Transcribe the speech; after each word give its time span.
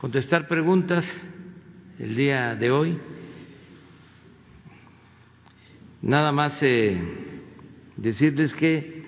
contestar 0.00 0.46
preguntas 0.46 1.04
el 1.98 2.14
día 2.14 2.54
de 2.54 2.70
hoy. 2.70 2.96
Nada 6.02 6.30
más 6.30 6.56
eh, 6.62 7.02
decirles 7.96 8.54
que 8.54 9.02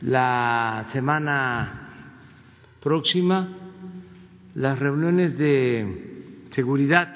la 0.00 0.86
semana 0.92 1.90
próxima 2.82 3.50
las 4.54 4.78
reuniones 4.78 5.36
de 5.36 6.22
seguridad 6.48 7.14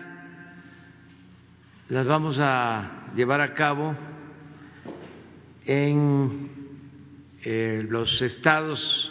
las 1.88 2.06
vamos 2.06 2.38
a 2.38 3.11
llevar 3.16 3.40
a 3.40 3.54
cabo 3.54 3.96
en 5.64 6.50
eh, 7.43 7.86
los 7.88 8.20
estados 8.20 9.11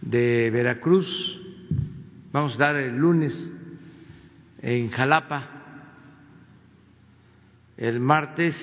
de 0.00 0.50
Veracruz. 0.50 1.41
Vamos 2.32 2.54
a 2.54 2.58
dar 2.58 2.76
el 2.76 2.96
lunes 2.96 3.52
en 4.62 4.90
Jalapa, 4.90 5.50
el 7.76 8.00
martes 8.00 8.56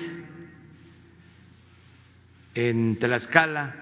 en 2.56 2.98
Tlaxcala, 2.98 3.76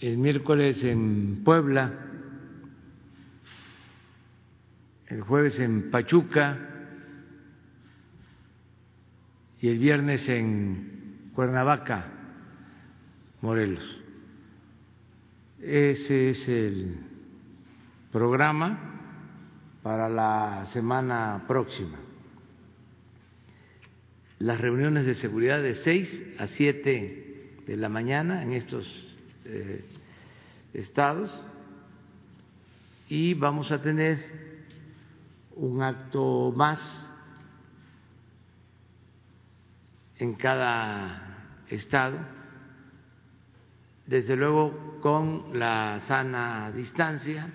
el 0.00 0.18
miércoles 0.18 0.82
en 0.82 1.44
Puebla, 1.44 1.92
el 5.06 5.20
jueves 5.20 5.60
en 5.60 5.88
Pachuca 5.92 6.58
y 9.60 9.68
el 9.68 9.78
viernes 9.78 10.28
en 10.28 11.30
Cuernavaca, 11.32 12.08
Morelos. 13.40 14.00
Ese 15.60 16.30
es 16.30 16.48
el 16.48 17.11
programa 18.12 18.78
para 19.82 20.08
la 20.08 20.66
semana 20.66 21.44
próxima. 21.48 21.98
Las 24.38 24.60
reuniones 24.60 25.06
de 25.06 25.14
seguridad 25.14 25.62
de 25.62 25.76
6 25.76 26.36
a 26.38 26.46
7 26.46 27.62
de 27.66 27.76
la 27.76 27.88
mañana 27.88 28.42
en 28.42 28.52
estos 28.52 28.86
eh, 29.46 29.84
estados 30.74 31.44
y 33.08 33.34
vamos 33.34 33.72
a 33.72 33.80
tener 33.80 34.18
un 35.56 35.82
acto 35.82 36.52
más 36.54 37.08
en 40.18 40.34
cada 40.34 41.62
estado 41.70 42.18
desde 44.06 44.36
luego 44.36 44.98
con 45.00 45.58
la 45.58 46.00
sana 46.06 46.70
distancia, 46.72 47.48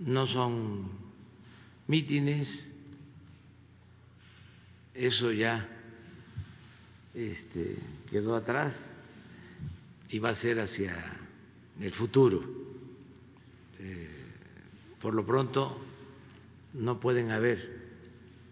no 0.00 0.26
son 0.26 0.90
mítines, 1.86 2.48
eso 4.94 5.32
ya 5.32 5.68
este, 7.14 7.76
quedó 8.10 8.36
atrás 8.36 8.74
y 10.08 10.18
va 10.18 10.30
a 10.30 10.36
ser 10.36 10.60
hacia 10.60 10.94
el 11.80 11.92
futuro. 11.92 12.42
Eh, 13.80 14.08
por 15.00 15.14
lo 15.14 15.24
pronto 15.24 15.80
no 16.74 17.00
pueden 17.00 17.30
haber 17.30 17.78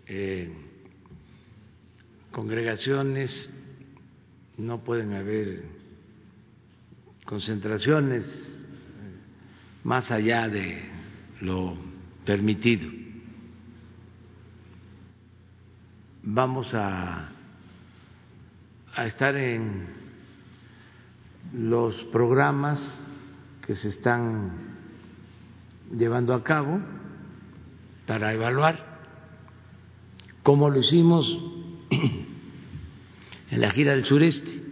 eh, 0.06 0.53
congregaciones, 2.31 3.50
no 4.56 4.84
pueden 4.84 5.12
haber 5.14 5.62
concentraciones 7.25 8.64
más 9.83 10.10
allá 10.10 10.48
de 10.48 10.95
lo 11.41 11.77
permitido. 12.25 12.89
Vamos 16.23 16.75
a, 16.75 17.28
a 18.94 19.06
estar 19.06 19.37
en 19.37 19.87
los 21.55 21.94
programas 22.06 23.05
que 23.65 23.75
se 23.75 23.88
están 23.88 24.50
llevando 25.97 26.34
a 26.34 26.43
cabo 26.43 26.81
para 28.06 28.33
evaluar 28.33 28.99
cómo 30.43 30.71
lo 30.71 30.78
hicimos 30.78 31.27
en 31.91 33.60
la 33.60 33.71
gira 33.71 33.93
del 33.93 34.05
sureste 34.05 34.62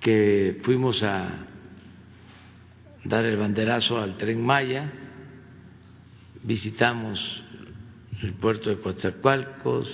que 0.00 0.60
fuimos 0.62 1.02
a 1.02 1.47
dar 3.04 3.24
el 3.24 3.36
banderazo 3.36 3.98
al 3.98 4.16
tren 4.16 4.44
Maya, 4.44 4.90
visitamos 6.42 7.42
el 8.22 8.32
puerto 8.34 8.70
de 8.70 8.80
Coatzacoalcos, 8.80 9.88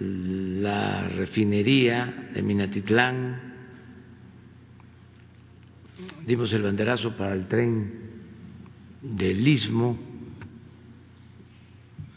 la 0.00 1.08
refinería 1.08 2.30
de 2.34 2.42
Minatitlán, 2.42 3.52
dimos 6.26 6.52
el 6.52 6.62
banderazo 6.62 7.16
para 7.16 7.34
el 7.34 7.46
tren 7.46 7.92
del 9.00 9.46
Istmo, 9.46 9.98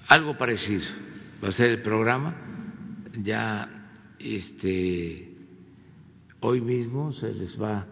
algo 0.07 0.37
parecido 0.37 0.85
va 1.43 1.49
a 1.49 1.51
ser 1.51 1.71
el 1.71 1.81
programa, 1.81 2.35
ya 3.23 3.69
este 4.19 5.35
Hoy 6.47 6.61
mismo 6.61 7.11
se 7.11 7.33
les 7.33 7.59
va 7.59 7.87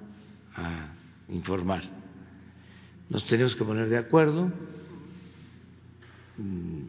a 0.56 0.94
informar. 1.34 1.84
Nos 3.10 3.26
tenemos 3.26 3.56
que 3.56 3.64
poner 3.64 3.90
de 3.90 3.98
acuerdo. 3.98 4.52
Mm, 6.38 6.84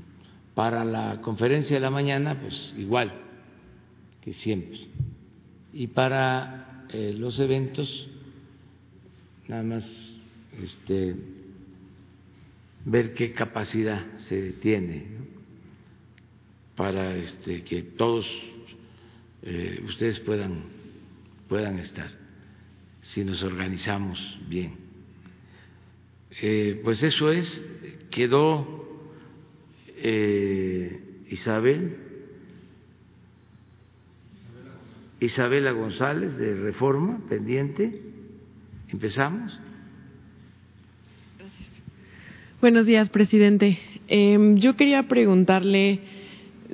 para 0.55 0.85
la 0.85 1.21
conferencia 1.21 1.77
de 1.77 1.81
la 1.81 1.91
mañana, 1.91 2.39
pues 2.41 2.75
igual 2.79 3.13
que 4.23 4.33
siempre. 4.35 4.87
Y 5.73 5.89
para 5.89 6.87
eh, 6.91 7.13
los 7.17 7.41
eventos, 7.41 8.09
nada 9.49 9.65
más 9.65 10.15
este, 10.63 11.17
ver 12.85 13.15
qué 13.15 13.33
capacidad 13.33 14.01
se 14.29 14.53
tiene 14.53 15.07
para 16.77 17.17
este, 17.17 17.65
que 17.65 17.83
todos 17.83 18.27
eh, 19.43 19.83
ustedes 19.85 20.21
puedan 20.21 20.75
puedan 21.49 21.79
estar, 21.79 22.11
si 23.05 23.23
nos 23.23 23.43
organizamos 23.43 24.19
bien. 24.49 24.73
Eh, 26.41 26.81
pues 26.83 27.03
eso 27.03 27.31
es, 27.31 27.65
quedó 28.11 28.89
eh, 29.99 31.01
Isabel, 31.31 31.97
Isabela 35.21 35.71
González 35.73 36.37
de 36.37 36.55
Reforma, 36.55 37.21
pendiente. 37.29 38.03
¿Empezamos? 38.89 39.59
Buenos 42.61 42.87
días, 42.87 43.11
presidente. 43.11 43.79
Eh, 44.09 44.55
yo 44.57 44.77
quería 44.77 45.09
preguntarle, 45.09 46.01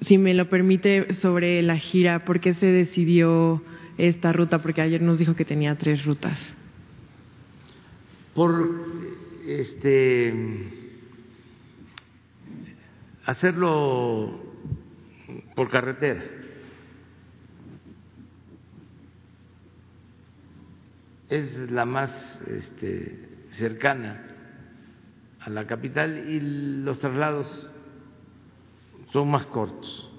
si 0.03 0.17
me 0.17 0.35
lo 0.35 0.49
permite, 0.49 1.13
sobre 1.15 1.61
la 1.63 1.77
gira, 1.77 2.25
¿por 2.25 2.41
qué 2.41 2.55
se 2.55 2.67
decidió 2.67 3.63
esta 4.09 4.33
ruta? 4.33 4.59
Porque 4.61 4.83
ayer 4.83 5.03
nos 5.03 5.19
dijo 5.19 5.35
que 5.35 5.45
tenía 5.45 5.77
tres 5.77 6.05
rutas. 6.05 6.39
Por 8.35 8.81
este 9.47 10.33
hacerlo 13.27 14.41
por 15.55 15.71
carretera. 15.71 16.23
Es 21.29 21.71
la 21.71 21.85
más 21.85 22.41
este, 22.49 23.29
cercana 23.53 24.27
a 25.41 25.51
la 25.51 25.67
capital 25.67 26.29
y 26.29 26.41
los 26.85 26.99
traslados 26.99 27.71
son 29.13 29.31
más 29.31 29.47
cortos 29.47 30.10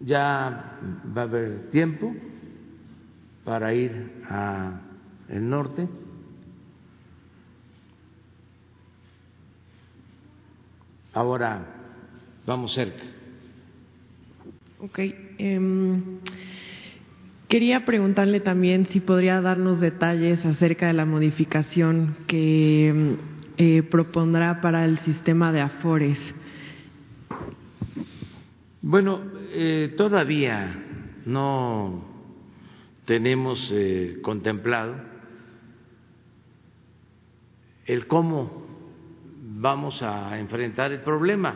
ya 0.00 0.78
va 1.16 1.22
a 1.22 1.24
haber 1.24 1.70
tiempo 1.70 2.14
para 3.44 3.74
ir 3.74 4.12
a 4.28 4.80
el 5.28 5.48
norte. 5.48 5.88
Ahora 11.12 11.66
vamos 12.46 12.74
cerca. 12.74 13.02
Ok. 14.80 14.98
Eh, 14.98 16.00
quería 17.48 17.84
preguntarle 17.84 18.40
también 18.40 18.86
si 18.86 19.00
podría 19.00 19.40
darnos 19.40 19.80
detalles 19.80 20.44
acerca 20.44 20.86
de 20.86 20.92
la 20.92 21.04
modificación 21.06 22.18
que 22.26 23.16
eh, 23.56 23.82
propondrá 23.82 24.60
para 24.60 24.84
el 24.84 24.98
sistema 25.00 25.50
de 25.52 25.60
Afores. 25.60 26.18
Bueno, 28.90 29.20
eh, 29.52 29.92
todavía 29.98 30.82
no 31.26 32.06
tenemos 33.04 33.70
eh, 33.70 34.16
contemplado 34.22 34.96
el 37.84 38.06
cómo 38.06 38.66
vamos 39.42 40.02
a 40.02 40.38
enfrentar 40.38 40.90
el 40.92 41.00
problema, 41.00 41.54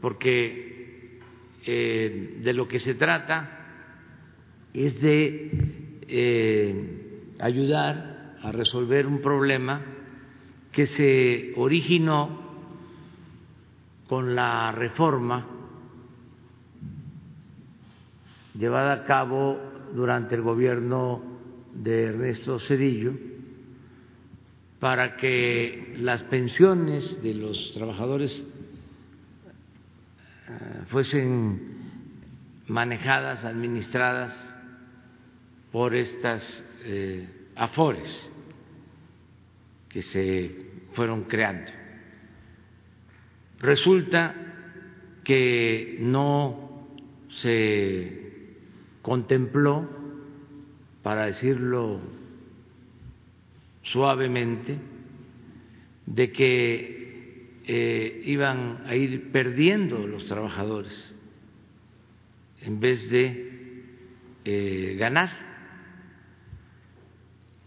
porque 0.00 1.18
eh, 1.66 2.38
de 2.44 2.52
lo 2.54 2.68
que 2.68 2.78
se 2.78 2.94
trata 2.94 3.66
es 4.72 5.00
de 5.00 5.50
eh, 6.06 7.32
ayudar 7.40 8.36
a 8.40 8.52
resolver 8.52 9.08
un 9.08 9.20
problema 9.20 9.82
que 10.70 10.86
se 10.86 11.52
originó 11.56 12.44
con 14.06 14.36
la 14.36 14.70
reforma 14.70 15.54
llevada 18.54 18.92
a 18.92 19.04
cabo 19.04 19.60
durante 19.94 20.34
el 20.34 20.42
gobierno 20.42 21.22
de 21.74 22.04
Ernesto 22.04 22.58
Cedillo 22.58 23.12
para 24.78 25.16
que 25.16 25.94
las 25.98 26.22
pensiones 26.24 27.22
de 27.22 27.34
los 27.34 27.72
trabajadores 27.72 28.42
eh, 30.48 30.82
fuesen 30.86 31.74
manejadas, 32.66 33.44
administradas 33.44 34.34
por 35.72 35.94
estas 35.94 36.62
eh, 36.84 37.26
afores 37.56 38.30
que 39.88 40.02
se 40.02 40.54
fueron 40.92 41.24
creando. 41.24 41.70
Resulta 43.58 44.34
que 45.24 45.96
no 46.00 46.88
se 47.28 48.23
contempló, 49.04 49.86
para 51.02 51.26
decirlo 51.26 52.00
suavemente, 53.82 54.78
de 56.06 56.32
que 56.32 57.60
eh, 57.66 58.22
iban 58.24 58.82
a 58.86 58.96
ir 58.96 59.30
perdiendo 59.30 60.06
los 60.06 60.24
trabajadores 60.24 61.14
en 62.62 62.80
vez 62.80 63.10
de 63.10 63.84
eh, 64.46 64.96
ganar. 64.98 65.30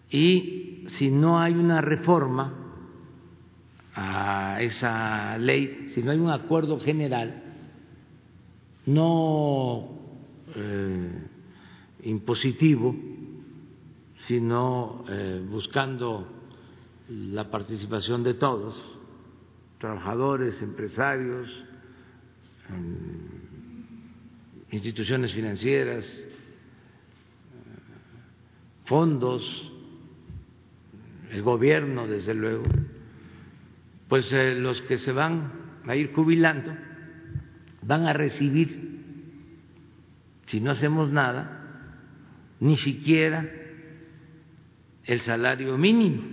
Y 0.09 0.87
si 0.97 1.11
no 1.11 1.39
hay 1.39 1.53
una 1.53 1.81
reforma 1.81 2.51
a 3.93 4.57
esa 4.61 5.37
ley, 5.37 5.89
si 5.89 6.01
no 6.01 6.09
hay 6.09 6.17
un 6.17 6.31
acuerdo 6.31 6.79
general, 6.79 7.43
no 8.87 9.97
eh, 10.55 11.26
impositivo, 12.07 12.95
sino 14.27 15.03
eh, 15.09 15.43
buscando 15.47 16.25
la 17.09 17.51
participación 17.51 18.23
de 18.23 18.33
todos, 18.33 18.97
trabajadores, 19.77 20.61
empresarios, 20.61 21.49
instituciones 24.71 25.33
financieras, 25.33 26.05
fondos, 28.85 29.43
el 31.31 31.41
gobierno, 31.41 32.07
desde 32.07 32.33
luego, 32.33 32.63
pues 34.07 34.31
eh, 34.31 34.55
los 34.55 34.81
que 34.83 34.97
se 34.97 35.11
van 35.11 35.51
a 35.85 35.95
ir 35.95 36.13
jubilando 36.13 36.73
van 37.81 38.05
a 38.05 38.13
recibir, 38.13 39.01
si 40.47 40.61
no 40.61 40.71
hacemos 40.71 41.11
nada, 41.11 41.57
ni 42.59 42.77
siquiera 42.77 43.49
el 45.05 45.21
salario 45.21 45.77
mínimo. 45.77 46.23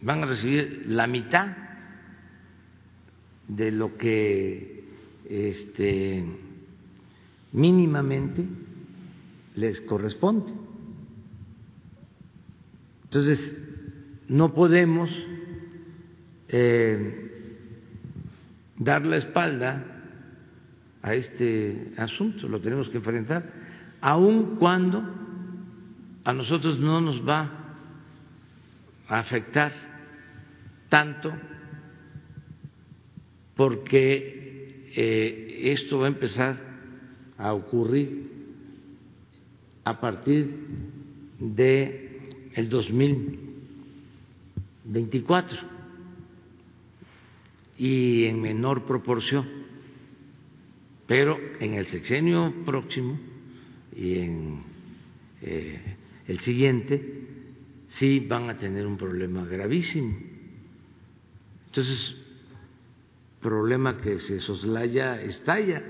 Van 0.00 0.22
a 0.22 0.26
recibir 0.26 0.84
la 0.86 1.06
mitad 1.06 1.56
de 3.48 3.70
lo 3.70 3.96
que 3.96 4.84
este, 5.28 6.24
mínimamente 7.52 8.46
les 9.54 9.80
corresponde. 9.80 10.52
Entonces, 13.04 13.56
no 14.28 14.52
podemos 14.52 15.10
eh, 16.48 17.30
dar 18.78 19.06
la 19.06 19.16
espalda 19.16 19.95
a 21.06 21.14
este 21.14 21.92
asunto, 21.96 22.46
lo 22.48 22.60
tenemos 22.60 22.88
que 22.88 22.96
enfrentar, 22.96 23.44
aun 24.00 24.56
cuando 24.58 25.04
a 26.24 26.32
nosotros 26.32 26.80
no 26.80 27.00
nos 27.00 27.22
va 27.22 27.48
a 29.06 29.20
afectar 29.20 29.72
tanto 30.88 31.32
porque 33.54 34.90
eh, 34.96 35.72
esto 35.78 36.00
va 36.00 36.06
a 36.06 36.08
empezar 36.08 36.58
a 37.38 37.52
ocurrir 37.52 38.28
a 39.84 40.00
partir 40.00 40.56
de 41.38 42.30
el 42.54 42.68
2024 42.68 45.56
y 47.78 48.24
en 48.24 48.40
menor 48.40 48.86
proporción, 48.86 49.65
pero 51.06 51.38
en 51.60 51.74
el 51.74 51.86
sexenio 51.86 52.52
próximo 52.64 53.18
y 53.94 54.18
en 54.18 54.62
eh, 55.42 55.96
el 56.26 56.40
siguiente 56.40 57.26
sí 57.90 58.20
van 58.20 58.50
a 58.50 58.56
tener 58.56 58.86
un 58.86 58.96
problema 58.96 59.44
gravísimo. 59.44 60.16
Entonces, 61.66 62.16
problema 63.40 63.96
que 63.98 64.18
se 64.18 64.40
soslaya 64.40 65.22
estalla. 65.22 65.82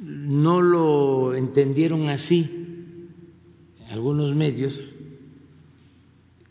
No 0.00 0.60
lo 0.60 1.34
entendieron 1.34 2.08
así 2.08 3.08
algunos 3.90 4.34
medios 4.34 4.76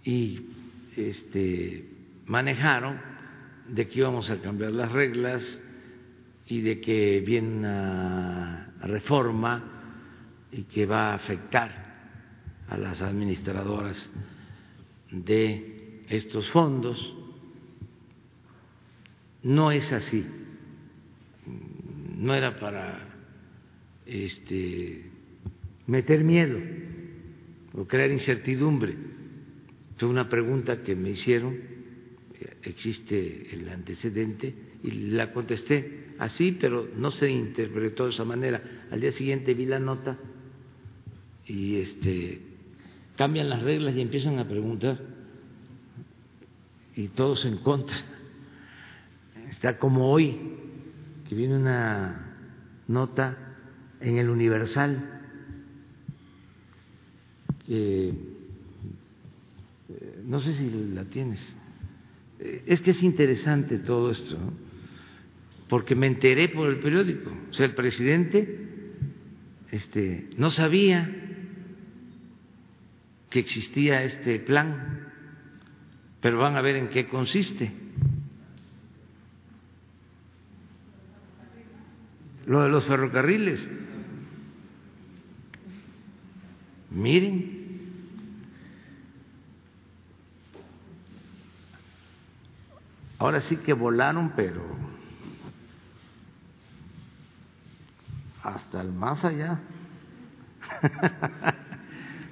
y 0.04 0.42
este, 0.96 1.86
manejaron 2.26 3.00
de 3.68 3.88
que 3.88 4.00
íbamos 4.00 4.30
a 4.30 4.42
cambiar 4.42 4.72
las 4.72 4.92
reglas 4.92 5.60
y 6.48 6.62
de 6.62 6.80
que 6.80 7.20
viene 7.26 7.50
una 7.50 8.74
reforma 8.82 9.64
y 10.52 10.64
que 10.64 10.86
va 10.86 11.12
a 11.12 11.16
afectar 11.16 11.88
a 12.70 12.78
las 12.78 13.02
administradoras 13.02 14.10
de 15.12 16.04
estos 16.10 16.50
fondos. 16.52 17.16
No 19.44 19.72
es 19.72 19.92
así. 19.92 20.26
No 22.18 22.34
era 22.34 22.56
para 22.56 23.08
este, 24.06 25.12
meter 25.86 26.24
miedo 26.24 26.58
o 27.74 27.86
crear 27.86 28.10
incertidumbre. 28.10 28.96
Fue 29.98 30.08
una 30.08 30.30
pregunta 30.30 30.82
que 30.82 30.96
me 30.96 31.12
hicieron, 31.12 31.58
existe 32.64 33.54
el 33.54 33.68
antecedente, 33.70 34.54
y 34.84 34.92
la 35.12 35.32
contesté 35.32 36.07
así, 36.20 36.52
pero 36.52 36.90
no 36.96 37.12
se 37.12 37.30
interpretó 37.30 38.06
de 38.06 38.12
esa 38.12 38.26
manera. 38.26 38.62
Al 38.92 39.02
día 39.02 39.12
siguiente 39.12 39.54
vi 39.54 39.66
la 39.66 39.80
nota 39.80 40.18
y 41.46 41.78
este, 41.78 42.42
cambian 43.16 43.50
las 43.50 43.62
reglas 43.62 43.96
y 43.96 44.02
empiezan 44.02 44.40
a 44.40 44.48
preguntar, 44.48 45.00
y 46.96 47.10
todos 47.10 47.46
en 47.46 47.58
contra. 47.58 47.98
Está 49.50 49.78
como 49.78 50.12
hoy, 50.12 50.38
que 51.28 51.36
viene 51.36 51.56
una 51.56 52.36
nota 52.88 53.56
en 54.00 54.18
el 54.18 54.30
Universal 54.30 55.18
eh, 57.70 58.14
no 60.26 60.40
sé 60.40 60.54
si 60.54 60.70
la 60.94 61.04
tienes. 61.06 61.40
Eh, 62.40 62.64
es 62.66 62.82
que 62.82 62.92
es 62.92 63.04
interesante 63.04 63.80
todo 63.80 64.12
esto, 64.12 64.38
porque 65.70 65.96
me 65.96 66.08
enteré 66.08 66.50
por 66.50 66.70
el 66.70 66.80
periódico. 66.80 67.32
O 67.50 67.54
sea, 67.54 67.66
el 67.66 67.76
presidente 67.76 68.68
este, 69.72 70.30
no 70.38 70.50
sabía 70.50 71.10
que 73.30 73.40
existía 73.40 74.04
este 74.04 74.40
plan, 74.40 75.12
pero 76.22 76.40
van 76.40 76.56
a 76.56 76.62
ver 76.62 76.78
en 76.78 76.90
qué 76.90 77.08
consiste. 77.08 77.72
Lo 82.46 82.62
de 82.62 82.70
los 82.70 82.86
ferrocarriles. 82.86 83.68
Miren, 86.92 87.58
ahora 93.20 93.42
sí 93.42 93.58
que 93.58 93.74
volaron, 93.74 94.32
pero 94.34 94.87
hasta 98.48 98.82
el 98.82 98.94
más 98.94 99.26
allá. 99.26 99.60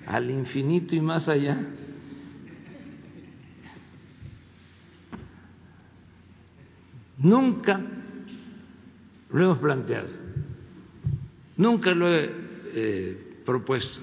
al 0.07 0.29
infinito 0.29 0.95
y 0.95 1.01
más 1.01 1.27
allá. 1.27 1.57
Nunca 7.17 7.81
lo 9.31 9.43
hemos 9.43 9.57
planteado, 9.59 10.09
nunca 11.57 11.91
lo 11.91 12.13
he 12.13 12.29
eh, 12.73 13.41
propuesto, 13.45 14.01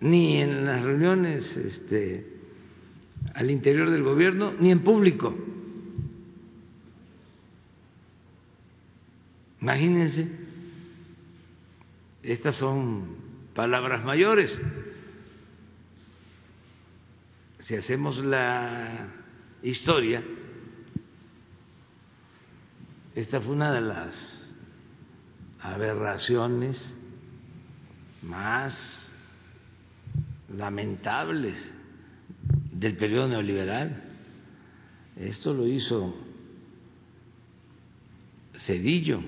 ni 0.00 0.38
en 0.38 0.66
las 0.66 0.82
reuniones 0.82 1.56
este, 1.56 2.26
al 3.34 3.50
interior 3.50 3.90
del 3.90 4.02
gobierno, 4.02 4.52
ni 4.60 4.70
en 4.70 4.80
público. 4.80 5.34
Imagínense, 9.60 10.28
estas 12.22 12.56
son 12.56 13.16
palabras 13.54 14.04
mayores. 14.04 14.58
Si 17.64 17.74
hacemos 17.74 18.18
la 18.18 19.08
historia, 19.62 20.22
esta 23.14 23.40
fue 23.40 23.54
una 23.54 23.72
de 23.72 23.80
las 23.80 24.54
aberraciones 25.60 26.96
más 28.22 28.76
lamentables 30.54 31.56
del 32.72 32.96
periodo 32.96 33.28
neoliberal. 33.28 34.02
Esto 35.16 35.54
lo 35.54 35.66
hizo 35.66 36.14
Cedillo, 38.58 39.22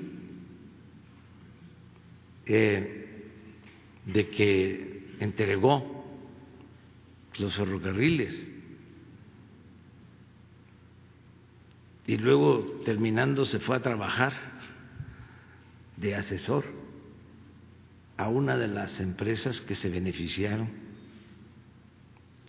de 2.48 4.28
que 4.34 5.16
entregó 5.20 6.04
los 7.38 7.54
ferrocarriles 7.54 8.48
y 12.06 12.16
luego 12.16 12.80
terminando 12.84 13.44
se 13.44 13.60
fue 13.60 13.76
a 13.76 13.82
trabajar 13.82 14.32
de 15.98 16.14
asesor 16.14 16.64
a 18.16 18.28
una 18.28 18.56
de 18.56 18.66
las 18.66 18.98
empresas 18.98 19.60
que 19.60 19.74
se 19.74 19.90
beneficiaron 19.90 20.70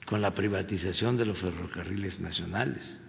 con 0.06 0.22
la 0.22 0.34
privatización 0.34 1.18
de 1.18 1.25
los 1.25 1.39
ferrocarriles 1.39 2.20
nacionales. 2.20 3.00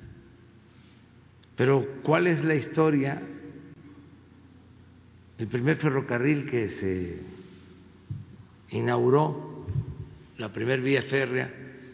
Pero 1.56 1.86
¿cuál 2.02 2.26
es 2.26 2.44
la 2.44 2.56
historia? 2.56 3.22
El 5.40 5.48
primer 5.48 5.78
ferrocarril 5.78 6.50
que 6.50 6.68
se 6.68 7.18
inauguró, 8.72 9.64
la 10.36 10.52
primera 10.52 10.82
vía 10.82 11.00
férrea, 11.04 11.50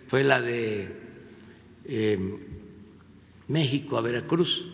fue 0.08 0.24
la 0.24 0.40
de 0.40 0.88
eh, 1.84 2.38
México 3.46 3.98
a 3.98 4.00
Veracruz, 4.00 4.66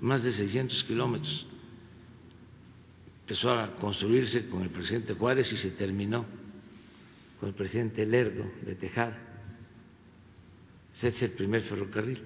más 0.00 0.22
de 0.22 0.30
600 0.30 0.84
kilómetros. 0.84 1.48
Empezó 3.22 3.50
a 3.50 3.74
construirse 3.74 4.48
con 4.48 4.62
el 4.62 4.70
presidente 4.70 5.14
Juárez 5.14 5.52
y 5.52 5.56
se 5.56 5.72
terminó 5.72 6.24
con 7.40 7.48
el 7.48 7.56
presidente 7.56 8.06
Lerdo 8.06 8.44
de 8.64 8.76
Tejada. 8.76 9.18
Ese 10.94 11.08
es 11.08 11.22
el 11.22 11.32
primer 11.32 11.62
ferrocarril, 11.62 12.22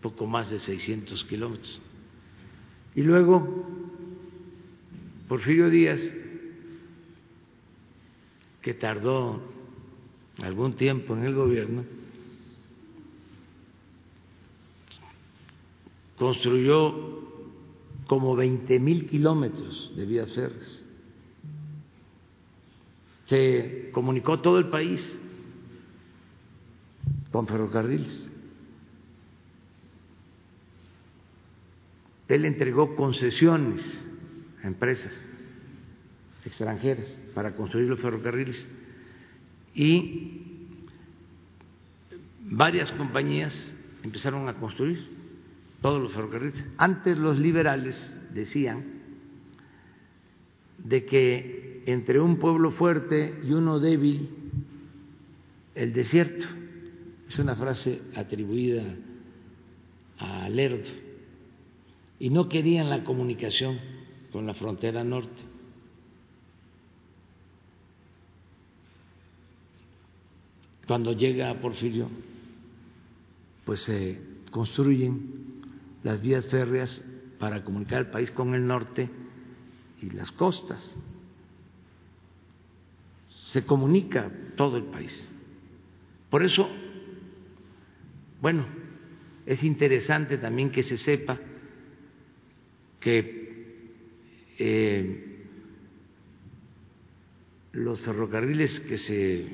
poco 0.00 0.24
más 0.28 0.50
de 0.50 0.60
600 0.60 1.24
kilómetros. 1.24 1.80
Y 2.94 3.02
luego, 3.02 3.73
Porfirio 5.34 5.68
Díaz, 5.68 6.00
que 8.62 8.72
tardó 8.72 9.42
algún 10.40 10.74
tiempo 10.76 11.16
en 11.16 11.24
el 11.24 11.34
gobierno, 11.34 11.84
construyó 16.16 17.24
como 18.06 18.36
20 18.36 18.78
mil 18.78 19.08
kilómetros 19.08 19.92
de 19.96 20.06
vías 20.06 20.32
férreas. 20.32 20.84
Se 23.26 23.90
comunicó 23.90 24.38
todo 24.38 24.60
el 24.60 24.68
país 24.68 25.02
con 27.32 27.48
ferrocarriles. 27.48 28.30
Él 32.28 32.44
entregó 32.44 32.94
concesiones 32.94 33.82
a 34.64 34.66
empresas 34.66 35.28
extranjeras 36.44 37.20
para 37.34 37.54
construir 37.54 37.88
los 37.88 38.00
ferrocarriles 38.00 38.66
y 39.74 40.68
varias 42.40 42.90
compañías 42.92 43.54
empezaron 44.02 44.48
a 44.48 44.54
construir 44.54 45.06
todos 45.80 46.02
los 46.02 46.12
ferrocarriles. 46.12 46.66
Antes 46.78 47.18
los 47.18 47.38
liberales 47.38 48.12
decían 48.32 48.84
de 50.78 51.04
que 51.04 51.82
entre 51.86 52.20
un 52.20 52.38
pueblo 52.38 52.70
fuerte 52.70 53.40
y 53.42 53.52
uno 53.52 53.78
débil, 53.78 54.30
el 55.74 55.92
desierto. 55.92 56.46
Es 57.28 57.38
una 57.38 57.54
frase 57.54 58.02
atribuida 58.14 58.82
a 60.18 60.48
Lerdo. 60.48 60.90
Y 62.18 62.30
no 62.30 62.48
querían 62.48 62.90
la 62.90 63.02
comunicación 63.02 63.78
con 64.34 64.48
la 64.48 64.54
frontera 64.54 65.04
norte. 65.04 65.40
Cuando 70.88 71.12
llega 71.12 71.54
Porfirio, 71.60 72.08
pues 73.64 73.82
se 73.82 74.20
construyen 74.50 75.62
las 76.02 76.20
vías 76.20 76.48
férreas 76.48 77.00
para 77.38 77.62
comunicar 77.62 78.00
el 78.00 78.10
país 78.10 78.32
con 78.32 78.56
el 78.56 78.66
norte 78.66 79.08
y 80.02 80.10
las 80.10 80.32
costas. 80.32 80.96
Se 83.52 83.64
comunica 83.64 84.32
todo 84.56 84.78
el 84.78 84.84
país. 84.86 85.12
Por 86.28 86.42
eso, 86.42 86.68
bueno, 88.40 88.66
es 89.46 89.62
interesante 89.62 90.38
también 90.38 90.72
que 90.72 90.82
se 90.82 90.98
sepa 90.98 91.38
que 92.98 93.43
eh, 94.58 95.34
los 97.72 98.00
ferrocarriles 98.00 98.80
que 98.80 98.96
se 98.96 99.48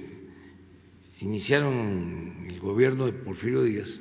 iniciaron 1.21 1.75
en 1.75 2.51
el 2.51 2.61
gobierno 2.61 3.07
de 3.07 3.13
Porfirio 3.13 3.63
Díaz 3.63 4.01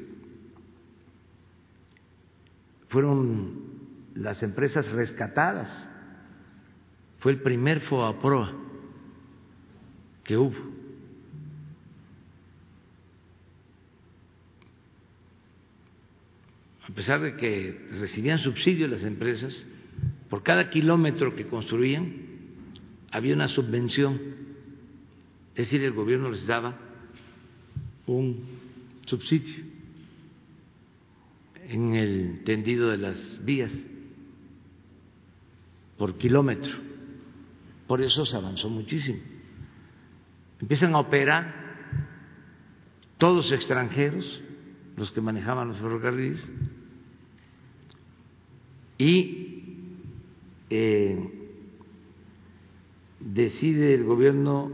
fueron 2.89 3.79
las 4.15 4.43
empresas 4.43 4.91
rescatadas. 4.91 5.87
Fue 7.19 7.31
el 7.31 7.41
primer 7.41 7.81
FOAPROA 7.81 8.55
que 10.23 10.37
hubo. 10.37 10.57
A 16.89 16.93
pesar 16.93 17.21
de 17.21 17.35
que 17.35 17.87
recibían 17.91 18.39
subsidios 18.39 18.89
las 18.89 19.03
empresas, 19.03 19.65
por 20.29 20.43
cada 20.43 20.69
kilómetro 20.69 21.35
que 21.35 21.47
construían 21.47 22.13
había 23.11 23.33
una 23.33 23.47
subvención, 23.47 24.19
es 25.55 25.65
decir, 25.65 25.83
el 25.83 25.93
gobierno 25.93 26.29
les 26.29 26.45
daba 26.45 26.77
un 28.05 28.43
subsidio 29.05 29.65
en 31.67 31.95
el 31.95 32.43
tendido 32.43 32.89
de 32.89 32.97
las 32.97 33.43
vías 33.43 33.73
por 35.97 36.17
kilómetro. 36.17 36.71
Por 37.87 38.01
eso 38.01 38.25
se 38.25 38.35
avanzó 38.35 38.69
muchísimo. 38.69 39.19
Empiezan 40.61 40.93
a 40.93 40.99
operar 40.99 41.59
todos 43.17 43.51
extranjeros, 43.51 44.41
los 44.95 45.11
que 45.11 45.21
manejaban 45.21 45.69
los 45.69 45.77
ferrocarriles, 45.77 46.51
y 48.97 49.48
eh, 50.69 51.17
decide 53.19 53.93
el 53.93 54.03
gobierno 54.03 54.71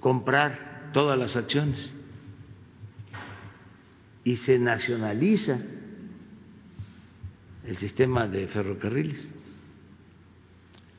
comprar 0.00 0.90
todas 0.92 1.18
las 1.18 1.36
acciones 1.36 1.94
y 4.24 4.36
se 4.36 4.58
nacionaliza 4.58 5.60
el 7.66 7.76
sistema 7.78 8.26
de 8.26 8.46
ferrocarriles. 8.48 9.20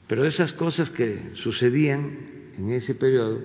Pero 0.08 0.26
esas 0.26 0.54
cosas 0.54 0.90
que 0.90 1.32
sucedían 1.36 2.18
en 2.58 2.72
ese 2.72 2.96
periodo 2.96 3.42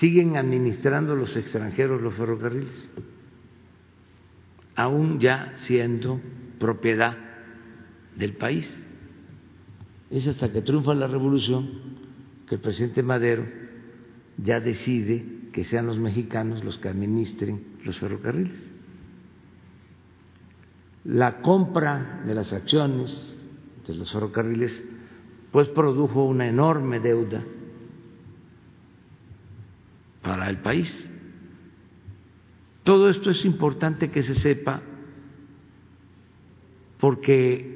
siguen 0.00 0.36
administrando 0.36 1.14
los 1.14 1.36
extranjeros 1.36 2.02
los 2.02 2.14
ferrocarriles, 2.14 2.88
aún 4.74 5.20
ya 5.20 5.54
siendo 5.58 6.20
propiedad 6.58 7.23
del 8.16 8.34
país. 8.34 8.68
es 10.10 10.28
hasta 10.28 10.52
que 10.52 10.62
triunfa 10.62 10.94
la 10.94 11.06
revolución 11.06 11.68
que 12.46 12.56
el 12.56 12.60
presidente 12.60 13.02
Madero 13.02 13.46
ya 14.38 14.60
decide 14.60 15.24
que 15.52 15.64
sean 15.64 15.86
los 15.86 15.98
mexicanos 15.98 16.64
los 16.64 16.78
que 16.78 16.88
administren 16.88 17.64
los 17.84 17.98
ferrocarriles. 17.98 18.70
La 21.04 21.40
compra 21.42 22.22
de 22.26 22.34
las 22.34 22.52
acciones 22.52 23.48
de 23.86 23.94
los 23.94 24.12
ferrocarriles 24.12 24.82
pues 25.52 25.68
produjo 25.68 26.24
una 26.24 26.48
enorme 26.48 26.98
deuda 27.00 27.44
para 30.22 30.48
el 30.48 30.58
país. 30.58 30.92
Todo 32.82 33.08
esto 33.08 33.30
es 33.30 33.44
importante 33.44 34.10
que 34.10 34.22
se 34.22 34.34
sepa 34.34 34.82
porque 36.98 37.73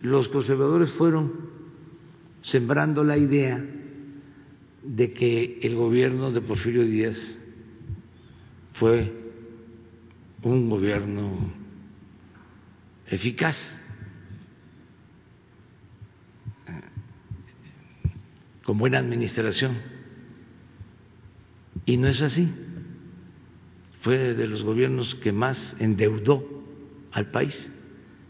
los 0.00 0.28
conservadores 0.28 0.92
fueron 0.92 1.32
sembrando 2.42 3.04
la 3.04 3.16
idea 3.16 3.64
de 4.82 5.12
que 5.12 5.58
el 5.62 5.74
gobierno 5.74 6.30
de 6.30 6.40
Porfirio 6.40 6.84
Díaz 6.84 7.18
fue 8.74 9.12
un 10.42 10.70
gobierno 10.70 11.52
eficaz. 13.06 13.56
con 18.68 18.76
buena 18.76 18.98
administración. 18.98 19.78
Y 21.86 21.96
no 21.96 22.06
es 22.06 22.20
así. 22.20 22.50
Fue 24.02 24.34
de 24.34 24.46
los 24.46 24.62
gobiernos 24.62 25.14
que 25.22 25.32
más 25.32 25.74
endeudó 25.78 26.46
al 27.10 27.30
país. 27.30 27.72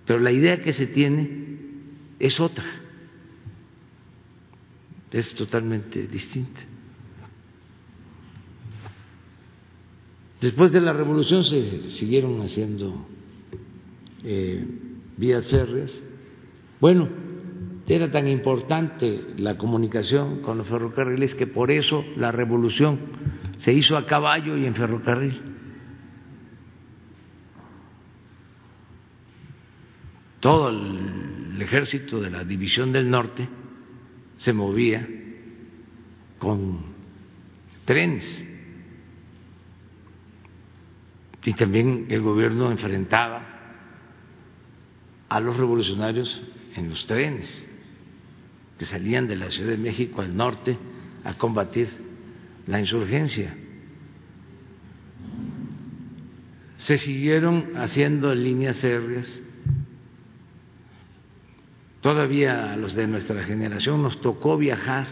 Pero 0.07 0.21
la 0.21 0.31
idea 0.31 0.61
que 0.61 0.73
se 0.73 0.87
tiene 0.87 1.48
es 2.19 2.39
otra, 2.41 2.65
es 5.11 5.35
totalmente 5.35 6.07
distinta. 6.07 6.61
Después 10.41 10.73
de 10.73 10.81
la 10.81 10.93
revolución 10.93 11.43
se 11.43 11.91
siguieron 11.91 12.41
haciendo 12.43 13.07
eh, 14.23 14.65
vías 15.17 15.47
férreas. 15.49 16.03
Bueno, 16.81 17.09
era 17.89 18.11
tan 18.11 18.29
importante 18.29 19.35
la 19.39 19.57
comunicación 19.57 20.43
con 20.43 20.59
los 20.59 20.69
ferrocarriles 20.69 21.35
que 21.35 21.47
por 21.47 21.71
eso 21.71 22.05
la 22.17 22.31
revolución 22.31 23.01
se 23.59 23.73
hizo 23.73 23.97
a 23.97 24.07
caballo 24.07 24.57
y 24.57 24.67
en 24.67 24.75
ferrocarril. 24.75 25.49
todo 30.41 30.69
el 30.69 31.28
ejército 31.63 32.21
de 32.21 32.31
la 32.31 32.45
División 32.45 32.93
del 32.93 33.11
Norte 33.11 33.49
se 34.37 34.53
movía 34.53 35.07
con 36.39 36.81
trenes 37.85 38.45
y 41.45 41.55
también 41.55 42.07
el 42.11 42.21
gobierno 42.21 42.71
enfrentaba 42.71 43.43
a 45.31 45.41
los 45.41 45.57
revolucionarios 45.57 46.43
en 46.77 46.91
los 46.91 47.07
trenes 47.07 47.67
que 48.79 48.85
salían 48.85 49.27
de 49.27 49.37
la 49.37 49.49
Ciudad 49.49 49.71
de 49.71 49.79
México 49.79 50.21
al 50.21 50.37
norte 50.37 50.77
a 51.25 51.35
combatir 51.35 51.89
la 52.67 52.81
insurgencia. 52.81 53.57
Se 56.77 56.99
siguieron 56.99 57.77
haciendo 57.77 58.35
líneas 58.35 58.77
férreas 58.77 59.43
Todavía 62.01 62.73
a 62.73 62.77
los 62.77 62.95
de 62.95 63.07
nuestra 63.07 63.43
generación 63.43 64.03
nos 64.03 64.21
tocó 64.21 64.57
viajar 64.57 65.09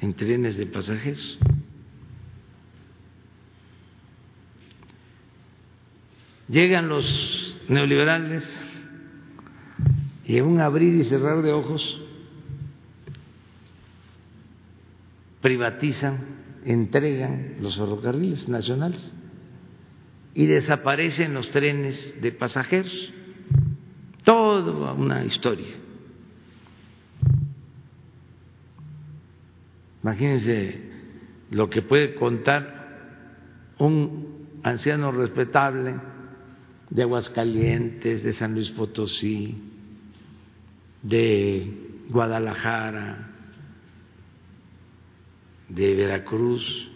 en 0.00 0.14
trenes 0.14 0.56
de 0.56 0.66
pasajeros. 0.66 1.38
Llegan 6.48 6.88
los 6.88 7.58
neoliberales 7.68 8.44
y 10.26 10.36
en 10.36 10.44
un 10.44 10.60
abrir 10.60 10.94
y 10.94 11.04
cerrar 11.04 11.42
de 11.42 11.52
ojos 11.52 12.00
privatizan, 15.40 16.18
entregan 16.64 17.56
los 17.60 17.76
ferrocarriles 17.76 18.48
nacionales 18.48 19.14
y 20.34 20.46
desaparecen 20.46 21.32
los 21.32 21.48
trenes 21.50 22.20
de 22.20 22.32
pasajeros 22.32 23.12
toda 24.30 24.92
una 24.92 25.24
historia. 25.24 25.74
Imagínense 30.04 30.80
lo 31.50 31.68
que 31.68 31.82
puede 31.82 32.14
contar 32.14 33.74
un 33.78 34.60
anciano 34.62 35.10
respetable 35.10 35.96
de 36.90 37.02
Aguascalientes, 37.02 38.22
de 38.22 38.32
San 38.32 38.54
Luis 38.54 38.70
Potosí, 38.70 39.52
de 41.02 42.04
Guadalajara, 42.08 43.30
de 45.68 45.94
Veracruz, 45.96 46.88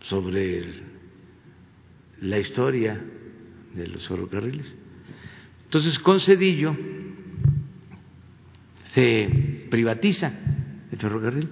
sobre 0.00 0.82
la 2.20 2.38
historia 2.38 3.00
de 3.74 3.86
los 3.86 4.06
ferrocarriles. 4.06 4.81
Entonces, 5.72 5.98
con 6.00 6.20
Cedillo 6.20 6.76
se 8.92 9.66
privatiza 9.70 10.30
el 10.90 10.98
ferrocarril, 10.98 11.48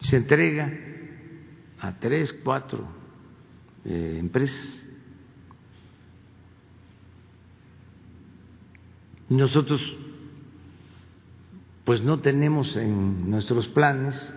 se 0.00 0.16
entrega 0.16 0.76
a 1.78 2.00
tres, 2.00 2.32
cuatro 2.42 2.84
eh, 3.84 4.16
empresas. 4.18 4.84
Nosotros, 9.28 9.80
pues 11.84 12.02
no 12.02 12.18
tenemos 12.18 12.74
en 12.74 13.30
nuestros 13.30 13.68
planes 13.68 14.34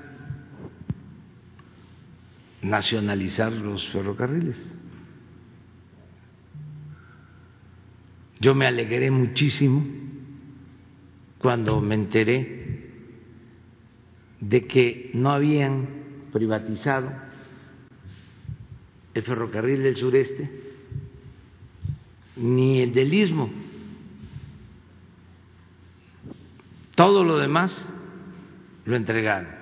nacionalizar 2.62 3.52
los 3.52 3.90
ferrocarriles. 3.90 4.76
Yo 8.40 8.56
me 8.56 8.66
alegré 8.66 9.12
muchísimo 9.12 9.86
cuando 11.40 11.82
me 11.82 11.96
enteré 11.96 12.90
de 14.40 14.66
que 14.66 15.12
no 15.14 15.32
habían 15.32 15.88
privatizado 16.32 17.12
el 19.14 19.24
ferrocarril 19.24 19.84
del 19.84 19.98
sureste 19.98 20.50
ni 22.38 22.82
el 22.82 22.94
del 22.94 23.14
istmo. 23.14 23.50
Todo 26.96 27.24
lo 27.24 27.38
demás 27.38 27.76
lo 28.86 28.96
entregaron. 28.96 29.60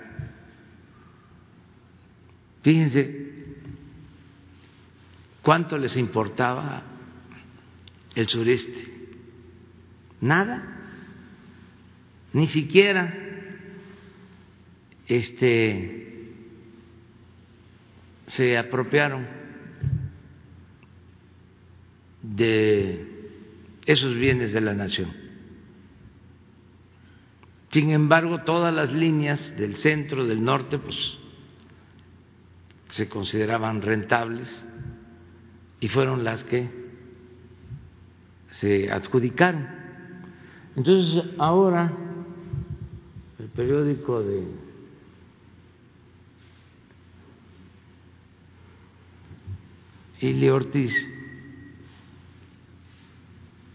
Fíjense 2.61 3.55
cuánto 5.41 5.77
les 5.77 5.95
importaba 5.97 6.83
el 8.17 8.27
sureste. 8.27 8.73
Nada. 10.21 10.63
Ni 12.33 12.47
siquiera 12.47 13.13
este 15.05 16.33
se 18.25 18.57
apropiaron 18.57 19.25
de 22.23 23.05
esos 23.85 24.15
bienes 24.15 24.51
de 24.51 24.61
la 24.61 24.73
nación. 24.73 25.13
Sin 27.69 27.91
embargo, 27.91 28.39
todas 28.39 28.73
las 28.73 28.91
líneas 28.91 29.55
del 29.57 29.75
centro, 29.75 30.25
del 30.25 30.43
norte, 30.43 30.79
pues 30.79 31.19
se 32.89 33.07
consideraban 33.07 33.83
rentables 33.83 34.65
y 35.79 35.87
fueron 35.87 36.23
las 36.23 36.43
que 36.43 36.76
se 38.59 38.91
adjudicaron. 38.91 39.67
Entonces, 40.75 41.23
ahora 41.37 41.91
el 43.39 43.47
periódico 43.49 44.21
de 44.21 44.43
Ili 50.19 50.49
Ortiz 50.49 50.93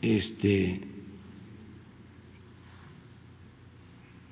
este 0.01 0.81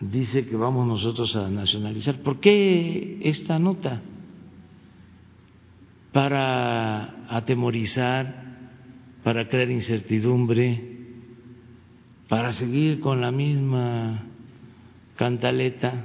dice 0.01 0.47
que 0.47 0.57
vamos 0.57 0.87
nosotros 0.87 1.37
a 1.37 1.49
nacionalizar. 1.49 2.21
¿Por 2.23 2.41
qué 2.41 3.21
esta 3.23 3.59
nota? 3.59 4.03
Para 6.13 7.27
atemorizar 7.29 8.40
para 9.25 9.49
crear 9.49 9.71
incertidumbre, 9.71 10.99
para 12.29 12.53
seguir 12.53 13.01
con 13.01 13.21
la 13.21 13.31
misma 13.31 14.25
cantaleta 15.17 16.05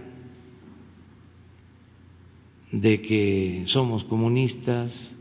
de 2.71 3.01
que 3.01 3.63
somos 3.67 4.04
comunistas, 4.04 5.13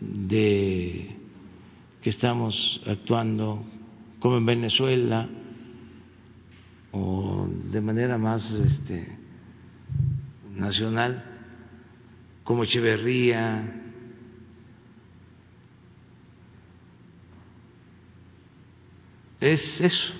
de 0.00 1.16
que 2.00 2.10
estamos 2.10 2.82
actuando 2.86 3.64
como 4.20 4.38
en 4.38 4.46
Venezuela 4.46 5.28
o 6.92 7.46
de 7.70 7.80
manera 7.80 8.18
más 8.18 8.50
este, 8.52 9.18
nacional, 10.54 11.31
como 12.44 12.64
Echeverría, 12.64 13.82
es 19.40 19.80
eso. 19.80 20.12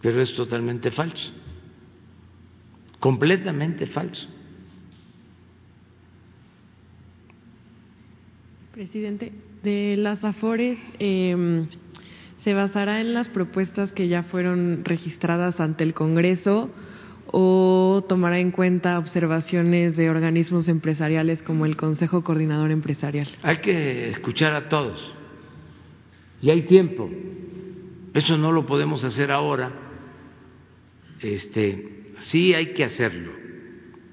Pero 0.00 0.22
es 0.22 0.32
totalmente 0.34 0.90
falso, 0.90 1.30
completamente 3.00 3.86
falso. 3.88 4.28
Presidente, 8.72 9.32
de 9.62 9.96
las 9.96 10.22
AFORES 10.22 10.78
eh, 11.00 11.66
se 12.44 12.54
basará 12.54 13.00
en 13.00 13.12
las 13.12 13.28
propuestas 13.28 13.90
que 13.92 14.06
ya 14.06 14.22
fueron 14.22 14.84
registradas 14.84 15.58
ante 15.58 15.82
el 15.82 15.94
Congreso 15.94 16.70
o 17.32 18.04
tomará 18.08 18.38
en 18.38 18.50
cuenta 18.50 18.98
observaciones 18.98 19.96
de 19.96 20.10
organismos 20.10 20.68
empresariales 20.68 21.42
como 21.42 21.66
el 21.66 21.76
Consejo 21.76 22.24
Coordinador 22.24 22.70
Empresarial. 22.70 23.28
Hay 23.42 23.58
que 23.58 24.10
escuchar 24.10 24.54
a 24.54 24.68
todos 24.68 25.14
y 26.40 26.50
hay 26.50 26.62
tiempo. 26.62 27.10
Eso 28.14 28.38
no 28.38 28.52
lo 28.52 28.66
podemos 28.66 29.04
hacer 29.04 29.30
ahora. 29.30 29.72
Este, 31.20 32.14
sí 32.20 32.54
hay 32.54 32.72
que 32.72 32.84
hacerlo, 32.84 33.32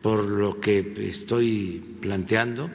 por 0.01 0.25
lo 0.25 0.60
que 0.60 0.93
estoy 1.08 1.97
planteando, 2.01 2.69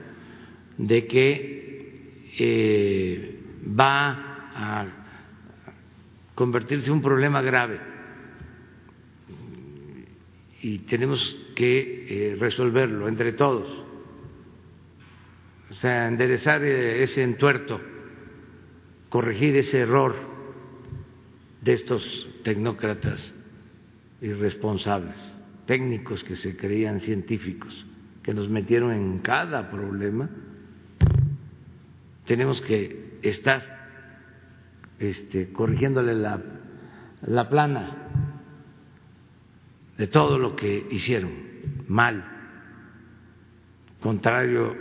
de 0.78 1.06
que 1.06 2.30
eh, 2.38 3.40
va 3.78 4.46
a 4.54 4.86
convertirse 6.34 6.86
en 6.86 6.94
un 6.94 7.02
problema 7.02 7.42
grave 7.42 7.89
y 10.62 10.80
tenemos 10.80 11.36
que 11.54 12.32
eh, 12.32 12.36
resolverlo 12.38 13.08
entre 13.08 13.32
todos, 13.32 13.68
o 15.70 15.74
sea, 15.74 16.08
enderezar 16.08 16.62
eh, 16.62 17.02
ese 17.02 17.22
entuerto 17.22 17.80
corregir 19.10 19.56
ese 19.56 19.80
error 19.80 20.14
de 21.60 21.74
estos 21.74 22.28
tecnócratas 22.44 23.34
irresponsables, 24.22 25.16
técnicos 25.66 26.24
que 26.24 26.36
se 26.36 26.56
creían 26.56 27.00
científicos, 27.00 27.86
que 28.22 28.32
nos 28.32 28.48
metieron 28.48 28.92
en 28.92 29.18
cada 29.18 29.70
problema, 29.70 30.30
tenemos 32.24 32.60
que 32.62 33.18
estar 33.22 33.80
este, 34.98 35.52
corrigiéndole 35.52 36.14
la, 36.14 36.40
la 37.22 37.48
plana 37.48 38.29
de 40.00 40.06
todo 40.06 40.38
lo 40.38 40.56
que 40.56 40.86
hicieron 40.90 41.30
mal, 41.86 42.24
contrario 44.00 44.74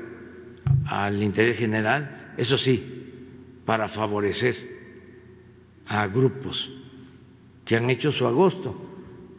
al 0.86 1.22
interés 1.22 1.58
general, 1.58 2.36
eso 2.38 2.58
sí, 2.58 3.62
para 3.66 3.90
favorecer 3.90 4.56
a 5.88 6.08
grupos 6.08 6.72
que 7.66 7.76
han 7.76 7.90
hecho 7.90 8.14
su 8.14 8.26
agosto. 8.26 8.74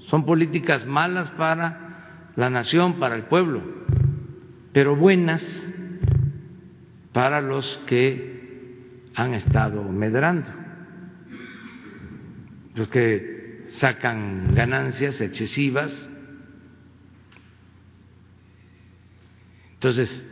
Son 0.00 0.26
políticas 0.26 0.84
malas 0.84 1.30
para 1.30 2.28
la 2.36 2.50
nación, 2.50 3.00
para 3.00 3.16
el 3.16 3.22
pueblo, 3.22 3.62
pero 4.74 4.96
buenas 4.96 5.42
para 7.14 7.40
los 7.40 7.80
que 7.86 9.08
han 9.14 9.32
estado 9.32 9.82
medrando, 9.84 10.50
los 12.74 12.86
que 12.88 13.39
sacan 13.70 14.54
ganancias 14.54 15.20
excesivas. 15.20 16.08
Entonces, 19.74 20.24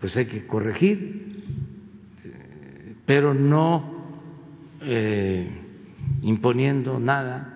pues 0.00 0.16
hay 0.16 0.26
que 0.26 0.46
corregir 0.46 1.34
pero 3.06 3.34
no 3.34 3.92
eh, 4.80 5.48
imponiendo 6.22 6.98
nada. 6.98 7.50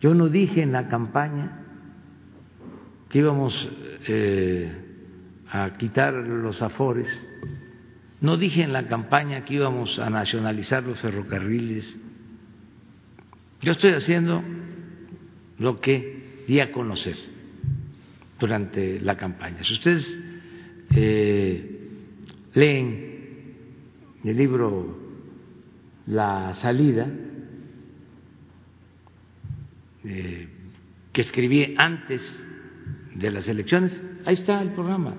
Yo 0.00 0.14
no 0.14 0.28
dije 0.28 0.62
en 0.62 0.72
la 0.72 0.88
campaña 0.88 1.58
que 3.08 3.18
íbamos 3.18 3.70
eh, 4.06 4.72
a 5.50 5.76
quitar 5.76 6.14
los 6.14 6.62
afores, 6.62 7.08
no 8.20 8.36
dije 8.36 8.62
en 8.62 8.72
la 8.72 8.86
campaña 8.86 9.44
que 9.44 9.54
íbamos 9.54 9.98
a 9.98 10.10
nacionalizar 10.10 10.84
los 10.84 11.00
ferrocarriles. 11.00 11.98
Yo 13.60 13.72
estoy 13.72 13.92
haciendo 13.92 14.42
lo 15.58 15.80
que 15.80 16.44
di 16.46 16.60
a 16.60 16.72
conocer 16.72 17.16
durante 18.38 19.00
la 19.00 19.16
campaña. 19.16 19.62
Si 19.62 19.74
ustedes 19.74 20.20
eh, 20.94 21.88
leen 22.54 23.10
el 24.24 24.36
libro 24.36 24.98
La 26.06 26.54
salida, 26.54 27.06
eh, 30.04 30.48
que 31.12 31.20
escribí 31.20 31.74
antes 31.76 32.22
de 33.14 33.30
las 33.30 33.46
elecciones, 33.46 34.02
ahí 34.24 34.34
está 34.34 34.62
el 34.62 34.72
programa 34.72 35.14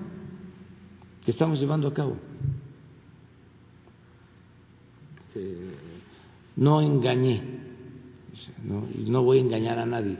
que 1.24 1.30
estamos 1.30 1.60
llevando 1.60 1.88
a 1.88 1.94
cabo. 1.94 2.18
Eh, 5.34 5.70
no 6.56 6.80
engañé, 6.82 7.42
no, 8.64 8.86
no 9.08 9.22
voy 9.22 9.38
a 9.38 9.40
engañar 9.42 9.78
a 9.78 9.86
nadie. 9.86 10.16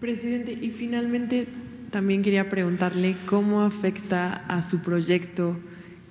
Presidente, 0.00 0.52
y 0.52 0.70
finalmente 0.70 1.46
también 1.90 2.22
quería 2.22 2.48
preguntarle 2.48 3.16
cómo 3.26 3.60
afecta 3.62 4.44
a 4.48 4.68
su 4.70 4.80
proyecto 4.80 5.56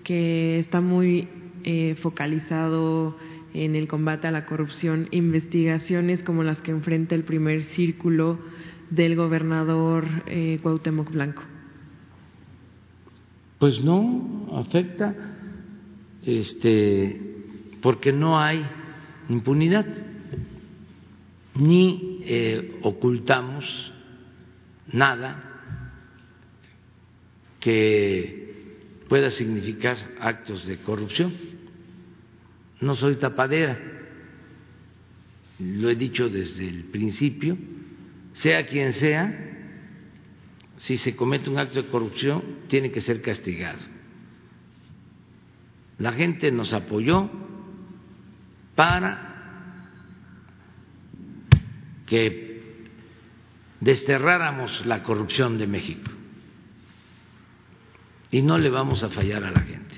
que 0.03 0.59
está 0.59 0.79
muy 0.79 1.27
eh, 1.63 1.95
focalizado 2.01 3.17
en 3.53 3.75
el 3.75 3.87
combate 3.87 4.27
a 4.27 4.31
la 4.31 4.45
corrupción, 4.45 5.07
investigaciones 5.11 6.23
como 6.23 6.43
las 6.43 6.61
que 6.61 6.71
enfrenta 6.71 7.15
el 7.15 7.23
primer 7.23 7.63
círculo 7.63 8.39
del 8.89 9.15
gobernador 9.15 10.05
eh, 10.27 10.59
Cuauhtémoc 10.61 11.11
Blanco. 11.11 11.43
Pues 13.59 13.83
no 13.83 14.49
afecta, 14.53 15.15
este, 16.25 17.19
porque 17.81 18.11
no 18.11 18.39
hay 18.39 18.63
impunidad, 19.29 19.85
ni 21.55 22.19
eh, 22.23 22.79
ocultamos 22.81 23.93
nada 24.91 25.51
que 27.59 28.41
pueda 29.07 29.29
significar 29.29 29.97
actos 30.19 30.65
de 30.65 30.77
corrupción. 30.77 31.33
No 32.79 32.95
soy 32.95 33.17
tapadera, 33.17 33.77
lo 35.59 35.89
he 35.89 35.95
dicho 35.95 36.29
desde 36.29 36.67
el 36.67 36.85
principio, 36.85 37.57
sea 38.33 38.65
quien 38.65 38.93
sea, 38.93 39.49
si 40.77 40.97
se 40.97 41.15
comete 41.15 41.49
un 41.49 41.59
acto 41.59 41.81
de 41.81 41.89
corrupción, 41.89 42.41
tiene 42.67 42.91
que 42.91 43.01
ser 43.01 43.21
castigado. 43.21 43.79
La 45.99 46.13
gente 46.13 46.51
nos 46.51 46.73
apoyó 46.73 47.29
para 48.73 49.30
que 52.11 52.59
desterráramos 53.79 54.85
la 54.85 55.01
corrupción 55.01 55.57
de 55.57 55.65
México 55.65 56.11
y 58.29 58.41
no 58.41 58.57
le 58.57 58.69
vamos 58.69 59.01
a 59.01 59.09
fallar 59.09 59.45
a 59.45 59.51
la 59.51 59.61
gente. 59.61 59.95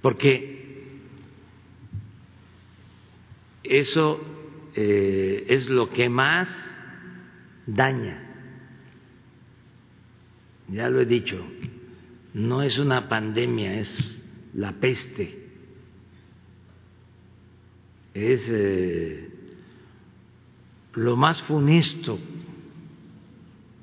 Porque 0.00 1.00
eso 3.62 4.22
eh, 4.74 5.44
es 5.48 5.68
lo 5.68 5.90
que 5.90 6.08
más 6.08 6.48
daña. 7.66 8.26
Ya 10.68 10.88
lo 10.88 10.98
he 10.98 11.04
dicho, 11.04 11.46
no 12.32 12.62
es 12.62 12.78
una 12.78 13.06
pandemia, 13.10 13.80
es 13.80 14.18
la 14.54 14.72
peste. 14.72 15.39
Es 18.14 18.40
eh, 18.48 19.30
lo 20.94 21.16
más 21.16 21.40
funesto 21.42 22.18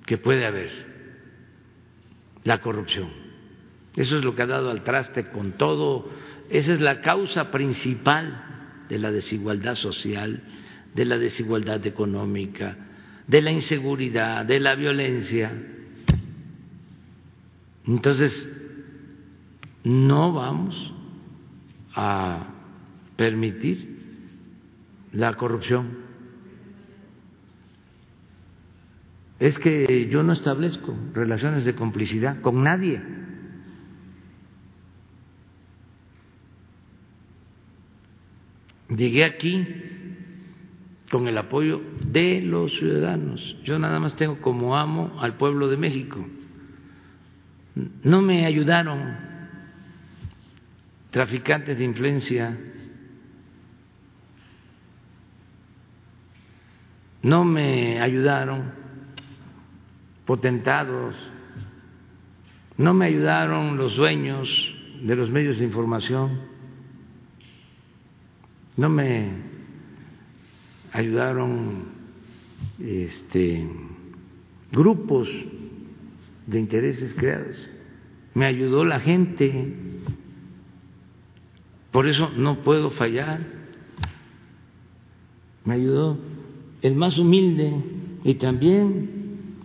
que 0.05 0.17
puede 0.17 0.45
haber 0.45 0.71
la 2.43 2.61
corrupción. 2.61 3.09
Eso 3.95 4.17
es 4.17 4.23
lo 4.23 4.35
que 4.35 4.43
ha 4.43 4.47
dado 4.47 4.69
al 4.69 4.83
traste 4.83 5.29
con 5.29 5.53
todo. 5.53 6.09
Esa 6.49 6.73
es 6.73 6.79
la 6.79 7.01
causa 7.01 7.51
principal 7.51 8.85
de 8.89 8.99
la 8.99 9.11
desigualdad 9.11 9.75
social, 9.75 10.43
de 10.93 11.05
la 11.05 11.17
desigualdad 11.17 11.85
económica, 11.85 12.77
de 13.27 13.41
la 13.41 13.51
inseguridad, 13.51 14.45
de 14.45 14.59
la 14.59 14.75
violencia. 14.75 15.51
Entonces, 17.85 18.49
no 19.83 20.33
vamos 20.33 20.93
a 21.93 22.47
permitir 23.15 23.96
la 25.11 25.33
corrupción. 25.35 26.05
Es 29.39 29.57
que 29.59 30.07
yo 30.09 30.23
no 30.23 30.33
establezco 30.33 30.97
relaciones 31.13 31.63
de 31.65 31.75
complicidad 31.75 32.41
con 32.41 32.63
nadie. 32.63 33.01
Llegué 38.89 39.25
aquí 39.25 39.65
con 41.11 41.27
el 41.27 41.37
apoyo 41.37 41.81
de 42.05 42.41
los 42.41 42.71
ciudadanos. 42.79 43.57
Yo 43.63 43.77
nada 43.79 43.99
más 43.99 44.15
tengo 44.15 44.39
como 44.41 44.77
amo 44.77 45.17
al 45.19 45.37
pueblo 45.37 45.67
de 45.67 45.77
México. 45.77 46.25
No 48.03 48.21
me 48.21 48.45
ayudaron 48.45 49.17
traficantes 51.11 51.77
de 51.77 51.83
influencia, 51.83 52.57
no 57.21 57.43
me 57.43 57.99
ayudaron 58.01 58.71
potentados, 60.25 61.15
no 62.77 62.93
me 62.93 63.05
ayudaron 63.05 63.77
los 63.77 63.95
dueños 63.95 64.49
de 65.01 65.15
los 65.15 65.31
medios 65.31 65.57
de 65.57 65.65
información, 65.65 66.39
no 68.75 68.89
me 68.89 69.31
ayudaron 70.91 71.85
este, 72.79 73.67
grupos 74.71 75.29
de 76.45 76.59
intereses 76.59 77.13
creados, 77.13 77.69
me 78.33 78.45
ayudó 78.45 78.85
la 78.85 78.99
gente, 78.99 79.75
por 81.91 82.07
eso 82.07 82.31
no 82.37 82.61
puedo 82.61 82.91
fallar, 82.91 83.41
me 85.65 85.75
ayudó 85.75 86.17
el 86.81 86.95
más 86.95 87.17
humilde 87.17 87.81
y 88.23 88.35
también 88.35 89.17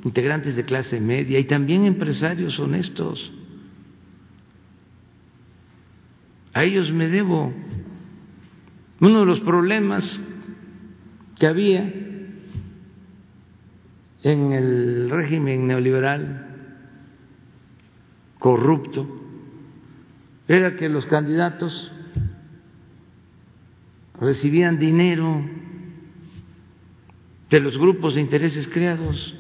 integrantes 0.05 0.57
de 0.57 0.65
clase 0.65 1.01
media 1.01 1.39
y 1.39 1.45
también 1.45 1.85
empresarios 1.85 2.59
honestos. 2.59 3.33
A 6.53 6.65
ellos 6.65 6.93
me 6.93 7.09
debo. 7.09 7.53
Uno 9.01 9.21
de 9.21 9.27
los 9.27 9.41
problemas 9.41 10.21
que 11.39 11.47
había 11.47 11.93
en 14.23 14.53
el 14.53 15.11
régimen 15.11 15.67
neoliberal 15.67 16.49
corrupto 18.39 19.07
era 20.47 20.77
que 20.77 20.89
los 20.89 21.07
candidatos 21.07 21.91
recibían 24.21 24.79
dinero 24.79 25.45
de 27.53 27.61
los 27.61 27.77
grupos 27.77 28.15
de 28.15 28.23
intereses 28.23 28.67
creados 28.67 29.35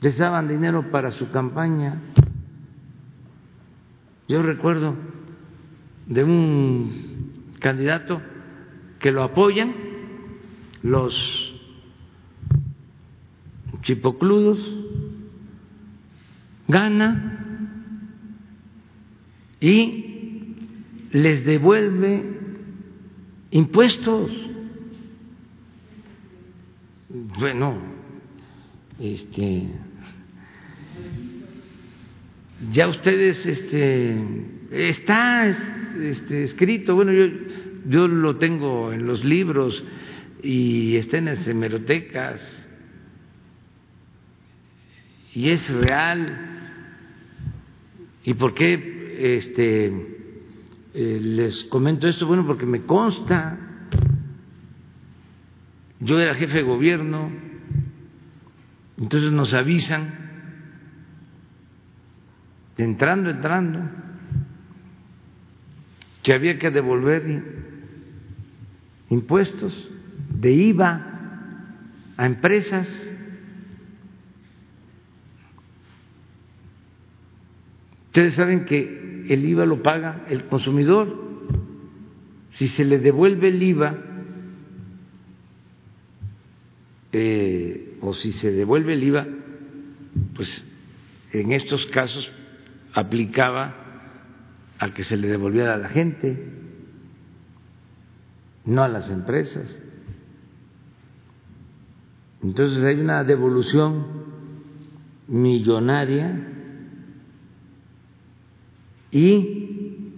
les 0.00 0.16
daban 0.16 0.46
dinero 0.46 0.92
para 0.92 1.10
su 1.10 1.28
campaña. 1.30 2.00
Yo 4.28 4.40
recuerdo 4.44 4.94
de 6.06 6.22
un 6.22 7.32
candidato 7.58 8.22
que 9.00 9.10
lo 9.10 9.24
apoyan 9.24 9.74
los 10.84 11.52
chipocludos, 13.82 14.78
gana 16.68 17.74
y 19.60 20.54
les 21.10 21.44
devuelve 21.44 22.38
impuestos. 23.50 24.47
Bueno, 27.08 27.78
este 29.00 29.68
ya 32.72 32.88
ustedes 32.88 33.46
este 33.46 34.20
está 34.70 35.48
este, 36.00 36.44
escrito 36.44 36.94
bueno 36.94 37.12
yo 37.12 37.26
yo 37.88 38.08
lo 38.08 38.36
tengo 38.36 38.92
en 38.92 39.06
los 39.06 39.24
libros 39.24 39.82
y 40.42 40.96
está 40.96 41.18
en 41.18 41.26
las 41.26 41.46
hemerotecas. 41.46 42.40
Y 45.34 45.50
es 45.50 45.68
real. 45.70 46.44
Y 48.24 48.34
por 48.34 48.54
qué 48.54 49.34
este 49.34 49.86
eh, 50.94 51.18
les 51.22 51.64
comento 51.64 52.06
esto 52.06 52.26
bueno 52.26 52.46
porque 52.46 52.66
me 52.66 52.82
consta 52.82 53.67
yo 56.08 56.18
era 56.18 56.34
jefe 56.34 56.54
de 56.54 56.62
gobierno 56.62 57.30
entonces 58.98 59.30
nos 59.30 59.52
avisan 59.52 60.12
entrando, 62.78 63.30
entrando, 63.30 63.80
que 66.22 66.32
había 66.32 66.58
que 66.58 66.70
devolver 66.70 67.42
impuestos 69.10 69.90
de 70.30 70.52
IVA 70.52 71.06
a 72.16 72.26
empresas. 72.26 72.88
Ustedes 78.06 78.34
saben 78.34 78.64
que 78.64 79.26
el 79.28 79.44
IVA 79.44 79.64
lo 79.64 79.82
paga 79.82 80.24
el 80.28 80.46
consumidor. 80.46 81.28
Si 82.54 82.66
se 82.68 82.84
le 82.84 82.98
devuelve 82.98 83.48
el 83.48 83.62
IVA, 83.62 84.07
eh, 87.12 87.98
o 88.00 88.12
si 88.14 88.32
se 88.32 88.52
devuelve 88.52 88.94
el 88.94 89.02
IVA, 89.02 89.26
pues 90.34 90.64
en 91.32 91.52
estos 91.52 91.86
casos 91.86 92.30
aplicaba 92.94 93.74
a 94.78 94.92
que 94.94 95.02
se 95.02 95.16
le 95.16 95.28
devolviera 95.28 95.74
a 95.74 95.78
la 95.78 95.88
gente, 95.88 96.38
no 98.64 98.82
a 98.82 98.88
las 98.88 99.10
empresas. 99.10 99.78
Entonces 102.42 102.84
hay 102.84 103.00
una 103.00 103.24
devolución 103.24 104.06
millonaria 105.26 106.48
y 109.10 110.12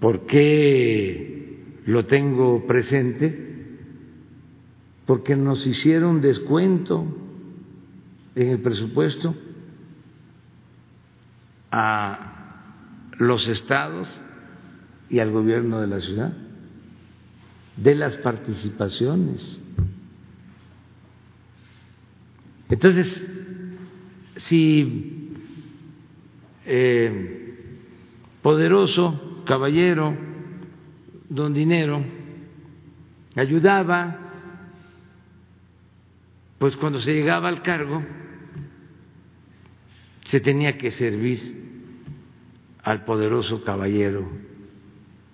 ¿por 0.00 0.26
qué 0.26 1.58
lo 1.86 2.06
tengo 2.06 2.66
presente? 2.66 3.41
Porque 5.06 5.36
nos 5.36 5.66
hicieron 5.66 6.20
descuento 6.20 7.06
en 8.34 8.48
el 8.48 8.58
presupuesto 8.60 9.34
a 11.70 13.12
los 13.18 13.48
estados 13.48 14.08
y 15.10 15.18
al 15.18 15.30
gobierno 15.30 15.80
de 15.80 15.86
la 15.86 16.00
ciudad 16.00 16.32
de 17.76 17.94
las 17.94 18.16
participaciones. 18.18 19.58
Entonces, 22.68 23.06
si 24.36 25.34
eh, 26.64 27.78
poderoso 28.40 29.42
caballero, 29.46 30.16
don 31.28 31.52
Dinero, 31.52 32.02
ayudaba, 33.36 34.21
pues 36.62 36.76
cuando 36.76 37.00
se 37.00 37.12
llegaba 37.12 37.48
al 37.48 37.60
cargo, 37.60 38.04
se 40.26 40.38
tenía 40.38 40.78
que 40.78 40.92
servir 40.92 41.40
al 42.84 43.04
poderoso 43.04 43.64
caballero 43.64 44.30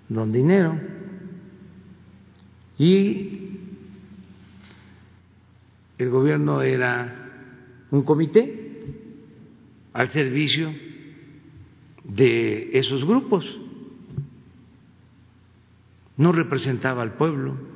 don 0.08 0.32
Dinero 0.32 0.80
y 2.78 3.58
el 5.98 6.08
gobierno 6.08 6.62
era 6.62 7.30
un 7.90 8.04
comité 8.04 8.86
al 9.92 10.10
servicio 10.10 10.72
de 12.04 12.70
esos 12.72 13.04
grupos, 13.04 13.44
no 16.16 16.32
representaba 16.32 17.02
al 17.02 17.16
pueblo. 17.18 17.67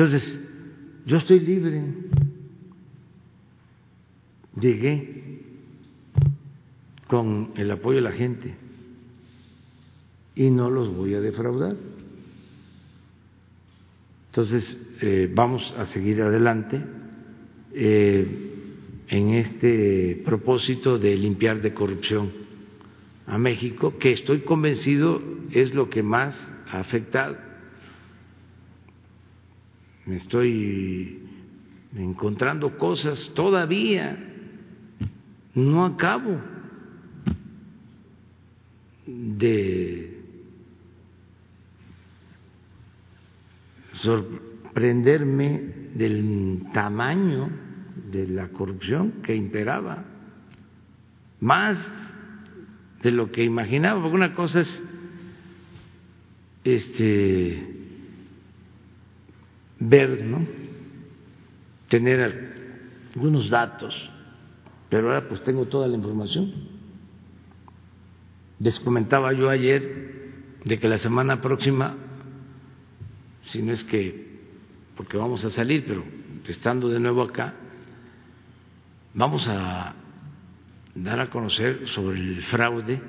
Entonces, 0.00 0.40
yo 1.04 1.18
estoy 1.18 1.40
libre 1.40 1.92
llegué 4.58 5.42
con 7.06 7.50
el 7.56 7.70
apoyo 7.70 7.96
de 7.96 8.04
la 8.04 8.12
gente 8.12 8.54
y 10.34 10.48
no 10.48 10.70
los 10.70 10.96
voy 10.96 11.12
a 11.12 11.20
defraudar. 11.20 11.76
Entonces, 14.28 14.80
eh, 15.02 15.30
vamos 15.34 15.70
a 15.76 15.84
seguir 15.84 16.22
adelante 16.22 16.82
eh, 17.74 19.04
en 19.06 19.34
este 19.34 20.22
propósito 20.24 20.98
de 20.98 21.14
limpiar 21.14 21.60
de 21.60 21.74
corrupción 21.74 22.30
a 23.26 23.36
México, 23.36 23.98
que 23.98 24.12
estoy 24.12 24.40
convencido 24.44 25.20
es 25.52 25.74
lo 25.74 25.90
que 25.90 26.02
más 26.02 26.34
ha 26.70 26.80
afectado. 26.80 27.49
Me 30.06 30.16
estoy 30.16 31.22
encontrando 31.96 32.78
cosas 32.78 33.32
todavía, 33.34 34.18
no 35.54 35.84
acabo 35.84 36.40
de 39.06 40.20
sorprenderme 43.92 45.90
del 45.94 46.62
tamaño 46.72 47.50
de 48.10 48.26
la 48.28 48.48
corrupción 48.48 49.22
que 49.22 49.34
imperaba, 49.34 50.04
más 51.40 51.78
de 53.02 53.10
lo 53.10 53.30
que 53.30 53.44
imaginaba, 53.44 54.00
porque 54.00 54.16
una 54.16 54.34
cosa 54.34 54.60
es 54.60 54.82
este 56.64 57.79
ver, 59.80 60.24
¿no? 60.24 60.46
tener 61.88 62.54
algunos 63.14 63.50
datos, 63.50 63.94
pero 64.88 65.08
ahora 65.08 65.28
pues 65.28 65.42
tengo 65.42 65.66
toda 65.66 65.88
la 65.88 65.96
información. 65.96 66.52
Les 68.60 68.78
comentaba 68.78 69.32
yo 69.32 69.50
ayer 69.50 70.30
de 70.64 70.78
que 70.78 70.88
la 70.88 70.98
semana 70.98 71.40
próxima 71.40 71.96
si 73.50 73.62
no 73.62 73.72
es 73.72 73.82
que, 73.84 74.28
porque 74.96 75.16
vamos 75.16 75.44
a 75.44 75.50
salir, 75.50 75.84
pero 75.86 76.04
estando 76.46 76.88
de 76.88 77.00
nuevo 77.00 77.22
acá, 77.22 77.54
vamos 79.14 79.46
a 79.48 79.94
dar 80.94 81.20
a 81.20 81.30
conocer 81.30 81.86
sobre 81.88 82.20
el 82.20 82.42
fraude 82.44 83.00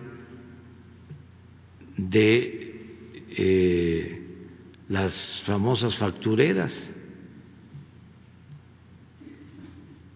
de 1.98 3.16
eh, 3.38 4.21
las 4.92 5.42
famosas 5.46 5.96
factureras. 5.96 6.74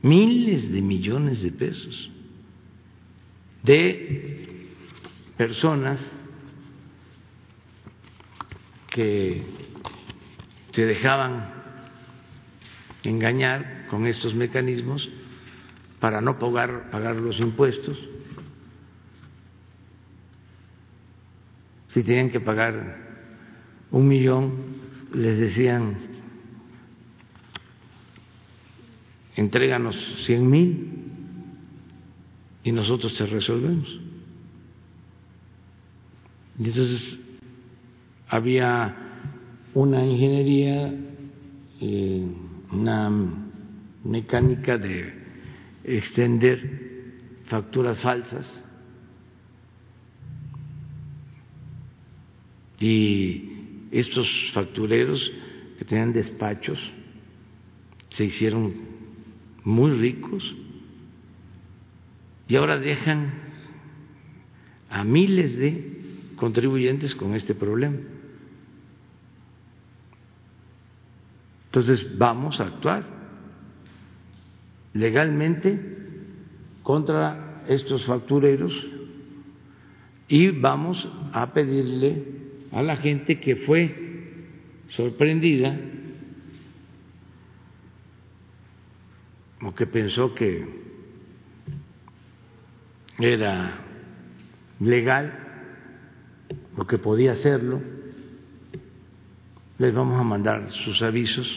Miles 0.02 0.70
de 0.70 0.82
millones 0.82 1.42
de 1.42 1.52
pesos 1.52 2.12
de 3.64 4.68
personas 5.38 6.00
que 8.90 9.44
se 10.72 10.86
dejaban 10.86 11.54
engañar 13.04 13.88
con 13.90 14.06
estos 14.08 14.36
mecanismos 14.36 15.10
para 16.02 16.20
no 16.20 16.38
pagar, 16.38 16.92
pagar 16.92 17.16
los 17.16 17.40
impuestos. 17.40 17.98
Si 21.88 22.04
tenían 22.04 22.30
que 22.30 22.42
pagar 22.42 23.05
un 23.92 24.08
millón, 24.08 24.54
les 25.14 25.38
decían, 25.38 25.98
entréganos 29.36 29.96
cien 30.26 30.50
mil 30.50 30.90
y 32.64 32.72
nosotros 32.72 33.16
te 33.16 33.26
resolvemos. 33.26 34.00
Y 36.58 36.66
entonces 36.66 37.20
había 38.28 38.96
una 39.74 40.06
ingeniería, 40.06 40.94
eh, 41.82 42.28
una 42.72 43.12
mecánica 44.04 44.78
de 44.78 45.14
extender 45.84 46.86
facturas 47.48 48.00
falsas 48.00 48.46
y 52.80 53.55
estos 54.00 54.28
factureros 54.54 55.32
que 55.78 55.86
tenían 55.86 56.12
despachos 56.12 56.80
se 58.10 58.26
hicieron 58.26 58.74
muy 59.64 59.92
ricos 59.92 60.56
y 62.48 62.56
ahora 62.58 62.78
dejan 62.78 63.34
a 64.90 65.04
miles 65.04 65.58
de 65.58 66.02
contribuyentes 66.36 67.16
con 67.16 67.36
este 67.36 67.56
problema. 67.56 67.98
Entonces 71.68 72.18
vamos 72.18 72.60
a 72.60 72.66
actuar 72.66 73.06
legalmente 74.94 75.80
contra 76.84 77.64
estos 77.68 78.06
factureros 78.06 78.74
y 80.28 80.50
vamos 80.50 81.08
a 81.34 81.54
pedirle 81.54 82.35
a 82.76 82.84
la 82.84 82.98
gente 82.98 83.40
que 83.40 83.56
fue 83.56 83.96
sorprendida 84.90 85.80
o 89.62 89.74
que 89.74 89.88
pensó 89.88 90.36
que 90.36 90.68
era 93.18 93.80
legal 94.82 95.40
o 96.76 96.86
que 96.86 96.98
podía 96.98 97.32
hacerlo, 97.32 97.82
les 99.78 99.94
vamos 99.94 100.20
a 100.20 100.24
mandar 100.24 100.70
sus 100.70 101.02
avisos 101.02 101.48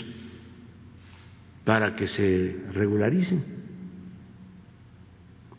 para 1.64 1.96
que 1.96 2.06
se 2.06 2.62
regularicen, 2.74 3.44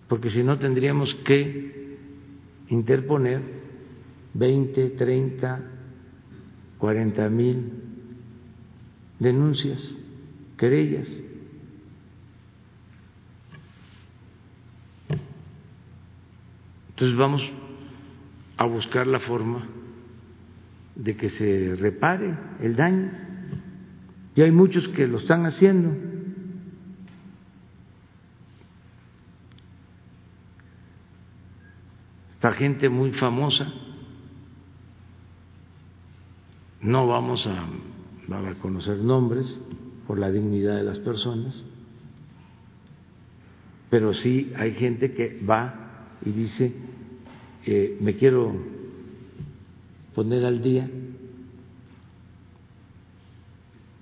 porque 0.08 0.30
si 0.30 0.41
no 0.41 0.58
tendríamos 0.58 1.13
que 1.15 1.98
interponer 2.69 3.59
20, 4.33 4.89
30, 4.91 5.61
40 6.77 7.29
mil 7.29 7.73
denuncias, 9.19 9.97
querellas. 10.57 11.09
Entonces 16.89 17.17
vamos 17.17 17.41
a 18.57 18.65
buscar 18.65 19.07
la 19.07 19.21
forma 19.21 19.67
de 20.95 21.15
que 21.15 21.29
se 21.29 21.75
repare 21.75 22.35
el 22.61 22.75
daño. 22.75 23.09
Y 24.35 24.41
hay 24.41 24.51
muchos 24.51 24.87
que 24.89 25.07
lo 25.07 25.17
están 25.17 25.45
haciendo. 25.45 25.95
Esta 32.31 32.51
gente 32.53 32.89
muy 32.89 33.11
famosa, 33.13 33.71
no 36.81 37.07
vamos 37.07 37.45
a, 37.47 37.63
a 37.63 38.53
conocer 38.61 38.97
nombres 38.97 39.59
por 40.07 40.17
la 40.17 40.31
dignidad 40.31 40.77
de 40.77 40.83
las 40.83 40.99
personas, 40.99 41.63
pero 43.89 44.13
sí 44.13 44.51
hay 44.55 44.73
gente 44.73 45.13
que 45.13 45.41
va 45.47 46.07
y 46.25 46.31
dice, 46.31 46.73
eh, 47.65 47.97
me 47.99 48.15
quiero 48.15 48.53
poner 50.13 50.45
al 50.45 50.61
día. 50.61 50.89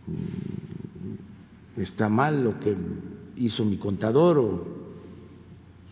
Mm, 0.07 1.81
está 1.81 2.09
mal 2.09 2.43
lo 2.43 2.59
que 2.59 2.75
hizo 3.37 3.63
mi 3.65 3.77
contador 3.77 4.37
o 4.39 4.67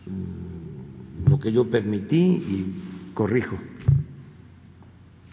mm, 0.06 1.30
lo 1.30 1.38
que 1.38 1.52
yo 1.52 1.68
permití 1.70 2.16
y 2.16 3.12
corrijo. 3.14 3.56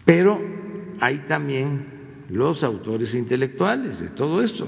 Pero 0.04 0.63
hay 1.04 1.18
también 1.28 2.24
los 2.30 2.64
autores 2.64 3.14
intelectuales 3.14 4.00
de 4.00 4.08
todo 4.08 4.42
esto, 4.42 4.66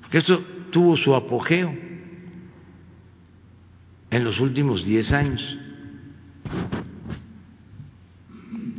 porque 0.00 0.18
esto 0.18 0.40
tuvo 0.72 0.96
su 0.96 1.14
apogeo 1.14 1.72
en 4.10 4.24
los 4.24 4.40
últimos 4.40 4.84
diez 4.84 5.12
años. 5.12 5.40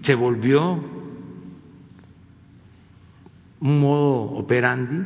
Se 0.01 0.13
volvió 0.13 0.74
un 3.61 3.80
modo 3.80 4.24
operandi 4.34 4.99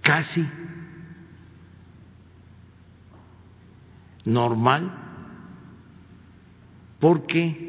casi 0.00 0.48
normal 4.24 4.90
porque 6.98 7.67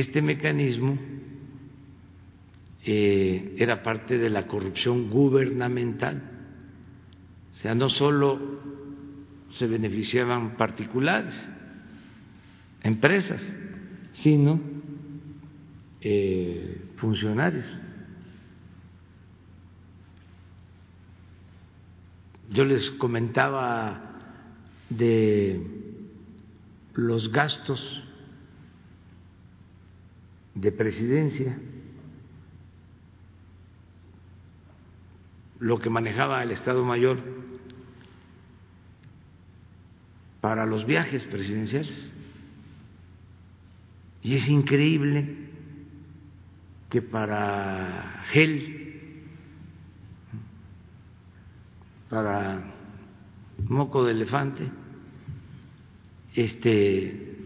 este 0.00 0.22
mecanismo 0.22 0.98
eh, 2.84 3.56
era 3.58 3.82
parte 3.82 4.18
de 4.18 4.30
la 4.30 4.46
corrupción 4.46 5.10
gubernamental 5.10 6.22
O 7.58 7.60
sea, 7.60 7.74
no 7.74 7.88
solo 7.88 8.38
se 9.50 9.66
beneficiaban 9.66 10.56
particulares, 10.56 11.34
empresas, 12.84 13.44
sino 14.12 14.60
eh, 16.00 16.80
funcionarios. 16.96 17.66
Yo 22.50 22.64
les 22.64 22.90
comentaba 22.92 24.20
de 24.88 25.60
los 26.94 27.32
gastos 27.32 28.04
de 30.60 30.72
presidencia, 30.72 31.56
lo 35.60 35.78
que 35.78 35.90
manejaba 35.90 36.42
el 36.42 36.50
Estado 36.50 36.84
Mayor 36.84 37.18
para 40.40 40.66
los 40.66 40.84
viajes 40.84 41.24
presidenciales. 41.24 42.12
Y 44.22 44.34
es 44.34 44.48
increíble 44.48 45.48
que 46.90 47.02
para 47.02 48.24
gel, 48.30 49.22
para 52.10 52.74
moco 53.68 54.04
de 54.04 54.12
elefante, 54.12 54.70
este, 56.34 57.36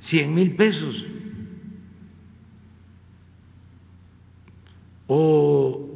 cien 0.00 0.34
mil 0.34 0.56
pesos. 0.56 1.19
O 5.12 5.88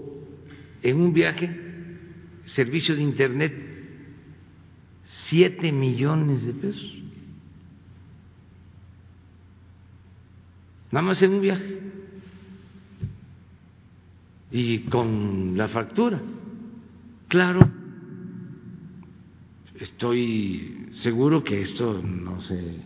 en 0.83 1.01
un 1.01 1.13
viaje, 1.13 1.49
servicio 2.47 2.97
de 2.97 3.03
Internet, 3.03 3.55
siete 5.29 5.71
millones 5.71 6.45
de 6.45 6.53
pesos. 6.53 6.99
Nada 10.91 11.07
más 11.07 11.23
en 11.23 11.35
un 11.35 11.41
viaje. 11.41 11.79
Y 14.51 14.81
con 14.81 15.57
la 15.57 15.69
factura. 15.69 16.21
Claro, 17.29 17.71
estoy 19.79 20.91
seguro 20.95 21.45
que 21.45 21.61
esto 21.61 22.03
no 22.03 22.41
se 22.41 22.81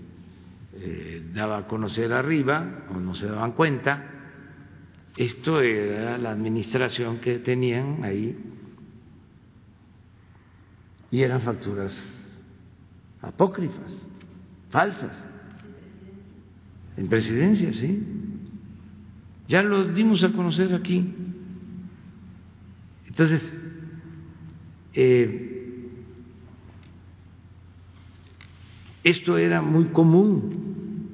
eh, 0.74 1.22
daba 1.32 1.56
a 1.56 1.66
conocer 1.66 2.12
arriba 2.12 2.84
o 2.94 3.00
no 3.00 3.14
se 3.14 3.28
daban 3.28 3.52
cuenta 3.52 4.17
esto 5.18 5.60
era 5.60 6.16
la 6.16 6.30
administración 6.30 7.18
que 7.18 7.40
tenían 7.40 8.04
ahí 8.04 8.36
y 11.10 11.22
eran 11.22 11.40
facturas 11.40 12.40
apócrifas, 13.20 14.06
falsas, 14.70 15.24
en 16.96 17.08
presidencia, 17.08 17.72
sí. 17.72 18.00
Ya 19.48 19.62
lo 19.62 19.88
dimos 19.88 20.22
a 20.22 20.30
conocer 20.30 20.72
aquí. 20.72 21.12
Entonces, 23.08 23.52
eh, 24.94 25.88
esto 29.02 29.36
era 29.36 29.62
muy 29.62 29.86
común 29.86 31.08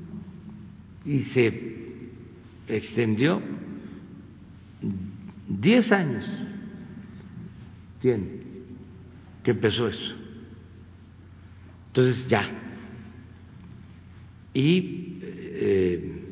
y 1.07 1.21
se 1.21 1.75
extendió 2.69 3.41
Diez 5.65 5.91
años 5.91 6.25
tiene 7.99 8.43
que 9.43 9.53
empezó 9.53 9.89
eso. 9.89 10.15
Entonces 11.87 12.29
ya. 12.29 12.51
Y 14.53 15.19
eh, 15.23 16.23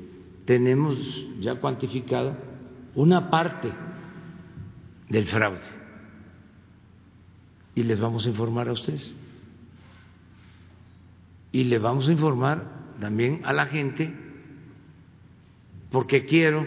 tenemos 0.44 0.98
ya 1.40 1.54
cuantificada 1.54 2.38
una 2.94 3.30
parte 3.30 3.72
del 5.08 5.26
fraude. 5.26 5.60
Y 7.74 7.84
les 7.84 7.98
vamos 7.98 8.26
a 8.26 8.28
informar 8.28 8.68
a 8.68 8.72
ustedes. 8.72 9.16
Y 11.52 11.64
le 11.64 11.78
vamos 11.78 12.06
a 12.06 12.12
informar 12.12 12.66
también 13.00 13.40
a 13.44 13.54
la 13.54 13.64
gente 13.64 14.12
porque 15.90 16.26
quiero 16.26 16.66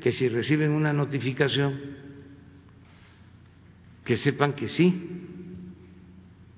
que 0.00 0.12
si 0.12 0.28
reciben 0.28 0.70
una 0.70 0.92
notificación, 0.92 1.89
que 4.10 4.16
sepan 4.16 4.54
que 4.54 4.66
sí, 4.66 4.92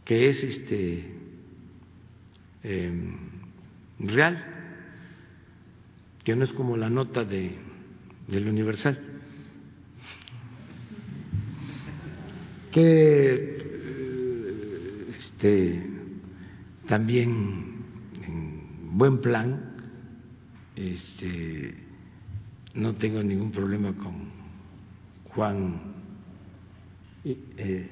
que 0.07 0.30
es 0.30 0.42
este 0.42 1.05
em, 2.62 3.14
real, 3.98 4.42
que 6.24 6.34
no 6.34 6.44
es 6.44 6.53
como 6.55 6.78
la 6.78 6.88
nota 6.88 7.26
de 7.26 7.50
del 8.26 8.48
Universal, 8.48 8.98
que 12.70 13.59
este 15.18 15.90
también 16.86 17.84
en 18.22 18.96
buen 18.96 19.20
plan 19.20 19.76
este 20.74 21.74
no 22.72 22.94
tengo 22.94 23.22
ningún 23.22 23.53
problema 23.53 23.92
con 23.92 24.30
Juan 25.34 25.91
eh, 27.24 27.90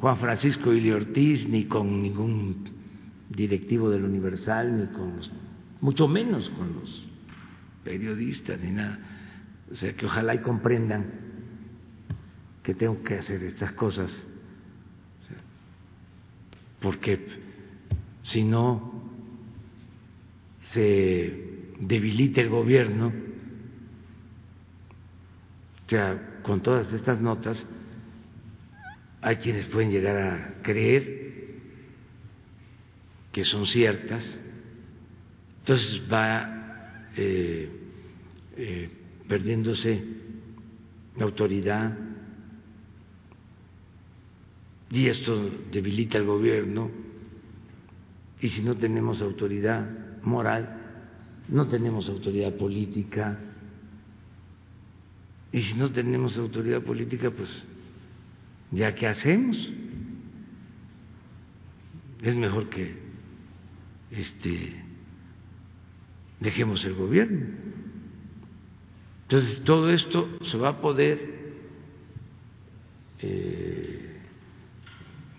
Juan 0.00 0.16
Francisco 0.16 0.72
Ili 0.72 0.90
Ortiz, 0.90 1.48
ni 1.48 1.66
con 1.66 2.02
ningún 2.02 2.64
directivo 3.28 3.90
del 3.90 4.04
Universal, 4.04 4.78
ni 4.78 4.86
con 4.86 5.16
los, 5.16 5.30
mucho 5.80 6.08
menos 6.08 6.50
con 6.50 6.74
los 6.74 7.06
periodistas, 7.84 8.60
ni 8.60 8.72
nada. 8.72 8.98
O 9.70 9.76
sea, 9.76 9.94
que 9.94 10.06
ojalá 10.06 10.34
y 10.34 10.40
comprendan 10.40 11.06
que 12.62 12.74
tengo 12.74 13.02
que 13.02 13.14
hacer 13.18 13.42
estas 13.44 13.72
cosas, 13.72 14.10
porque 16.80 17.24
si 18.22 18.44
no 18.44 18.92
se 20.72 21.68
debilite 21.80 22.40
el 22.40 22.48
gobierno, 22.48 23.12
o 25.86 25.90
sea, 25.90 26.31
con 26.42 26.62
todas 26.62 26.92
estas 26.92 27.20
notas, 27.20 27.66
hay 29.20 29.36
quienes 29.36 29.66
pueden 29.66 29.90
llegar 29.90 30.16
a 30.16 30.62
creer 30.62 31.22
que 33.30 33.44
son 33.44 33.66
ciertas, 33.66 34.38
entonces 35.60 36.02
va 36.12 37.08
eh, 37.16 37.70
eh, 38.56 38.90
perdiéndose 39.28 40.02
la 41.16 41.24
autoridad 41.24 41.96
y 44.90 45.06
esto 45.06 45.50
debilita 45.70 46.18
al 46.18 46.26
gobierno 46.26 46.90
y 48.42 48.48
si 48.50 48.60
no 48.60 48.76
tenemos 48.76 49.22
autoridad 49.22 49.88
moral, 50.22 50.80
no 51.48 51.66
tenemos 51.68 52.08
autoridad 52.08 52.54
política. 52.54 53.38
Y 55.52 55.62
si 55.62 55.74
no 55.74 55.90
tenemos 55.90 56.36
autoridad 56.38 56.82
política, 56.82 57.30
pues 57.30 57.48
ya 58.70 58.94
qué 58.94 59.06
hacemos. 59.06 59.56
Es 62.22 62.34
mejor 62.34 62.70
que 62.70 62.94
este 64.10 64.82
dejemos 66.40 66.84
el 66.84 66.94
gobierno. 66.94 67.46
Entonces 69.22 69.62
todo 69.64 69.90
esto 69.90 70.38
se 70.42 70.56
va 70.58 70.70
a 70.70 70.80
poder 70.80 71.52
eh, 73.20 74.20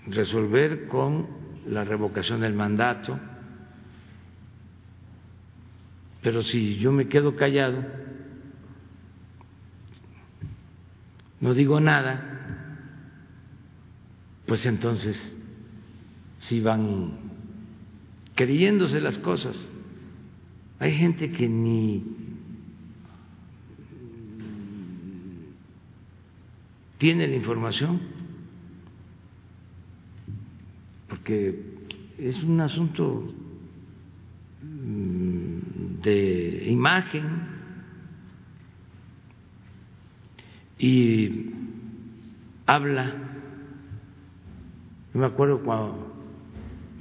resolver 0.08 0.88
con 0.88 1.28
la 1.68 1.84
revocación 1.84 2.42
del 2.42 2.54
mandato 2.54 3.20
pero 6.24 6.42
si 6.42 6.78
yo 6.78 6.92
me 6.92 7.10
quedo 7.10 7.36
callado, 7.36 7.84
no 11.44 11.54
digo 11.54 11.82
nada, 11.82 12.24
pues 14.46 14.66
entonces 14.66 15.38
si 16.38 16.62
van 16.62 17.20
creyéndose 18.34 19.02
las 19.02 19.18
cosas. 19.18 19.70
Hay 20.80 20.94
gente 20.98 21.34
que 21.34 21.50
ni 21.50 22.02
tiene 26.98 27.28
la 27.28 27.36
información, 27.36 28.00
porque 31.10 31.76
es 32.20 32.42
un 32.42 32.62
asunto 32.62 33.34
de 36.04 36.68
imagen 36.70 37.53
y 40.84 41.50
habla 42.66 43.14
Yo 45.14 45.20
me 45.22 45.28
acuerdo 45.28 45.64
cuando 45.64 46.14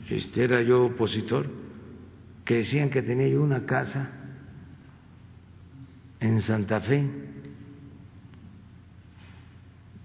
este, 0.08 0.44
era 0.44 0.62
yo 0.62 0.84
opositor, 0.84 1.50
que 2.44 2.58
decían 2.58 2.90
que 2.90 3.02
tenía 3.02 3.26
yo 3.26 3.42
una 3.42 3.66
casa 3.66 4.08
en 6.20 6.42
Santa 6.42 6.80
Fe. 6.80 7.08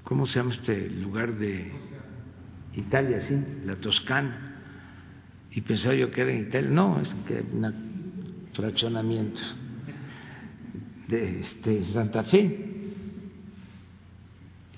¿Cómo 0.06 0.26
se 0.26 0.40
llama 0.40 0.56
este 0.56 0.90
lugar 0.90 1.38
de 1.38 1.72
Italia, 2.74 3.22
sí? 3.28 3.38
La 3.64 3.76
Toscana. 3.76 4.56
Y 5.52 5.62
pensaba 5.62 5.94
yo 5.94 6.10
que 6.10 6.22
era 6.22 6.32
en 6.32 6.48
Italia. 6.48 6.72
No, 6.72 7.00
es 7.00 7.14
que 7.28 7.42
un 7.42 8.48
fraccionamiento 8.54 9.42
de 11.10 11.42
este, 11.42 11.84
Santa 11.84 12.24
Fe. 12.24 12.67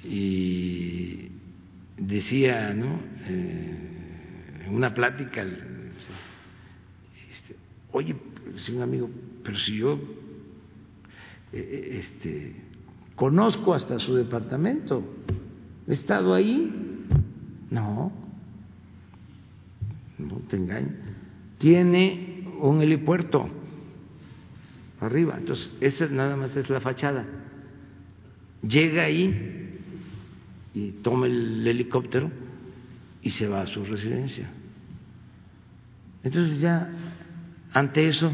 Y 0.04 1.30
decía, 1.98 2.74
¿no? 2.74 3.00
Eh, 3.28 4.66
en 4.66 4.76
una 4.76 4.94
plática, 4.94 5.44
este, 5.44 7.56
oye, 7.92 8.16
si 8.56 8.74
un 8.74 8.82
amigo, 8.82 9.10
pero 9.44 9.58
si 9.58 9.78
yo 9.78 9.94
eh, 11.52 11.54
eh, 11.54 12.00
este, 12.00 12.56
conozco 13.16 13.74
hasta 13.74 14.00
su 14.00 14.16
departamento, 14.16 15.04
he 15.88 15.92
estado 15.92 16.34
ahí, 16.34 17.06
no, 17.70 18.12
no 20.18 20.36
te 20.50 20.58
engaño, 20.58 20.96
tiene 21.58 22.48
un 22.62 22.82
helipuerto 22.82 23.50
arriba, 25.02 25.36
entonces 25.38 25.72
esa 25.82 26.08
nada 26.08 26.36
más 26.36 26.56
es 26.56 26.70
la 26.70 26.80
fachada, 26.80 27.26
llega 28.62 29.04
ahí 29.04 29.59
y 30.74 30.92
toma 31.04 31.28
el 31.28 31.68
helicóptero 31.68 32.32
y 33.22 33.32
se 33.32 33.48
va 33.48 33.62
a 33.62 33.68
su 33.68 33.84
residencia. 33.84 34.50
Entonces 36.24 36.60
ya 36.60 36.90
ante 37.74 38.06
eso, 38.06 38.34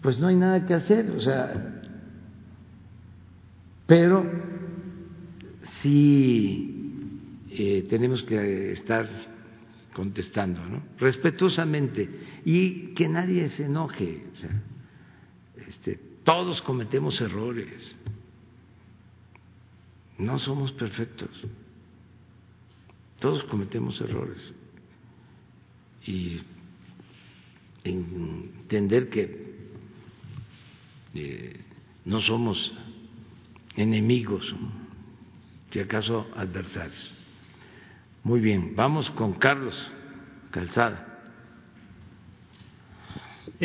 pues 0.00 0.18
no 0.18 0.28
hay 0.28 0.36
nada 0.36 0.64
que 0.66 0.74
hacer, 0.74 1.10
o 1.10 1.20
sea, 1.20 1.82
pero 3.86 4.24
sí 5.62 6.74
eh, 7.50 7.86
tenemos 7.88 8.22
que 8.22 8.72
estar 8.72 9.08
contestando, 9.92 10.64
¿no? 10.66 10.82
Respetuosamente 10.98 12.08
y 12.44 12.94
que 12.94 13.08
nadie 13.08 13.48
se 13.48 13.66
enoje, 13.66 14.26
o 14.32 14.36
sea, 14.36 14.62
este, 15.68 15.98
todos 16.24 16.60
cometemos 16.62 17.20
errores, 17.20 17.96
no 20.18 20.38
somos 20.38 20.72
perfectos, 20.72 21.30
todos 23.20 23.42
cometemos 23.44 24.00
errores 24.00 24.54
y 26.06 26.40
entender 27.82 29.08
que 29.10 29.54
eh, 31.14 31.60
no 32.04 32.20
somos 32.20 32.72
enemigos, 33.76 34.54
si 35.70 35.80
acaso 35.80 36.26
adversarios. 36.36 37.12
Muy 38.22 38.40
bien, 38.40 38.74
vamos 38.76 39.08
con 39.10 39.34
Carlos 39.34 39.74
Calzada. 40.50 41.13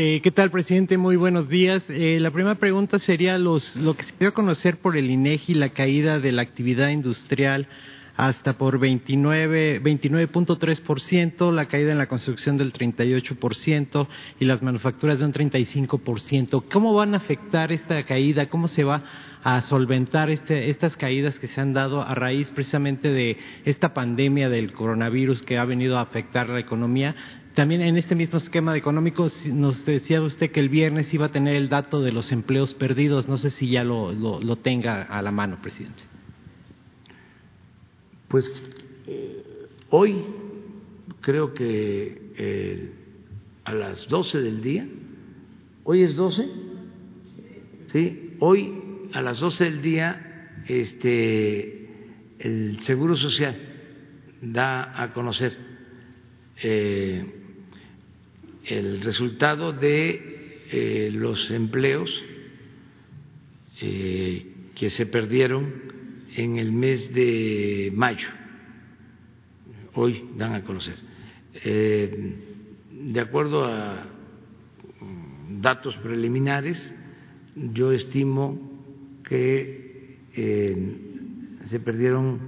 Eh, 0.01 0.21
¿Qué 0.23 0.31
tal, 0.31 0.49
presidente? 0.49 0.97
Muy 0.97 1.17
buenos 1.17 1.49
días. 1.49 1.83
Eh, 1.89 2.19
la 2.21 2.31
primera 2.31 2.55
pregunta 2.55 2.99
sería 2.99 3.37
los, 3.37 3.75
lo 3.75 3.97
que 3.97 4.03
se 4.03 4.13
dio 4.17 4.29
a 4.29 4.33
conocer 4.33 4.77
por 4.77 4.95
el 4.95 5.11
INEGI, 5.11 5.55
la 5.55 5.71
caída 5.71 6.19
de 6.19 6.31
la 6.31 6.41
actividad 6.41 6.87
industrial 6.87 7.67
hasta 8.15 8.57
por 8.57 8.79
29.3%, 8.79 11.51
la 11.51 11.65
caída 11.65 11.91
en 11.91 11.97
la 11.97 12.07
construcción 12.07 12.57
del 12.57 12.71
38% 12.71 14.07
y 14.39 14.45
las 14.45 14.61
manufacturas 14.61 15.19
de 15.19 15.25
un 15.25 15.33
35%. 15.33 16.63
¿Cómo 16.71 16.93
van 16.93 17.13
a 17.13 17.17
afectar 17.17 17.73
esta 17.73 18.01
caída? 18.03 18.47
¿Cómo 18.47 18.69
se 18.69 18.85
va 18.85 19.03
a 19.43 19.61
solventar 19.63 20.29
este, 20.29 20.69
estas 20.69 20.95
caídas 20.97 21.39
que 21.39 21.47
se 21.47 21.61
han 21.61 21.73
dado 21.73 22.01
a 22.01 22.13
raíz 22.15 22.51
precisamente 22.51 23.09
de 23.09 23.37
esta 23.65 23.93
pandemia 23.93 24.49
del 24.49 24.71
coronavirus 24.71 25.41
que 25.41 25.57
ha 25.57 25.65
venido 25.65 25.97
a 25.97 26.01
afectar 26.01 26.47
la 26.47 26.59
economía? 26.59 27.15
También 27.59 27.81
en 27.81 27.97
este 27.97 28.15
mismo 28.15 28.37
esquema 28.37 28.77
económico 28.77 29.29
nos 29.47 29.85
decía 29.85 30.21
usted 30.21 30.49
que 30.49 30.61
el 30.61 30.69
viernes 30.69 31.13
iba 31.13 31.25
a 31.25 31.31
tener 31.33 31.57
el 31.57 31.67
dato 31.67 32.01
de 32.01 32.13
los 32.13 32.31
empleos 32.31 32.73
perdidos. 32.73 33.27
No 33.27 33.37
sé 33.37 33.49
si 33.49 33.69
ya 33.69 33.83
lo 33.83 34.55
tenga 34.55 35.01
a 35.01 35.21
la 35.21 35.31
mano, 35.31 35.61
presidente. 35.61 36.01
Pues 38.29 38.49
eh, 39.07 39.43
hoy 39.89 40.23
creo 41.19 41.53
que 41.53 42.31
eh, 42.37 42.91
a 43.65 43.73
las 43.73 44.07
12 44.07 44.39
del 44.39 44.61
día, 44.61 44.87
hoy 45.83 46.03
es 46.03 46.15
12, 46.15 46.47
¿sí? 47.87 48.37
Hoy 48.39 49.09
a 49.11 49.21
las 49.21 49.37
12 49.41 49.65
del 49.65 49.81
día 49.81 50.53
este, 50.65 51.89
el 52.39 52.79
Seguro 52.83 53.17
Social 53.17 53.57
da 54.41 55.03
a 55.03 55.11
conocer 55.11 55.57
eh, 56.63 57.35
el 58.65 59.01
resultado 59.01 59.73
de 59.73 61.11
los 61.13 61.49
empleos 61.51 62.23
que 63.79 64.89
se 64.89 65.05
perdieron 65.05 65.73
en 66.35 66.57
el 66.57 66.71
mes 66.71 67.13
de 67.13 67.91
mayo. 67.93 68.27
Hoy 69.93 70.29
dan 70.37 70.53
a 70.53 70.63
conocer. 70.63 70.95
Eh, 71.53 72.35
de 72.91 73.19
acuerdo 73.19 73.65
a 73.65 74.05
datos 75.59 75.97
preliminares, 75.97 76.93
yo 77.55 77.91
estimo 77.91 78.57
que 79.27 80.17
eh, 80.33 80.97
se 81.65 81.79
perdieron 81.79 82.39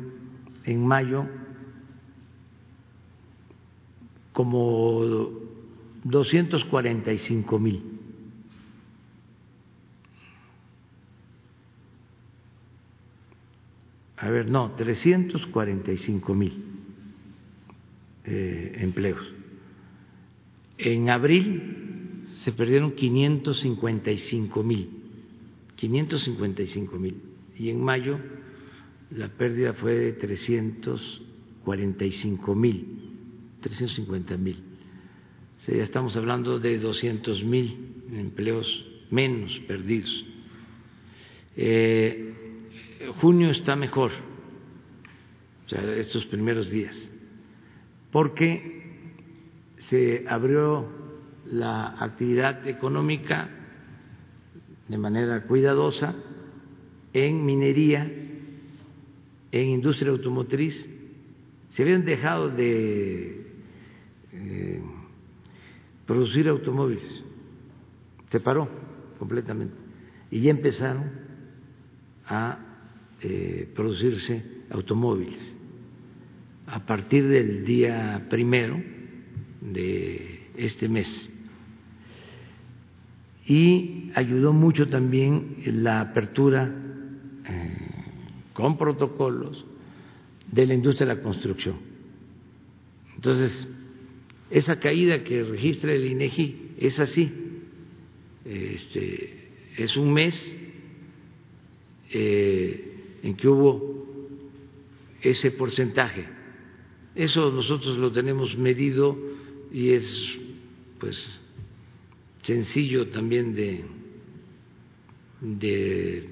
en 0.63 0.85
mayo 0.85 1.25
como 4.31 5.40
245 6.03 7.59
mil 7.59 8.01
a 14.21 14.29
ver, 14.29 14.49
no, 14.49 14.71
345 14.75 16.33
mil 16.35 16.63
eh, 18.23 18.77
empleos. 18.81 19.19
En 20.77 21.09
abril 21.09 22.27
se 22.43 22.51
perdieron 22.51 22.91
555 22.91 24.61
mil, 24.63 24.89
555 25.75 26.99
mil. 26.99 27.15
Y 27.57 27.69
en 27.69 27.83
mayo 27.83 28.19
la 29.09 29.29
pérdida 29.29 29.73
fue 29.73 29.95
de 29.95 30.13
345 30.13 32.55
mil, 32.55 32.85
350 33.61 34.37
mil. 34.37 34.70
Ya 35.67 35.83
estamos 35.83 36.17
hablando 36.17 36.59
de 36.59 36.79
200 36.79 37.43
mil 37.43 38.03
empleos 38.11 38.65
menos 39.11 39.57
perdidos. 39.67 40.25
Eh, 41.55 42.33
junio 43.21 43.51
está 43.51 43.75
mejor, 43.75 44.09
o 45.65 45.69
sea, 45.69 45.83
estos 45.97 46.25
primeros 46.25 46.71
días, 46.71 46.97
porque 48.11 48.81
se 49.77 50.25
abrió 50.27 50.87
la 51.45 51.89
actividad 52.03 52.67
económica 52.67 53.47
de 54.87 54.97
manera 54.97 55.43
cuidadosa 55.43 56.15
en 57.13 57.45
minería, 57.45 58.11
en 59.51 59.67
industria 59.67 60.11
automotriz. 60.11 60.75
Se 61.75 61.83
habían 61.83 62.03
dejado 62.03 62.49
de 62.49 63.45
eh, 64.33 64.81
producir 66.11 66.49
automóviles, 66.49 67.23
se 68.29 68.41
paró 68.41 68.67
completamente 69.17 69.73
y 70.29 70.41
ya 70.41 70.51
empezaron 70.51 71.09
a 72.27 72.59
eh, 73.21 73.71
producirse 73.73 74.43
automóviles. 74.71 75.39
A 76.67 76.85
partir 76.85 77.29
del 77.29 77.63
día 77.63 78.27
primero 78.29 78.83
de 79.61 80.49
este 80.57 80.89
mes. 80.89 81.29
Y 83.45 84.11
ayudó 84.13 84.51
mucho 84.51 84.87
también 84.87 85.63
la 85.65 86.01
apertura 86.01 86.75
eh, 87.47 87.77
con 88.51 88.77
protocolos 88.77 89.65
de 90.51 90.67
la 90.67 90.73
industria 90.73 91.07
de 91.07 91.15
la 91.15 91.21
construcción. 91.21 91.77
Entonces, 93.15 93.65
esa 94.51 94.79
caída 94.79 95.23
que 95.23 95.43
registra 95.43 95.93
el 95.93 96.05
INEGI 96.05 96.75
es 96.77 96.99
así. 96.99 97.31
Este, 98.45 99.49
es 99.77 99.95
un 99.97 100.13
mes 100.13 100.57
eh, 102.11 103.19
en 103.23 103.35
que 103.35 103.47
hubo 103.47 103.91
ese 105.21 105.51
porcentaje 105.51 106.25
Eso 107.15 107.51
nosotros 107.51 107.97
lo 107.97 108.11
tenemos 108.11 108.57
medido 108.57 109.17
y 109.71 109.91
es 109.91 110.39
pues 110.99 111.39
sencillo 112.43 113.09
también 113.09 113.53
de, 113.53 113.85
de 115.41 116.27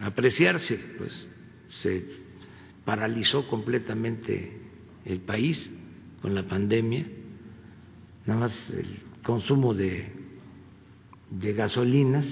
apreciarse, 0.00 0.78
pues 0.98 1.28
se 1.68 2.04
paralizó 2.84 3.46
completamente 3.48 4.52
el 5.04 5.20
país 5.20 5.70
con 6.20 6.34
la 6.34 6.46
pandemia, 6.46 7.06
nada 8.28 8.40
más 8.40 8.70
el 8.70 9.00
consumo 9.22 9.72
de, 9.72 10.12
de 11.30 11.52
gasolinas 11.54 12.26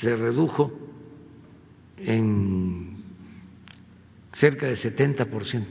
se 0.00 0.14
redujo 0.14 0.72
en 1.96 3.02
cerca 4.32 4.66
de 4.66 4.74
70%. 4.74 5.66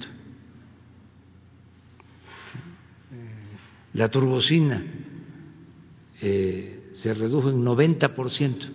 La 3.94 4.10
turbocina 4.10 4.84
eh, 6.22 6.92
se 6.96 7.14
redujo 7.14 7.50
en 7.50 7.64
90% 7.64 8.74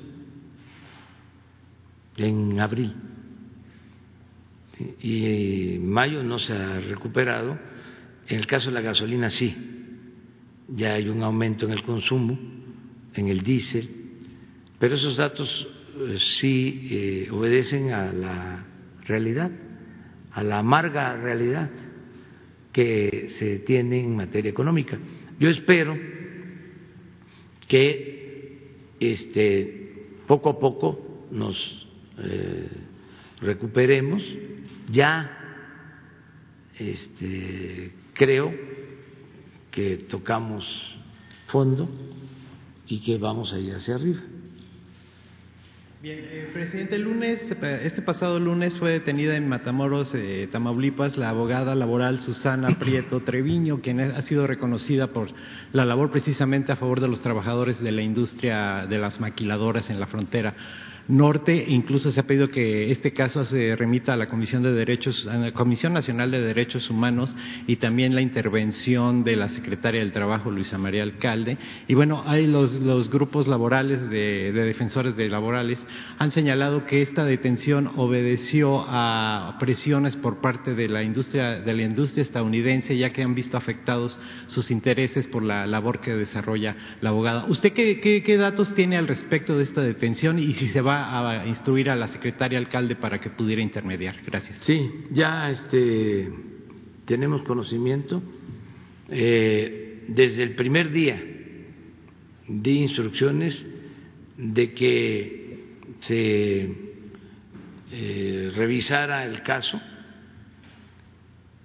en 2.17 2.59
abril 2.59 2.95
y 5.03 5.79
mayo 5.79 6.23
no 6.23 6.39
se 6.39 6.55
ha 6.55 6.81
recuperado. 6.81 7.59
En 8.27 8.39
el 8.39 8.47
caso 8.47 8.71
de 8.71 8.75
la 8.77 8.81
gasolina 8.81 9.29
sí, 9.29 9.74
ya 10.69 10.95
hay 10.95 11.09
un 11.09 11.23
aumento 11.23 11.67
en 11.67 11.73
el 11.73 11.83
consumo, 11.83 12.39
en 13.15 13.29
el 13.29 13.43
diésel, 13.43 13.89
pero 14.79 14.95
esos 14.95 15.17
datos 15.17 15.69
eh, 15.97 16.17
sí 16.19 16.89
eh, 16.91 17.29
obedecen 17.31 17.93
a 17.93 18.13
la 18.13 18.67
realidad, 19.07 19.51
a 20.33 20.43
la 20.43 20.59
amarga 20.59 21.17
realidad 21.17 21.71
que 22.73 23.29
se 23.39 23.61
tiene 23.61 24.01
en 24.01 24.17
materia 24.17 24.51
económica. 24.51 24.99
Yo 25.39 25.49
espero 25.49 25.97
que 27.69 28.15
este, 28.99 30.09
poco 30.27 30.51
a 30.51 30.59
poco 30.59 31.27
nos 31.31 31.89
eh, 32.19 32.69
recuperemos. 33.41 34.23
Ya 34.91 35.31
este, 36.79 37.93
creo 38.13 38.53
que 39.75 39.97
tocamos 40.09 40.65
fondo 41.47 41.89
y 42.87 43.01
que 43.01 43.19
vamos 43.19 43.53
a 43.53 43.59
ir 43.59 43.75
hacia 43.75 43.97
arriba. 43.97 44.21
Bien, 46.01 46.19
eh, 46.21 46.51
presidente, 46.53 46.97
el 46.97 47.03
lunes, 47.03 47.41
este 47.83 48.03
pasado 48.03 48.39
lunes 48.39 48.75
fue 48.75 48.93
detenida 48.93 49.37
en 49.37 49.49
Matamoros, 49.49 50.11
eh, 50.15 50.49
Tamaulipas, 50.53 51.17
la 51.17 51.31
abogada 51.31 51.75
laboral 51.75 52.21
Susana 52.21 52.69
Prieto 52.79 53.21
Treviño, 53.23 53.81
quien 53.81 54.01
ha 54.01 54.23
sido 54.23 54.47
reconocida 54.47 55.09
por 55.09 55.31
la 55.73 55.85
labor 55.85 56.11
precisamente 56.13 56.71
a 56.71 56.77
favor 56.77 57.01
de 57.01 57.09
los 57.09 57.21
trabajadores 57.21 57.81
de 57.81 57.91
la 57.91 58.03
industria 58.03 58.87
de 58.87 58.99
las 58.99 59.19
maquiladoras 59.19 59.91
en 59.91 59.99
la 59.99 60.07
frontera 60.07 60.55
norte. 61.09 61.65
Incluso 61.69 62.13
se 62.13 62.21
ha 62.21 62.27
pedido 62.27 62.49
que 62.49 62.91
este 62.91 63.13
caso 63.13 63.45
se 63.45 63.77
remita 63.77 64.13
a 64.13 64.17
la 64.17 64.27
Comisión 64.27 64.63
de 64.63 64.73
Derechos, 64.73 65.27
a 65.27 65.37
la 65.37 65.53
Comisión 65.53 65.93
Nacional 65.93 66.31
de 66.31 66.41
Derechos 66.41 66.91
Humanos 66.91 67.35
y 67.67 67.77
también 67.77 68.15
la 68.15 68.21
intervención 68.21 69.25
de 69.25 69.37
la 69.37 69.49
secretaria 69.49 70.01
del 70.01 70.13
Trabajo, 70.13 70.51
Luisa 70.51 70.79
María 70.79 71.03
Alcalde. 71.03 71.59
Y 71.89 71.95
bueno, 71.95 72.23
hay 72.27 72.47
los, 72.47 72.75
grupos 73.11 73.47
laborales 73.47 74.09
de, 74.11 74.53
defensores 74.53 75.17
de 75.17 75.29
laborales 75.29 75.79
han 76.19 76.31
señalado 76.31 76.87
que 76.87 77.03
esta 77.03 77.25
detención 77.25 77.91
obedeció 77.97 78.85
a 78.89 79.57
presiones 79.61 80.17
por 80.17 80.41
parte 80.41 80.75
de 80.75 80.89
la 80.89 81.03
industria 81.03 81.61
de 81.61 81.75
la 81.75 81.83
industria 81.83 82.23
estadounidense, 82.23 82.97
ya 82.97 83.11
que 83.11 83.23
han 83.23 83.35
visto 83.35 83.57
afectados 83.57 84.19
sus 84.47 84.71
intereses 84.71 85.29
por 85.29 85.43
la 85.43 85.67
labor 85.67 86.01
que 86.01 86.15
desarrolla 86.15 86.77
la 87.01 87.11
abogada. 87.11 87.45
¿Usted 87.49 87.73
qué, 87.73 88.01
qué, 88.01 88.23
qué 88.23 88.37
datos 88.37 88.75
tiene 88.75 88.97
al 88.97 89.09
respecto 89.09 89.57
de 89.57 89.65
esta 89.65 89.83
detención 89.83 90.39
y 90.39 90.55
si 90.55 90.69
se 90.69 90.81
va 90.81 90.94
a 90.95 91.47
instruir 91.47 91.91
a 91.91 91.97
la 91.97 92.09
secretaria 92.09 92.59
alcalde 92.59 92.97
para 92.97 93.21
que 93.21 93.31
pudiera 93.31 93.63
intermediar. 93.63 94.17
Gracias. 94.25 94.59
Sí, 94.61 95.05
ya 95.11 95.51
este, 95.51 96.31
tenemos 97.05 97.43
conocimiento. 97.43 98.23
Eh, 99.09 100.05
desde 100.09 100.43
el 100.43 100.55
primer 100.55 100.91
día 100.91 101.23
di 102.47 102.79
instrucciones 102.81 103.67
de 104.37 104.73
que 104.75 105.65
se 106.01 106.75
eh, 107.93 108.53
revisara 108.55 109.25
el 109.25 109.43
caso. 109.43 109.81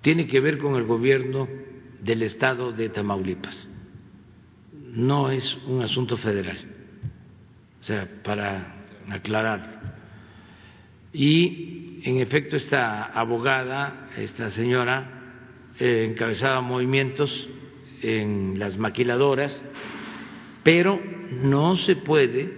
Tiene 0.02 0.28
que 0.28 0.40
ver 0.40 0.58
con 0.58 0.76
el 0.76 0.84
gobierno 0.84 1.48
del 2.02 2.24
estado 2.24 2.72
de 2.72 2.90
Tamaulipas. 2.90 3.70
No 4.94 5.30
es 5.30 5.58
un 5.68 5.82
asunto 5.82 6.18
federal. 6.18 6.58
O 7.82 7.84
sea, 7.84 8.08
para 8.24 8.79
aclarar. 9.12 9.80
Y 11.14 12.02
en 12.04 12.18
efecto 12.18 12.56
esta 12.56 13.04
abogada, 13.06 14.10
esta 14.18 14.52
señora, 14.52 15.20
eh, 15.80 16.08
encabezaba 16.10 16.62
movimientos 16.62 17.50
en 18.02 18.60
las 18.60 18.78
maquiladoras, 18.78 19.62
pero 20.64 21.00
no 21.42 21.76
se 21.78 21.96
puede 21.96 22.54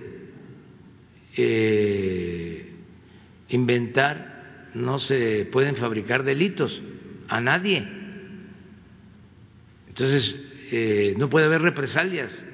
eh, 1.38 2.74
inventar, 3.49 4.70
no 4.74 4.99
se 4.99 5.45
pueden 5.52 5.76
fabricar 5.76 6.24
delitos 6.24 6.82
a 7.28 7.39
nadie. 7.39 7.88
Entonces, 9.88 10.68
eh, 10.72 11.16
no 11.18 11.30
puede 11.30 11.45
haber 11.45 11.62
represalias 11.62 12.45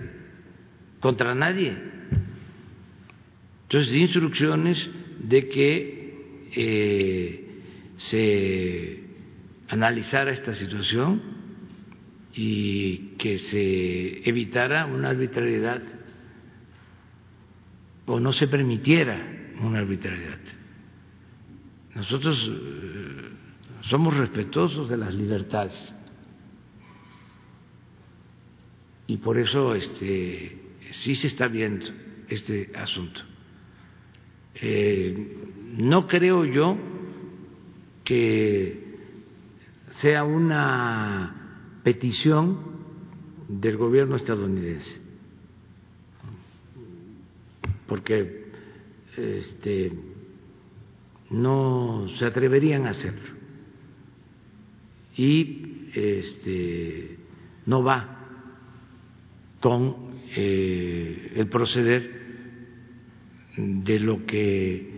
contra 1.00 1.36
nadie. 1.36 1.76
Entonces, 3.68 3.94
instrucciones 3.94 4.90
de 5.20 5.50
que 5.50 6.48
eh, 6.56 7.48
se 7.98 9.04
analizara 9.68 10.32
esta 10.32 10.54
situación 10.54 11.22
y 12.34 13.16
que 13.18 13.40
se 13.40 14.30
evitara 14.30 14.86
una 14.86 15.10
arbitrariedad 15.10 15.82
o 18.06 18.22
no 18.22 18.32
se 18.32 18.48
permitiera 18.48 19.20
una 19.62 19.80
arbitrariedad. 19.80 20.40
Nosotros 21.94 22.50
eh, 22.50 23.30
somos 23.82 24.16
respetuosos 24.16 24.88
de 24.88 24.96
las 24.96 25.14
libertades 25.14 25.94
y 29.08 29.18
por 29.18 29.38
eso 29.38 29.76
este, 29.76 30.58
sí 30.92 31.16
se 31.16 31.28
está 31.28 31.50
viendo 31.50 31.86
este 32.30 32.72
asunto. 32.76 33.22
Eh, 34.62 35.38
no 35.78 36.08
creo 36.08 36.46
yo 36.46 36.78
que 38.04 38.88
sea 39.90 40.24
una 40.24 41.80
petición 41.84 42.60
del 43.48 43.78
gobierno 43.78 44.16
estadounidense, 44.16 45.02
porque 47.88 48.48
este, 49.16 49.92
no 51.30 52.08
se 52.16 52.26
atreverían 52.26 52.86
a 52.88 52.92
hacerlo. 52.92 53.36
Y 55.16 55.90
este, 55.94 57.18
no 57.66 57.84
va 57.84 58.18
con 59.60 60.12
eh, 60.36 61.34
el 61.36 61.48
proceder 61.48 62.17
de 63.58 64.00
lo 64.00 64.26
que 64.26 64.92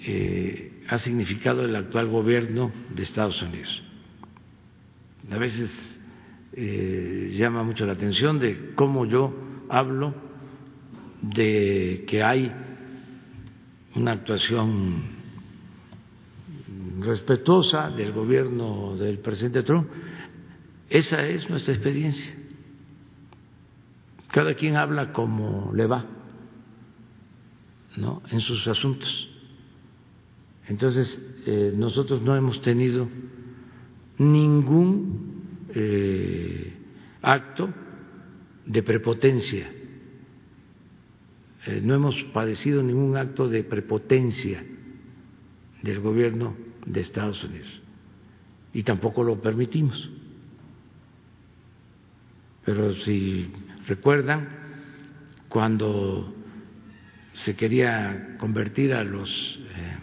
eh, 0.00 0.82
ha 0.88 0.98
significado 0.98 1.64
el 1.64 1.74
actual 1.76 2.08
gobierno 2.08 2.72
de 2.94 3.02
Estados 3.02 3.40
Unidos. 3.42 3.82
A 5.30 5.38
veces 5.38 5.70
eh, 6.52 7.34
llama 7.38 7.62
mucho 7.62 7.86
la 7.86 7.92
atención 7.92 8.38
de 8.38 8.72
cómo 8.74 9.06
yo 9.06 9.34
hablo 9.68 10.14
de 11.22 12.04
que 12.06 12.22
hay 12.22 12.52
una 13.94 14.12
actuación 14.12 15.14
respetuosa 17.00 17.90
del 17.90 18.12
gobierno 18.12 18.96
del 18.96 19.18
presidente 19.20 19.62
Trump. 19.62 19.88
Esa 20.90 21.26
es 21.26 21.48
nuestra 21.48 21.72
experiencia. 21.72 22.34
Cada 24.30 24.54
quien 24.54 24.76
habla 24.76 25.12
como 25.12 25.72
le 25.72 25.86
va 25.86 26.13
en 27.96 28.40
sus 28.40 28.66
asuntos. 28.68 29.28
Entonces, 30.68 31.42
eh, 31.46 31.72
nosotros 31.76 32.22
no 32.22 32.34
hemos 32.36 32.60
tenido 32.60 33.08
ningún 34.18 35.66
eh, 35.74 36.72
acto 37.22 37.72
de 38.66 38.82
prepotencia, 38.82 39.70
eh, 41.66 41.80
no 41.82 41.94
hemos 41.94 42.22
padecido 42.24 42.82
ningún 42.82 43.16
acto 43.16 43.48
de 43.48 43.62
prepotencia 43.62 44.64
del 45.82 46.00
gobierno 46.00 46.56
de 46.86 47.00
Estados 47.00 47.42
Unidos. 47.44 47.80
y 48.76 48.82
tampoco 48.82 49.22
lo 49.22 49.40
permitimos. 49.40 50.10
Pero 52.64 52.92
si 52.92 53.48
recuerdan, 53.86 54.48
cuando 55.48 56.33
se 57.34 57.56
quería 57.56 58.36
convertir 58.38 58.92
a 58.94 59.04
los 59.04 59.60
eh, 59.74 59.96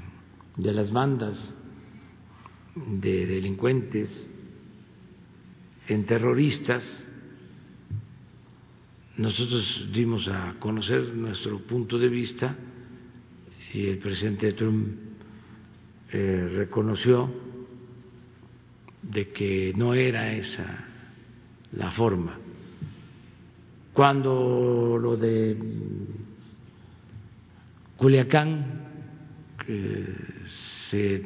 de 0.57 0.73
las 0.73 0.91
bandas 0.91 1.55
de 2.75 3.25
delincuentes 3.25 4.29
en 5.87 6.05
terroristas, 6.05 7.05
nosotros 9.17 9.89
dimos 9.93 10.27
a 10.27 10.55
conocer 10.59 11.13
nuestro 11.15 11.59
punto 11.59 11.99
de 11.99 12.07
vista 12.07 12.55
y 13.73 13.87
el 13.87 13.97
presidente 13.97 14.53
Trump 14.53 14.87
eh, 16.11 16.49
reconoció 16.55 17.29
de 19.01 19.29
que 19.29 19.73
no 19.75 19.93
era 19.93 20.33
esa 20.33 20.85
la 21.73 21.91
forma. 21.91 22.37
Cuando 23.93 24.97
lo 25.01 25.17
de 25.17 25.57
Culiacán 28.01 28.65
se 30.43 31.23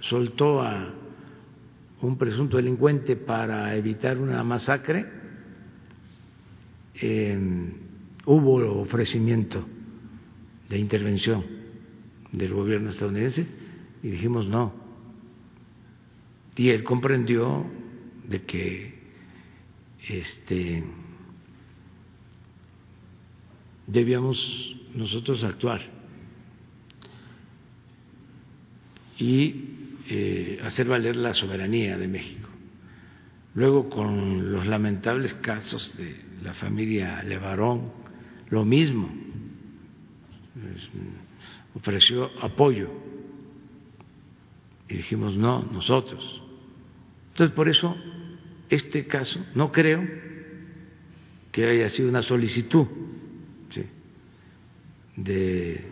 soltó 0.00 0.60
a 0.60 0.92
un 2.02 2.18
presunto 2.18 2.56
delincuente 2.56 3.14
para 3.14 3.72
evitar 3.76 4.18
una 4.18 4.42
masacre, 4.42 5.06
hubo 8.24 8.80
ofrecimiento 8.80 9.64
de 10.68 10.76
intervención 10.76 11.44
del 12.32 12.52
gobierno 12.52 12.90
estadounidense 12.90 13.46
y 14.02 14.08
dijimos 14.08 14.48
no. 14.48 14.74
Y 16.56 16.70
él 16.70 16.82
comprendió 16.82 17.64
de 18.26 18.42
que 18.42 18.92
este 20.08 20.82
debíamos 23.86 24.82
nosotros 24.96 25.44
actuar 25.44 25.82
y 29.18 29.54
eh, 30.08 30.60
hacer 30.64 30.88
valer 30.88 31.16
la 31.16 31.34
soberanía 31.34 31.96
de 31.98 32.08
México. 32.08 32.48
Luego, 33.54 33.88
con 33.88 34.52
los 34.52 34.66
lamentables 34.66 35.34
casos 35.34 35.96
de 35.96 36.16
la 36.42 36.54
familia 36.54 37.22
Levarón, 37.22 37.92
lo 38.50 38.64
mismo, 38.64 39.10
ofreció 41.74 42.30
apoyo 42.40 42.90
y 44.88 44.96
dijimos 44.96 45.36
no, 45.36 45.62
nosotros. 45.72 46.42
Entonces, 47.32 47.54
por 47.54 47.68
eso, 47.68 47.96
este 48.68 49.06
caso, 49.06 49.44
no 49.54 49.72
creo 49.72 50.06
que 51.52 51.66
haya 51.66 51.90
sido 51.90 52.08
una 52.08 52.22
solicitud 52.22 52.86
de 55.16 55.84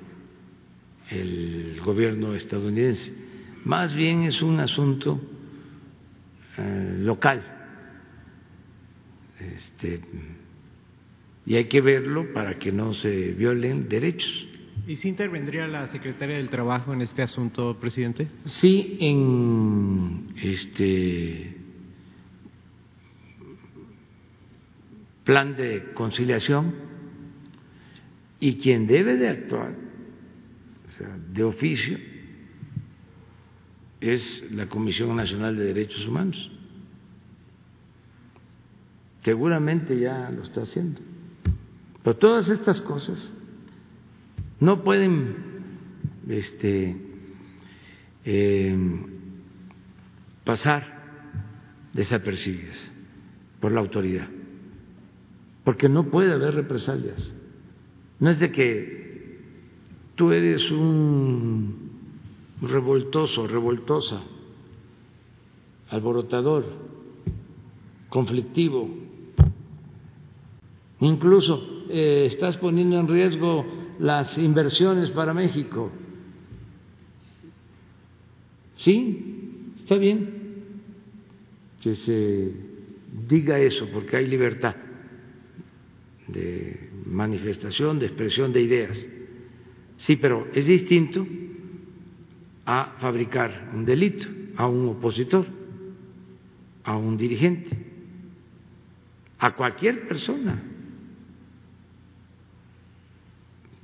el 1.11 1.81
gobierno 1.85 2.35
estadounidense. 2.35 3.13
Más 3.65 3.95
bien 3.95 4.23
es 4.23 4.43
un 4.43 4.61
asunto 4.61 5.21
eh, 6.59 6.99
local. 7.01 7.43
Este, 9.41 10.01
y 11.47 11.57
hay 11.57 11.67
que 11.67 11.81
verlo 11.81 12.33
para 12.33 12.59
que 12.59 12.73
no 12.73 12.95
se 12.95 13.33
violen 13.33 13.89
derechos. 13.89 14.49
¿Y 14.87 14.97
si 14.97 15.09
intervendría 15.09 15.67
la 15.67 15.89
secretaria 15.89 16.37
del 16.37 16.51
Trabajo 16.51 16.93
en 16.93 17.01
este 17.01 17.23
asunto, 17.23 17.79
presidente? 17.81 18.29
Sí, 18.45 18.99
en 19.01 20.35
este 20.43 21.57
plan 25.25 25.57
de 25.57 25.93
conciliación 25.95 26.84
y 28.41 28.57
quien 28.59 28.87
debe 28.87 29.17
de 29.17 29.29
actuar, 29.29 29.75
o 30.87 30.91
sea, 30.91 31.17
de 31.33 31.45
oficio, 31.45 31.99
es 34.01 34.51
la 34.51 34.67
Comisión 34.67 35.17
Nacional 35.17 35.57
de 35.57 35.65
Derechos 35.65 36.07
Humanos. 36.07 36.51
Seguramente 39.25 39.99
ya 39.99 40.31
lo 40.31 40.43
está 40.43 40.63
haciendo. 40.63 41.01
Pero 42.03 42.17
todas 42.19 42.51
estas 42.51 42.83
cosas 42.83 43.35
no 44.61 44.85
pueden 44.85 45.37
este, 46.29 46.97
eh, 48.27 48.77
pasar 50.45 50.95
desapercibidas 51.95 52.93
por 53.61 53.73
la 53.73 53.81
autoridad, 53.81 54.29
porque 55.65 55.89
no 55.89 56.11
puede 56.11 56.33
haber 56.33 56.55
represalias. 56.55 57.35
No 58.21 58.31
es 58.31 58.39
de 58.39 58.51
que 58.53 59.39
tú 60.15 60.33
eres 60.33 60.71
un 60.71 61.91
revoltoso, 62.63 63.47
revoltosa, 63.47 64.23
alborotador, 65.91 66.65
conflictivo, 68.09 68.89
incluso 71.01 71.87
eh, 71.91 72.25
estás 72.27 72.57
poniendo 72.57 72.99
en 72.99 73.09
riesgo 73.09 73.67
las 73.99 74.39
inversiones 74.39 75.11
para 75.11 75.35
México. 75.35 75.91
Sí, 78.77 79.73
está 79.81 79.97
bien 79.97 80.45
que 81.85 81.95
se 81.95 82.51
diga 83.29 83.59
eso, 83.59 83.87
porque 83.93 84.17
hay 84.17 84.27
libertad 84.27 84.75
de 86.29 86.89
manifestación, 87.07 87.99
de 87.99 88.07
expresión 88.07 88.53
de 88.53 88.63
ideas. 88.63 89.07
Sí, 89.99 90.17
pero 90.17 90.49
es 90.55 90.67
distinto 90.67 91.27
a 92.67 92.97
fabricar 93.01 93.71
un 93.75 93.85
delito 93.85 94.27
a 94.57 94.67
un 94.67 94.89
opositor, 94.89 95.47
a 96.85 96.97
un 96.97 97.17
dirigente, 97.17 97.77
a 99.39 99.55
cualquier 99.55 100.07
persona. 100.07 100.63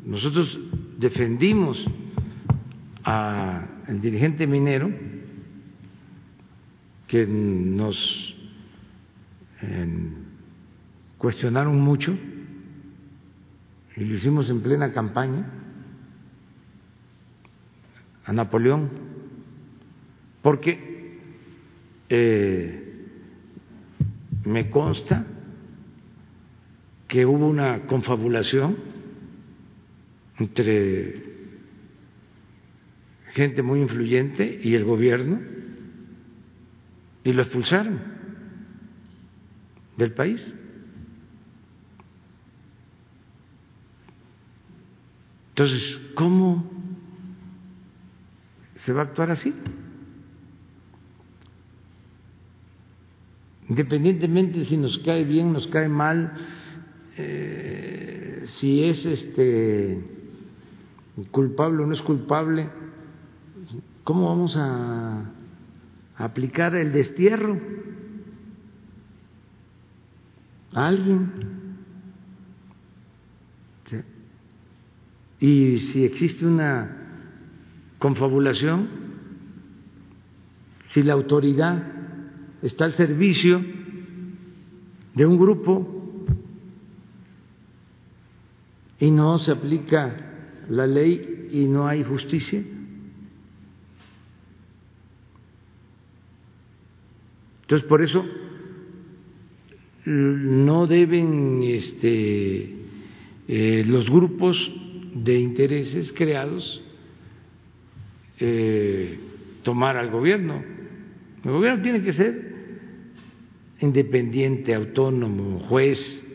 Nosotros 0.05 0.59
defendimos 0.99 1.85
al 3.03 4.01
dirigente 4.01 4.47
minero 4.47 4.91
que 7.07 7.27
nos 7.27 8.37
eh, 9.63 10.13
cuestionaron 11.19 11.79
mucho 11.81 12.17
y 14.01 14.05
lo 14.07 14.15
hicimos 14.15 14.49
en 14.49 14.63
plena 14.63 14.93
campaña 14.93 15.47
a 18.25 18.33
Napoleón, 18.33 18.89
porque 20.41 21.19
eh, 22.09 23.09
me 24.47 24.71
consta 24.71 25.27
que 27.09 27.27
hubo 27.27 27.47
una 27.47 27.87
confabulación 27.87 28.79
entre 30.39 31.23
gente 33.35 33.61
muy 33.61 33.83
influyente 33.83 34.61
y 34.63 34.77
el 34.77 34.85
gobierno 34.85 35.41
y 37.23 37.35
lo 37.35 37.43
expulsaron 37.43 38.01
del 39.99 40.15
país. 40.15 40.55
Entonces, 45.61 46.01
¿cómo 46.15 46.65
se 48.77 48.95
va 48.95 49.03
a 49.03 49.05
actuar 49.05 49.31
así? 49.31 49.53
Independientemente 53.69 54.65
si 54.65 54.79
nos 54.79 54.97
cae 55.01 55.23
bien, 55.25 55.53
nos 55.53 55.67
cae 55.67 55.87
mal, 55.87 56.33
eh, 57.19 58.41
si 58.47 58.85
es 58.85 59.05
este 59.05 60.03
culpable 61.31 61.83
o 61.83 61.87
no 61.87 61.93
es 61.93 62.01
culpable, 62.01 62.71
¿cómo 64.03 64.29
vamos 64.29 64.57
a 64.57 65.31
aplicar 66.17 66.75
el 66.75 66.91
destierro 66.91 67.61
a 70.73 70.87
alguien? 70.87 71.60
Y 75.41 75.79
si 75.79 76.05
existe 76.05 76.47
una 76.47 76.97
confabulación, 77.99 78.89
si 80.91 81.03
la 81.03 81.15
autoridad 81.15 81.83
está 82.63 82.85
al 82.85 82.95
servicio 82.95 83.65
de 85.15 85.27
un 85.27 85.39
grupo 85.39 86.27
y 88.99 89.11
no 89.11 89.39
se 89.39 89.53
aplica 89.53 90.15
la 90.69 90.87
ley 90.87 91.49
y 91.51 91.65
no 91.65 91.89
hay 91.89 92.05
justicia, 92.05 92.63
Entonces, 97.71 97.89
por 97.89 98.03
eso 98.03 98.27
no 100.05 100.89
deben 100.89 101.63
este, 101.63 102.75
eh, 103.47 103.85
los 103.87 104.11
grupos 104.11 104.73
de 105.15 105.39
intereses 105.39 106.13
creados 106.13 106.83
eh, 108.39 109.19
tomar 109.63 109.97
al 109.97 110.11
gobierno. 110.11 110.63
El 111.45 111.51
gobierno 111.51 111.83
tiene 111.83 112.03
que 112.03 112.13
ser 112.13 112.51
independiente, 113.81 114.75
autónomo, 114.75 115.61
juez, 115.61 116.27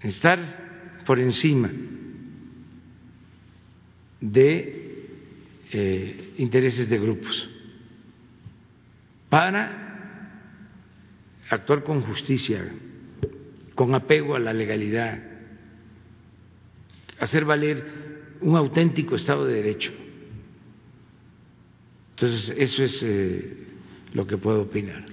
estar 0.00 1.02
por 1.06 1.18
encima 1.18 1.70
de 4.20 5.06
eh, 5.72 6.34
intereses 6.38 6.88
de 6.88 6.98
grupos 6.98 7.50
para 9.28 9.84
actuar 11.50 11.82
con 11.82 12.02
justicia, 12.02 12.64
con 13.74 13.94
apego 13.94 14.36
a 14.36 14.38
la 14.38 14.52
legalidad, 14.52 15.33
hacer 17.24 17.44
valer 17.44 17.84
un 18.40 18.56
auténtico 18.56 19.16
Estado 19.16 19.46
de 19.46 19.54
Derecho. 19.54 19.92
Entonces, 22.10 22.54
eso 22.56 22.84
es 22.84 23.02
eh, 23.02 23.66
lo 24.12 24.26
que 24.26 24.36
puedo 24.36 24.62
opinar. 24.62 25.04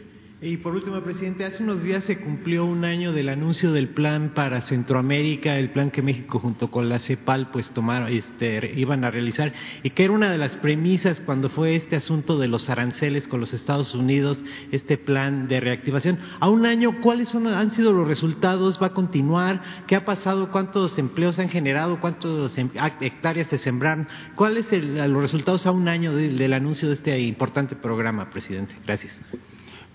Y 0.44 0.58
por 0.58 0.74
último, 0.74 1.00
presidente, 1.02 1.46
hace 1.46 1.62
unos 1.62 1.84
días 1.84 2.04
se 2.06 2.18
cumplió 2.18 2.66
un 2.66 2.84
año 2.84 3.14
del 3.14 3.30
anuncio 3.30 3.74
del 3.74 3.90
plan 3.90 4.32
para 4.34 4.62
Centroamérica, 4.62 5.56
el 5.60 5.70
plan 5.70 5.92
que 5.92 6.02
México 6.02 6.40
junto 6.40 6.72
con 6.72 6.90
la 6.90 6.98
CEPAL 6.98 7.52
pues 7.52 7.70
tomaron, 7.70 8.12
este, 8.12 8.74
iban 8.76 9.04
a 9.04 9.12
realizar 9.12 9.54
y 9.84 9.92
que 9.92 10.04
era 10.04 10.14
una 10.14 10.32
de 10.32 10.40
las 10.40 10.56
premisas 10.56 11.22
cuando 11.28 11.52
fue 11.52 11.76
este 11.76 11.96
asunto 11.96 12.40
de 12.40 12.48
los 12.48 12.72
aranceles 12.72 13.28
con 13.28 13.40
los 13.40 13.54
Estados 13.54 13.94
Unidos, 13.94 14.44
este 14.72 14.98
plan 14.98 15.48
de 15.48 15.60
reactivación. 15.60 16.18
A 16.40 16.50
un 16.50 16.66
año, 16.66 17.02
¿cuáles 17.02 17.30
son, 17.30 17.46
han 17.46 17.70
sido 17.70 17.94
los 17.94 18.08
resultados? 18.08 18.82
¿Va 18.82 18.88
a 18.88 18.94
continuar? 18.96 19.86
¿Qué 19.86 19.96
ha 19.96 20.06
pasado? 20.06 20.50
¿Cuántos 20.50 20.98
empleos 20.98 21.38
han 21.38 21.50
generado? 21.50 22.00
¿Cuántas 22.00 22.58
em, 22.58 22.72
hectáreas 23.00 23.48
se 23.50 23.60
sembraron? 23.60 24.08
¿Cuáles 24.34 24.66
son 24.66 25.14
los 25.14 25.22
resultados 25.22 25.68
a 25.68 25.72
un 25.72 25.88
año 25.88 26.16
del 26.16 26.54
anuncio 26.54 26.88
de 26.88 26.96
este 26.96 27.20
importante 27.20 27.76
programa, 27.76 28.32
presidente? 28.32 28.74
Gracias. 28.84 29.14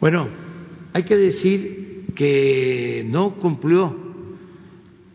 Bueno, 0.01 0.29
hay 0.93 1.05
que 1.05 1.17
decir 1.17 2.13
que 2.15 3.05
no 3.09 3.37
cumplió 3.37 3.97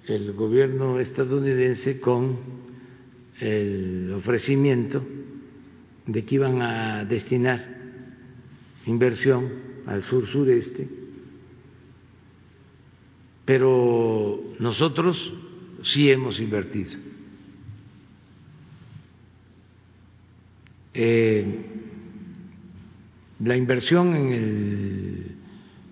el 0.07 0.33
gobierno 0.33 0.99
estadounidense 0.99 1.99
con 1.99 2.37
el 3.39 4.11
ofrecimiento 4.13 5.03
de 6.07 6.25
que 6.25 6.35
iban 6.35 6.61
a 6.61 7.05
destinar 7.05 7.63
inversión 8.87 9.49
al 9.85 10.03
sur 10.03 10.25
sureste, 10.25 10.89
pero 13.45 14.55
nosotros 14.59 15.33
sí 15.83 16.09
hemos 16.09 16.39
invertido. 16.39 16.99
Eh, 20.93 21.70
la 23.43 23.57
inversión 23.57 24.15
en 24.15 24.31
el 24.31 25.35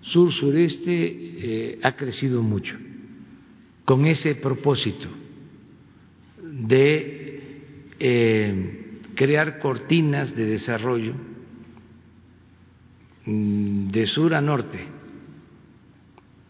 sur 0.02 0.32
sureste 0.32 0.92
eh, 0.92 1.78
ha 1.82 1.92
crecido 1.92 2.42
mucho 2.42 2.76
con 3.84 4.06
ese 4.06 4.36
propósito 4.36 5.08
de 6.42 7.42
eh, 7.98 9.00
crear 9.14 9.58
cortinas 9.58 10.34
de 10.34 10.46
desarrollo 10.46 11.14
mm, 13.26 13.88
de 13.88 14.06
sur 14.06 14.34
a 14.34 14.40
norte 14.40 14.78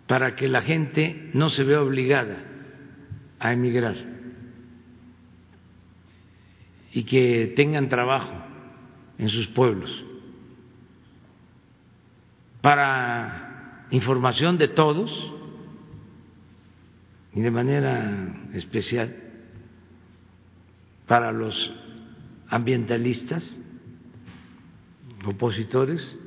para 0.07 0.37
que 0.37 0.49
la 0.49 0.63
gente 0.63 1.31
no 1.33 1.49
se 1.49 1.65
vea 1.65 1.81
obligada 1.81 2.45
a 3.39 3.53
emigrar 3.53 3.97
y 6.93 7.05
que 7.05 7.53
tengan 7.57 7.89
trabajo 7.89 8.35
en 9.19 9.29
sus 9.29 9.47
pueblos 9.49 10.05
para 12.61 13.87
información 13.91 14.59
de 14.59 14.69
todos 14.69 15.33
y 17.33 17.41
de 17.41 17.51
manera 17.51 18.51
especial 18.55 19.17
para 21.07 21.33
los 21.33 21.73
ambientalistas, 22.49 23.45
opositores, 25.25 26.21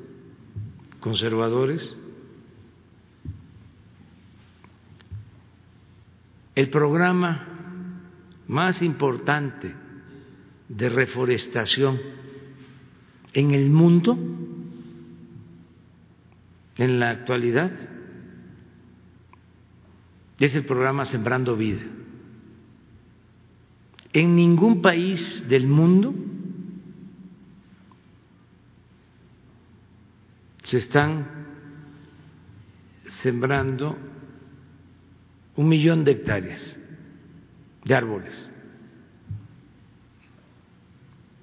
conservadores. 0.99 1.97
El 6.55 6.69
programa 6.69 7.47
más 8.47 8.81
importante 8.81 9.73
de 10.69 10.89
reforestación 10.89 11.99
en 13.33 13.51
el 13.53 13.69
mundo 13.69 14.17
en 16.77 16.99
la 16.99 17.11
actualidad 17.11 17.71
es 20.39 20.55
el 20.55 20.65
programa 20.65 21.05
Sembrando 21.05 21.55
Vida. 21.55 21.83
En 24.11 24.35
ningún 24.35 24.81
país 24.81 25.47
del 25.47 25.67
mundo 25.67 26.13
se 30.63 30.77
están 30.77 31.27
sembrando 33.21 33.97
un 35.55 35.69
millón 35.69 36.03
de 36.03 36.11
hectáreas 36.11 36.77
de 37.85 37.95
árboles, 37.95 38.33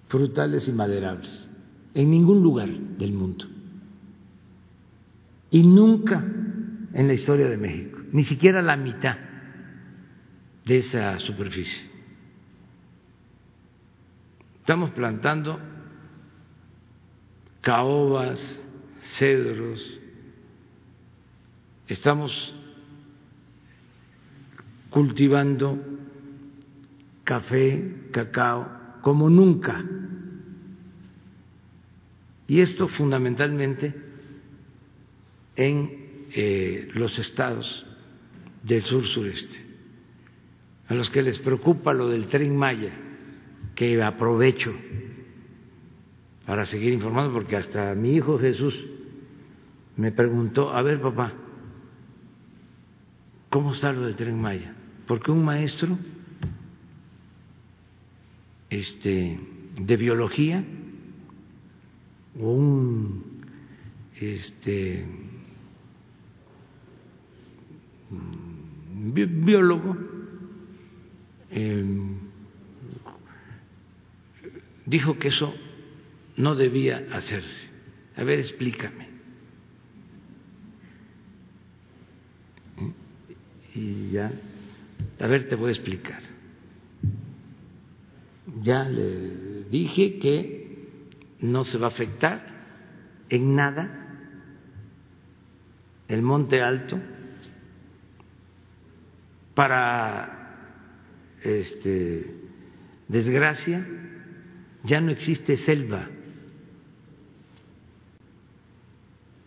frutales 0.08 0.68
y 0.68 0.72
maderables, 0.72 1.48
en 1.94 2.10
ningún 2.10 2.42
lugar 2.42 2.68
del 2.68 3.12
mundo 3.12 3.46
y 5.50 5.66
nunca 5.66 6.24
en 6.92 7.06
la 7.06 7.14
historia 7.14 7.48
de 7.48 7.56
México, 7.56 7.98
ni 8.12 8.24
siquiera 8.24 8.62
la 8.62 8.76
mitad 8.76 9.16
de 10.64 10.76
esa 10.76 11.18
superficie. 11.18 11.90
Estamos 14.60 14.90
plantando 14.90 15.58
caobas, 17.60 18.62
cedros, 19.18 20.00
estamos 21.88 22.54
cultivando 24.90 25.78
café, 27.24 28.08
cacao, 28.12 28.68
como 29.02 29.28
nunca. 29.28 29.84
Y 32.46 32.60
esto 32.60 32.88
fundamentalmente 32.88 34.09
en 35.60 36.26
eh, 36.32 36.88
los 36.94 37.18
estados 37.18 37.84
del 38.62 38.82
sur 38.82 39.04
sureste, 39.04 39.58
a 40.88 40.94
los 40.94 41.10
que 41.10 41.20
les 41.20 41.38
preocupa 41.38 41.92
lo 41.92 42.08
del 42.08 42.28
tren 42.28 42.56
Maya, 42.56 42.92
que 43.74 44.02
aprovecho 44.02 44.72
para 46.46 46.64
seguir 46.64 46.94
informando, 46.94 47.32
porque 47.32 47.56
hasta 47.56 47.94
mi 47.94 48.14
hijo 48.14 48.38
Jesús 48.38 48.86
me 49.96 50.12
preguntó, 50.12 50.70
a 50.70 50.80
ver 50.80 50.98
papá, 51.00 51.34
¿cómo 53.50 53.74
está 53.74 53.92
lo 53.92 54.06
del 54.06 54.16
tren 54.16 54.40
Maya? 54.40 54.74
Porque 55.06 55.30
un 55.30 55.44
maestro 55.44 55.98
este, 58.70 59.38
de 59.78 59.96
biología 59.98 60.64
o 62.40 62.50
un 62.50 63.24
este, 64.20 65.06
biólogo, 68.10 69.96
eh, 71.50 71.84
dijo 74.86 75.18
que 75.18 75.28
eso 75.28 75.54
no 76.36 76.54
debía 76.54 77.06
hacerse. 77.12 77.70
A 78.16 78.24
ver, 78.24 78.40
explícame. 78.40 79.08
Y 83.74 84.10
ya, 84.10 84.32
a 85.20 85.26
ver, 85.26 85.48
te 85.48 85.54
voy 85.54 85.68
a 85.68 85.72
explicar. 85.72 86.20
Ya 88.62 88.84
le 88.84 89.64
dije 89.70 90.18
que 90.18 90.88
no 91.40 91.64
se 91.64 91.78
va 91.78 91.86
a 91.86 91.90
afectar 91.90 92.44
en 93.28 93.54
nada 93.54 93.96
el 96.08 96.22
monte 96.22 96.60
alto 96.60 97.00
para 99.60 101.36
este, 101.44 102.34
desgracia, 103.08 103.86
ya 104.84 105.02
no 105.02 105.10
existe 105.10 105.58
selva. 105.58 106.08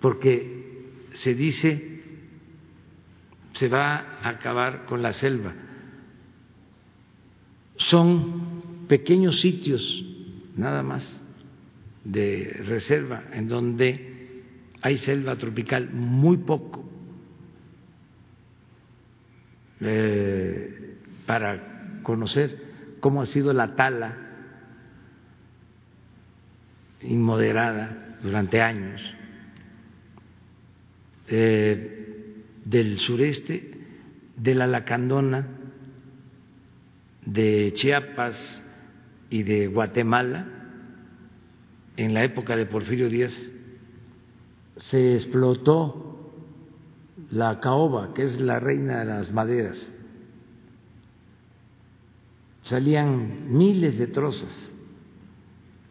porque 0.03 0.99
se 1.13 1.33
dice 1.33 2.01
se 3.53 3.69
va 3.69 4.17
a 4.21 4.29
acabar 4.29 4.85
con 4.85 5.01
la 5.01 5.13
selva. 5.13 5.53
Son 7.77 8.85
pequeños 8.89 9.39
sitios, 9.39 9.81
nada 10.57 10.83
más, 10.83 11.21
de 12.03 12.61
reserva, 12.65 13.23
en 13.31 13.47
donde 13.47 14.43
hay 14.81 14.97
selva 14.97 15.37
tropical, 15.37 15.89
muy 15.93 16.35
poco, 16.37 16.83
eh, 19.83 20.95
para 21.25 22.01
conocer 22.03 22.57
cómo 22.99 23.21
ha 23.21 23.25
sido 23.25 23.53
la 23.53 23.75
tala 23.75 24.17
inmoderada 27.01 28.17
durante 28.21 28.61
años 28.61 29.01
eh, 31.27 32.43
del 32.65 32.97
sureste, 32.97 33.71
de 34.37 34.55
la 34.55 34.67
Lacandona, 34.67 35.47
de 37.25 37.71
Chiapas 37.73 38.61
y 39.29 39.43
de 39.43 39.67
Guatemala, 39.67 40.47
en 41.97 42.13
la 42.13 42.23
época 42.23 42.55
de 42.55 42.65
Porfirio 42.65 43.09
Díaz, 43.09 43.37
se 44.77 45.13
explotó 45.13 46.12
la 47.31 47.59
caoba, 47.59 48.13
que 48.13 48.23
es 48.23 48.39
la 48.39 48.59
reina 48.59 48.99
de 48.99 49.05
las 49.05 49.31
maderas. 49.31 49.93
Salían 52.61 53.55
miles 53.55 53.97
de 53.97 54.07
trozas. 54.07 54.73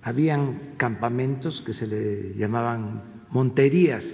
Habían 0.03 0.74
campamentos 0.76 1.61
que 1.62 1.72
se 1.72 1.87
le 1.87 2.35
llamaban 2.35 3.03
monterías, 3.30 4.05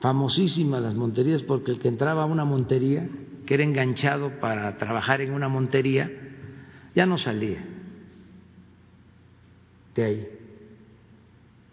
famosísimas 0.00 0.82
las 0.82 0.94
monterías, 0.94 1.42
porque 1.42 1.72
el 1.72 1.78
que 1.78 1.88
entraba 1.88 2.22
a 2.22 2.26
una 2.26 2.44
montería, 2.44 3.08
que 3.46 3.54
era 3.54 3.62
enganchado 3.62 4.40
para 4.40 4.76
trabajar 4.78 5.20
en 5.20 5.32
una 5.32 5.48
montería, 5.48 6.10
ya 6.94 7.06
no 7.06 7.18
salía 7.18 7.64
de 9.94 10.04
ahí. 10.04 10.28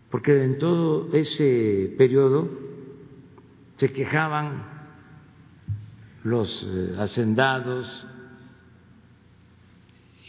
Porque 0.09 0.43
en 0.43 0.57
todo 0.57 1.09
ese 1.13 1.93
periodo 1.97 2.66
se 3.77 3.93
quejaban 3.93 4.63
los 6.23 6.67
eh, 6.69 6.95
hacendados 6.99 8.07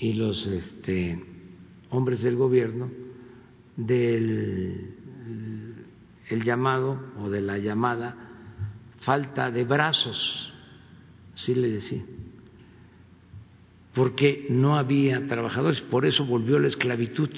y 0.01 0.13
los 0.13 0.47
este, 0.47 1.23
hombres 1.91 2.23
del 2.23 2.37
gobierno 2.37 2.91
del 3.77 4.95
el 6.29 6.45
llamado 6.45 7.01
o 7.19 7.31
de 7.31 7.41
la 7.41 7.59
llamada 7.59 8.17
falta 8.99 9.51
de 9.51 9.65
brazos, 9.65 10.53
sí 11.35 11.55
le 11.55 11.71
decía, 11.71 12.03
porque 13.95 14.47
no 14.51 14.77
había 14.77 15.27
trabajadores, 15.27 15.81
por 15.81 16.05
eso 16.05 16.25
volvió 16.27 16.59
la 16.59 16.69
esclavitud. 16.69 17.31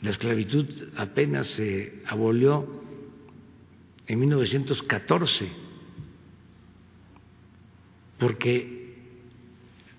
La 0.00 0.10
esclavitud 0.10 0.66
apenas 0.96 1.48
se 1.48 2.02
abolió 2.06 2.79
en 4.10 4.18
1914, 4.18 5.48
porque 8.18 8.96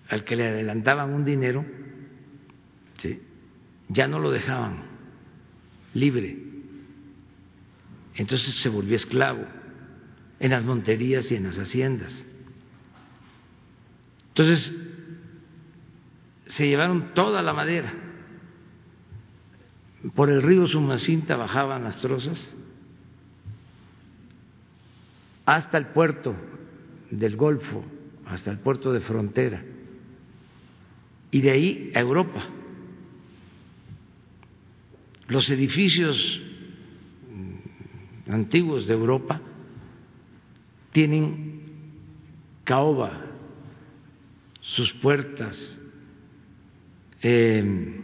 al 0.09 0.26
que 0.26 0.36
le 0.36 0.49
adelantaban 0.49 1.14
un 1.14 1.24
dinero, 1.24 1.66
ya 3.88 4.09
no 4.09 4.20
lo 4.20 4.30
dejaban 4.30 4.84
libre. 5.93 6.38
Entonces 8.16 8.53
se 8.55 8.68
volvió 8.68 8.97
esclavo 8.97 9.45
en 10.41 10.51
las 10.51 10.66
monterías 10.66 11.32
y 11.32 11.38
en 11.38 11.43
las 11.43 11.57
haciendas. 11.57 12.26
Entonces 14.28 14.76
se 16.47 16.68
llevaron 16.68 17.14
toda 17.14 17.41
la 17.41 17.53
madera. 17.53 17.93
Por 20.14 20.30
el 20.30 20.41
río 20.41 20.68
Sumacinta 20.68 21.38
bajaban 21.38 21.86
las 21.86 22.01
trozas 22.01 22.57
hasta 25.56 25.78
el 25.78 25.88
puerto 25.88 26.34
del 27.10 27.36
Golfo, 27.36 27.84
hasta 28.26 28.52
el 28.52 28.60
puerto 28.60 28.93
de 28.93 29.02
frontera, 29.02 29.62
y 31.30 31.41
de 31.41 31.52
ahí 31.52 31.91
a 31.93 31.99
Europa. 31.99 32.45
Los 35.28 35.49
edificios 35.49 36.41
antiguos 38.30 38.88
de 38.88 38.93
Europa 38.93 39.41
tienen 40.93 41.64
caoba, 42.64 43.26
sus 44.62 44.93
puertas, 44.93 45.80
em, 47.22 48.02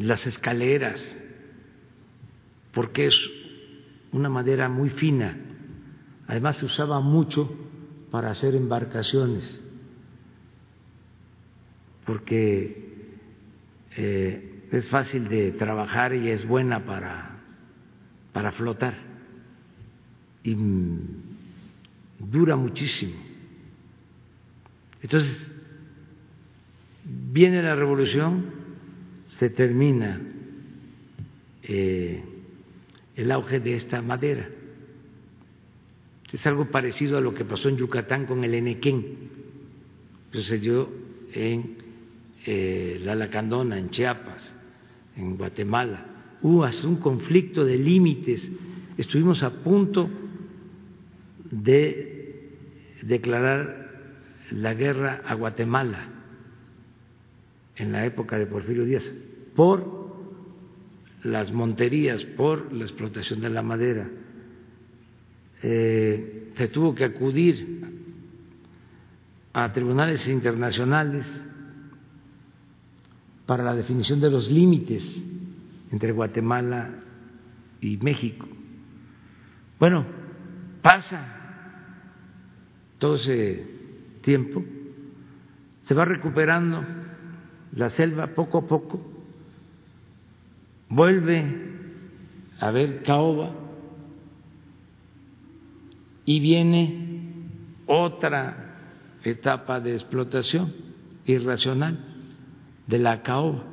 las 0.00 0.26
escaleras, 0.26 1.16
porque 2.72 3.06
es 3.06 3.30
una 4.14 4.28
madera 4.28 4.68
muy 4.68 4.90
fina. 4.90 5.43
Además 6.26 6.56
se 6.56 6.66
usaba 6.66 7.00
mucho 7.00 7.50
para 8.10 8.30
hacer 8.30 8.54
embarcaciones, 8.54 9.60
porque 12.06 13.08
eh, 13.96 14.68
es 14.70 14.88
fácil 14.88 15.28
de 15.28 15.52
trabajar 15.52 16.14
y 16.14 16.30
es 16.30 16.46
buena 16.46 16.84
para, 16.84 17.38
para 18.32 18.52
flotar 18.52 18.94
y 20.44 20.56
dura 22.18 22.56
muchísimo. 22.56 23.14
Entonces, 25.02 25.50
viene 27.04 27.62
la 27.62 27.74
revolución, 27.74 28.46
se 29.38 29.50
termina 29.50 30.20
eh, 31.62 32.22
el 33.16 33.30
auge 33.32 33.60
de 33.60 33.76
esta 33.76 34.00
madera. 34.02 34.48
Es 36.34 36.44
algo 36.48 36.64
parecido 36.64 37.16
a 37.16 37.20
lo 37.20 37.32
que 37.32 37.44
pasó 37.44 37.68
en 37.68 37.76
Yucatán 37.76 38.26
con 38.26 38.42
el 38.42 38.54
enequén, 38.54 39.04
sucedió 40.32 40.88
en 41.32 41.76
eh, 42.44 43.00
la 43.04 43.14
Lacandona, 43.14 43.78
en 43.78 43.90
Chiapas, 43.90 44.52
en 45.16 45.36
Guatemala. 45.36 46.06
Hubo 46.42 46.66
un 46.88 46.96
conflicto 46.96 47.64
de 47.64 47.78
límites. 47.78 48.50
Estuvimos 48.98 49.44
a 49.44 49.62
punto 49.62 50.10
de 51.52 52.50
declarar 53.02 53.92
la 54.50 54.74
guerra 54.74 55.22
a 55.24 55.34
Guatemala 55.34 56.08
en 57.76 57.92
la 57.92 58.06
época 58.06 58.40
de 58.40 58.46
Porfirio 58.46 58.84
Díaz 58.84 59.08
por 59.54 60.16
las 61.22 61.52
monterías, 61.52 62.24
por 62.24 62.72
la 62.72 62.82
explotación 62.82 63.40
de 63.40 63.50
la 63.50 63.62
madera. 63.62 64.10
Eh, 65.66 66.52
se 66.58 66.68
tuvo 66.68 66.94
que 66.94 67.06
acudir 67.06 67.80
a 69.54 69.72
tribunales 69.72 70.28
internacionales 70.28 71.42
para 73.46 73.64
la 73.64 73.74
definición 73.74 74.20
de 74.20 74.30
los 74.30 74.50
límites 74.50 75.24
entre 75.90 76.12
Guatemala 76.12 76.90
y 77.80 77.96
México. 77.96 78.46
Bueno, 79.80 80.04
pasa 80.82 81.34
todo 82.98 83.14
ese 83.14 83.66
tiempo, 84.20 84.62
se 85.80 85.94
va 85.94 86.04
recuperando 86.04 86.84
la 87.72 87.88
selva 87.88 88.26
poco 88.34 88.58
a 88.58 88.66
poco, 88.66 89.00
vuelve 90.90 91.70
a 92.60 92.66
haber 92.68 93.02
caoba 93.02 93.63
y 96.24 96.40
viene 96.40 97.48
otra 97.86 98.64
etapa 99.22 99.80
de 99.80 99.92
explotación 99.92 100.72
irracional 101.26 101.98
de 102.86 102.98
la 102.98 103.22
caoba. 103.22 103.64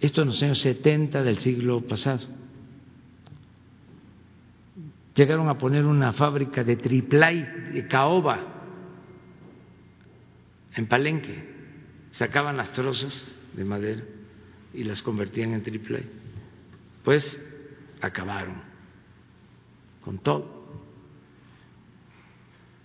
Esto 0.00 0.22
en 0.22 0.28
los 0.28 0.42
años 0.42 0.58
70 0.60 1.22
del 1.22 1.38
siglo 1.38 1.82
pasado. 1.82 2.26
Llegaron 5.14 5.48
a 5.48 5.58
poner 5.58 5.84
una 5.84 6.12
fábrica 6.12 6.64
de 6.64 6.76
triplay 6.76 7.42
de 7.72 7.86
caoba 7.86 8.40
en 10.74 10.86
Palenque. 10.86 11.50
Sacaban 12.12 12.56
las 12.56 12.72
trozas 12.72 13.30
de 13.54 13.64
madera 13.64 14.02
y 14.72 14.84
las 14.84 15.02
convertían 15.02 15.52
en 15.52 15.62
triplay. 15.62 16.08
Pues 17.04 17.40
acabaron 18.00 18.62
con 20.02 20.18
todo. 20.18 20.59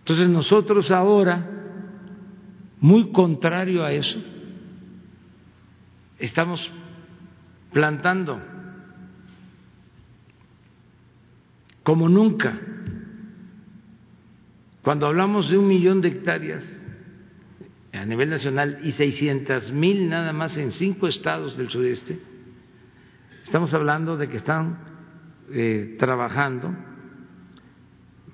Entonces 0.05 0.29
nosotros 0.29 0.91
ahora, 0.91 1.49
muy 2.79 3.11
contrario 3.11 3.83
a 3.83 3.91
eso, 3.91 4.21
estamos 6.19 6.71
plantando 7.73 8.39
como 11.81 12.07
nunca. 12.07 12.55
Cuando 14.83 15.07
hablamos 15.07 15.49
de 15.49 15.57
un 15.57 15.67
millón 15.67 16.01
de 16.01 16.09
hectáreas 16.09 16.79
a 17.91 18.05
nivel 18.05 18.29
nacional 18.29 18.81
y 18.83 18.91
600 18.91 19.71
mil 19.71 20.07
nada 20.07 20.33
más 20.33 20.55
en 20.57 20.71
cinco 20.71 21.07
estados 21.07 21.57
del 21.57 21.71
sureste, 21.71 22.19
estamos 23.43 23.73
hablando 23.73 24.17
de 24.17 24.29
que 24.29 24.37
están 24.37 24.77
eh, 25.49 25.95
trabajando 25.97 26.93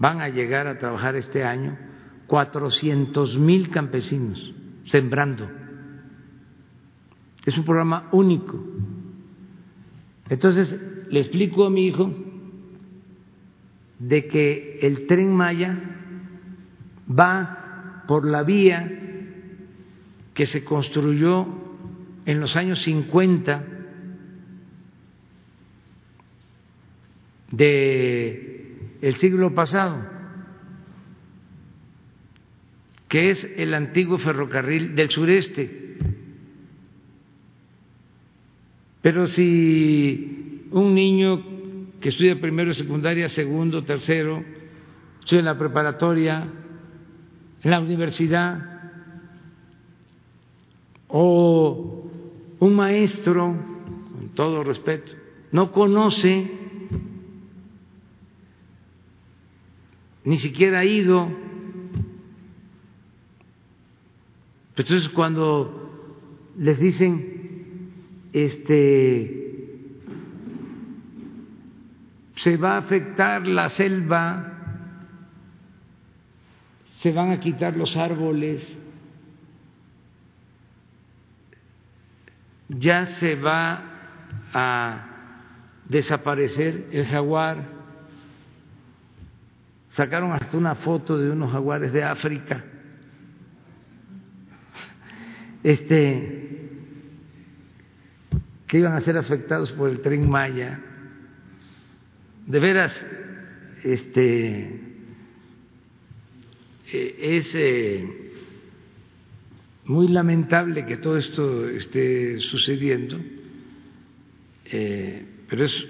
van 0.01 0.19
a 0.19 0.29
llegar 0.29 0.65
a 0.65 0.79
trabajar 0.79 1.15
este 1.15 1.43
año 1.43 1.77
400 2.25 3.37
mil 3.37 3.69
campesinos 3.69 4.51
sembrando. 4.85 5.47
Es 7.45 7.55
un 7.55 7.63
programa 7.63 8.09
único. 8.11 8.59
Entonces, 10.27 11.05
le 11.07 11.19
explico 11.19 11.65
a 11.65 11.69
mi 11.69 11.85
hijo 11.85 12.11
de 13.99 14.27
que 14.27 14.79
el 14.81 15.05
tren 15.05 15.31
Maya 15.35 15.77
va 17.07 18.03
por 18.07 18.25
la 18.25 18.41
vía 18.41 18.89
que 20.33 20.47
se 20.47 20.63
construyó 20.63 21.45
en 22.25 22.39
los 22.39 22.55
años 22.55 22.81
50 22.81 23.65
de 27.51 28.50
el 29.01 29.15
siglo 29.15 29.53
pasado, 29.53 30.05
que 33.07 33.29
es 33.31 33.43
el 33.57 33.73
antiguo 33.73 34.17
ferrocarril 34.17 34.95
del 34.95 35.09
sureste. 35.09 35.97
Pero 39.01 39.27
si 39.27 40.67
un 40.71 40.93
niño 40.93 41.43
que 41.99 42.09
estudia 42.09 42.39
primero, 42.39 42.73
secundaria, 42.73 43.27
segundo, 43.29 43.83
tercero, 43.83 44.43
estudia 45.19 45.39
en 45.39 45.45
la 45.45 45.57
preparatoria, 45.57 46.47
en 47.63 47.71
la 47.71 47.79
universidad, 47.79 48.71
o 51.07 52.09
un 52.59 52.75
maestro, 52.75 53.55
con 54.13 54.29
todo 54.35 54.63
respeto, 54.63 55.11
no 55.51 55.71
conoce, 55.71 56.60
ni 60.23 60.37
siquiera 60.37 60.79
ha 60.79 60.85
ido. 60.85 61.29
Entonces 64.75 65.09
cuando 65.09 65.91
les 66.57 66.79
dicen, 66.79 67.91
este, 68.33 69.41
se 72.35 72.57
va 72.57 72.75
a 72.75 72.77
afectar 72.77 73.45
la 73.45 73.69
selva, 73.69 74.47
se 77.01 77.11
van 77.11 77.31
a 77.31 77.39
quitar 77.39 77.75
los 77.75 77.97
árboles, 77.97 78.77
ya 82.69 83.05
se 83.05 83.35
va 83.35 83.83
a 84.53 85.07
desaparecer 85.89 86.87
el 86.91 87.05
jaguar. 87.05 87.80
Sacaron 89.91 90.31
hasta 90.31 90.57
una 90.57 90.75
foto 90.75 91.17
de 91.17 91.29
unos 91.29 91.51
jaguares 91.51 91.91
de 91.91 92.03
África. 92.03 92.63
Este 95.63 96.41
que 98.67 98.77
iban 98.77 98.93
a 98.93 99.01
ser 99.01 99.17
afectados 99.17 99.73
por 99.73 99.89
el 99.89 99.99
tren 99.99 100.29
Maya. 100.29 100.79
De 102.47 102.57
veras, 102.57 102.97
este 103.83 104.79
eh, 106.93 107.15
es 107.19 107.51
eh, 107.53 108.31
muy 109.83 110.07
lamentable 110.07 110.85
que 110.85 110.95
todo 110.97 111.17
esto 111.17 111.67
esté 111.67 112.39
sucediendo, 112.39 113.19
eh, 114.65 115.25
pero 115.49 115.65
es 115.65 115.87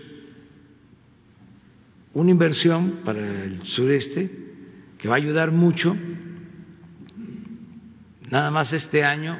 una 2.13 2.31
inversión 2.31 3.01
para 3.05 3.19
el 3.19 3.63
sureste 3.63 4.29
que 4.97 5.07
va 5.07 5.15
a 5.15 5.17
ayudar 5.17 5.51
mucho. 5.51 5.95
Nada 8.29 8.51
más 8.51 8.73
este 8.73 9.03
año 9.03 9.37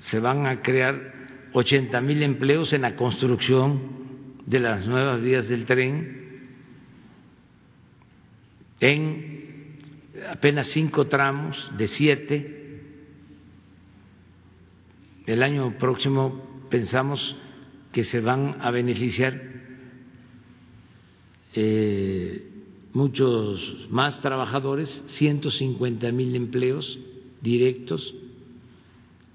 se 0.00 0.20
van 0.20 0.46
a 0.46 0.62
crear 0.62 1.14
80 1.52 2.00
mil 2.00 2.22
empleos 2.22 2.72
en 2.72 2.82
la 2.82 2.96
construcción 2.96 3.98
de 4.46 4.60
las 4.60 4.86
nuevas 4.86 5.20
vías 5.20 5.48
del 5.48 5.66
tren, 5.66 6.18
en 8.80 9.76
apenas 10.30 10.68
cinco 10.68 11.06
tramos 11.06 11.70
de 11.76 11.86
siete 11.88 12.58
el 15.26 15.42
año 15.42 15.76
próximo 15.78 16.66
pensamos 16.70 17.36
que 17.92 18.04
se 18.04 18.20
van 18.20 18.56
a 18.60 18.70
beneficiar 18.70 19.57
eh, 21.54 22.48
muchos 22.92 23.88
más 23.90 24.20
trabajadores, 24.20 25.04
150 25.08 26.10
mil 26.12 26.34
empleos 26.36 26.98
directos. 27.40 28.14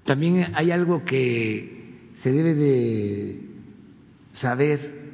También 0.04 0.52
hay 0.54 0.70
algo 0.70 1.04
que 1.04 2.10
se 2.16 2.32
debe 2.32 2.54
de 2.54 3.40
saber, 4.32 5.04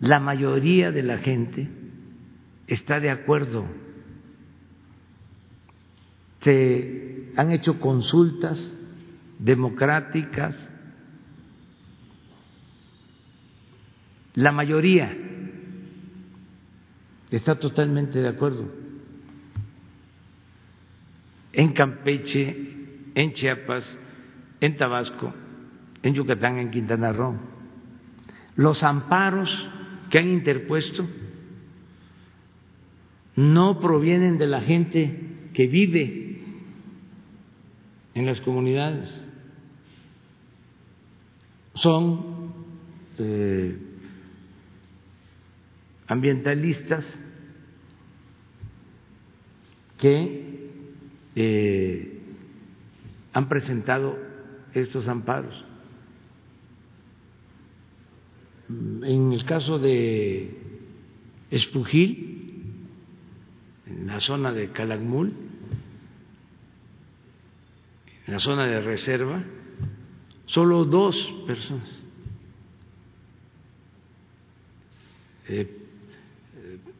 la 0.00 0.20
mayoría 0.20 0.90
de 0.90 1.02
la 1.02 1.18
gente 1.18 1.68
está 2.66 3.00
de 3.00 3.10
acuerdo. 3.10 3.64
Se 6.40 7.30
han 7.36 7.52
hecho 7.52 7.80
consultas 7.80 8.76
democráticas, 9.38 10.56
la 14.34 14.52
mayoría 14.52 15.23
está 17.34 17.56
totalmente 17.56 18.20
de 18.20 18.28
acuerdo. 18.28 18.70
En 21.52 21.72
Campeche, 21.72 22.56
en 23.14 23.32
Chiapas, 23.32 23.98
en 24.60 24.76
Tabasco, 24.76 25.32
en 26.02 26.14
Yucatán, 26.14 26.58
en 26.58 26.70
Quintana 26.70 27.12
Roo. 27.12 27.36
Los 28.56 28.82
amparos 28.82 29.68
que 30.10 30.18
han 30.18 30.28
interpuesto 30.28 31.08
no 33.36 33.80
provienen 33.80 34.38
de 34.38 34.46
la 34.46 34.60
gente 34.60 35.50
que 35.54 35.66
vive 35.66 36.40
en 38.14 38.26
las 38.26 38.40
comunidades 38.40 39.24
son 41.74 42.52
eh, 43.18 43.76
ambientalistas 46.06 47.06
que 49.98 50.70
eh, 51.34 52.20
han 53.32 53.48
presentado 53.48 54.18
estos 54.72 55.08
amparos. 55.08 55.64
En 58.68 59.32
el 59.32 59.44
caso 59.44 59.78
de 59.78 60.58
Espujil, 61.50 62.84
en 63.86 64.06
la 64.06 64.20
zona 64.20 64.52
de 64.52 64.70
Calakmul, 64.70 65.32
en 68.26 68.32
la 68.32 68.38
zona 68.38 68.66
de 68.66 68.80
reserva, 68.80 69.42
solo 70.46 70.84
dos 70.84 71.16
personas 71.46 72.04
eh, 75.48 75.83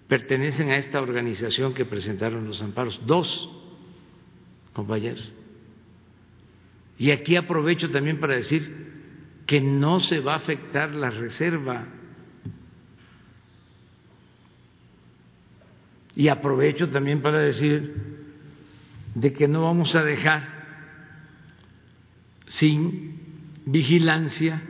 pertenecen 0.09 0.70
a 0.70 0.76
esta 0.76 1.01
organización 1.01 1.74
que 1.74 1.85
presentaron 1.85 2.47
los 2.47 2.60
amparos, 2.62 3.01
dos 3.06 3.51
compañeros. 4.72 5.32
Y 6.98 7.10
aquí 7.10 7.36
aprovecho 7.36 7.90
también 7.90 8.20
para 8.20 8.35
decir 8.35 8.93
que 9.47 9.60
no 9.60 10.01
se 10.01 10.20
va 10.20 10.35
a 10.35 10.39
afectar 10.39 10.94
la 10.94 11.10
reserva. 11.10 11.86
Y 16.16 16.28
aprovecho 16.28 16.90
también 16.90 17.20
para 17.20 17.40
decir 17.40 18.14
de 19.14 19.32
que 19.32 19.48
no 19.48 19.62
vamos 19.62 19.94
a 19.94 20.05
dejar 20.05 20.55
sin 22.47 23.20
vigilancia 23.66 24.62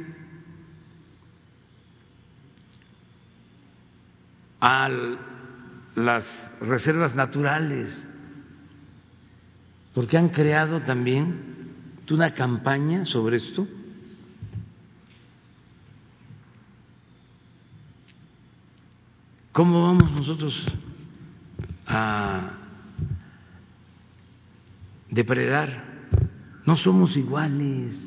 a 4.66 4.89
las 5.95 6.24
reservas 6.62 7.15
naturales, 7.15 7.86
porque 9.93 10.16
han 10.16 10.31
creado 10.31 10.81
también 10.81 12.01
una 12.11 12.32
campaña 12.32 13.05
sobre 13.05 13.36
esto. 13.36 13.69
¿Cómo 19.53 19.82
vamos 19.82 20.11
nosotros 20.12 20.66
a 21.86 22.53
depredar? 25.11 25.85
No 26.65 26.78
somos 26.78 27.15
iguales. 27.19 28.03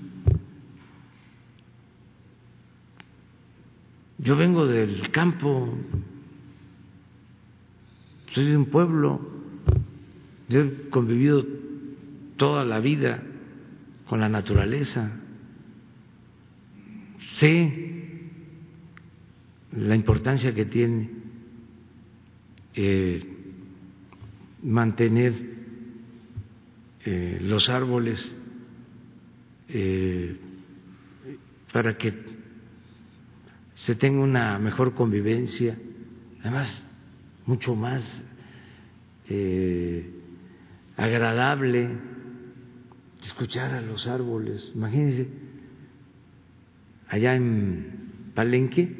Yo 4.17 4.35
vengo 4.35 4.65
del 4.65 5.11
campo, 5.11 5.77
soy 8.37 8.45
de 8.45 8.57
un 8.57 8.67
pueblo, 8.67 9.19
yo 10.47 10.61
he 10.61 10.89
convivido 10.91 11.43
toda 12.35 12.63
la 12.65 12.79
vida 12.79 13.23
con 14.07 14.19
la 14.19 14.29
naturaleza, 14.29 15.11
sé 17.37 18.19
la 19.71 19.95
importancia 19.95 20.53
que 20.53 20.65
tiene 20.65 21.09
eh, 22.75 23.27
mantener 24.61 25.33
eh, 27.05 27.39
los 27.41 27.69
árboles 27.69 28.39
eh, 29.67 30.37
para 31.73 31.97
que 31.97 32.13
se 33.73 33.95
tenga 33.95 34.21
una 34.21 34.59
mejor 34.59 34.93
convivencia, 34.93 35.75
además 36.41 36.86
mucho 37.47 37.75
más 37.75 38.23
eh, 39.29 40.07
agradable 40.95 41.89
escuchar 43.21 43.73
a 43.73 43.81
los 43.81 44.07
árboles. 44.07 44.71
Imagínense, 44.75 45.27
allá 47.07 47.35
en 47.35 48.31
Palenque 48.35 48.95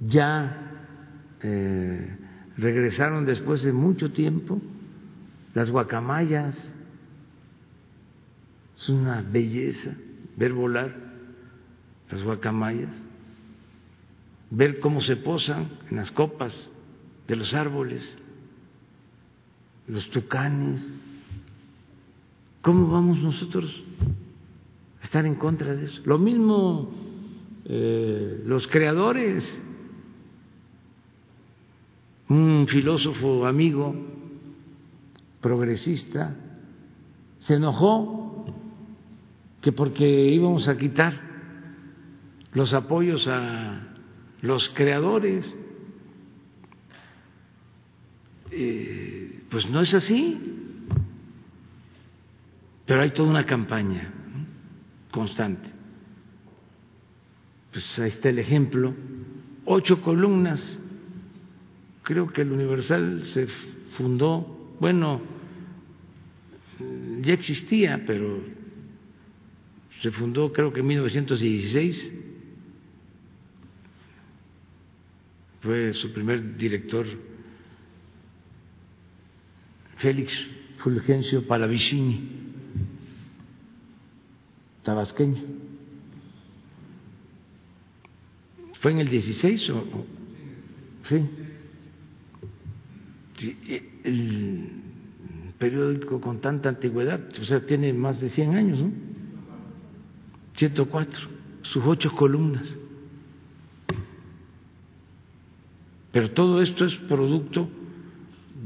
ya 0.00 0.82
eh, 1.42 2.18
regresaron 2.58 3.24
después 3.24 3.62
de 3.62 3.72
mucho 3.72 4.12
tiempo 4.12 4.60
las 5.54 5.70
guacamayas. 5.70 6.74
Es 8.76 8.88
una 8.90 9.22
belleza 9.22 9.94
ver 10.36 10.52
volar 10.52 10.94
las 12.10 12.22
guacamayas 12.22 12.92
ver 14.50 14.80
cómo 14.80 15.00
se 15.00 15.16
posan 15.16 15.68
en 15.90 15.96
las 15.96 16.10
copas 16.10 16.70
de 17.26 17.36
los 17.36 17.54
árboles, 17.54 18.18
los 19.88 20.08
tucanes. 20.10 20.90
¿Cómo 22.62 22.88
vamos 22.88 23.18
nosotros 23.18 23.82
a 25.00 25.04
estar 25.04 25.24
en 25.26 25.36
contra 25.36 25.74
de 25.74 25.84
eso? 25.84 26.02
Lo 26.04 26.18
mismo 26.18 26.90
eh, 27.68 28.42
los 28.44 28.66
creadores. 28.68 29.62
Un 32.28 32.66
filósofo 32.68 33.46
amigo, 33.46 33.94
progresista, 35.40 36.34
se 37.38 37.54
enojó 37.54 38.46
que 39.60 39.72
porque 39.72 40.06
íbamos 40.06 40.68
a 40.68 40.76
quitar 40.76 41.20
los 42.52 42.72
apoyos 42.74 43.26
a 43.28 43.80
los 44.42 44.68
creadores. 44.70 45.54
Eh, 48.50 49.42
pues 49.50 49.68
no 49.68 49.80
es 49.80 49.92
así, 49.94 50.38
pero 52.84 53.02
hay 53.02 53.10
toda 53.10 53.30
una 53.30 53.44
campaña 53.44 54.12
constante. 55.10 55.70
Pues 57.72 57.98
ahí 57.98 58.08
está 58.08 58.28
el 58.28 58.38
ejemplo, 58.38 58.94
ocho 59.64 60.00
columnas, 60.00 60.78
creo 62.02 62.28
que 62.28 62.42
el 62.42 62.52
Universal 62.52 63.24
se 63.26 63.46
fundó, 63.96 64.76
bueno, 64.80 65.20
ya 67.22 67.34
existía, 67.34 68.04
pero 68.06 68.40
se 70.00 70.10
fundó 70.10 70.52
creo 70.52 70.72
que 70.72 70.80
en 70.80 70.86
1916 70.86 72.12
fue 75.62 75.92
su 75.94 76.12
primer 76.12 76.56
director 76.56 77.06
Félix 79.96 80.32
Fulgencio 80.78 81.46
Palavicini, 81.46 82.20
tabasqueño. 84.82 85.42
¿Fue 88.80 88.92
en 88.92 88.98
el 88.98 89.08
16 89.08 89.70
o, 89.70 90.06
sí? 91.04 91.28
El 94.04 94.70
periódico 95.58 96.20
con 96.20 96.40
tanta 96.40 96.68
antigüedad, 96.68 97.20
o 97.40 97.44
sea, 97.44 97.64
tiene 97.64 97.92
más 97.92 98.20
de 98.20 98.30
100 98.30 98.54
años, 98.54 98.78
¿no? 98.78 98.92
104, 100.56 101.20
sus 101.62 101.84
ocho 101.84 102.12
columnas. 102.14 102.76
Pero 106.12 106.30
todo 106.30 106.62
esto 106.62 106.84
es 106.84 106.94
producto 106.94 107.68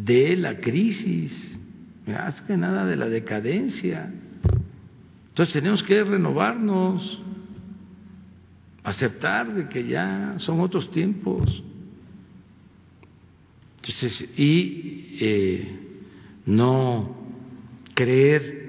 de 0.04 0.36
la 0.36 0.60
crisis, 0.60 1.58
más 2.06 2.40
que 2.42 2.56
nada 2.56 2.86
de 2.86 2.96
la 2.96 3.08
decadencia. 3.08 4.12
Entonces 5.28 5.52
tenemos 5.52 5.82
que 5.82 6.02
renovarnos, 6.02 7.22
aceptar 8.82 9.54
de 9.54 9.68
que 9.68 9.86
ya 9.86 10.34
son 10.38 10.60
otros 10.60 10.90
tiempos. 10.90 11.62
y 14.36 15.16
eh, 15.20 15.78
no 16.46 17.16
creer 17.94 18.60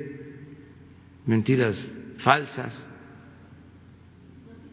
mentiras 1.25 1.87
falsas. 2.17 2.87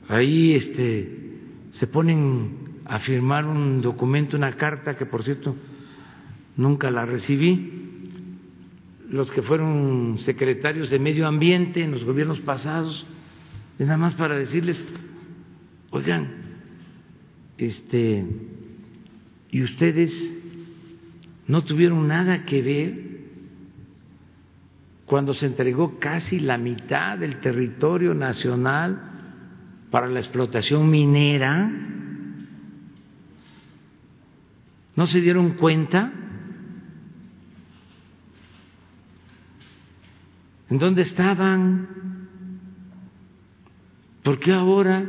Ahí 0.09 0.55
este, 0.55 1.39
se 1.73 1.87
ponen 1.87 2.81
a 2.85 2.99
firmar 2.99 3.47
un 3.47 3.83
documento, 3.83 4.37
una 4.37 4.57
carta 4.57 4.97
que 4.97 5.07
por 5.07 5.23
cierto 5.23 5.55
nunca 6.59 6.91
la 6.91 7.07
recibí, 7.07 7.73
los 9.09 9.31
que 9.31 9.41
fueron 9.41 10.19
secretarios 10.27 10.91
de 10.91 10.99
medio 10.99 11.27
ambiente 11.27 11.83
en 11.83 11.93
los 11.93 12.05
gobiernos 12.05 12.41
pasados, 12.41 13.07
es 13.79 13.87
nada 13.87 13.97
más 13.97 14.15
para 14.15 14.37
decirles, 14.37 14.85
oigan, 15.91 16.29
este, 17.57 18.27
y 19.51 19.63
ustedes 19.63 20.13
no 21.47 21.65
tuvieron 21.65 22.07
nada 22.07 22.45
que 22.45 22.61
ver 22.61 23.09
cuando 25.07 25.33
se 25.33 25.47
entregó 25.47 25.99
casi 25.99 26.39
la 26.39 26.59
mitad 26.59 27.17
del 27.17 27.41
territorio 27.41 28.13
nacional 28.13 29.01
para 29.91 30.07
la 30.09 30.19
explotación 30.19 30.91
minera, 30.91 31.89
¿No 34.99 35.07
se 35.07 35.21
dieron 35.21 35.51
cuenta? 35.51 36.13
¿En 40.71 40.79
dónde 40.79 41.03
estaban? 41.03 41.89
¿Por 44.23 44.39
qué 44.39 44.53
ahora? 44.53 45.05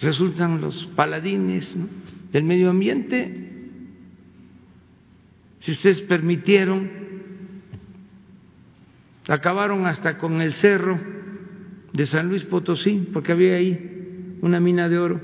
Resultan 0.00 0.60
los 0.60 0.86
paladines 0.88 1.76
del 2.32 2.44
medio 2.44 2.70
ambiente. 2.70 3.68
Si 5.60 5.72
ustedes 5.72 6.02
permitieron, 6.02 6.90
acabaron 9.28 9.86
hasta 9.86 10.18
con 10.18 10.42
el 10.42 10.52
cerro 10.54 11.00
de 11.92 12.06
San 12.06 12.28
Luis 12.28 12.44
Potosí, 12.44 13.08
porque 13.12 13.32
había 13.32 13.54
ahí 13.54 14.36
una 14.42 14.58
mina 14.60 14.88
de 14.88 14.98
oro. 14.98 15.20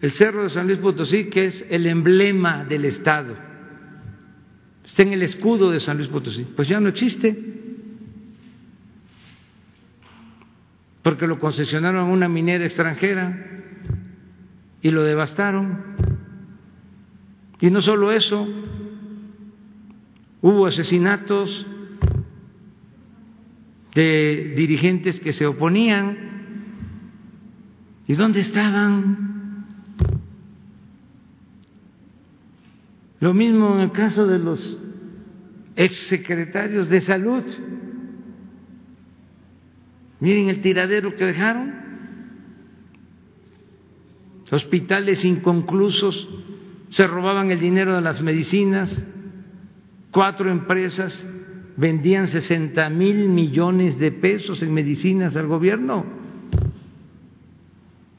El 0.00 0.12
Cerro 0.12 0.44
de 0.44 0.50
San 0.50 0.66
Luis 0.66 0.78
Potosí, 0.78 1.30
que 1.30 1.46
es 1.46 1.66
el 1.68 1.86
emblema 1.86 2.64
del 2.64 2.84
Estado, 2.84 3.36
está 4.90 5.02
en 5.02 5.12
el 5.12 5.22
escudo 5.22 5.70
de 5.70 5.80
San 5.80 5.96
Luis 5.96 6.08
Potosí, 6.08 6.44
pues 6.56 6.68
ya 6.68 6.80
no 6.80 6.88
existe, 6.88 7.36
porque 11.02 11.26
lo 11.26 11.38
concesionaron 11.38 12.08
a 12.08 12.12
una 12.12 12.28
minera 12.28 12.64
extranjera 12.64 13.46
y 14.82 14.90
lo 14.90 15.02
devastaron. 15.02 15.78
Y 17.60 17.70
no 17.70 17.80
solo 17.80 18.12
eso, 18.12 18.46
hubo 20.42 20.66
asesinatos 20.66 21.66
de 23.94 24.54
dirigentes 24.56 25.20
que 25.20 25.32
se 25.32 25.46
oponían 25.46 26.30
¿Y 28.10 28.14
dónde 28.14 28.40
estaban? 28.40 29.29
Lo 33.20 33.34
mismo 33.34 33.74
en 33.74 33.80
el 33.82 33.92
caso 33.92 34.26
de 34.26 34.38
los 34.38 34.78
exsecretarios 35.76 36.88
de 36.88 37.00
salud. 37.02 37.44
Miren 40.20 40.48
el 40.48 40.60
tiradero 40.60 41.14
que 41.16 41.26
dejaron. 41.26 41.80
hospitales 44.50 45.24
inconclusos, 45.24 46.28
se 46.88 47.06
robaban 47.06 47.52
el 47.52 47.60
dinero 47.60 47.94
de 47.94 48.00
las 48.00 48.20
medicinas, 48.20 49.06
cuatro 50.10 50.50
empresas 50.50 51.24
vendían 51.76 52.26
60 52.26 52.90
mil 52.90 53.28
millones 53.28 53.96
de 54.00 54.10
pesos 54.10 54.60
en 54.60 54.74
medicinas 54.74 55.36
al 55.36 55.46
gobierno, 55.46 56.04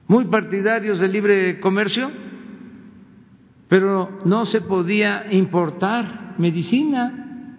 muy 0.07 0.25
partidarios 0.25 0.99
del 0.99 1.11
libre 1.11 1.59
comercio, 1.59 2.09
pero 3.71 4.19
no 4.25 4.43
se 4.43 4.59
podía 4.59 5.31
importar 5.31 6.35
medicina 6.37 7.55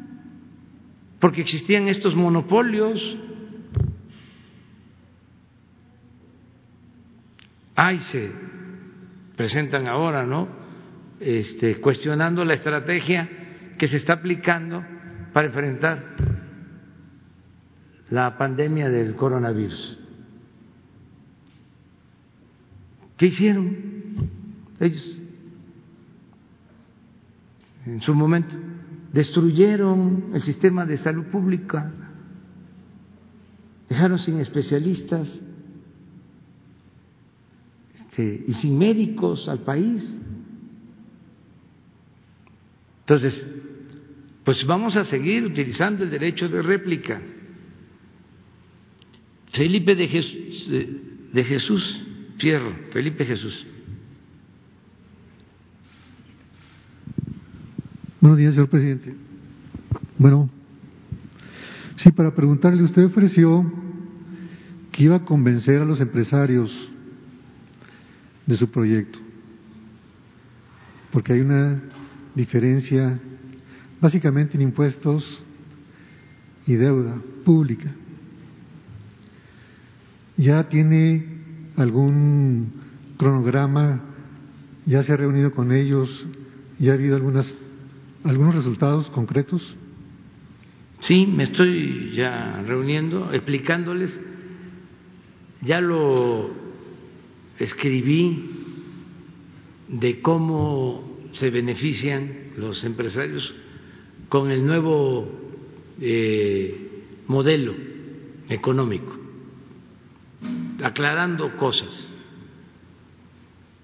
porque 1.18 1.40
existían 1.40 1.89
estos 1.89 2.14
monopolios. 2.14 3.01
Ahí 7.74 7.98
se 8.01 8.30
presentan 9.36 9.89
ahora, 9.89 10.26
¿no? 10.26 10.48
Este, 11.18 11.80
cuestionando 11.80 12.44
la 12.44 12.56
estrategia 12.56 13.30
que 13.78 13.89
se 13.89 13.97
está 13.97 14.12
aplicando 14.12 14.84
para 15.32 15.47
enfrentar 15.47 16.14
la 18.10 18.36
pandemia 18.36 18.90
del 18.90 19.16
coronavirus. 19.16 19.98
¿Qué 23.16 23.28
hicieron 23.28 23.76
ellos 24.78 25.22
en 27.87 28.01
su 28.01 28.15
momento? 28.15 28.55
Destruyeron 29.13 30.31
el 30.35 30.41
sistema 30.41 30.87
de 30.87 30.97
salud 30.97 31.27
pública, 31.27 31.93
dejaron 33.89 34.19
sin 34.19 34.39
especialistas 34.39 35.41
este, 37.95 38.45
y 38.47 38.53
sin 38.53 38.79
médicos 38.79 39.49
al 39.49 39.61
país. 39.61 40.19
Entonces, 43.01 43.47
pues 44.45 44.67
vamos 44.67 44.97
a 44.97 45.05
seguir 45.05 45.45
utilizando 45.45 46.05
el 46.05 46.11
derecho 46.11 46.49
de 46.49 46.63
réplica. 46.63 47.21
Felipe 49.53 49.95
de 49.95 50.09
Jesús, 50.09 50.71
de 51.33 51.45
Jesús 51.45 52.03
Felipe 52.93 53.25
Jesús. 53.25 53.67
Buenos 58.23 58.39
días, 58.39 58.55
señor 58.55 58.69
presidente. 58.69 59.16
Bueno, 60.16 60.49
sí, 61.97 62.12
para 62.12 62.32
preguntarle, 62.32 62.85
usted 62.85 63.07
ofreció 63.07 63.69
que 64.93 65.03
iba 65.03 65.16
a 65.16 65.24
convencer 65.24 65.82
a 65.82 65.85
los 65.85 66.01
empresarios 66.01 66.70
de 68.47 68.55
su 68.55 68.70
proyecto, 68.70 69.19
porque 71.11 71.32
hay 71.32 71.40
una 71.40 71.82
diferencia 72.36 73.19
básicamente 74.01 74.55
en 74.55 74.62
impuestos 74.62 75.44
y 76.65 76.74
deuda 76.74 77.20
pública. 77.44 77.90
¿Ya 80.36 80.69
tiene 80.69 81.27
algún 81.74 82.73
cronograma? 83.19 84.01
¿Ya 84.86 85.03
se 85.03 85.12
ha 85.12 85.16
reunido 85.16 85.51
con 85.51 85.73
ellos? 85.73 86.24
¿Ya 86.78 86.93
ha 86.93 86.94
habido 86.94 87.16
algunas, 87.16 87.53
algunos 88.24 88.55
resultados 88.55 89.09
concretos? 89.11 89.77
Sí, 91.01 91.27
me 91.27 91.44
estoy 91.44 92.12
ya 92.15 92.62
reuniendo, 92.66 93.32
explicándoles. 93.32 94.16
Ya 95.62 95.81
lo 95.81 96.51
escribí 97.59 98.51
de 99.89 100.20
cómo 100.20 101.19
se 101.32 101.51
benefician 101.51 102.53
los 102.57 102.85
empresarios 102.85 103.55
con 104.28 104.51
el 104.51 104.65
nuevo 104.65 105.28
eh, 106.01 107.05
modelo 107.27 107.74
económico, 108.49 109.16
aclarando 110.82 111.57
cosas. 111.57 112.12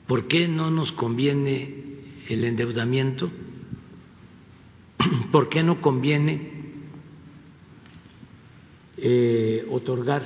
¿Por 0.06 0.26
qué 0.26 0.48
no 0.48 0.70
nos 0.70 0.92
conviene 0.92 1.74
el 2.28 2.44
endeudamiento? 2.44 3.30
¿Por 5.30 5.48
qué 5.48 5.62
no 5.62 5.80
conviene 5.80 6.50
eh, 8.96 9.66
otorgar 9.70 10.22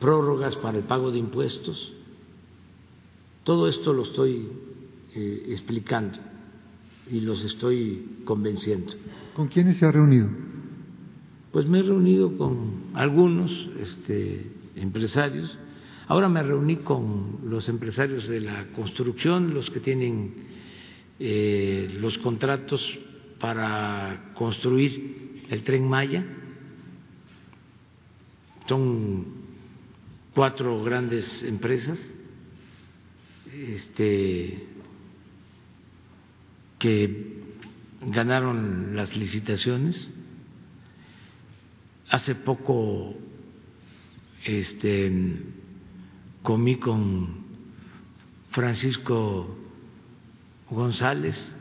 prórrogas 0.00 0.56
para 0.56 0.78
el 0.78 0.84
pago 0.84 1.12
de 1.12 1.18
impuestos? 1.18 1.92
Todo 3.44 3.68
esto 3.68 3.92
lo 3.92 4.02
estoy 4.02 4.48
eh, 5.14 5.46
explicando 5.50 6.18
y 7.10 7.20
los 7.20 7.44
estoy 7.44 8.22
convenciendo. 8.24 8.94
¿Con 9.34 9.46
quiénes 9.46 9.76
se 9.76 9.86
ha 9.86 9.92
reunido? 9.92 10.28
Pues 11.52 11.66
me 11.66 11.78
he 11.78 11.82
reunido 11.82 12.36
con 12.36 12.86
algunos 12.94 13.52
este, 13.80 14.50
empresarios. 14.74 15.56
Ahora 16.08 16.28
me 16.28 16.42
reuní 16.42 16.76
con 16.76 17.38
los 17.44 17.68
empresarios 17.68 18.26
de 18.26 18.40
la 18.40 18.72
construcción, 18.72 19.54
los 19.54 19.70
que 19.70 19.80
tienen 19.80 20.34
eh, 21.20 21.96
los 22.00 22.18
contratos 22.18 22.98
para 23.40 24.32
construir 24.34 25.44
el 25.50 25.62
tren 25.62 25.88
Maya. 25.88 26.24
Son 28.66 29.24
cuatro 30.34 30.82
grandes 30.82 31.42
empresas 31.42 31.98
este, 33.52 34.66
que 36.78 37.42
ganaron 38.02 38.96
las 38.96 39.16
licitaciones. 39.16 40.12
Hace 42.08 42.34
poco 42.34 43.14
este, 44.44 45.12
comí 46.42 46.76
con 46.76 47.46
Francisco 48.50 49.56
González, 50.70 51.55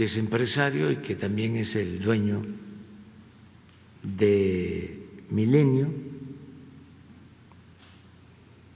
que 0.00 0.06
es 0.06 0.16
empresario 0.16 0.90
y 0.90 0.96
que 1.02 1.14
también 1.14 1.56
es 1.56 1.76
el 1.76 2.00
dueño 2.00 2.40
de 4.02 5.26
Milenio. 5.28 5.92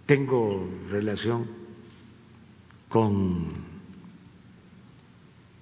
Tengo 0.05 0.69
relación 0.91 1.47
con 2.91 3.47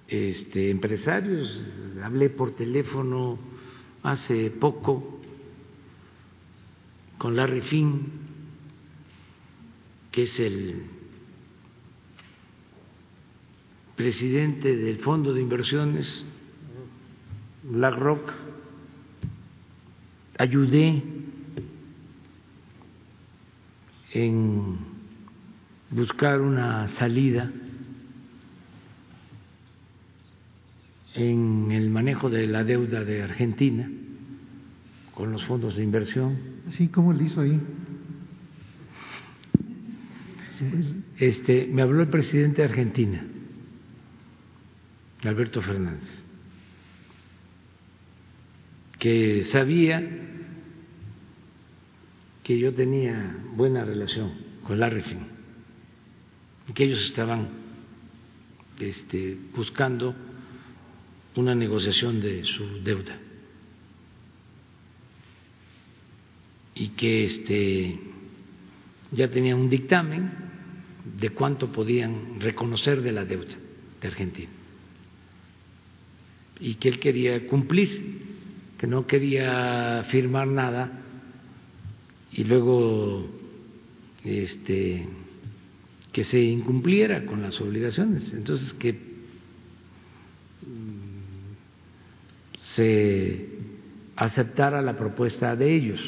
este, 0.09 0.69
empresarios, 0.69 1.81
hablé 2.03 2.31
por 2.31 2.57
teléfono 2.57 3.39
hace 4.03 4.51
poco 4.51 5.21
con 7.19 7.37
Larry 7.37 7.61
Finn, 7.61 8.07
que 10.11 10.23
es 10.23 10.41
el 10.41 11.02
presidente 13.97 14.77
del 14.77 14.99
Fondo 14.99 15.33
de 15.33 15.41
Inversiones 15.41 16.25
BlackRock, 17.63 18.33
ayudé 20.39 21.03
en 24.13 24.77
buscar 25.91 26.41
una 26.41 26.89
salida 26.91 27.51
en 31.15 31.71
el 31.71 31.91
manejo 31.91 32.31
de 32.31 32.47
la 32.47 32.65
deuda 32.65 33.05
de 33.05 33.23
Argentina 33.23 33.89
con 35.15 35.31
los 35.31 35.45
fondos 35.45 35.77
de 35.77 35.83
inversión. 35.83 36.39
Sí, 36.71 36.89
¿cómo 36.89 37.13
le 37.13 37.25
hizo 37.25 37.41
ahí? 37.41 37.61
Este, 41.19 41.67
me 41.67 41.83
habló 41.83 42.03
el 42.03 42.09
presidente 42.09 42.63
de 42.63 42.69
Argentina, 42.69 43.25
Alberto 45.29 45.63
Fernández, 45.63 46.09
que 48.99 49.45
sabía 49.45 50.03
que 52.43 52.59
yo 52.59 52.75
tenía 52.75 53.37
buena 53.55 53.85
relación 53.85 54.33
con 54.65 54.81
la 54.81 54.91
Refin 54.91 55.27
y 56.69 56.73
que 56.73 56.85
ellos 56.85 57.05
estaban 57.05 57.49
este, 58.81 59.37
buscando 59.55 60.15
una 61.37 61.55
negociación 61.55 62.21
de 62.21 62.45
su 62.45 62.83
deuda. 62.83 63.19
Y 66.75 66.89
que 66.91 67.25
este 67.25 67.99
ya 69.13 69.31
tenía 69.31 69.55
un 69.55 69.69
dictamen 69.69 70.31
de 71.19 71.31
cuánto 71.31 71.71
podían 71.71 72.41
reconocer 72.41 73.03
de 73.03 73.13
la 73.13 73.25
deuda 73.25 73.55
de 74.01 74.09
Argentina 74.09 74.62
y 76.63 76.77
que 76.77 76.89
él 76.89 77.01
quería 77.01 77.47
cumplir, 77.49 78.23
que 78.79 78.87
no 78.87 79.05
quería 79.07 80.05
firmar 80.09 80.47
nada 80.47 81.01
y 82.31 82.45
luego 82.45 83.29
este 84.25 85.09
que 86.13 86.25
se 86.25 86.41
incumpliera 86.41 87.27
con 87.27 87.43
las 87.43 87.61
obligaciones. 87.61 88.33
Entonces, 88.33 88.73
que 88.75 88.93
mm, 88.93 88.97
se 92.77 93.49
aceptara 94.15 94.83
la 94.83 94.97
propuesta 94.97 95.57
de 95.57 95.75
ellos, 95.75 96.01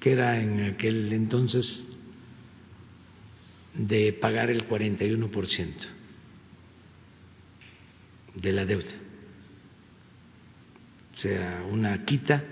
que 0.00 0.12
era 0.12 0.38
en 0.40 0.60
aquel 0.60 1.12
entonces 1.12 1.90
de 3.74 4.12
pagar 4.12 4.50
el 4.50 4.68
41% 4.68 5.93
de 8.34 8.52
la 8.52 8.64
deuda, 8.64 8.92
o 11.14 11.16
sea, 11.18 11.64
una 11.70 12.04
quita 12.04 12.42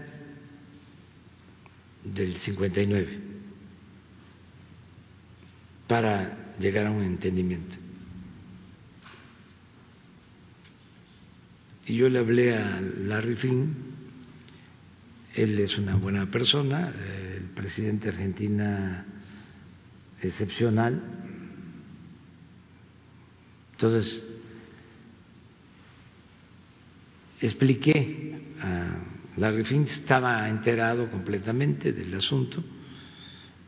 del 2.04 2.36
59 2.36 3.18
para 5.86 6.54
llegar 6.58 6.86
a 6.86 6.90
un 6.90 7.02
entendimiento. 7.02 7.76
Y 11.86 11.96
yo 11.96 12.08
le 12.08 12.20
hablé 12.20 12.56
a 12.56 12.80
Larry 12.80 13.34
Finn, 13.36 13.74
él 15.34 15.58
es 15.58 15.76
una 15.78 15.96
buena 15.96 16.30
persona, 16.30 16.92
el 17.36 17.44
presidente 17.54 18.06
de 18.06 18.12
Argentina 18.12 19.04
excepcional. 20.22 21.02
Entonces, 23.72 24.22
expliqué 27.46 28.40
a 28.60 28.96
Larry 29.36 29.64
Fink, 29.64 29.88
estaba 29.88 30.48
enterado 30.48 31.10
completamente 31.10 31.92
del 31.92 32.14
asunto. 32.14 32.62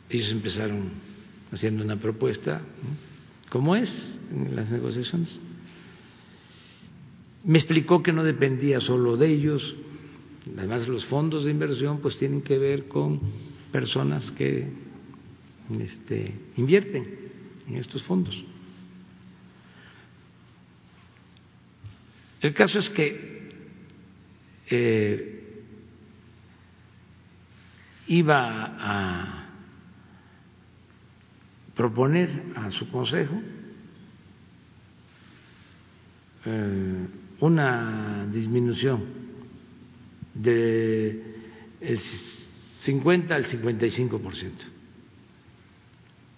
Ellos 0.09 0.31
empezaron 0.31 0.91
haciendo 1.51 1.85
una 1.85 1.97
propuesta, 1.97 2.61
como 3.51 3.75
es 3.77 4.21
en 4.31 4.55
las 4.55 4.71
negociaciones. 4.71 5.41
Me 7.45 7.59
explicó 7.59 8.03
que 8.03 8.13
no 8.13 8.25
dependía 8.25 8.81
solo 8.81 9.17
de 9.17 9.29
ellos, 9.29 9.77
además 10.57 10.89
los 10.89 11.05
fondos 11.07 11.45
de 11.45 11.51
inversión 11.51 12.01
pues 12.01 12.17
tienen 12.17 12.43
que 12.43 12.59
ver 12.59 12.89
con 12.89 13.21
personas 13.73 14.31
que 14.33 14.69
este, 15.81 16.35
invierten 16.57 17.07
en 17.69 17.77
estos 17.77 18.03
fondos. 18.03 18.43
El 22.41 22.53
caso 22.53 22.79
es 22.79 22.91
que 22.91 23.34
eh, 24.71 25.45
iba 28.07 28.77
a 28.79 29.49
proponer 31.75 32.53
a 32.57 32.71
su 32.71 32.91
consejo 32.91 33.41
eh, 36.47 37.07
una 37.41 38.27
disminución 38.33 39.05
de 40.35 41.35
50 42.81 43.35
al 43.35 43.47
55 43.47 44.19
por 44.19 44.35
ciento 44.35 44.65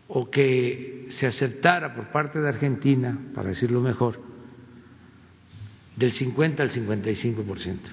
o 0.08 0.30
que 0.30 1.06
se 1.10 1.26
aceptara 1.26 1.94
por 1.94 2.12
parte 2.12 2.40
de 2.40 2.48
Argentina, 2.48 3.18
para 3.34 3.48
decirlo 3.48 3.80
mejor, 3.80 4.20
del 5.96 6.12
50 6.12 6.62
al 6.62 6.70
55 6.70 7.42
por 7.42 7.58
ciento 7.58 7.90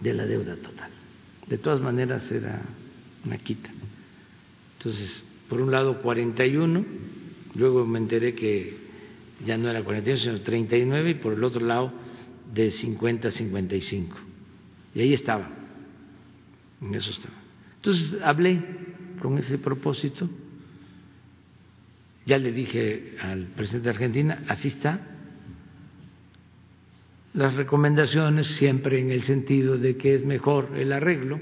de 0.00 0.12
la 0.12 0.26
deuda 0.26 0.56
total. 0.56 0.90
De 1.46 1.58
todas 1.58 1.80
maneras 1.80 2.30
era 2.30 2.62
una 3.24 3.38
quita. 3.38 3.70
Entonces, 4.78 5.24
por 5.48 5.60
un 5.60 5.70
lado 5.70 6.00
41, 6.00 6.84
luego 7.54 7.86
me 7.86 7.98
enteré 7.98 8.34
que 8.34 8.76
ya 9.44 9.56
no 9.56 9.68
era 9.68 9.82
41, 9.82 10.20
sino 10.20 10.40
39, 10.40 11.10
y 11.10 11.14
por 11.14 11.34
el 11.34 11.44
otro 11.44 11.64
lado 11.64 11.92
de 12.52 12.70
50 12.70 13.28
a 13.28 13.30
55. 13.30 14.16
Y 14.94 15.00
ahí 15.00 15.12
estaba, 15.12 15.50
en 16.80 16.94
eso 16.94 17.10
estaba. 17.10 17.34
Entonces 17.76 18.20
hablé 18.22 18.62
con 19.20 19.38
ese 19.38 19.58
propósito 19.58 20.28
ya 22.26 22.38
le 22.38 22.52
dije 22.52 23.16
al 23.20 23.46
presidente 23.48 23.84
de 23.84 23.94
Argentina, 23.94 24.44
así 24.48 24.68
está. 24.68 25.00
Las 27.34 27.54
recomendaciones 27.54 28.46
siempre 28.46 29.00
en 29.00 29.10
el 29.10 29.24
sentido 29.24 29.76
de 29.76 29.96
que 29.96 30.14
es 30.14 30.24
mejor 30.24 30.70
el 30.76 30.92
arreglo 30.92 31.40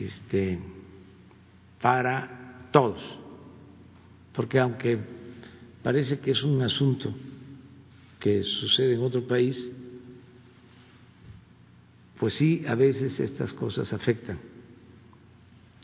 este, 0.00 0.58
para 1.82 2.68
todos, 2.72 3.20
porque 4.32 4.58
aunque 4.58 4.98
parece 5.82 6.18
que 6.18 6.30
es 6.30 6.42
un 6.42 6.62
asunto 6.62 7.14
que 8.18 8.42
sucede 8.42 8.94
en 8.94 9.02
otro 9.02 9.26
país, 9.26 9.70
pues 12.18 12.32
sí, 12.32 12.64
a 12.66 12.74
veces 12.74 13.20
estas 13.20 13.52
cosas 13.52 13.92
afectan 13.92 14.38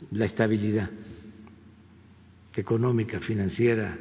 la 0.09 0.25
estabilidad 0.25 0.89
económica, 2.55 3.19
financiera 3.19 3.95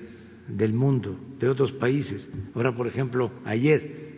del 0.57 0.73
mundo, 0.73 1.17
de 1.39 1.49
otros 1.49 1.73
países. 1.73 2.29
Ahora, 2.55 2.75
por 2.75 2.87
ejemplo, 2.87 3.31
ayer 3.45 4.11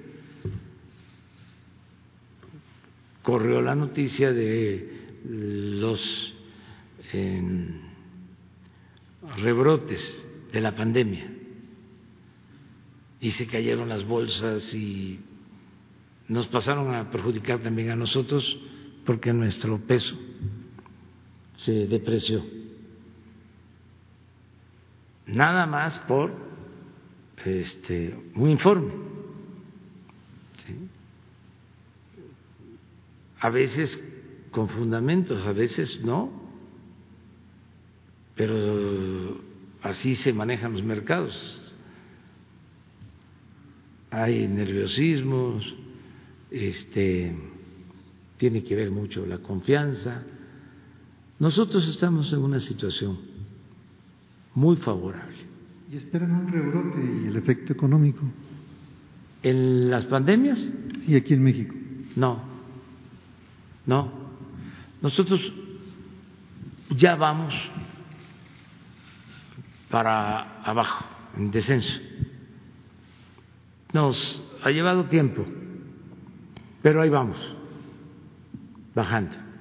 corrió 3.23 3.61
la 3.61 3.75
noticia 3.75 4.33
de 4.33 5.01
los 5.23 6.35
rebrotes 9.37 10.27
de 10.53 10.61
la 10.61 10.75
pandemia 10.75 11.31
y 13.21 13.31
se 13.31 13.47
cayeron 13.47 13.89
las 13.89 14.05
bolsas 14.05 14.75
y 14.75 15.21
nos 16.29 16.47
pasaron 16.49 16.95
a 16.95 17.11
perjudicar 17.11 17.61
también 17.61 17.91
a 17.91 17.97
nosotros 17.97 18.59
porque 19.05 19.33
nuestro 19.33 19.79
peso 19.79 20.19
se 21.57 21.87
depreció 21.87 22.43
nada 25.27 25.67
más 25.67 25.99
por 26.01 26.33
este, 27.45 28.17
un 28.35 28.51
informe. 28.51 28.93
A 33.41 33.51
veces 33.51 34.01
con 34.53 34.69
fundamentos, 34.69 35.45
a 35.47 35.53
veces 35.53 36.01
no, 36.05 36.31
pero 38.37 39.41
así 39.83 40.15
se 40.15 40.33
manejan 40.33 40.73
los 40.73 40.85
mercados. 40.85 41.61
Hay 44.11 44.47
nerviosismos, 44.47 45.75
este, 46.51 47.35
tiene 48.37 48.63
que 48.63 48.77
ver 48.77 48.91
mucho 48.93 49.27
la 49.27 49.39
confianza. 49.39 50.23
Nosotros 51.41 51.89
estamos 51.89 52.33
en 52.33 52.41
una 52.41 52.61
situación 52.61 53.32
muy 54.55 54.77
favorable. 54.77 55.37
¿Y 55.91 55.97
esperan 55.97 56.33
un 56.33 56.49
rebrote 56.49 57.01
y 57.25 57.27
el 57.29 57.37
efecto 57.37 57.73
económico? 57.73 58.23
¿En 59.43 59.91
las 59.91 60.07
pandemias? 60.07 60.73
Sí, 61.05 61.15
aquí 61.15 61.35
en 61.35 61.43
México. 61.43 61.75
No, 62.17 62.41
no. 63.87 64.11
Nosotros 65.01 65.53
ya 66.91 67.17
vamos 67.17 67.55
para 69.91 70.63
abajo, 70.63 71.05
en 71.37 71.51
descenso. 71.51 72.01
Nos 73.93 74.43
ha 74.63 74.71
llevado 74.71 75.07
tiempo, 75.07 75.45
pero 76.83 77.03
ahí 77.03 77.11
vamos, 77.11 77.37
bajando 78.95 79.52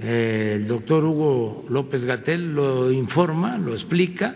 el 0.00 0.66
doctor 0.66 1.04
Hugo 1.04 1.66
López 1.68 2.04
Gatel 2.04 2.54
lo 2.54 2.90
informa, 2.90 3.58
lo 3.58 3.74
explica, 3.74 4.34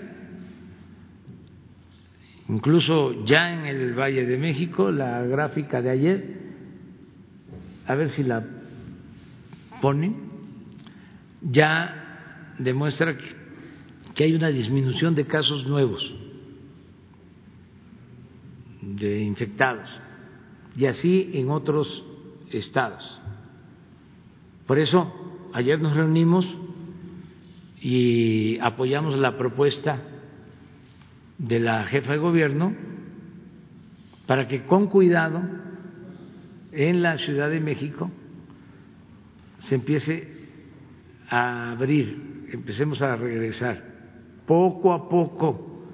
incluso 2.49 3.24
ya 3.24 3.55
en 3.55 3.66
el 3.66 3.95
Valle 3.95 4.27
de 4.27 4.36
México, 4.36 4.91
la 4.91 5.23
gráfica 5.23 5.81
de 5.81 5.91
ayer, 5.91 6.35
a 7.86 7.95
ver 7.95 8.11
si 8.11 8.24
la 8.24 8.45
ponen, 9.81 10.16
ya 11.41 12.55
demuestra 12.59 13.16
que 14.15 14.24
hay 14.24 14.35
una 14.35 14.49
disminución 14.49 15.15
de 15.15 15.27
casos 15.27 15.66
nuevos 15.66 16.15
de 18.82 19.23
infectados 19.23 19.89
y 20.77 20.86
así 20.86 21.31
en 21.35 21.51
otros 21.51 22.05
estados. 22.51 23.20
Por 24.66 24.78
eso 24.78 25.24
ayer 25.55 25.81
nos 25.81 25.94
reunimos 25.94 26.47
y 27.81 28.59
apoyamos 28.59 29.16
la 29.16 29.39
propuesta 29.39 29.98
de 31.39 31.60
la 31.60 31.85
jefa 31.85 32.12
de 32.12 32.18
gobierno 32.18 32.74
para 34.26 34.48
que 34.48 34.64
con 34.64 34.89
cuidado 34.89 35.43
en 36.72 37.02
la 37.02 37.18
Ciudad 37.18 37.48
de 37.51 37.60
México 37.60 38.10
se 39.60 39.76
empiece 39.76 40.28
a 41.28 41.70
abrir, 41.70 42.48
empecemos 42.52 43.01
a 43.01 43.14
regresar 43.14 43.94
poco 44.47 44.93
a 44.93 45.09
poco 45.09 45.86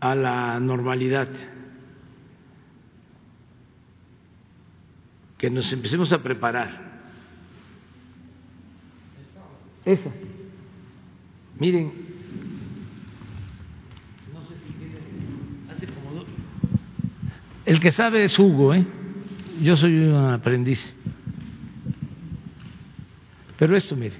a 0.00 0.14
la 0.14 0.58
normalidad, 0.58 1.28
que 5.36 5.50
nos 5.50 5.70
empecemos 5.72 6.12
a 6.12 6.22
preparar. 6.22 6.89
Esa. 9.84 10.10
Miren, 11.58 11.92
no 14.32 14.40
sé 14.46 14.54
si 14.54 15.70
hace 15.70 15.86
como 15.86 16.24
el 17.66 17.80
que 17.80 17.92
sabe 17.92 18.24
es 18.24 18.38
Hugo, 18.38 18.74
¿eh? 18.74 18.86
Yo 19.62 19.76
soy 19.76 19.94
un 19.98 20.14
aprendiz. 20.30 20.96
Pero 23.58 23.76
esto, 23.76 23.94
mire, 23.94 24.16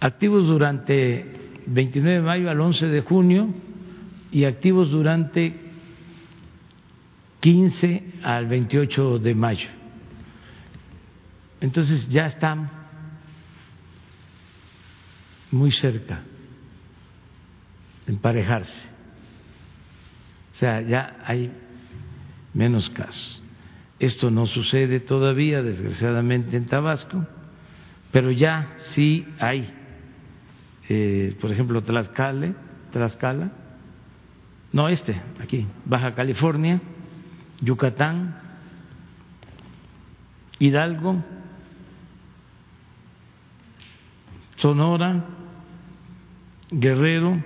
activos 0.00 0.46
durante 0.46 1.26
29 1.66 2.18
de 2.18 2.22
mayo 2.22 2.50
al 2.50 2.60
11 2.60 2.86
de 2.86 3.00
junio 3.02 3.48
y 4.32 4.44
activos 4.44 4.90
durante 4.90 5.54
15 7.40 8.04
al 8.22 8.46
28 8.46 9.18
de 9.18 9.34
mayo. 9.34 9.79
Entonces 11.60 12.08
ya 12.08 12.26
están 12.26 12.70
muy 15.50 15.70
cerca 15.70 16.22
emparejarse. 18.06 18.88
O 20.52 20.54
sea, 20.56 20.80
ya 20.80 21.16
hay 21.24 21.52
menos 22.54 22.90
casos. 22.90 23.42
Esto 23.98 24.30
no 24.30 24.46
sucede 24.46 25.00
todavía, 25.00 25.62
desgraciadamente, 25.62 26.56
en 26.56 26.66
Tabasco, 26.66 27.26
pero 28.10 28.30
ya 28.30 28.74
sí 28.78 29.26
hay, 29.38 29.72
eh, 30.88 31.36
por 31.40 31.52
ejemplo, 31.52 31.82
Tlaxcala, 31.82 32.54
Tlaxcala, 32.92 33.52
no 34.72 34.88
este, 34.88 35.20
aquí, 35.40 35.66
Baja 35.84 36.14
California, 36.14 36.80
Yucatán, 37.60 38.36
Hidalgo, 40.58 41.22
Sonora, 44.60 45.24
Guerrero, 46.70 47.42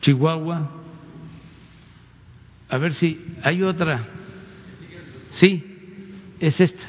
Chihuahua. 0.00 0.70
A 2.68 2.78
ver 2.78 2.94
si 2.94 3.24
hay 3.42 3.62
otra. 3.62 4.06
Sí, 5.30 5.64
es 6.40 6.60
esta. 6.60 6.84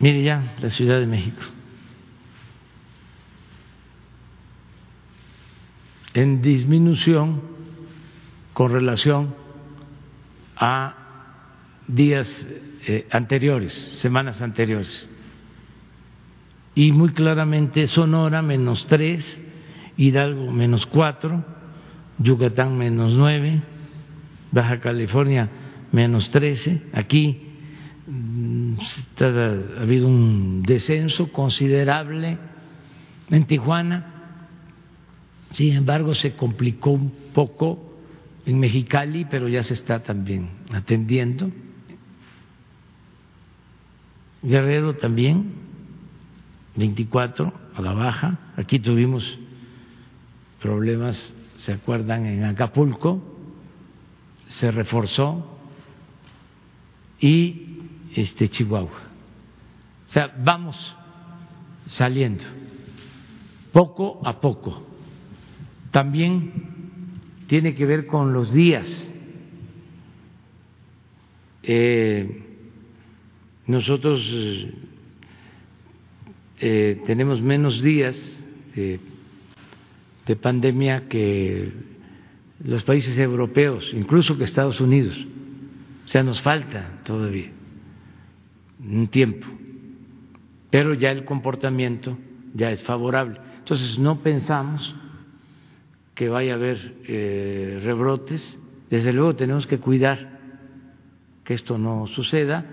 Mire 0.00 0.22
ya, 0.22 0.56
la 0.60 0.70
Ciudad 0.70 0.98
de 0.98 1.06
México. 1.06 1.42
En 6.12 6.42
disminución 6.42 7.40
con 8.52 8.72
relación 8.72 9.34
a 10.56 10.96
días 11.86 12.48
eh, 12.86 13.06
anteriores, 13.12 13.72
semanas 13.72 14.42
anteriores. 14.42 15.08
Y 16.76 16.92
muy 16.92 17.08
claramente 17.08 17.88
Sonora 17.88 18.40
menos 18.42 18.86
tres, 18.86 19.42
Hidalgo 19.96 20.52
menos 20.52 20.86
cuatro, 20.86 21.44
Yucatán 22.18 22.78
menos 22.78 23.14
nueve, 23.14 23.62
Baja 24.52 24.78
California 24.78 25.50
menos 25.92 26.30
13. 26.30 26.82
Aquí 26.92 27.40
mm, 28.06 28.74
ha 29.20 29.82
habido 29.82 30.06
un 30.06 30.62
descenso 30.62 31.32
considerable 31.32 32.38
en 33.30 33.44
Tijuana. 33.46 34.12
Sin 35.52 35.74
embargo, 35.74 36.14
se 36.14 36.34
complicó 36.36 36.90
un 36.90 37.10
poco 37.32 37.98
en 38.44 38.58
Mexicali, 38.58 39.24
pero 39.24 39.48
ya 39.48 39.62
se 39.62 39.74
está 39.74 40.02
también 40.02 40.50
atendiendo. 40.72 41.50
Guerrero 44.42 44.94
también, 44.96 45.52
24 46.76 47.52
a 47.74 47.82
la 47.82 47.92
baja. 47.92 48.38
Aquí 48.56 48.78
tuvimos 48.78 49.38
problemas, 50.60 51.34
¿se 51.56 51.72
acuerdan? 51.72 52.26
En 52.26 52.44
Acapulco 52.44 53.22
se 54.48 54.70
reforzó 54.70 55.58
y 57.20 57.80
este 58.14 58.48
Chihuahua. 58.48 59.00
O 60.06 60.08
sea, 60.08 60.34
vamos 60.38 60.96
saliendo 61.86 62.44
poco 63.72 64.20
a 64.24 64.40
poco. 64.40 64.86
También 65.90 66.52
tiene 67.46 67.74
que 67.74 67.86
ver 67.86 68.06
con 68.06 68.32
los 68.32 68.52
días. 68.52 69.10
Eh, 71.62 72.42
nosotros 73.66 74.22
eh, 76.60 77.02
tenemos 77.06 77.40
menos 77.40 77.82
días 77.82 78.16
de 78.74 80.36
pandemia 80.36 81.08
que 81.08 81.72
los 82.64 82.82
países 82.84 83.16
europeos, 83.18 83.90
incluso 83.94 84.36
que 84.36 84.44
Estados 84.44 84.80
Unidos. 84.80 85.16
O 86.04 86.08
sea, 86.08 86.22
nos 86.22 86.42
falta 86.42 87.00
todavía 87.04 87.50
un 88.78 89.08
tiempo, 89.08 89.46
pero 90.70 90.94
ya 90.94 91.10
el 91.10 91.24
comportamiento 91.24 92.18
ya 92.54 92.70
es 92.70 92.82
favorable. 92.82 93.40
Entonces, 93.58 93.98
no 93.98 94.20
pensamos 94.20 94.94
que 96.14 96.28
vaya 96.28 96.52
a 96.52 96.56
haber 96.56 96.94
eh, 97.06 97.80
rebrotes. 97.82 98.58
Desde 98.90 99.12
luego 99.12 99.36
tenemos 99.36 99.66
que 99.66 99.78
cuidar 99.78 100.38
que 101.44 101.54
esto 101.54 101.78
no 101.78 102.06
suceda 102.06 102.64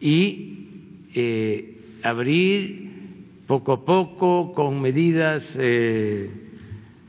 y 0.00 1.06
eh, 1.14 1.80
abrir 2.02 2.83
poco 3.46 3.72
a 3.72 3.84
poco 3.84 4.52
con 4.52 4.80
medidas 4.80 5.48
eh, 5.56 6.30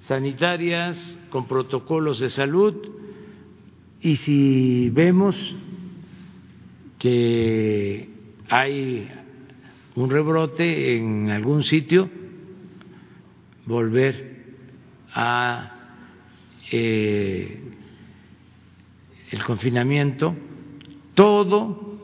sanitarias, 0.02 1.20
con 1.30 1.48
protocolos 1.48 2.20
de 2.20 2.30
salud 2.30 2.76
y 4.02 4.18
si 4.18 4.90
vemos 4.92 5.36
que 7.00 8.10
hay 8.50 9.10
un 9.96 10.10
rebrote 10.10 10.98
en 10.98 11.30
algún 11.30 11.64
sitio, 11.64 12.10
volver 13.66 14.44
a 15.14 15.72
eh, 16.72 17.60
el 19.32 19.44
confinamiento, 19.44 20.36
todo 21.14 22.00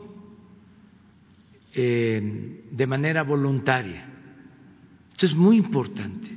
eh, 1.74 2.62
de 2.70 2.86
manera 2.86 3.22
voluntaria. 3.22 4.11
Esto 5.22 5.34
es 5.36 5.40
muy 5.40 5.56
importante. 5.56 6.36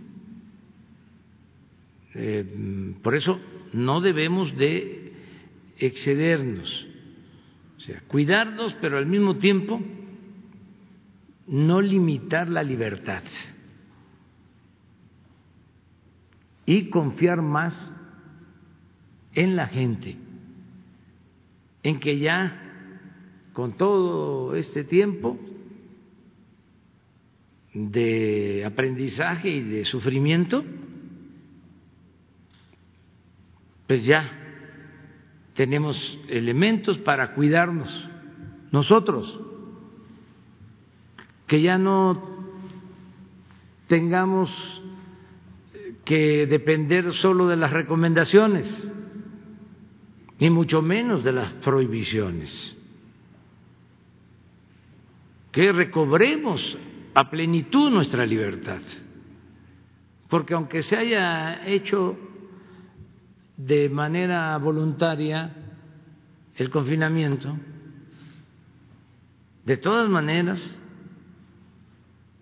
Eh, 2.14 2.94
por 3.02 3.16
eso 3.16 3.40
no 3.74 4.00
debemos 4.00 4.56
de 4.58 5.12
excedernos, 5.80 6.86
o 7.78 7.80
sea, 7.80 8.04
cuidarnos, 8.08 8.76
pero 8.80 9.00
al 9.00 9.08
mismo 9.08 9.38
tiempo 9.38 9.82
no 11.48 11.82
limitar 11.82 12.48
la 12.48 12.62
libertad 12.62 13.24
y 16.68 16.92
confiar 16.92 17.42
más 17.42 17.92
en 19.34 19.56
la 19.56 19.66
gente, 19.66 20.16
en 21.82 22.00
que 22.00 22.20
ya 22.20 22.62
con 23.52 23.78
todo 23.78 24.56
este 24.56 24.84
tiempo 24.84 25.40
de 27.76 28.64
aprendizaje 28.66 29.50
y 29.50 29.60
de 29.60 29.84
sufrimiento, 29.84 30.64
pues 33.86 34.06
ya 34.06 34.32
tenemos 35.56 36.18
elementos 36.30 36.98
para 37.00 37.34
cuidarnos 37.34 37.90
nosotros, 38.72 39.42
que 41.48 41.62
ya 41.62 41.78
no 41.78 42.46
tengamos 43.88 44.50
que 46.06 46.48
depender 46.48 47.12
solo 47.14 47.48
de 47.48 47.58
las 47.58 47.72
recomendaciones, 47.72 48.68
ni 50.40 50.50
mucho 50.50 50.82
menos 50.82 51.26
de 51.26 51.34
las 51.34 51.52
prohibiciones, 51.56 52.78
que 55.52 55.74
recobremos 55.74 56.78
a 57.16 57.30
plenitud 57.30 57.90
nuestra 57.90 58.26
libertad, 58.26 58.82
porque 60.28 60.54
aunque 60.54 60.84
se 60.84 60.98
haya 60.98 61.66
hecho 61.66 62.18
de 63.56 63.90
manera 63.90 64.58
voluntaria 64.58 65.56
el 66.56 66.70
confinamiento, 66.70 67.58
de 69.66 69.78
todas 69.78 70.10
maneras 70.10 70.78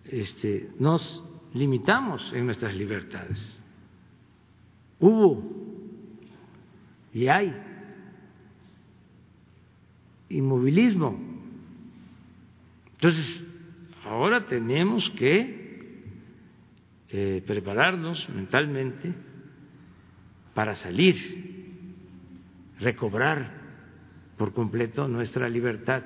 este, 0.05 0.71
nos 0.79 1.23
limitamos 1.53 2.33
en 2.33 2.47
nuestras 2.47 2.75
libertades. 2.75 3.59
Hubo 4.99 5.43
y 7.13 7.27
hay 7.27 7.55
inmovilismo. 10.29 11.15
Entonces, 12.93 13.43
ahora 14.05 14.45
tenemos 14.45 15.09
que 15.11 15.63
eh, 17.09 17.43
prepararnos 17.45 18.27
mentalmente 18.29 19.13
para 20.53 20.75
salir, 20.75 21.15
recobrar 22.79 23.61
por 24.37 24.53
completo 24.53 25.07
nuestra 25.07 25.47
libertad 25.47 26.03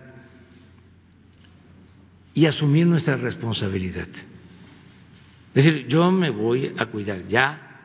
y 2.33 2.45
asumir 2.45 2.85
nuestra 2.85 3.17
responsabilidad. 3.17 4.07
Es 5.55 5.65
decir, 5.65 5.87
yo 5.87 6.11
me 6.11 6.29
voy 6.29 6.73
a 6.77 6.85
cuidar, 6.85 7.27
ya 7.27 7.79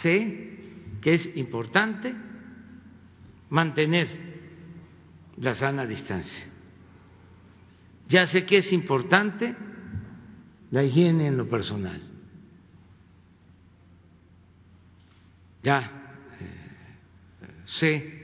sé 0.00 0.58
que 1.02 1.14
es 1.14 1.36
importante 1.36 2.14
mantener 3.50 4.08
la 5.36 5.54
sana 5.54 5.86
distancia. 5.86 6.49
Ya 8.10 8.26
sé 8.26 8.44
que 8.44 8.56
es 8.58 8.72
importante 8.72 9.54
la 10.72 10.82
higiene 10.82 11.28
en 11.28 11.36
lo 11.36 11.48
personal. 11.48 12.02
Ya 15.62 16.16
eh, 16.40 17.46
sé 17.66 18.20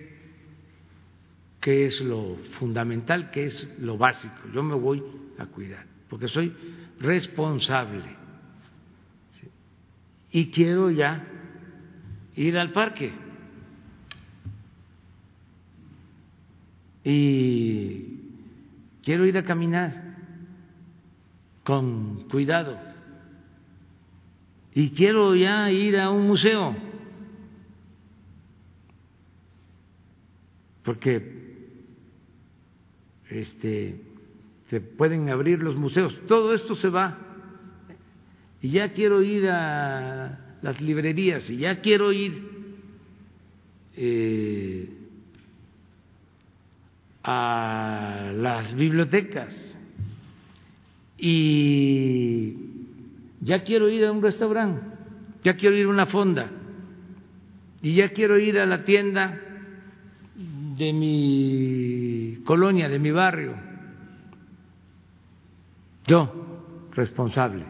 qué 1.60 1.86
es 1.86 2.00
lo 2.00 2.36
fundamental, 2.58 3.30
qué 3.30 3.46
es 3.46 3.78
lo 3.78 3.96
básico. 3.96 4.34
Yo 4.52 4.64
me 4.64 4.74
voy 4.74 5.04
a 5.38 5.46
cuidar, 5.46 5.86
porque 6.10 6.26
soy 6.26 6.52
responsable. 6.98 8.16
Y 10.32 10.50
quiero 10.50 10.90
ya 10.90 11.24
ir 12.34 12.58
al 12.58 12.72
parque. 12.72 13.12
Y 17.04 18.15
quiero 19.06 19.24
ir 19.24 19.38
a 19.38 19.44
caminar 19.44 20.16
con 21.62 22.28
cuidado. 22.28 22.76
Y 24.74 24.90
quiero 24.90 25.36
ya 25.36 25.70
ir 25.70 25.96
a 25.96 26.10
un 26.10 26.26
museo. 26.26 26.76
Porque 30.82 31.36
este 33.30 34.00
se 34.70 34.80
pueden 34.80 35.30
abrir 35.30 35.60
los 35.60 35.76
museos, 35.76 36.20
todo 36.26 36.52
esto 36.52 36.74
se 36.74 36.88
va. 36.88 37.16
Y 38.60 38.70
ya 38.70 38.92
quiero 38.92 39.22
ir 39.22 39.48
a 39.48 40.58
las 40.62 40.80
librerías, 40.80 41.48
y 41.48 41.58
ya 41.58 41.80
quiero 41.80 42.12
ir 42.12 42.42
eh, 43.96 44.95
a 47.26 48.30
las 48.34 48.74
bibliotecas, 48.74 49.78
y 51.18 52.54
ya 53.40 53.64
quiero 53.64 53.88
ir 53.88 54.04
a 54.04 54.12
un 54.12 54.22
restaurante, 54.22 54.82
ya 55.44 55.56
quiero 55.56 55.76
ir 55.76 55.86
a 55.86 55.90
una 55.90 56.06
fonda, 56.06 56.50
y 57.82 57.96
ya 57.96 58.10
quiero 58.10 58.38
ir 58.38 58.58
a 58.58 58.66
la 58.66 58.84
tienda 58.84 59.40
de 60.78 60.92
mi 60.92 62.38
colonia, 62.44 62.88
de 62.88 62.98
mi 62.98 63.10
barrio 63.10 63.66
yo, 66.06 66.88
responsable. 66.92 67.64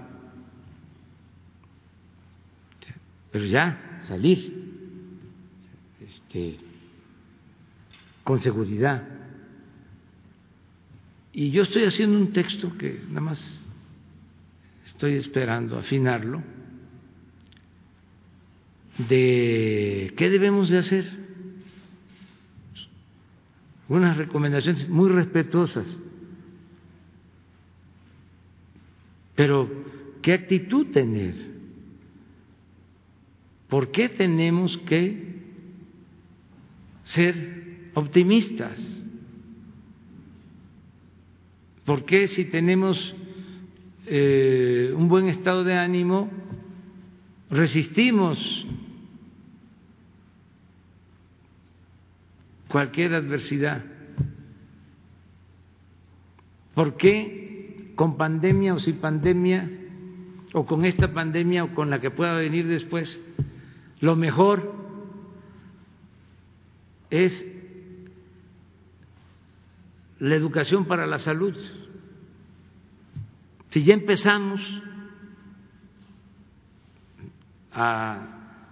Pero 3.33 3.45
ya, 3.47 3.99
salir 4.03 4.53
este, 6.01 6.59
con 8.23 8.43
seguridad. 8.43 9.03
Y 11.37 11.51
yo 11.53 11.63
estoy 11.63 11.85
haciendo 11.85 12.19
un 12.19 12.33
texto 12.33 12.77
que 12.77 13.01
nada 13.09 13.21
más 13.21 13.61
estoy 14.87 15.15
esperando 15.15 15.79
afinarlo, 15.79 16.43
de 19.09 20.13
qué 20.17 20.31
debemos 20.31 20.71
de 20.71 20.79
hacer. 20.79 21.27
Unas 23.89 24.17
recomendaciones 24.17 24.89
muy 24.89 25.11
respetuosas 25.11 25.97
Pero, 29.37 29.71
¿qué 30.23 30.33
actitud 30.33 30.91
tener? 30.91 31.35
¿Por 33.69 33.91
qué 33.93 34.09
tenemos 34.09 34.77
que 34.79 35.37
ser 37.05 37.91
optimistas? 37.95 38.96
¿Por 41.87 42.05
qué 42.05 42.27
si 42.27 42.45
tenemos 42.47 43.15
eh, 44.07 44.93
un 44.95 45.09
buen 45.09 45.29
estado 45.29 45.63
de 45.63 45.75
ánimo 45.75 46.29
resistimos 47.49 48.67
cualquier 52.69 53.15
adversidad? 53.15 53.85
¿Por 56.75 56.97
qué 56.97 57.93
con 57.95 58.17
pandemia 58.17 58.75
o 58.75 58.79
sin 58.79 58.97
pandemia, 58.97 59.71
o 60.53 60.67
con 60.67 60.85
esta 60.85 61.13
pandemia 61.13 61.65
o 61.65 61.75
con 61.75 61.89
la 61.89 62.01
que 62.01 62.11
pueda 62.11 62.35
venir 62.35 62.67
después, 62.67 63.23
lo 64.01 64.17
mejor 64.17 64.75
es 67.11 67.56
la 70.19 70.35
educación 70.35 70.87
para 70.87 71.07
la 71.07 71.19
salud. 71.19 71.55
Si 73.71 73.85
ya 73.85 73.95
empezamos 73.95 74.61
a 77.73 78.63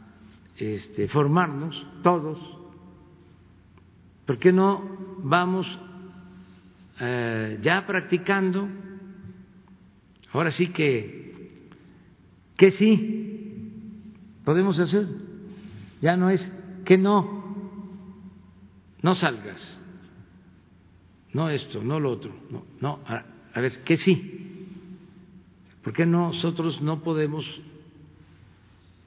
este, 0.57 1.09
formarnos 1.09 1.87
todos, 2.03 2.39
¿por 4.25 4.39
qué 4.39 4.53
no 4.53 5.19
vamos 5.19 5.67
eh, 7.01 7.59
ya 7.61 7.87
practicando 7.87 8.69
Ahora 10.35 10.51
sí 10.51 10.67
que, 10.73 11.71
que 12.57 12.73
sí, 12.73 13.71
podemos 14.45 14.81
hacer. 14.81 15.07
Ya 16.01 16.17
no 16.17 16.29
es 16.29 16.53
que 16.85 16.99
no, 16.99 17.55
no 19.01 19.15
salgas, 19.15 19.81
no 21.35 21.51
esto, 21.51 21.83
no 21.83 22.01
lo 22.01 22.13
otro, 22.13 22.33
no, 22.49 22.65
no, 22.81 23.01
a, 23.07 23.61
ver, 23.61 23.83
que 23.83 23.97
sí. 23.97 24.41
¿Por 25.83 25.93
qué 25.93 26.07
nosotros 26.07 26.81
no 26.81 27.03
podemos 27.03 27.45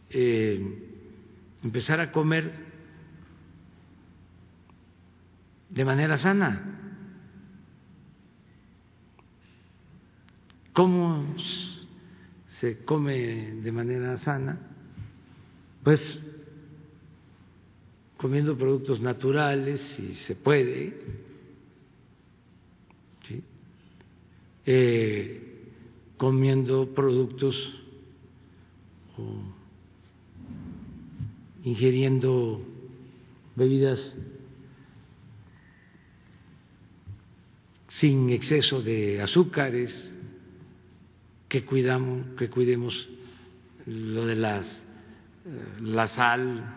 eh, 0.09 0.61
empezar 1.63 2.01
a 2.01 2.11
comer 2.11 2.53
de 5.69 5.85
manera 5.85 6.17
sana? 6.17 6.77
¿Cómo 10.73 11.33
se 12.59 12.83
come 12.83 13.53
de 13.53 13.71
manera 13.71 14.17
sana? 14.17 14.59
Pues 15.81 16.05
comiendo 18.17 18.57
productos 18.57 18.99
naturales, 18.99 19.79
si 19.95 20.13
se 20.13 20.35
puede, 20.35 21.26
eh, 24.67 25.63
comiendo 26.17 26.93
productos 26.93 27.55
o 29.17 29.41
ingiriendo 31.63 32.61
bebidas 33.55 34.15
sin 37.87 38.29
exceso 38.29 38.81
de 38.81 39.21
azúcares, 39.21 40.13
que 41.49 41.65
cuidamos, 41.65 42.35
que 42.37 42.49
cuidemos 42.49 43.09
lo 43.85 44.25
de 44.25 44.35
las 44.35 44.65
eh, 45.45 45.81
la 45.81 46.09
sal, 46.09 46.75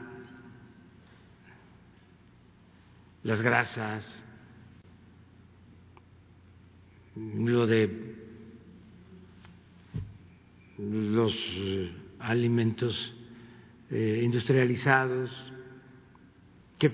las 3.25 3.43
grasas, 3.43 4.23
lo 7.37 7.67
de 7.67 8.17
los 10.79 11.33
eh, 11.35 11.91
alimentos 12.21 13.15
eh, 13.91 14.21
industrializados, 14.25 15.31
que 16.79 16.91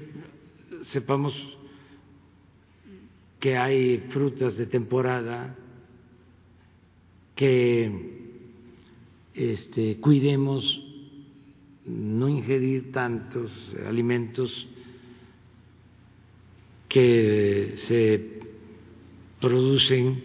sepamos 0.85 1.35
que 3.39 3.57
hay 3.57 3.99
frutas 4.11 4.57
de 4.57 4.67
temporada, 4.67 5.55
que 7.37 8.27
este, 9.35 9.99
cuidemos 9.99 10.83
no 11.85 12.29
ingerir 12.29 12.91
tantos 12.91 13.53
alimentos 13.87 14.67
que 16.89 17.75
se 17.77 18.37
producen 19.41 20.23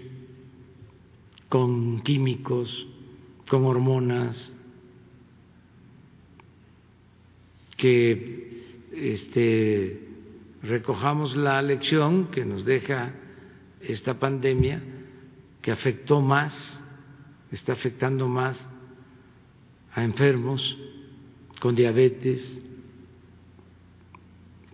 con 1.49 2.01
químicos, 2.01 2.87
con 3.47 3.65
hormonas, 3.65 4.53
que 7.77 8.63
este, 8.93 10.07
recojamos 10.61 11.35
la 11.35 11.61
lección 11.61 12.27
que 12.31 12.45
nos 12.45 12.63
deja 12.63 13.13
esta 13.81 14.19
pandemia, 14.19 14.81
que 15.61 15.71
afectó 15.71 16.21
más, 16.21 16.79
está 17.51 17.73
afectando 17.73 18.27
más 18.27 18.63
a 19.93 20.03
enfermos 20.03 20.77
con 21.59 21.75
diabetes, 21.75 22.61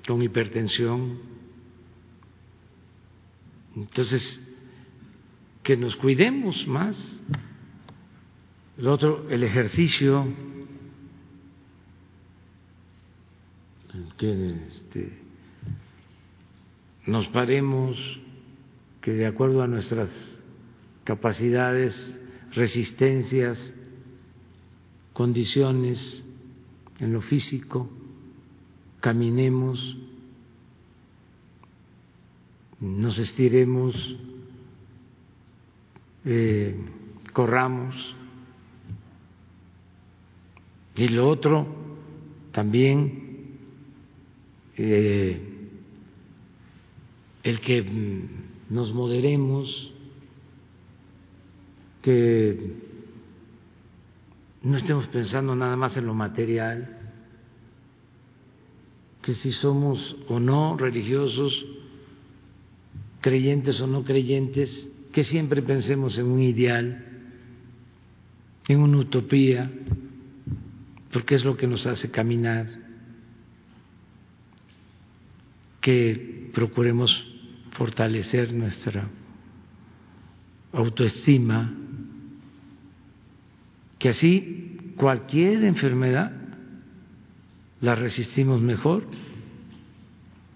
con 0.07 0.21
hipertensión. 0.21 1.36
Entonces, 3.77 4.41
que 5.61 5.77
nos 5.77 5.95
cuidemos 5.97 6.67
más. 6.67 6.97
El 8.75 8.87
otro, 8.87 9.29
el 9.29 9.43
ejercicio, 9.43 10.25
que 14.17 14.55
este, 14.67 15.19
nos 17.05 17.27
paremos, 17.27 17.97
que 19.01 19.11
de 19.11 19.27
acuerdo 19.27 19.61
a 19.61 19.67
nuestras 19.67 20.39
capacidades, 21.03 22.15
resistencias, 22.53 23.73
condiciones 25.13 26.25
en 26.99 27.13
lo 27.13 27.21
físico, 27.21 27.89
caminemos, 29.01 29.97
nos 32.79 33.17
estiremos, 33.17 34.17
eh, 36.25 36.75
corramos. 37.33 37.95
Y 40.95 41.07
lo 41.09 41.27
otro, 41.27 41.67
también 42.51 43.57
eh, 44.77 45.41
el 47.43 47.59
que 47.61 47.85
nos 48.69 48.93
moderemos, 48.93 49.93
que 52.01 52.73
no 54.63 54.77
estemos 54.77 55.07
pensando 55.07 55.55
nada 55.55 55.75
más 55.75 55.95
en 55.97 56.05
lo 56.05 56.13
material, 56.13 56.97
que 59.21 59.33
si 59.33 59.51
somos 59.51 60.15
o 60.27 60.39
no 60.39 60.77
religiosos, 60.77 61.53
creyentes 63.21 63.79
o 63.81 63.87
no 63.87 64.03
creyentes, 64.03 64.91
que 65.11 65.23
siempre 65.23 65.61
pensemos 65.61 66.17
en 66.17 66.25
un 66.25 66.41
ideal, 66.41 67.05
en 68.67 68.79
una 68.79 68.97
utopía, 68.97 69.71
porque 71.11 71.35
es 71.35 71.45
lo 71.45 71.55
que 71.57 71.67
nos 71.67 71.87
hace 71.87 72.11
caminar 72.11 72.87
que 75.81 76.51
procuremos 76.53 77.25
fortalecer 77.71 78.53
nuestra 78.53 79.07
autoestima, 80.73 81.73
que 83.97 84.09
así 84.09 84.77
cualquier 84.97 85.63
enfermedad 85.63 86.31
la 87.79 87.95
resistimos 87.95 88.61
mejor. 88.61 89.07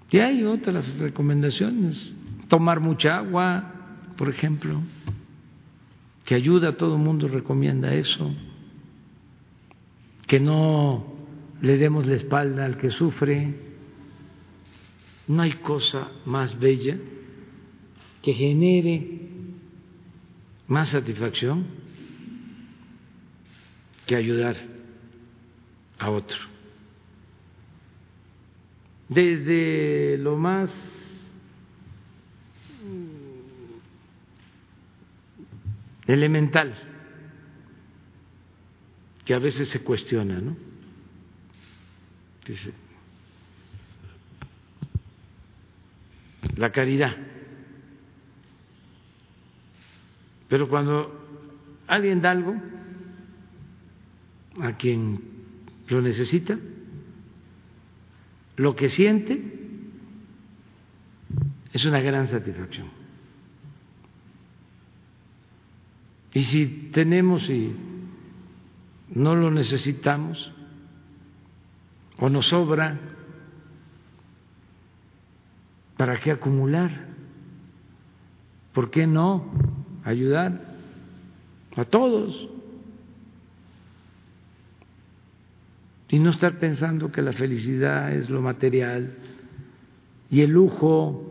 Y 0.09 0.19
hay 0.19 0.43
otras 0.43 0.97
recomendaciones, 0.97 2.13
tomar 2.52 2.82
mucha 2.82 3.15
agua, 3.15 3.64
por 4.18 4.28
ejemplo, 4.28 4.82
que 6.26 6.36
ayuda 6.36 6.76
todo 6.76 6.98
el 6.98 7.02
mundo, 7.02 7.30
recomienda 7.30 7.94
eso, 7.94 8.30
que 10.28 10.41
no 10.41 11.15
le 11.61 11.78
demos 11.78 12.06
la 12.06 12.15
espalda 12.15 12.65
al 12.65 12.78
que 12.78 12.90
sufre, 12.90 13.56
no 15.30 15.44
hay 15.44 15.53
cosa 15.53 16.10
más 16.26 16.60
bella 16.60 16.98
que 18.22 18.34
genere 18.34 19.22
más 20.68 20.90
satisfacción 20.90 21.65
que 24.06 24.18
ayudar 24.18 24.57
a 25.99 26.10
otro. 26.10 26.40
Desde 29.07 30.18
lo 30.18 30.36
más 30.36 30.90
elemental, 36.07 36.73
que 39.25 39.33
a 39.33 39.39
veces 39.39 39.69
se 39.69 39.83
cuestiona, 39.83 40.39
¿no? 40.39 40.55
La 46.57 46.71
caridad. 46.71 47.15
Pero 50.49 50.67
cuando 50.67 51.21
alguien 51.87 52.21
da 52.21 52.31
algo 52.31 52.55
a 54.61 54.75
quien 54.75 55.21
lo 55.87 56.01
necesita, 56.01 56.57
lo 58.57 58.75
que 58.75 58.89
siente 58.89 59.60
es 61.73 61.85
una 61.85 61.99
gran 62.02 62.27
satisfacción. 62.27 62.89
Y 66.34 66.43
si 66.43 66.89
tenemos 66.93 67.49
y 67.49 67.76
no 69.10 69.35
lo 69.35 69.52
necesitamos, 69.52 70.53
o 72.18 72.30
nos 72.30 72.48
sobra, 72.48 72.99
¿Para 76.02 76.18
qué 76.18 76.31
acumular? 76.31 77.10
¿Por 78.73 78.89
qué 78.89 79.06
no 79.06 79.53
ayudar 80.03 80.60
a 81.76 81.85
todos? 81.85 82.49
Y 86.10 86.18
no 86.18 86.31
estar 86.31 86.57
pensando 86.57 87.11
que 87.11 87.22
la 87.22 87.34
felicidad 87.34 88.11
es 88.14 88.31
lo 88.31 88.41
material 88.41 89.14
y 90.31 90.41
el 90.41 90.49
lujo 90.49 91.30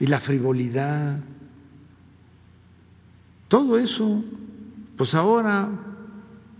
y 0.00 0.06
la 0.06 0.20
frivolidad. 0.20 1.20
Todo 3.46 3.78
eso, 3.78 4.24
pues 4.96 5.14
ahora 5.14 5.68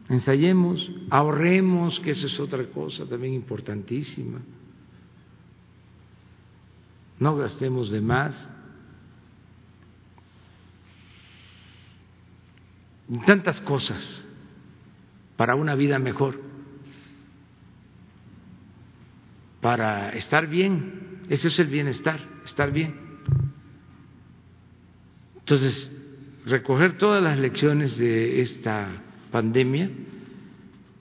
ensayemos, 0.08 0.92
ahorremos, 1.10 1.98
que 2.00 2.12
esa 2.12 2.26
es 2.26 2.38
otra 2.38 2.64
cosa 2.66 3.06
también 3.06 3.34
importantísima 3.34 4.40
no 7.20 7.36
gastemos 7.36 7.90
de 7.90 8.00
más. 8.00 8.50
Tantas 13.26 13.60
cosas 13.60 14.24
para 15.36 15.54
una 15.54 15.74
vida 15.74 15.98
mejor, 15.98 16.40
para 19.60 20.10
estar 20.10 20.46
bien, 20.46 21.24
ese 21.28 21.48
es 21.48 21.58
el 21.58 21.66
bienestar, 21.66 22.20
estar 22.44 22.72
bien. 22.72 23.09
Entonces, 25.50 25.90
recoger 26.46 26.96
todas 26.96 27.20
las 27.20 27.36
lecciones 27.36 27.98
de 27.98 28.40
esta 28.40 29.02
pandemia 29.32 29.90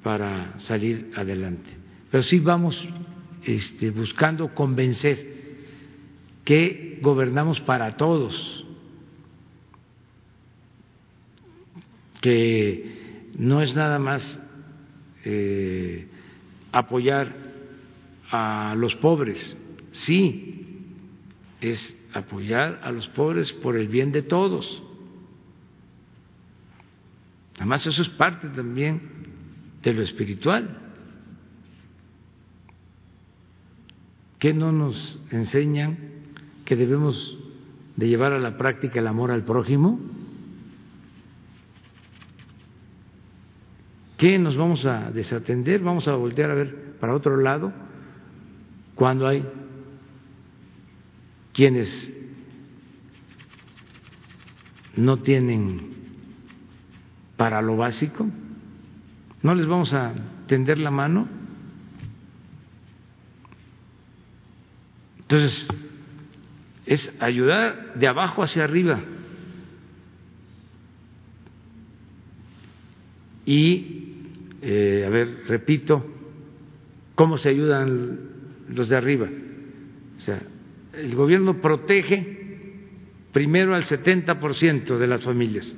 para 0.02 0.60
salir 0.62 1.12
adelante. 1.16 1.70
Pero 2.10 2.24
sí 2.24 2.40
vamos 2.40 2.84
este, 3.44 3.92
buscando 3.92 4.56
convencer 4.56 5.24
que 6.46 6.98
gobernamos 7.00 7.62
para 7.62 7.92
todos, 7.92 8.66
que 12.20 13.28
no 13.38 13.62
es 13.62 13.76
nada 13.76 14.00
más 14.00 14.40
eh, 15.26 16.08
apoyar 16.72 17.36
a 18.32 18.74
los 18.76 18.96
pobres, 18.96 19.62
sí, 19.92 20.66
es 21.62 21.99
apoyar 22.14 22.80
a 22.84 22.92
los 22.92 23.08
pobres 23.10 23.54
por 23.54 23.76
el 23.76 23.88
bien 23.88 24.12
de 24.12 24.24
todos. 24.24 24.84
Además, 27.58 27.86
eso 27.86 28.02
es 28.02 28.10
parte 28.10 28.48
también 28.50 29.02
de 29.84 29.94
lo 29.94 30.02
espiritual. 30.02 30.90
que 34.40 34.54
no 34.54 34.72
nos 34.72 35.20
enseñan 35.32 35.98
que 36.66 36.78
debemos 36.78 37.38
de 37.98 38.08
llevar 38.08 38.32
a 38.32 38.40
la 38.40 38.58
práctica 38.58 39.00
el 39.00 39.08
amor 39.08 39.32
al 39.32 39.44
prójimo? 39.44 40.00
¿Qué 44.18 44.40
nos 44.40 44.56
vamos 44.56 44.86
a 44.86 45.12
desatender? 45.12 45.82
¿Vamos 45.82 46.08
a 46.08 46.16
voltear 46.16 46.52
a 46.52 46.56
ver 46.56 46.96
para 47.00 47.14
otro 47.14 47.38
lado 47.38 47.72
cuando 48.96 49.28
hay 49.28 49.46
quienes 51.60 52.10
no 54.96 55.18
tienen 55.18 55.90
para 57.36 57.62
lo 57.62 57.76
básico? 57.76 58.26
¿No 59.44 59.54
les 59.54 59.68
vamos 59.68 59.94
a 59.94 60.14
tender 60.48 60.78
la 60.78 60.90
mano? 60.90 61.28
Entonces, 65.20 65.68
es 66.86 67.12
ayudar 67.20 67.96
de 67.96 68.08
abajo 68.08 68.42
hacia 68.42 68.64
arriba. 68.64 69.02
Y, 73.46 74.14
eh, 74.62 75.04
a 75.06 75.10
ver, 75.10 75.44
repito, 75.50 76.06
¿cómo 77.16 77.38
se 77.38 77.50
ayudan 77.50 78.18
los 78.70 78.88
de 78.88 78.96
arriba? 78.96 79.28
O 80.20 80.22
sea, 80.22 80.42
el 81.00 81.16
gobierno 81.16 81.62
protege 81.62 82.38
primero 83.32 83.76
al 83.76 83.84
70% 83.84 84.98
de 84.98 85.08
las 85.08 85.24
familias, 85.24 85.74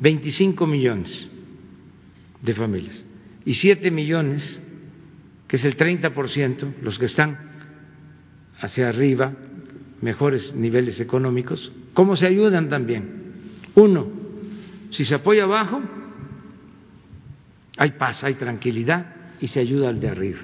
25 0.00 0.66
millones 0.66 1.30
de 2.42 2.54
familias, 2.54 3.04
y 3.44 3.54
7 3.54 3.90
millones, 3.90 4.60
que 5.48 5.56
es 5.56 5.64
el 5.64 5.76
30%, 5.76 6.74
los 6.82 6.98
que 6.98 7.06
están 7.06 7.38
hacia 8.60 8.88
arriba, 8.88 9.32
mejores 10.00 10.54
niveles 10.54 11.00
económicos, 11.00 11.72
¿cómo 11.92 12.16
se 12.16 12.26
ayudan 12.26 12.68
también? 12.68 13.24
Uno, 13.74 14.08
si 14.90 15.04
se 15.04 15.14
apoya 15.14 15.44
abajo, 15.44 15.82
hay 17.76 17.90
paz, 17.92 18.22
hay 18.22 18.34
tranquilidad 18.34 19.14
y 19.40 19.48
se 19.48 19.60
ayuda 19.60 19.88
al 19.88 20.00
de 20.00 20.08
arriba. 20.08 20.40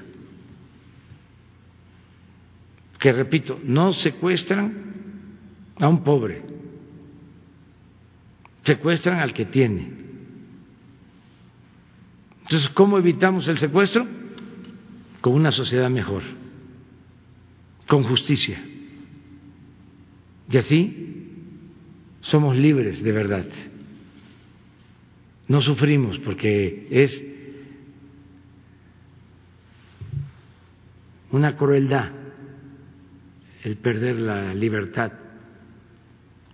Que 3.00 3.12
repito, 3.12 3.58
no 3.64 3.94
secuestran 3.94 4.74
a 5.76 5.88
un 5.88 6.04
pobre, 6.04 6.42
secuestran 8.62 9.20
al 9.20 9.32
que 9.32 9.46
tiene. 9.46 9.90
Entonces, 12.42 12.68
¿cómo 12.70 12.98
evitamos 12.98 13.48
el 13.48 13.56
secuestro? 13.56 14.06
Con 15.22 15.32
una 15.32 15.50
sociedad 15.50 15.88
mejor, 15.88 16.22
con 17.86 18.02
justicia. 18.04 18.62
Y 20.50 20.56
así 20.58 21.30
somos 22.20 22.54
libres 22.54 23.02
de 23.02 23.12
verdad. 23.12 23.46
No 25.48 25.62
sufrimos 25.62 26.18
porque 26.18 26.86
es 26.90 27.22
una 31.32 31.56
crueldad 31.56 32.19
el 33.62 33.76
perder 33.76 34.18
la 34.18 34.54
libertad 34.54 35.12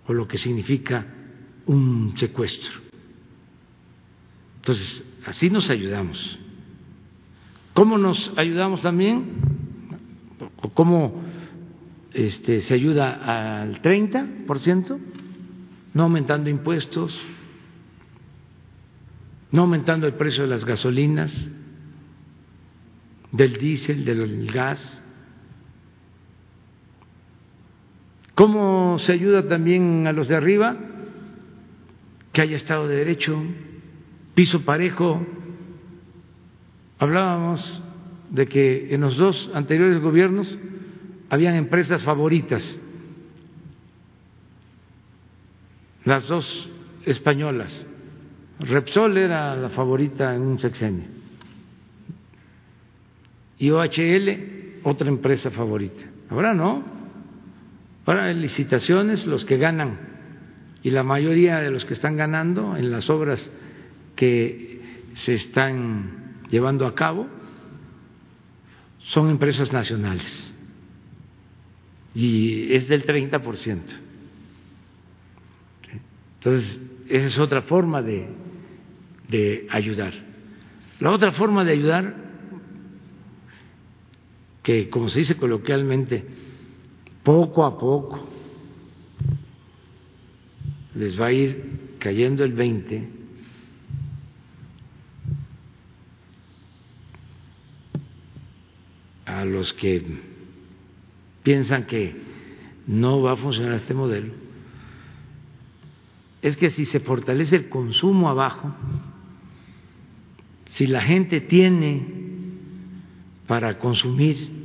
o 0.07 0.13
lo 0.13 0.27
que 0.27 0.37
significa 0.37 1.05
un 1.65 2.17
secuestro. 2.17 2.71
Entonces, 4.57 5.03
así 5.25 5.49
nos 5.49 5.69
ayudamos. 5.69 6.39
¿Cómo 7.73 7.97
nos 7.97 8.33
ayudamos 8.37 8.81
también? 8.81 9.25
¿O 10.61 10.69
cómo 10.69 11.23
este, 12.13 12.61
se 12.61 12.73
ayuda 12.73 13.61
al 13.61 13.81
30%, 13.81 14.99
no 15.93 16.03
aumentando 16.03 16.49
impuestos, 16.49 17.19
no 19.51 19.61
aumentando 19.61 20.07
el 20.07 20.13
precio 20.13 20.43
de 20.43 20.49
las 20.49 20.65
gasolinas, 20.65 21.49
del 23.31 23.53
diésel, 23.57 24.05
del 24.05 24.51
gas. 24.51 25.03
¿Cómo 28.37 28.99
se 28.99 29.13
ayuda 29.13 29.47
también 29.47 30.05
a 30.05 30.13
los 30.13 30.27
de 30.27 30.35
arriba? 30.35 30.77
Que 32.31 32.41
haya 32.41 32.55
Estado 32.55 32.87
de 32.87 32.97
Derecho, 32.97 33.35
piso 34.35 34.61
parejo. 34.61 35.25
Hablábamos 36.99 37.81
de 38.29 38.45
que 38.45 38.93
en 38.93 39.01
los 39.01 39.17
dos 39.17 39.49
anteriores 39.55 39.99
gobiernos 39.99 40.55
habían 41.31 41.55
empresas 41.55 42.03
favoritas, 42.03 42.79
las 46.05 46.27
dos 46.27 46.69
españolas. 47.07 47.87
Repsol 48.59 49.17
era 49.17 49.55
la 49.55 49.69
favorita 49.69 50.35
en 50.35 50.43
un 50.43 50.59
sexenio 50.59 51.05
y 53.57 53.71
OHL 53.71 54.81
otra 54.83 55.07
empresa 55.07 55.49
favorita. 55.49 56.05
Ahora 56.29 56.53
no. 56.53 56.96
Ahora 58.07 58.31
en 58.31 58.41
licitaciones 58.41 59.27
los 59.27 59.43
que 59.43 59.57
ganan 59.57 59.99
y 60.81 60.91
la 60.91 61.03
mayoría 61.03 61.57
de 61.57 61.69
los 61.69 61.83
que 61.83 61.93
están 61.93 62.15
ganando 62.15 62.77
en 62.77 62.89
las 62.89 63.09
obras 63.09 63.51
que 64.15 64.81
se 65.15 65.33
están 65.33 66.37
llevando 66.49 66.87
a 66.87 66.95
cabo 66.95 67.27
son 68.99 69.29
empresas 69.29 69.73
nacionales 69.73 70.53
y 72.15 72.73
es 72.73 72.87
del 72.87 73.05
30%. 73.05 73.81
Entonces, 76.35 76.79
esa 77.09 77.27
es 77.27 77.37
otra 77.39 77.63
forma 77.63 78.01
de, 78.01 78.29
de 79.27 79.67
ayudar. 79.69 80.13
La 81.01 81.11
otra 81.11 81.33
forma 81.33 81.65
de 81.65 81.73
ayudar, 81.73 82.15
que 84.63 84.89
como 84.89 85.09
se 85.09 85.19
dice 85.19 85.35
coloquialmente, 85.35 86.36
poco 87.27 87.65
a 87.65 87.77
poco 87.77 88.25
les 90.95 91.19
va 91.19 91.25
a 91.25 91.33
ir 91.33 91.97
cayendo 91.99 92.45
el 92.45 92.53
20, 92.53 93.09
a 99.25 99.43
los 99.43 99.73
que 99.73 100.01
piensan 101.43 101.85
que 101.85 102.15
no 102.87 103.21
va 103.21 103.33
a 103.33 103.35
funcionar 103.35 103.73
este 103.73 103.93
modelo, 103.93 104.31
es 106.41 106.55
que 106.55 106.69
si 106.69 106.85
se 106.85 107.01
fortalece 107.01 107.57
el 107.57 107.67
consumo 107.67 108.29
abajo, 108.29 108.73
si 110.69 110.87
la 110.87 111.01
gente 111.01 111.41
tiene 111.41 112.07
para 113.47 113.77
consumir 113.79 114.56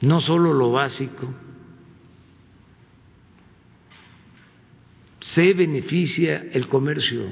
no 0.00 0.20
solo 0.20 0.52
lo 0.52 0.72
básico, 0.72 1.32
se 5.20 5.52
beneficia 5.52 6.46
el 6.52 6.68
comercio, 6.68 7.26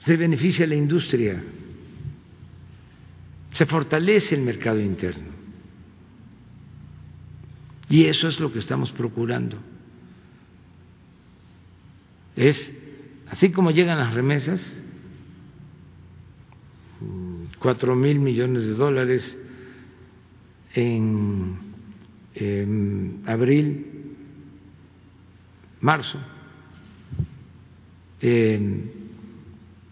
se 0.00 0.16
beneficia 0.16 0.66
la 0.66 0.74
industria, 0.74 1.42
se 3.52 3.66
fortalece 3.66 4.34
el 4.34 4.42
mercado 4.42 4.80
interno. 4.80 5.30
Y 7.88 8.06
eso 8.06 8.28
es 8.28 8.40
lo 8.40 8.52
que 8.52 8.58
estamos 8.58 8.90
procurando. 8.92 9.58
Es, 12.36 12.72
así 13.28 13.50
como 13.50 13.70
llegan 13.70 13.98
las 13.98 14.14
remesas, 14.14 14.60
cuatro 17.58 17.94
mil 17.94 18.18
millones 18.18 18.64
de 18.64 18.72
dólares 18.72 19.38
en, 20.74 21.72
abril, 23.26 23.86
marzo, 25.80 26.18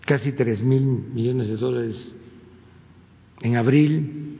casi 0.06 0.32
tres 0.32 0.62
mil 0.62 0.84
millones 1.14 1.48
de 1.48 1.56
dólares 1.56 2.16
en 3.42 3.56
abril, 3.56 4.38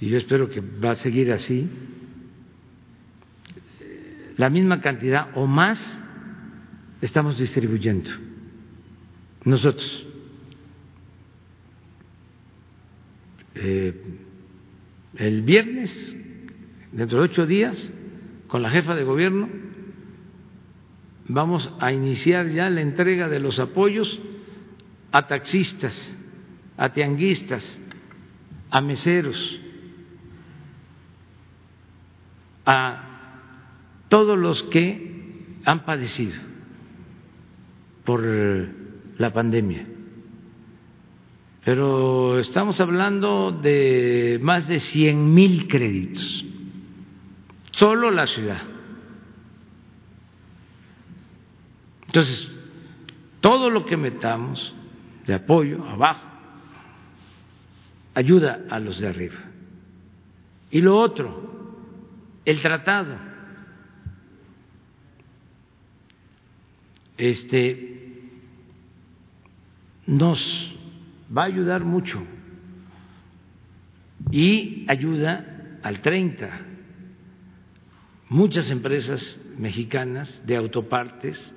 y 0.00 0.08
yo 0.08 0.18
espero 0.18 0.50
que 0.50 0.60
va 0.60 0.90
a 0.92 0.96
seguir 0.96 1.32
así 1.32 1.68
la 4.36 4.50
misma 4.50 4.80
cantidad 4.80 5.28
o 5.36 5.46
más 5.46 5.78
estamos 7.00 7.38
distribuyendo 7.38 8.10
nosotros. 9.44 10.06
Eh, 13.54 14.23
el 15.16 15.42
viernes, 15.42 16.16
dentro 16.92 17.18
de 17.18 17.24
ocho 17.24 17.46
días, 17.46 17.92
con 18.48 18.62
la 18.62 18.70
jefa 18.70 18.94
de 18.94 19.04
gobierno, 19.04 19.48
vamos 21.26 21.72
a 21.80 21.92
iniciar 21.92 22.48
ya 22.48 22.68
la 22.70 22.80
entrega 22.80 23.28
de 23.28 23.40
los 23.40 23.58
apoyos 23.58 24.20
a 25.12 25.26
taxistas, 25.26 25.94
a 26.76 26.92
tianguistas, 26.92 27.80
a 28.70 28.80
meseros, 28.80 29.60
a 32.66 33.04
todos 34.08 34.38
los 34.38 34.62
que 34.64 35.60
han 35.64 35.84
padecido 35.84 36.40
por 38.04 38.22
la 38.22 39.32
pandemia. 39.32 39.93
Pero 41.64 42.38
estamos 42.38 42.78
hablando 42.80 43.50
de 43.50 44.38
más 44.42 44.68
de 44.68 44.80
100 44.80 45.32
mil 45.32 45.66
créditos, 45.66 46.44
solo 47.70 48.10
la 48.10 48.26
ciudad. 48.26 48.62
Entonces, 52.06 52.50
todo 53.40 53.70
lo 53.70 53.86
que 53.86 53.96
metamos 53.96 54.74
de 55.26 55.34
apoyo 55.34 55.82
abajo 55.84 56.34
ayuda 58.14 58.60
a 58.70 58.78
los 58.78 59.00
de 59.00 59.08
arriba. 59.08 59.40
Y 60.70 60.80
lo 60.80 60.98
otro, 60.98 61.72
el 62.44 62.60
tratado. 62.60 63.16
Este 67.16 68.20
nos 70.06 70.73
va 71.36 71.42
a 71.42 71.46
ayudar 71.46 71.84
mucho 71.84 72.22
y 74.30 74.84
ayuda 74.88 75.78
al 75.82 76.00
30. 76.00 76.60
Muchas 78.28 78.70
empresas 78.70 79.40
mexicanas 79.58 80.42
de 80.46 80.56
autopartes 80.56 81.54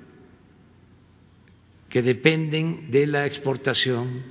que 1.88 2.02
dependen 2.02 2.90
de 2.90 3.06
la 3.06 3.24
exportación, 3.24 4.22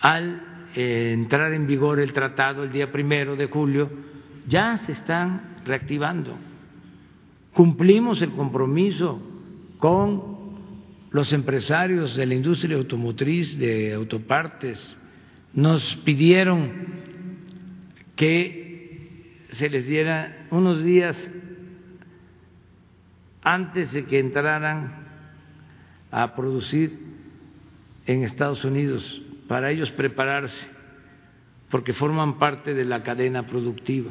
al 0.00 0.68
eh, 0.74 1.12
entrar 1.14 1.52
en 1.52 1.66
vigor 1.66 1.98
el 1.98 2.12
tratado 2.12 2.64
el 2.64 2.72
día 2.72 2.92
primero 2.92 3.36
de 3.36 3.46
julio, 3.46 3.90
ya 4.46 4.76
se 4.76 4.92
están 4.92 5.56
reactivando. 5.64 6.36
Cumplimos 7.54 8.20
el 8.20 8.32
compromiso 8.32 9.22
con 9.78 10.33
los 11.14 11.32
empresarios 11.32 12.16
de 12.16 12.26
la 12.26 12.34
industria 12.34 12.76
automotriz, 12.76 13.56
de 13.56 13.94
autopartes, 13.94 14.98
nos 15.52 15.94
pidieron 15.98 16.72
que 18.16 19.46
se 19.52 19.70
les 19.70 19.86
diera 19.86 20.48
unos 20.50 20.82
días 20.82 21.16
antes 23.44 23.92
de 23.92 24.06
que 24.06 24.18
entraran 24.18 25.06
a 26.10 26.34
producir 26.34 26.98
en 28.06 28.24
Estados 28.24 28.64
Unidos 28.64 29.22
para 29.46 29.70
ellos 29.70 29.92
prepararse, 29.92 30.66
porque 31.70 31.92
forman 31.92 32.40
parte 32.40 32.74
de 32.74 32.86
la 32.86 33.04
cadena 33.04 33.46
productiva, 33.46 34.10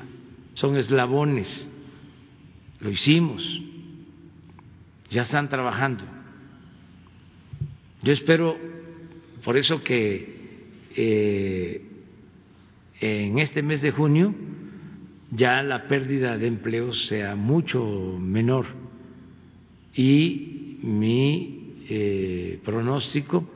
son 0.53 0.77
eslabones, 0.77 1.69
lo 2.79 2.89
hicimos, 2.89 3.43
ya 5.09 5.23
están 5.23 5.49
trabajando. 5.49 6.22
Yo 8.03 8.11
espero, 8.11 8.57
por 9.45 9.55
eso 9.55 9.81
que 9.81 10.35
eh, 10.93 11.81
en 12.99 13.39
este 13.39 13.63
mes 13.63 13.81
de 13.81 13.91
junio 13.91 14.35
ya 15.31 15.63
la 15.63 15.87
pérdida 15.87 16.37
de 16.37 16.47
empleos 16.47 17.05
sea 17.05 17.35
mucho 17.35 18.17
menor. 18.19 18.65
Y 19.95 20.79
mi 20.83 21.75
eh, 21.89 22.59
pronóstico 22.65 23.49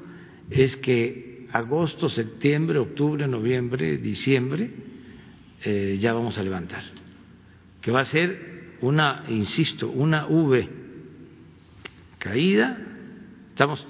es 0.49 0.77
que 0.77 1.47
agosto, 1.51 2.07
septiembre, 2.07 2.79
octubre, 2.79 3.27
noviembre, 3.27 3.97
diciembre 3.97 4.69
eh, 5.65 5.97
ya 5.99 6.13
vamos 6.13 6.37
a 6.37 6.43
levantar, 6.43 6.83
que 7.81 7.91
va 7.91 7.99
a 7.99 8.05
ser 8.05 8.77
una, 8.79 9.25
insisto, 9.27 9.89
una 9.89 10.27
V 10.27 10.69
caída, 12.19 12.77
estamos 13.49 13.85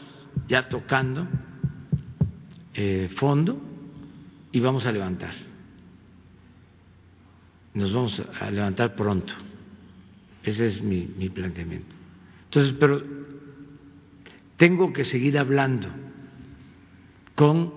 ya 0.47 0.69
tocando 0.69 1.27
eh, 2.73 3.09
fondo 3.15 3.59
y 4.51 4.59
vamos 4.59 4.85
a 4.85 4.91
levantar. 4.91 5.33
Nos 7.73 7.93
vamos 7.93 8.21
a 8.39 8.49
levantar 8.49 8.95
pronto. 8.95 9.33
Ese 10.43 10.67
es 10.67 10.81
mi, 10.81 11.05
mi 11.17 11.29
planteamiento. 11.29 11.93
Entonces, 12.45 12.75
pero 12.79 13.03
tengo 14.57 14.91
que 14.93 15.05
seguir 15.05 15.37
hablando 15.37 15.89
con 17.35 17.71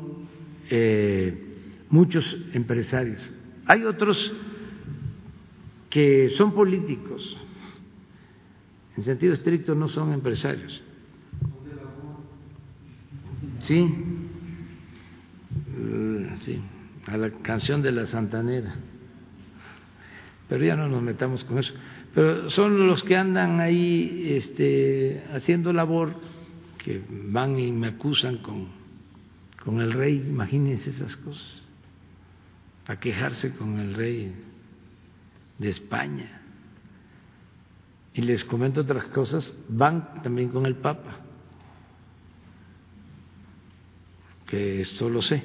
eh, 0.71 1.51
muchos 1.91 2.37
empresarios. 2.53 3.21
Hay 3.67 3.85
otros 3.85 4.33
que 5.91 6.31
son 6.31 6.53
políticos, 6.53 7.37
en 8.97 9.03
sentido 9.03 9.35
estricto 9.35 9.75
no 9.75 9.89
son 9.89 10.13
empresarios. 10.13 10.83
Sí, 13.61 13.89
sí, 16.41 16.61
a 17.07 17.17
la 17.17 17.31
canción 17.43 17.83
de 17.83 17.93
la 17.93 18.07
Santanera. 18.07 18.75
Pero 20.49 20.65
ya 20.65 20.77
no 20.77 20.89
nos 20.89 21.03
metamos 21.03 21.45
con 21.45 21.59
eso. 21.59 21.73
Pero 22.15 22.51
son 22.51 22.87
los 22.87 23.03
que 23.05 23.17
andan 23.17 23.61
ahí 23.61 24.27
este, 24.31 25.25
haciendo 25.33 25.73
labor 25.73 26.15
que 26.79 27.03
van 27.09 27.59
y 27.59 27.71
me 27.71 27.89
acusan 27.89 28.39
con, 28.39 28.69
con 29.65 29.81
el 29.81 29.93
rey, 29.93 30.25
imagínense 30.29 30.91
esas 30.91 31.17
cosas, 31.19 31.63
a 32.87 32.99
quejarse 32.99 33.55
con 33.55 33.79
el 33.79 33.95
rey 33.95 34.35
de 35.59 35.69
España. 35.69 36.41
Y 38.15 38.23
les 38.23 38.45
comento 38.45 38.81
otras 38.81 39.07
cosas, 39.07 39.57
van 39.69 40.23
también 40.23 40.49
con 40.49 40.67
el 40.67 40.77
Papa, 40.77 41.19
que 44.51 44.81
esto 44.81 45.09
lo 45.09 45.23
sé. 45.23 45.43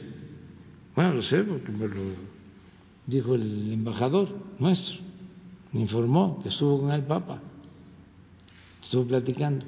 Bueno, 0.95 1.13
lo 1.13 1.21
sé 1.21 1.43
porque 1.43 1.71
me 1.71 1.87
lo 1.87 2.01
dijo 3.05 3.35
el 3.35 3.71
embajador 3.71 4.29
nuestro, 4.57 4.97
me 5.71 5.81
informó 5.81 6.41
que 6.41 6.49
estuvo 6.49 6.81
con 6.81 6.91
el 6.91 7.03
Papa, 7.03 7.39
estuvo 8.81 9.05
platicando. 9.05 9.65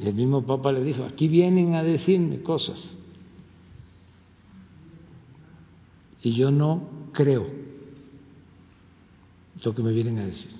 Y 0.00 0.06
el 0.06 0.14
mismo 0.14 0.46
Papa 0.46 0.72
le 0.72 0.82
dijo, 0.82 1.04
aquí 1.04 1.28
vienen 1.28 1.74
a 1.74 1.82
decirme 1.82 2.40
cosas. 2.42 2.96
Y 6.22 6.32
yo 6.32 6.50
no 6.50 6.88
creo 7.12 7.46
lo 9.64 9.74
que 9.74 9.82
me 9.82 9.92
vienen 9.92 10.18
a 10.18 10.26
decir. 10.26 10.52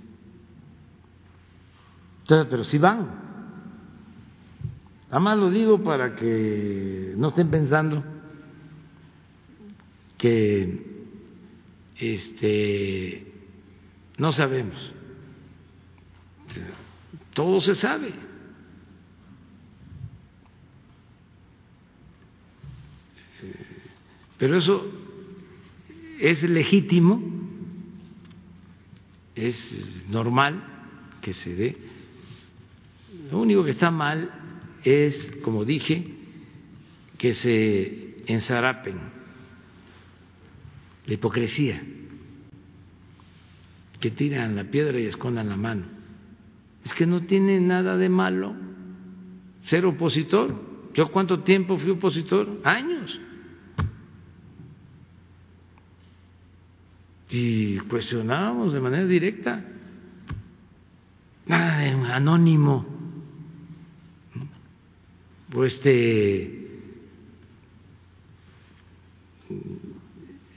Entonces, 2.22 2.48
pero 2.50 2.64
si 2.64 2.78
van. 2.78 3.29
Además 5.10 5.38
lo 5.38 5.50
digo 5.50 5.82
para 5.82 6.14
que 6.14 7.14
no 7.16 7.28
estén 7.28 7.50
pensando 7.50 8.04
que 10.16 10.86
este 11.96 13.26
no 14.18 14.30
sabemos. 14.30 14.92
Todo 17.34 17.60
se 17.60 17.74
sabe. 17.74 18.12
Pero 24.38 24.56
eso 24.56 24.90
es 26.18 26.42
legítimo, 26.44 27.20
es 29.34 30.06
normal 30.08 30.62
que 31.20 31.34
se 31.34 31.54
dé. 31.54 31.76
Lo 33.30 33.40
único 33.40 33.64
que 33.64 33.72
está 33.72 33.90
mal 33.90 34.39
es, 34.84 35.30
como 35.42 35.64
dije, 35.64 36.04
que 37.18 37.34
se 37.34 38.22
ensarapen 38.26 38.98
la 41.06 41.14
hipocresía, 41.14 41.82
que 44.00 44.10
tiran 44.10 44.56
la 44.56 44.64
piedra 44.64 44.98
y 44.98 45.06
escondan 45.06 45.48
la 45.48 45.56
mano. 45.56 45.84
Es 46.84 46.94
que 46.94 47.06
no 47.06 47.22
tiene 47.22 47.60
nada 47.60 47.96
de 47.96 48.08
malo 48.08 48.54
ser 49.64 49.84
opositor. 49.84 50.70
¿Yo 50.94 51.10
cuánto 51.10 51.40
tiempo 51.40 51.78
fui 51.78 51.90
opositor? 51.90 52.60
Años. 52.64 53.20
y 57.30 57.78
cuestionábamos 57.78 58.72
de 58.72 58.80
manera 58.80 59.06
directa. 59.06 59.64
Nada 61.46 62.16
anónimo. 62.16 62.99
Pues 65.50 65.74
este 65.74 66.68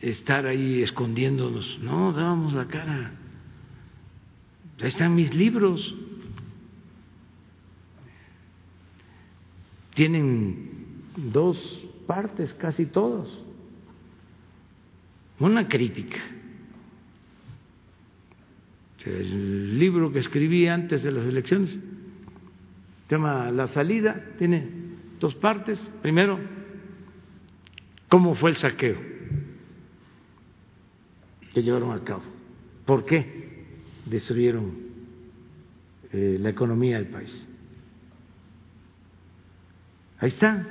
estar 0.01 0.45
ahí 0.45 0.81
escondiéndonos. 0.81 1.79
No, 1.81 2.11
dábamos 2.11 2.53
la 2.53 2.67
cara. 2.67 3.11
Ahí 4.79 4.87
están 4.87 5.15
mis 5.15 5.33
libros. 5.33 5.95
Tienen 9.95 10.85
dos 11.15 11.87
partes, 12.05 12.53
casi 12.53 12.85
todos. 12.85 13.43
Una 15.39 15.67
crítica 15.67 16.19
El 19.05 19.79
libro 19.79 20.11
que 20.11 20.19
escribí 20.19 20.67
antes 20.67 21.03
de 21.03 21.11
las 21.11 21.25
elecciones 21.25 21.79
se 23.09 23.15
llama 23.15 23.51
La 23.51 23.67
salida, 23.67 24.23
tiene 24.39 24.82
dos 25.23 25.35
partes. 25.35 25.79
Primero, 26.01 26.37
cómo 28.09 28.35
fue 28.35 28.49
el 28.49 28.57
saqueo 28.57 28.97
que 31.53 31.61
llevaron 31.61 31.93
a 31.93 32.03
cabo, 32.03 32.23
por 32.85 33.05
qué 33.05 33.77
destruyeron 34.05 34.73
eh, 36.11 36.37
la 36.41 36.49
economía 36.49 36.97
del 36.97 37.07
país. 37.07 37.47
Ahí 40.19 40.27
está 40.27 40.67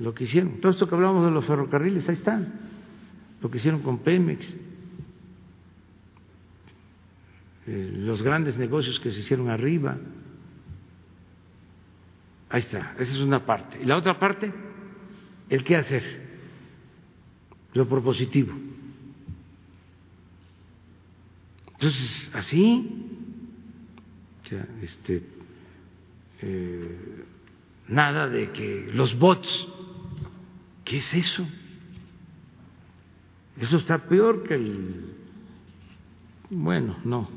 lo 0.00 0.12
que 0.12 0.24
hicieron. 0.24 0.60
Todo 0.60 0.72
esto 0.72 0.86
que 0.86 0.94
hablamos 0.94 1.24
de 1.24 1.30
los 1.30 1.46
ferrocarriles, 1.46 2.06
ahí 2.10 2.16
está 2.16 2.46
lo 3.40 3.50
que 3.50 3.56
hicieron 3.56 3.80
con 3.80 4.00
Pemex, 4.00 4.54
eh, 7.68 7.90
los 7.94 8.22
grandes 8.22 8.58
negocios 8.58 9.00
que 9.00 9.10
se 9.12 9.20
hicieron 9.20 9.48
arriba. 9.48 9.96
Ahí 12.54 12.60
está, 12.60 12.94
esa 13.00 13.10
es 13.10 13.18
una 13.18 13.44
parte. 13.44 13.80
Y 13.82 13.84
la 13.84 13.96
otra 13.96 14.16
parte, 14.16 14.52
el 15.48 15.64
qué 15.64 15.74
hacer, 15.74 16.04
lo 17.72 17.88
propositivo. 17.88 18.54
Entonces, 21.72 22.30
así, 22.32 23.08
este, 24.82 25.26
eh, 26.42 27.24
nada 27.88 28.28
de 28.28 28.52
que 28.52 28.88
los 28.94 29.18
bots, 29.18 29.68
¿qué 30.84 30.98
es 30.98 31.12
eso? 31.12 31.44
Eso 33.58 33.78
está 33.78 34.06
peor 34.06 34.44
que 34.44 34.54
el... 34.54 35.16
Bueno, 36.50 36.98
no. 37.04 37.28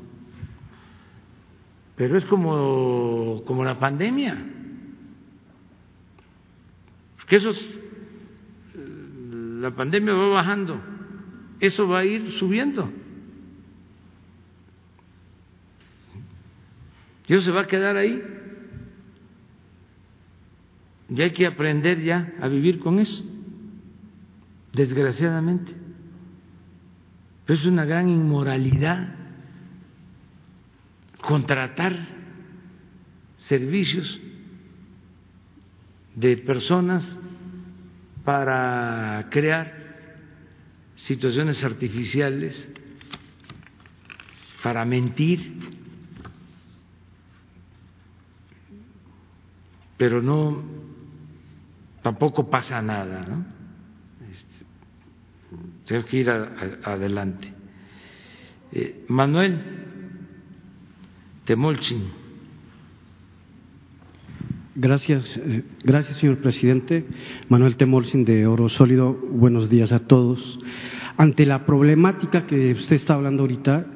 Pero 1.95 2.19
es 2.19 2.26
como, 2.27 3.41
como 3.48 3.65
la 3.65 3.80
pandemia. 3.80 4.53
Que 7.28 7.36
eso 7.36 7.52
la 9.62 9.72
pandemia 9.72 10.14
va 10.14 10.28
bajando, 10.30 10.82
eso 11.60 11.88
va 11.88 11.99
a 11.99 12.06
ir 12.06 12.32
subiendo. 12.34 12.90
Y 17.28 17.34
eso 17.34 17.41
se 17.41 17.52
va 17.52 17.62
a 17.62 17.68
quedar 17.68 17.98
ahí. 17.98 18.24
Y 21.10 21.22
hay 21.22 21.32
que 21.32 21.45
aprender 21.45 22.02
ya 22.02 22.34
a 22.41 22.48
vivir 22.48 22.80
con 22.80 22.99
eso, 22.99 23.24
desgraciadamente 24.74 25.88
es 27.54 27.66
una 27.66 27.86
gran 27.86 28.10
inmoralidad 28.10 29.16
contratar 31.22 31.95
servicios 33.38 34.20
de 36.16 36.38
personas 36.38 37.06
para 38.28 39.26
crear 39.30 39.72
situaciones 40.95 41.64
artificiales, 41.64 42.68
para 44.62 44.84
mentir, 44.84 45.54
pero 49.95 50.22
no, 50.22 50.62
tampoco 52.04 52.49
pasa 52.49 52.82
nada, 52.82 53.24
¿no? 53.30 53.45
Tengo 55.86 56.04
que 56.04 56.18
ir 56.18 56.30
adelante. 56.30 57.54
Eh, 58.74 59.06
Manuel 59.08 59.64
Temolchin. 61.45 62.27
Gracias, 64.80 65.38
eh, 65.38 65.64
gracias, 65.84 66.18
señor 66.18 66.38
presidente. 66.38 67.04
Manuel 67.49 67.78
Temolchin 67.78 68.26
de 68.26 68.45
Oro 68.45 68.70
Sólido. 68.70 69.12
Buenos 69.32 69.72
días 69.72 69.91
a 69.91 70.06
todos. 70.06 70.60
Ante 71.18 71.48
la 71.48 71.66
problemática 71.66 72.45
que 72.45 72.74
usted 72.74 72.95
está 72.95 73.16
hablando 73.16 73.41
ahorita, 73.41 73.88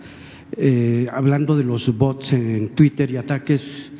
eh, 0.57 1.07
hablando 1.13 1.55
de 1.55 1.65
los 1.65 1.95
bots 1.95 2.33
en 2.33 2.69
Twitter 2.69 3.11
y 3.11 3.17
ataques 3.17 3.93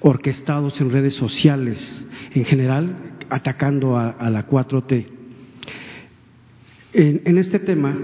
orquestados 0.00 0.80
en 0.80 0.90
redes 0.90 1.12
sociales 1.12 2.06
en 2.32 2.46
general, 2.46 2.96
atacando 3.28 3.98
a 3.98 4.30
la 4.30 4.46
4T. 4.46 5.06
En, 6.94 7.36
este 7.36 7.58
tema, 7.58 7.94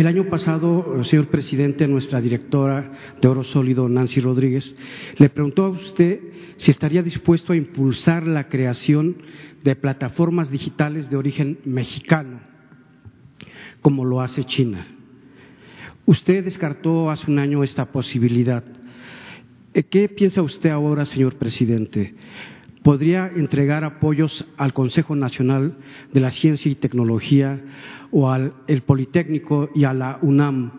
el 0.00 0.06
año 0.06 0.28
pasado, 0.28 1.02
señor 1.04 1.28
presidente, 1.28 1.88
nuestra 1.88 2.20
directora 2.20 2.92
de 3.20 3.28
Oro 3.28 3.44
Sólido, 3.44 3.88
Nancy 3.88 4.20
Rodríguez, 4.20 4.76
le 5.16 5.30
preguntó 5.30 5.64
a 5.64 5.70
usted 5.70 6.20
si 6.58 6.70
estaría 6.70 7.02
dispuesto 7.02 7.52
a 7.52 7.56
impulsar 7.56 8.26
la 8.26 8.48
creación 8.48 9.16
de 9.64 9.74
plataformas 9.74 10.50
digitales 10.50 11.08
de 11.08 11.16
origen 11.16 11.60
mexicano, 11.64 12.40
como 13.80 14.04
lo 14.04 14.20
hace 14.20 14.44
China. 14.44 14.86
Usted 16.04 16.44
descartó 16.44 17.10
hace 17.10 17.30
un 17.30 17.38
año 17.38 17.64
esta 17.64 17.86
posibilidad. 17.86 18.64
¿Qué 19.90 20.08
piensa 20.08 20.42
usted 20.42 20.70
ahora, 20.70 21.04
señor 21.04 21.36
presidente? 21.36 22.14
Podría 22.86 23.26
entregar 23.34 23.82
apoyos 23.82 24.46
al 24.56 24.72
Consejo 24.72 25.16
Nacional 25.16 25.76
de 26.12 26.20
la 26.20 26.30
Ciencia 26.30 26.70
y 26.70 26.76
Tecnología 26.76 27.60
o 28.12 28.30
al 28.30 28.52
el 28.68 28.82
Politécnico 28.82 29.70
y 29.74 29.82
a 29.82 29.92
la 29.92 30.20
UNAM 30.22 30.70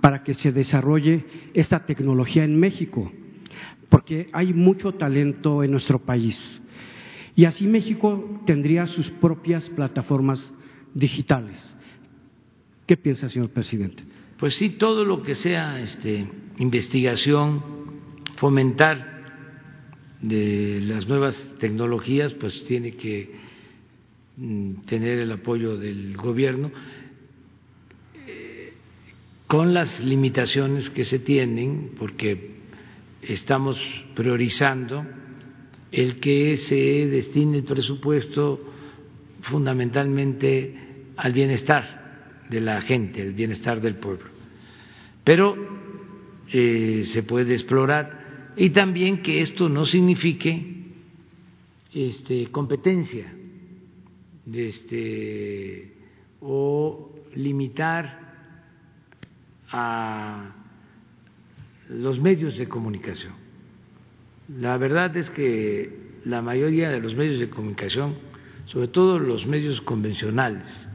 para 0.00 0.24
que 0.24 0.34
se 0.34 0.50
desarrolle 0.50 1.24
esta 1.54 1.86
tecnología 1.86 2.42
en 2.42 2.58
México, 2.58 3.12
porque 3.90 4.28
hay 4.32 4.52
mucho 4.52 4.94
talento 4.94 5.62
en 5.62 5.70
nuestro 5.70 6.00
país. 6.00 6.60
Y 7.36 7.44
así 7.44 7.68
México 7.68 8.42
tendría 8.44 8.88
sus 8.88 9.08
propias 9.10 9.68
plataformas 9.68 10.52
digitales. 10.94 11.76
¿Qué 12.88 12.96
piensa, 12.96 13.28
señor 13.28 13.50
presidente? 13.50 14.02
Pues 14.36 14.56
sí, 14.56 14.70
todo 14.70 15.04
lo 15.04 15.22
que 15.22 15.36
sea 15.36 15.78
este, 15.78 16.26
investigación, 16.58 17.62
fomentar 18.34 19.11
de 20.22 20.80
las 20.82 21.08
nuevas 21.08 21.36
tecnologías, 21.58 22.32
pues 22.34 22.64
tiene 22.64 22.92
que 22.92 23.30
mm, 24.36 24.74
tener 24.86 25.18
el 25.18 25.32
apoyo 25.32 25.76
del 25.76 26.16
gobierno 26.16 26.70
eh, 28.26 28.72
con 29.48 29.74
las 29.74 30.00
limitaciones 30.00 30.88
que 30.90 31.04
se 31.04 31.18
tienen, 31.18 31.90
porque 31.98 32.52
estamos 33.20 33.78
priorizando 34.14 35.04
el 35.90 36.20
que 36.20 36.56
se 36.56 36.74
destine 37.08 37.58
el 37.58 37.64
presupuesto 37.64 38.60
fundamentalmente 39.42 40.74
al 41.16 41.32
bienestar 41.32 42.44
de 42.48 42.60
la 42.60 42.80
gente, 42.80 43.20
el 43.20 43.32
bienestar 43.32 43.80
del 43.80 43.96
pueblo. 43.96 44.26
Pero 45.24 45.56
eh, 46.52 47.02
se 47.12 47.22
puede 47.24 47.54
explorar 47.54 48.21
y 48.56 48.70
también 48.70 49.22
que 49.22 49.40
esto 49.40 49.68
no 49.68 49.86
signifique 49.86 50.72
este, 51.92 52.46
competencia 52.48 53.32
este, 54.52 55.92
o 56.40 57.14
limitar 57.34 58.20
a 59.70 60.54
los 61.88 62.20
medios 62.20 62.56
de 62.58 62.68
comunicación. 62.68 63.32
La 64.58 64.76
verdad 64.76 65.16
es 65.16 65.30
que 65.30 66.20
la 66.24 66.42
mayoría 66.42 66.90
de 66.90 67.00
los 67.00 67.14
medios 67.14 67.40
de 67.40 67.48
comunicación, 67.48 68.16
sobre 68.66 68.88
todo 68.88 69.18
los 69.18 69.46
medios 69.46 69.80
convencionales, 69.80 70.88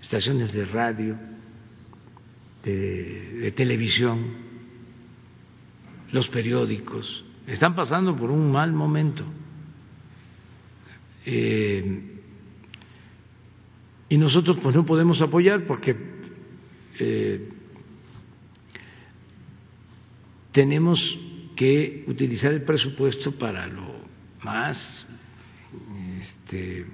estaciones 0.00 0.52
de 0.52 0.64
radio, 0.66 1.16
de 2.62 3.52
televisión, 3.56 4.41
los 6.12 6.28
periódicos, 6.28 7.24
están 7.46 7.74
pasando 7.74 8.16
por 8.16 8.30
un 8.30 8.52
mal 8.52 8.72
momento. 8.72 9.24
Eh, 11.24 12.12
y 14.08 14.18
nosotros 14.18 14.58
pues 14.62 14.76
no 14.76 14.84
podemos 14.84 15.20
apoyar 15.22 15.64
porque 15.66 15.96
eh, 16.98 17.48
tenemos 20.52 21.18
que 21.56 22.04
utilizar 22.06 22.52
el 22.52 22.62
presupuesto 22.62 23.32
para 23.32 23.66
lo 23.66 24.02
más 24.42 25.06
este, 26.20 26.86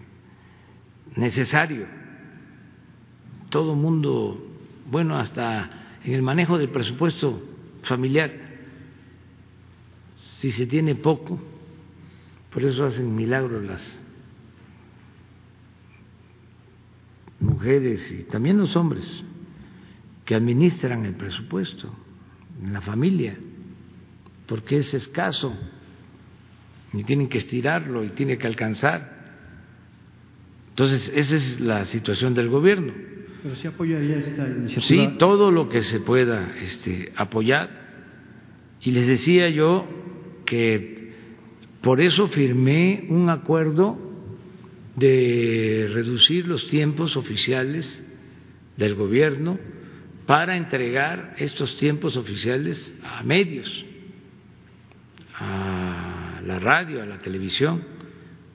necesario. 1.17 1.87
Todo 3.51 3.75
mundo, 3.75 4.47
bueno, 4.91 5.17
hasta 5.17 5.99
en 6.05 6.13
el 6.13 6.23
manejo 6.23 6.59
del 6.59 6.69
presupuesto 6.69 7.43
familiar, 7.83 8.48
si 10.41 10.53
se 10.53 10.67
tiene 10.67 10.95
poco, 10.95 11.39
por 12.53 12.65
eso 12.65 12.85
hacen 12.85 13.15
milagros 13.15 13.65
las 13.65 13.99
mujeres 17.41 18.11
y 18.13 18.25
también 18.25 18.59
los 18.59 18.75
hombres 18.77 19.25
que 20.25 20.35
administran 20.35 21.05
el 21.05 21.15
presupuesto. 21.15 21.93
en 22.63 22.73
la 22.73 22.81
familia, 22.81 23.37
porque 24.47 24.79
es 24.79 24.93
escaso 24.93 25.57
y 26.93 27.05
tienen 27.05 27.29
que 27.29 27.39
estirarlo 27.39 28.05
y 28.05 28.09
tiene 28.11 28.37
que 28.37 28.47
alcanzar. 28.47 29.17
Entonces, 30.71 31.13
esa 31.15 31.37
es 31.37 31.61
la 31.61 31.85
situación 31.85 32.35
del 32.35 32.49
gobierno. 32.49 32.93
Pero 33.43 33.55
sí 33.55 33.69
apoyaría 33.69 34.17
esta 34.17 34.49
iniciativa. 34.49 34.81
Sí, 34.83 35.19
todo 35.19 35.53
lo 35.53 35.69
que 35.69 35.83
se 35.83 36.01
pueda 36.01 36.51
este, 36.61 37.13
apoyar. 37.17 37.71
Y 38.81 38.91
les 38.91 39.07
decía 39.07 39.49
yo 39.51 39.87
que 40.49 41.13
por 41.83 42.01
eso 42.01 42.27
firmé 42.29 43.05
un 43.11 43.29
acuerdo 43.29 43.99
de 44.97 45.91
reducir 45.93 46.49
los 46.49 46.67
tiempos 46.69 47.19
oficiales 47.19 48.03
del 48.79 48.95
gobierno 48.95 49.59
para 50.25 50.57
entregar 50.57 51.35
estos 51.37 51.77
tiempos 51.77 52.17
oficiales 52.17 52.95
a 53.05 53.23
medios, 53.23 53.85
a 55.39 56.41
la 56.45 56.59
radio, 56.59 57.03
a 57.03 57.07
la 57.07 57.19
televisión, 57.19 57.83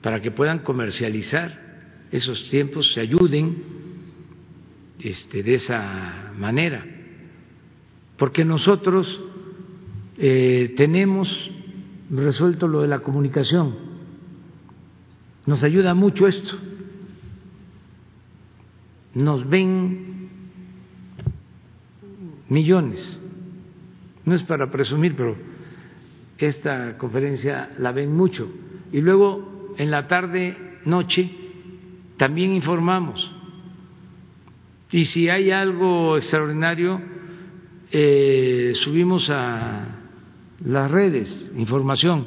para 0.02 0.20
que 0.20 0.32
puedan 0.32 0.58
comercializar 0.60 2.06
esos 2.10 2.50
tiempos, 2.50 2.92
se 2.92 3.00
ayuden 3.00 3.62
este, 4.98 5.44
de 5.44 5.54
esa 5.54 6.32
manera. 6.36 6.84
Porque 8.16 8.44
nosotros 8.44 9.20
eh, 10.18 10.74
tenemos 10.76 11.50
resuelto 12.10 12.68
lo 12.68 12.82
de 12.82 12.88
la 12.88 13.00
comunicación. 13.00 13.74
Nos 15.46 15.62
ayuda 15.62 15.94
mucho 15.94 16.26
esto. 16.26 16.56
Nos 19.14 19.48
ven 19.48 20.28
millones. 22.48 23.20
No 24.24 24.34
es 24.34 24.42
para 24.44 24.70
presumir, 24.70 25.14
pero 25.16 25.36
esta 26.38 26.98
conferencia 26.98 27.70
la 27.78 27.92
ven 27.92 28.14
mucho. 28.14 28.50
Y 28.92 29.00
luego 29.00 29.74
en 29.78 29.90
la 29.90 30.06
tarde, 30.06 30.56
noche, 30.84 31.30
también 32.16 32.52
informamos. 32.52 33.30
Y 34.90 35.06
si 35.06 35.28
hay 35.28 35.50
algo 35.50 36.16
extraordinario, 36.16 37.00
eh, 37.90 38.72
subimos 38.74 39.28
a 39.30 39.93
las 40.62 40.90
redes, 40.90 41.50
información. 41.56 42.26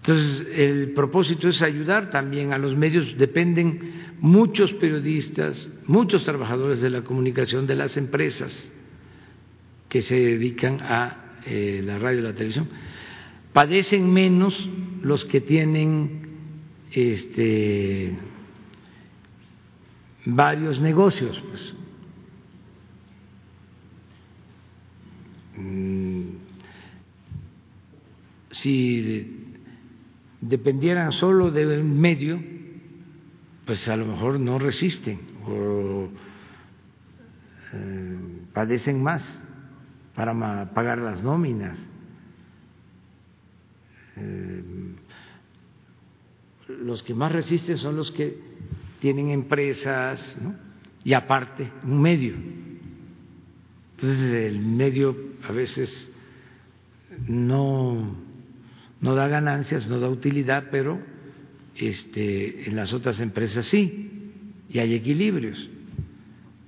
Entonces, 0.00 0.46
el 0.54 0.92
propósito 0.92 1.48
es 1.48 1.62
ayudar 1.62 2.10
también 2.10 2.52
a 2.52 2.58
los 2.58 2.76
medios, 2.76 3.16
dependen 3.18 4.14
muchos 4.20 4.72
periodistas, 4.74 5.68
muchos 5.86 6.22
trabajadores 6.22 6.80
de 6.80 6.90
la 6.90 7.02
comunicación, 7.02 7.66
de 7.66 7.74
las 7.74 7.96
empresas 7.96 8.72
que 9.88 10.00
se 10.02 10.14
dedican 10.14 10.80
a 10.80 11.38
eh, 11.46 11.82
la 11.84 11.98
radio 11.98 12.20
y 12.20 12.22
la 12.22 12.34
televisión. 12.34 12.68
Padecen 13.52 14.12
menos 14.12 14.68
los 15.02 15.24
que 15.24 15.40
tienen 15.40 16.28
este, 16.92 18.16
varios 20.24 20.80
negocios. 20.80 21.42
Pues. 21.48 21.74
Si 28.50 29.54
dependieran 30.40 31.12
solo 31.12 31.50
de 31.50 31.80
un 31.80 31.98
medio, 32.00 32.40
pues 33.64 33.88
a 33.88 33.96
lo 33.96 34.06
mejor 34.06 34.38
no 34.38 34.58
resisten 34.58 35.18
o 35.46 36.08
eh, 37.72 38.18
padecen 38.52 39.02
más 39.02 39.22
para 40.14 40.72
pagar 40.72 40.98
las 40.98 41.22
nóminas. 41.22 41.88
Eh, 44.16 44.62
los 46.68 47.02
que 47.02 47.14
más 47.14 47.32
resisten 47.32 47.76
son 47.76 47.96
los 47.96 48.10
que 48.12 48.38
tienen 49.00 49.30
empresas 49.30 50.38
y 51.04 51.12
aparte 51.12 51.70
un 51.84 52.00
medio. 52.00 52.34
Entonces 53.96 54.30
el 54.30 54.60
medio 54.60 55.16
a 55.48 55.52
veces 55.52 56.12
no, 57.26 58.14
no 59.00 59.14
da 59.14 59.26
ganancias, 59.26 59.88
no 59.88 59.98
da 59.98 60.10
utilidad, 60.10 60.64
pero 60.70 61.00
este, 61.74 62.68
en 62.68 62.76
las 62.76 62.92
otras 62.92 63.20
empresas 63.20 63.64
sí, 63.64 64.10
y 64.68 64.78
hay 64.78 64.94
equilibrios. 64.94 65.70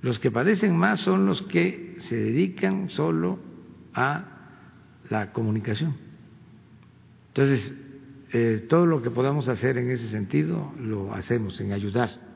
Los 0.00 0.18
que 0.20 0.30
padecen 0.30 0.74
más 0.74 1.00
son 1.00 1.26
los 1.26 1.42
que 1.42 1.96
se 2.08 2.16
dedican 2.16 2.88
solo 2.88 3.38
a 3.92 4.24
la 5.10 5.32
comunicación. 5.32 5.96
Entonces, 7.28 7.74
eh, 8.32 8.66
todo 8.68 8.86
lo 8.86 9.02
que 9.02 9.10
podamos 9.10 9.48
hacer 9.48 9.76
en 9.76 9.90
ese 9.90 10.08
sentido 10.08 10.72
lo 10.80 11.12
hacemos, 11.12 11.60
en 11.60 11.72
ayudar. 11.72 12.27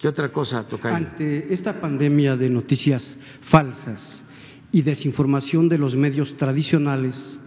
¿Qué 0.00 0.08
otra 0.08 0.32
cosa? 0.32 0.66
Ante 0.84 1.52
esta 1.52 1.78
pandemia 1.78 2.34
de 2.36 2.48
noticias 2.48 3.18
falsas 3.42 4.24
y 4.72 4.80
desinformación 4.80 5.68
de 5.68 5.76
los 5.76 5.94
medios 5.94 6.36
tradicionales, 6.38 7.38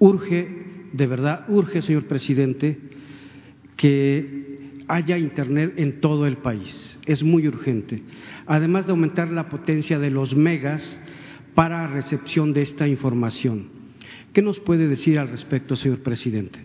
urge, 0.00 0.88
de 0.92 1.06
verdad, 1.06 1.44
urge, 1.48 1.82
señor 1.82 2.06
presidente, 2.06 2.78
que 3.76 4.82
haya 4.88 5.18
Internet 5.18 5.74
en 5.76 6.00
todo 6.00 6.26
el 6.26 6.38
país. 6.38 6.98
Es 7.06 7.22
muy 7.22 7.46
urgente. 7.46 8.02
Además 8.46 8.86
de 8.86 8.92
aumentar 8.92 9.30
la 9.30 9.48
potencia 9.48 10.00
de 10.00 10.10
los 10.10 10.34
megas 10.34 11.00
para 11.54 11.86
recepción 11.86 12.52
de 12.52 12.62
esta 12.62 12.88
información. 12.88 13.68
¿Qué 14.32 14.42
nos 14.42 14.58
puede 14.58 14.88
decir 14.88 15.18
al 15.18 15.28
respecto, 15.28 15.76
señor 15.76 16.00
presidente? 16.00 16.58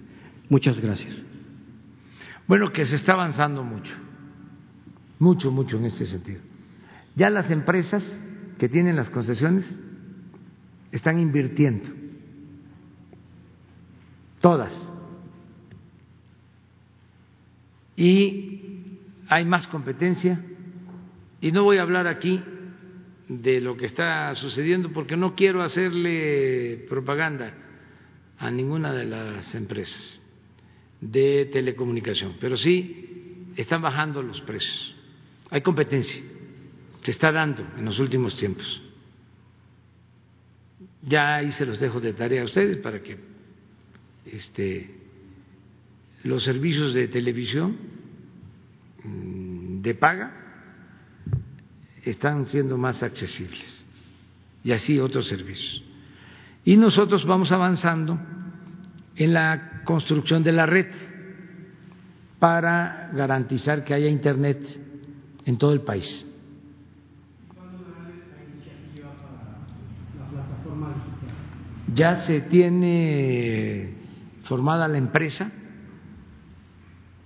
Muchas 0.50 0.80
gracias. 0.80 1.24
Bueno, 2.48 2.72
que 2.72 2.86
se 2.86 2.96
está 2.96 3.14
avanzando 3.14 3.64
mucho, 3.64 3.94
mucho, 5.20 5.52
mucho 5.52 5.78
en 5.78 5.86
este 5.86 6.06
sentido. 6.06 6.42
Ya 7.16 7.30
las 7.30 7.50
empresas 7.52 8.22
que 8.58 8.70
tienen 8.70 8.96
las 8.96 9.10
concesiones 9.10 9.80
están 10.92 11.20
invirtiendo, 11.20 11.90
todas 14.42 14.94
y 17.96 18.54
hay 19.28 19.46
más 19.46 19.68
competencia. 19.68 20.44
Y 21.42 21.52
no 21.52 21.64
voy 21.64 21.78
a 21.78 21.82
hablar 21.82 22.08
aquí 22.08 22.42
de 23.28 23.62
lo 23.62 23.78
que 23.78 23.86
está 23.86 24.34
sucediendo 24.36 24.92
porque 24.92 25.18
no 25.18 25.36
quiero 25.36 25.62
hacerle 25.62 26.86
propaganda 26.90 27.54
a 28.38 28.52
ninguna 28.52 28.94
de 28.94 29.06
las 29.06 29.54
empresas 29.56 30.22
de 31.02 31.50
telecomunicación, 31.52 32.38
pero 32.40 32.58
sí 32.58 33.50
están 33.56 33.82
bajando 33.82 34.24
los 34.24 34.42
precios. 34.42 34.96
Hay 35.50 35.62
competencia, 35.62 36.22
se 37.04 37.12
está 37.12 37.32
dando 37.32 37.66
en 37.78 37.86
los 37.86 38.00
últimos 38.00 38.36
tiempos. 38.36 38.82
Ya 41.02 41.36
ahí 41.36 41.52
se 41.52 41.66
los 41.66 41.80
dejo 41.80 42.00
de 42.00 42.14
tarea 42.14 42.42
a 42.42 42.46
ustedes 42.46 42.78
para 42.78 43.02
que 43.02 43.18
este, 44.26 44.90
los 46.24 46.44
servicios 46.44 46.94
de 46.94 47.08
televisión 47.08 47.78
mm, 49.04 49.82
de 49.82 49.96
paga 49.96 50.44
están 52.04 52.46
siendo 52.46 52.78
más 52.78 53.04
accesibles 53.04 53.86
y 54.64 54.72
así 54.72 55.00
otros 55.00 55.28
servicios. 55.28 55.84
Y 56.66 56.78
nosotros 56.78 57.26
vamos 57.26 57.52
avanzando 57.52 58.18
en 59.16 59.34
la 59.34 59.82
construcción 59.84 60.44
de 60.44 60.52
la 60.54 60.66
red 60.66 60.88
para 62.40 63.12
garantizar 63.14 63.84
que 63.84 63.94
haya 63.94 64.08
Internet 64.08 64.80
en 65.46 65.58
todo 65.58 65.74
el 65.74 65.82
país. 65.82 66.30
Ya 71.94 72.16
se 72.18 72.42
tiene 72.42 73.94
formada 74.44 74.88
la 74.88 74.98
empresa 74.98 75.52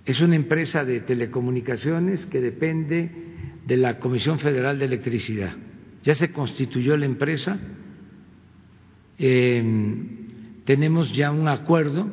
es 0.08 0.22
una 0.22 0.36
empresa 0.36 0.86
de 0.86 1.00
telecomunicaciones 1.00 2.24
que 2.24 2.40
depende 2.40 3.10
de 3.66 3.76
la 3.76 3.98
Comisión 3.98 4.38
Federal 4.38 4.78
de 4.78 4.86
Electricidad. 4.86 5.52
Ya 6.02 6.14
se 6.14 6.32
constituyó 6.32 6.96
la 6.96 7.04
empresa, 7.04 7.60
em, 9.18 10.64
tenemos 10.64 11.12
ya 11.12 11.30
un 11.30 11.46
acuerdo 11.46 12.08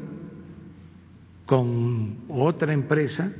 con 1.45 2.25
otra 2.27 2.73
empresa 2.73 3.31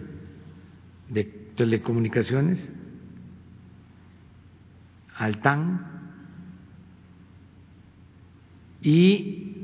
de 1.09 1.44
telecomunicaciones, 1.55 2.71
Altan, 5.17 5.95
y 8.81 9.55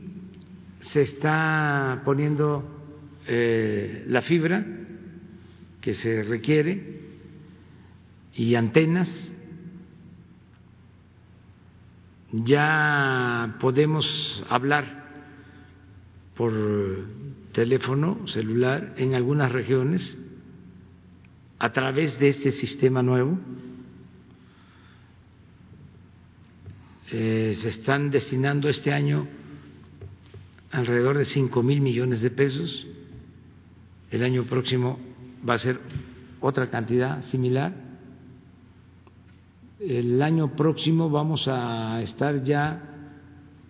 se 0.82 1.02
está 1.02 2.02
poniendo 2.06 2.64
eh, 3.28 4.06
la 4.08 4.22
fibra 4.22 4.66
que 5.80 5.94
se 5.94 6.24
requiere 6.24 7.02
y 8.34 8.56
antenas. 8.56 9.32
Ya 12.32 13.58
podemos 13.60 14.44
hablar 14.50 15.02
por 16.36 16.54
teléfono 17.52 18.26
celular 18.28 18.94
en 18.98 19.16
algunas 19.16 19.52
regiones 19.52 20.18
a 21.62 21.72
través 21.72 22.18
de 22.18 22.30
este 22.30 22.52
sistema 22.52 23.04
nuevo. 23.04 23.38
Eh, 27.12 27.54
se 27.56 27.70
están 27.70 28.10
destinando 28.10 28.68
este 28.68 28.92
año 28.92 29.28
alrededor 30.72 31.20
de 31.20 31.26
cinco 31.26 31.62
mil 31.62 31.80
millones 31.80 32.22
de 32.22 32.32
pesos. 32.32 32.88
El 34.10 34.24
año 34.24 34.46
próximo 34.46 34.98
va 35.48 35.54
a 35.54 35.60
ser 35.60 35.80
otra 36.40 36.72
cantidad 36.72 37.22
similar. 37.26 37.76
El 39.80 40.20
año 40.24 40.56
próximo 40.56 41.12
vamos 41.12 41.48
a 41.48 42.02
estar 42.02 42.44
ya 42.44 42.82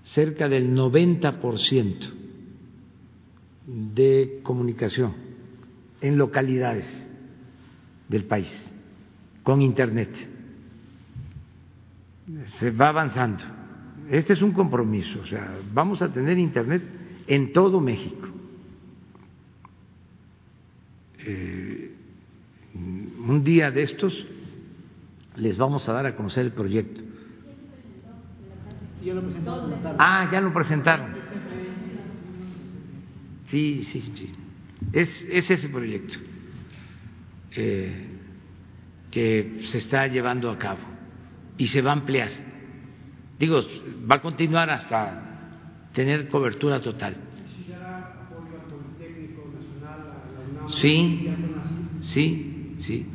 cerca 0.04 0.48
del 0.48 0.74
90% 0.74 2.10
de 3.68 4.40
comunicación 4.44 5.14
en 6.00 6.18
localidades 6.18 7.01
del 8.12 8.26
país 8.26 8.52
con 9.42 9.62
Internet. 9.62 10.10
Se 12.60 12.70
va 12.72 12.90
avanzando. 12.90 13.44
Este 14.10 14.34
es 14.34 14.42
un 14.42 14.52
compromiso, 14.52 15.22
o 15.22 15.26
sea, 15.26 15.58
vamos 15.74 16.02
a 16.02 16.12
tener 16.12 16.38
Internet 16.38 16.84
en 17.28 17.54
todo 17.54 17.80
México. 17.80 18.28
Eh, 21.20 21.96
un 22.76 23.44
día 23.44 23.72
de 23.72 23.84
estos 23.84 24.28
les 25.38 25.58
vamos 25.58 25.88
a 25.88 25.94
dar 25.94 26.06
a 26.06 26.16
conocer 26.16 26.46
el 26.46 26.52
proyecto. 26.52 27.02
Ah, 29.98 30.30
ya 30.32 30.42
lo 30.42 30.52
presentaron. 30.52 31.14
Sí, 33.48 33.84
sí, 33.86 34.02
sí. 34.16 34.32
Es, 34.92 35.10
es 35.30 35.50
ese 35.50 35.70
proyecto 35.70 36.31
eh, 37.56 38.08
que 39.12 39.62
se 39.66 39.78
está 39.78 40.08
llevando 40.08 40.50
a 40.50 40.58
cabo 40.58 40.80
y 41.58 41.68
se 41.68 41.82
va 41.82 41.92
a 41.92 41.94
ampliar. 41.94 42.30
Digo, 43.38 43.62
va 44.10 44.16
a 44.16 44.22
continuar 44.22 44.70
hasta 44.70 45.90
tener 45.94 46.30
cobertura 46.30 46.80
total. 46.82 47.16
Sí, 50.68 51.28
sí, 52.02 52.76
sí, 52.80 53.06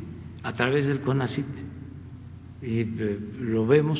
a 0.43 0.53
través 0.53 0.85
del 0.85 1.01
CONACIT. 1.01 1.45
Y 2.61 2.81
eh, 2.81 3.19
lo 3.39 3.65
vemos 3.65 3.99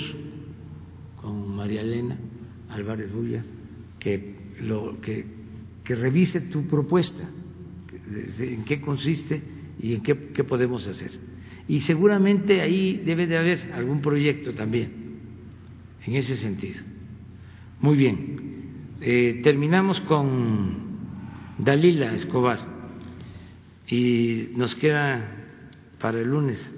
con 1.16 1.56
María 1.56 1.82
Elena 1.82 2.18
Álvarez 2.70 3.12
Bulla, 3.14 3.44
que, 4.00 4.36
lo, 4.62 5.00
que, 5.02 5.26
que 5.84 5.96
revise 5.96 6.42
tu 6.42 6.68
propuesta, 6.68 7.30
en 8.40 8.64
qué 8.66 8.80
consiste 8.82 9.57
y 9.80 9.94
en 9.94 10.02
qué, 10.02 10.30
qué 10.34 10.44
podemos 10.44 10.86
hacer. 10.88 11.12
Y 11.68 11.82
seguramente 11.82 12.62
ahí 12.62 13.02
debe 13.06 13.28
de 13.28 13.38
haber 13.38 13.74
algún 13.74 14.02
proyecto 14.02 14.54
también, 14.54 14.92
en 16.06 16.16
ese 16.16 16.38
sentido. 16.38 16.82
Muy 17.82 17.98
bien, 17.98 18.48
eh, 19.02 19.42
terminamos 19.44 20.00
con 20.02 20.88
Dalila 21.60 22.14
Escobar 22.14 22.60
y 23.88 24.50
nos 24.56 24.76
queda 24.76 25.30
para 26.00 26.20
el 26.20 26.30
lunes. 26.30 26.76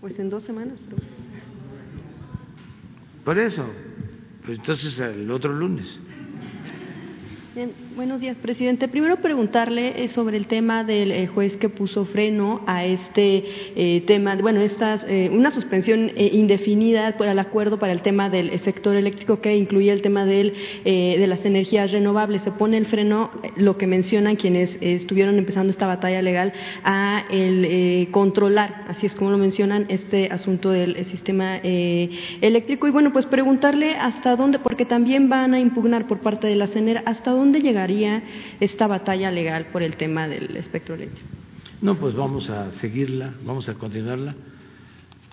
Pues 0.00 0.18
en 0.18 0.30
dos 0.30 0.44
semanas. 0.44 0.78
Por 3.24 3.38
eso, 3.38 3.66
pues 4.44 4.58
entonces 4.58 4.98
el 4.98 5.30
otro 5.30 5.52
lunes. 5.52 5.98
Bien, 7.54 7.72
buenos 8.00 8.22
días, 8.22 8.38
presidente. 8.38 8.88
Primero 8.88 9.16
preguntarle 9.16 10.02
eh, 10.02 10.08
sobre 10.08 10.38
el 10.38 10.46
tema 10.46 10.84
del 10.84 11.12
eh, 11.12 11.26
juez 11.26 11.58
que 11.58 11.68
puso 11.68 12.06
freno 12.06 12.62
a 12.66 12.86
este 12.86 13.44
eh, 13.76 14.02
tema, 14.06 14.36
bueno, 14.36 14.62
estas, 14.62 15.04
una 15.30 15.50
suspensión 15.50 16.10
indefinida 16.16 17.14
por 17.18 17.26
el 17.26 17.38
acuerdo 17.38 17.78
para 17.78 17.92
el 17.92 18.00
tema 18.00 18.30
del 18.30 18.58
sector 18.60 18.96
eléctrico 18.96 19.42
que 19.42 19.54
incluye 19.54 19.92
el 19.92 20.00
tema 20.00 20.24
del, 20.24 20.54
de 20.84 21.26
las 21.26 21.44
energías 21.44 21.92
renovables. 21.92 22.40
Se 22.40 22.50
pone 22.52 22.78
el 22.78 22.86
freno, 22.86 23.30
lo 23.56 23.76
que 23.76 23.86
mencionan 23.86 24.36
quienes 24.36 24.78
estuvieron 24.80 25.36
empezando 25.36 25.70
esta 25.70 25.86
batalla 25.86 26.22
legal, 26.22 26.54
a 26.84 27.24
el 27.30 28.08
controlar, 28.10 28.84
así 28.88 29.06
es 29.06 29.14
como 29.14 29.30
lo 29.30 29.38
mencionan, 29.38 29.86
este 29.88 30.28
asunto 30.30 30.70
del 30.70 31.04
sistema 31.06 31.58
eléctrico. 31.58 32.86
Y 32.86 32.90
bueno, 32.90 33.12
pues 33.12 33.26
preguntarle 33.26 33.94
hasta 33.94 34.36
dónde, 34.36 34.58
porque 34.58 34.86
también 34.86 35.28
van 35.28 35.52
a 35.52 35.60
impugnar 35.60 36.06
por 36.06 36.20
parte 36.20 36.46
de 36.46 36.56
la 36.56 36.66
CENER, 36.66 37.02
hasta 37.04 37.32
dónde 37.32 37.50
dónde 37.50 37.62
esta 38.60 38.86
batalla 38.86 39.30
legal 39.30 39.66
por 39.66 39.82
el 39.82 39.96
tema 39.96 40.28
del 40.28 40.56
espectro 40.56 40.94
eléctrico? 40.94 41.28
No, 41.82 41.96
pues 41.98 42.14
vamos 42.14 42.48
a 42.50 42.72
seguirla, 42.72 43.34
vamos 43.42 43.68
a 43.68 43.74
continuarla, 43.74 44.34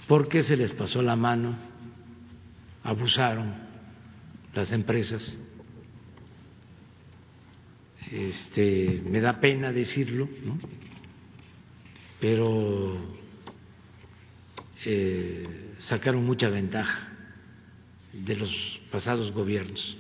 porque 0.08 0.44
se 0.44 0.56
les 0.56 0.72
pasó 0.72 1.02
la 1.02 1.16
mano, 1.16 1.58
abusaron 2.84 3.54
las 4.54 4.72
empresas. 4.72 5.38
Este, 8.12 9.02
me 9.06 9.20
da 9.20 9.42
pena 9.42 9.74
decirlo, 9.74 10.30
¿no? 10.46 10.58
pero 12.22 12.98
eh, 14.86 15.74
sacaron 15.80 16.26
mucha 16.26 16.50
ventaja 16.50 17.10
de 18.14 18.36
los 18.38 18.80
pasados 18.90 19.32
gobiernos 19.34 19.98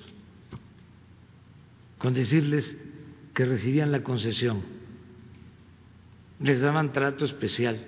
con 1.98 2.14
decirles 2.14 2.76
que 3.34 3.45
recibían 3.45 3.91
la 3.91 4.03
concesión, 4.03 4.64
les 6.40 6.60
daban 6.60 6.94
trato 6.94 7.26
especial, 7.26 7.80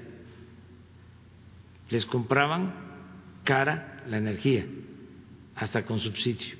les 1.90 2.06
compraban 2.06 2.73
cara 3.44 4.03
la 4.07 4.18
energía, 4.18 4.65
hasta 5.56 5.86
con 5.86 5.99
subsidio. 5.99 6.56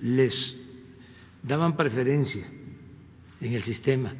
Les 0.00 0.56
daban 1.42 1.76
preferencia 1.76 2.46
en 3.40 3.52
el 3.54 3.62
sistema 3.62 4.14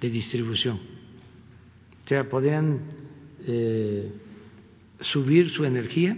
de 0.00 0.10
distribución. 0.10 0.80
O 2.04 2.08
sea, 2.08 2.28
podían 2.28 2.80
eh, 3.46 4.10
subir 5.00 5.50
su 5.50 5.64
energía 5.64 6.16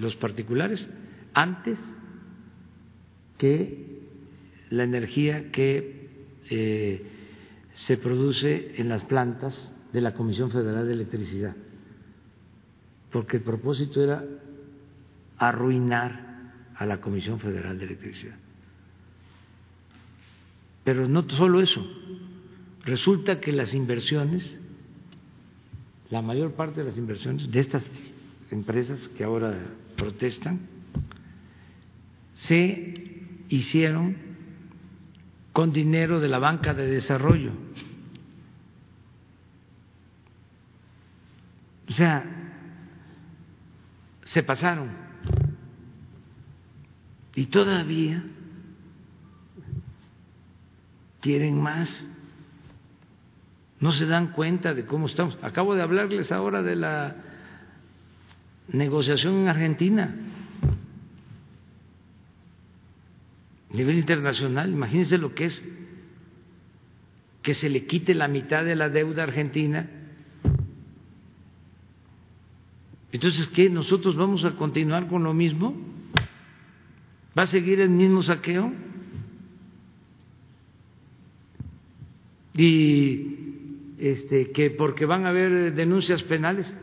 los 0.00 0.16
particulares 0.16 0.88
antes 1.34 1.78
que 3.36 4.02
la 4.70 4.84
energía 4.84 5.50
que 5.50 6.08
eh, 6.50 7.02
se 7.74 7.96
produce 7.96 8.80
en 8.80 8.88
las 8.88 9.04
plantas 9.04 9.72
de 9.92 10.00
la 10.00 10.14
Comisión 10.14 10.50
Federal 10.50 10.86
de 10.86 10.92
Electricidad, 10.92 11.54
porque 13.10 13.38
el 13.38 13.42
propósito 13.42 14.02
era 14.02 14.24
arruinar 15.38 16.52
a 16.74 16.86
la 16.86 17.00
Comisión 17.00 17.38
Federal 17.38 17.78
de 17.78 17.84
Electricidad. 17.86 18.36
Pero 20.84 21.08
no 21.08 21.28
solo 21.30 21.60
eso, 21.60 21.86
resulta 22.84 23.40
que 23.40 23.52
las 23.52 23.74
inversiones, 23.74 24.58
la 26.10 26.22
mayor 26.22 26.52
parte 26.52 26.80
de 26.80 26.86
las 26.86 26.98
inversiones 26.98 27.50
de 27.50 27.60
estas 27.60 27.88
empresas 28.50 28.98
que 29.16 29.24
ahora 29.24 29.56
protestan, 29.98 30.60
se 32.34 33.24
hicieron 33.48 34.16
con 35.52 35.72
dinero 35.72 36.20
de 36.20 36.28
la 36.28 36.38
banca 36.38 36.72
de 36.72 36.86
desarrollo. 36.86 37.52
O 41.88 41.92
sea, 41.92 42.24
se 44.24 44.42
pasaron. 44.42 44.90
Y 47.34 47.46
todavía 47.46 48.22
quieren 51.20 51.60
más. 51.60 52.06
No 53.80 53.92
se 53.92 54.06
dan 54.06 54.32
cuenta 54.32 54.74
de 54.74 54.86
cómo 54.86 55.06
estamos. 55.06 55.38
Acabo 55.42 55.74
de 55.74 55.82
hablarles 55.82 56.30
ahora 56.30 56.62
de 56.62 56.76
la 56.76 57.27
negociación 58.72 59.42
en 59.42 59.48
Argentina. 59.48 60.14
A 63.70 63.76
nivel 63.76 63.98
internacional, 63.98 64.70
imagínense 64.70 65.18
lo 65.18 65.34
que 65.34 65.46
es 65.46 65.64
que 67.42 67.54
se 67.54 67.68
le 67.68 67.86
quite 67.86 68.14
la 68.14 68.28
mitad 68.28 68.64
de 68.64 68.76
la 68.76 68.88
deuda 68.88 69.22
argentina. 69.22 69.88
Entonces, 73.12 73.46
¿qué? 73.48 73.70
¿Nosotros 73.70 74.16
vamos 74.16 74.44
a 74.44 74.56
continuar 74.56 75.08
con 75.08 75.24
lo 75.24 75.32
mismo? 75.32 75.74
¿Va 77.38 77.44
a 77.44 77.46
seguir 77.46 77.80
el 77.80 77.90
mismo 77.90 78.22
saqueo? 78.22 78.72
Y 82.54 83.36
este, 83.98 84.50
que 84.50 84.70
porque 84.70 85.06
van 85.06 85.24
a 85.24 85.30
haber 85.30 85.74
denuncias 85.74 86.22
penales 86.22 86.76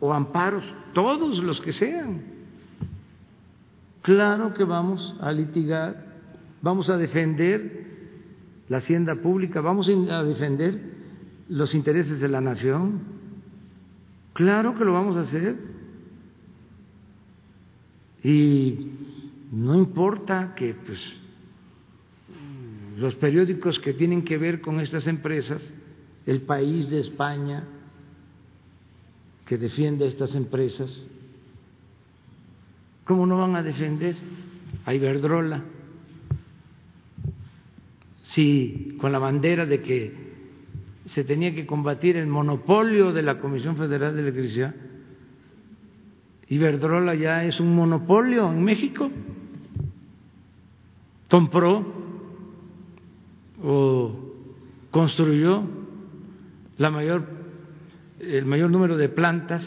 o 0.00 0.12
amparos, 0.12 0.64
todos 0.94 1.38
los 1.38 1.60
que 1.60 1.72
sean. 1.72 2.22
Claro 4.02 4.54
que 4.54 4.64
vamos 4.64 5.14
a 5.20 5.30
litigar, 5.30 6.04
vamos 6.62 6.88
a 6.88 6.96
defender 6.96 7.86
la 8.68 8.78
hacienda 8.78 9.14
pública, 9.16 9.60
vamos 9.60 9.88
a 9.88 10.24
defender 10.24 10.80
los 11.48 11.74
intereses 11.74 12.20
de 12.20 12.28
la 12.28 12.40
nación. 12.40 13.00
Claro 14.32 14.74
que 14.76 14.84
lo 14.84 14.94
vamos 14.94 15.16
a 15.16 15.22
hacer. 15.22 15.56
Y 18.22 18.90
no 19.52 19.74
importa 19.74 20.54
que 20.54 20.74
pues 20.74 21.00
los 22.96 23.14
periódicos 23.16 23.78
que 23.80 23.92
tienen 23.92 24.24
que 24.24 24.38
ver 24.38 24.60
con 24.60 24.80
estas 24.80 25.06
empresas, 25.06 25.62
el 26.26 26.42
país 26.42 26.88
de 26.90 27.00
España 27.00 27.64
que 29.50 29.58
defiende 29.58 30.04
a 30.04 30.06
estas 30.06 30.36
empresas, 30.36 31.08
¿cómo 33.04 33.26
no 33.26 33.36
van 33.36 33.56
a 33.56 33.64
defender 33.64 34.14
a 34.86 34.94
Iberdrola? 34.94 35.64
Si 38.22 38.96
con 39.00 39.10
la 39.10 39.18
bandera 39.18 39.66
de 39.66 39.82
que 39.82 40.14
se 41.06 41.24
tenía 41.24 41.52
que 41.52 41.66
combatir 41.66 42.16
el 42.16 42.28
monopolio 42.28 43.12
de 43.12 43.22
la 43.22 43.40
Comisión 43.40 43.74
Federal 43.74 44.14
de 44.14 44.22
Electricidad, 44.22 44.72
Iberdrola 46.48 47.16
ya 47.16 47.42
es 47.42 47.58
un 47.58 47.74
monopolio 47.74 48.52
en 48.52 48.62
México, 48.62 49.10
compró 51.28 51.92
o 53.64 54.14
construyó 54.92 55.64
la 56.78 56.90
mayor, 56.90 57.26
el 58.20 58.44
mayor 58.46 58.70
número 58.70 58.96
de 58.96 59.08
plantas 59.08 59.66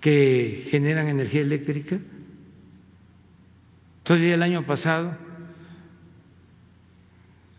que 0.00 0.66
generan 0.70 1.08
energía 1.08 1.40
eléctrica. 1.40 1.98
Todavía 4.02 4.34
el 4.34 4.42
año 4.42 4.64
pasado 4.66 5.16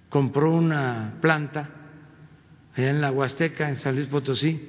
compró 0.10 0.52
una 0.52 1.18
planta 1.22 1.70
allá 2.76 2.90
en 2.90 3.02
la 3.02 3.12
Huasteca, 3.12 3.70
en 3.70 3.78
San 3.78 3.96
Luis 3.96 4.08
Potosí, 4.08 4.60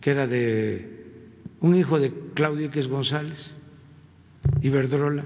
que 0.00 0.10
era 0.10 0.26
de 0.26 0.94
un 1.60 1.74
hijo 1.76 1.98
de 1.98 2.12
Claudio 2.34 2.66
X 2.66 2.88
González, 2.88 3.54
Iberdrola 4.60 5.24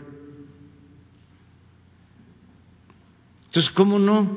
Entonces, 3.47 3.73
¿cómo 3.73 3.99
no 3.99 4.29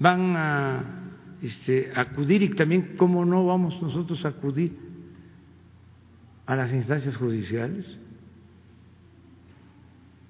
van 0.00 0.36
a 0.36 0.97
este, 1.42 1.92
acudir 1.94 2.42
y 2.42 2.50
también 2.50 2.94
cómo 2.96 3.24
no 3.24 3.46
vamos 3.46 3.80
nosotros 3.82 4.24
a 4.24 4.28
acudir 4.28 4.76
a 6.46 6.56
las 6.56 6.72
instancias 6.72 7.16
judiciales? 7.16 7.98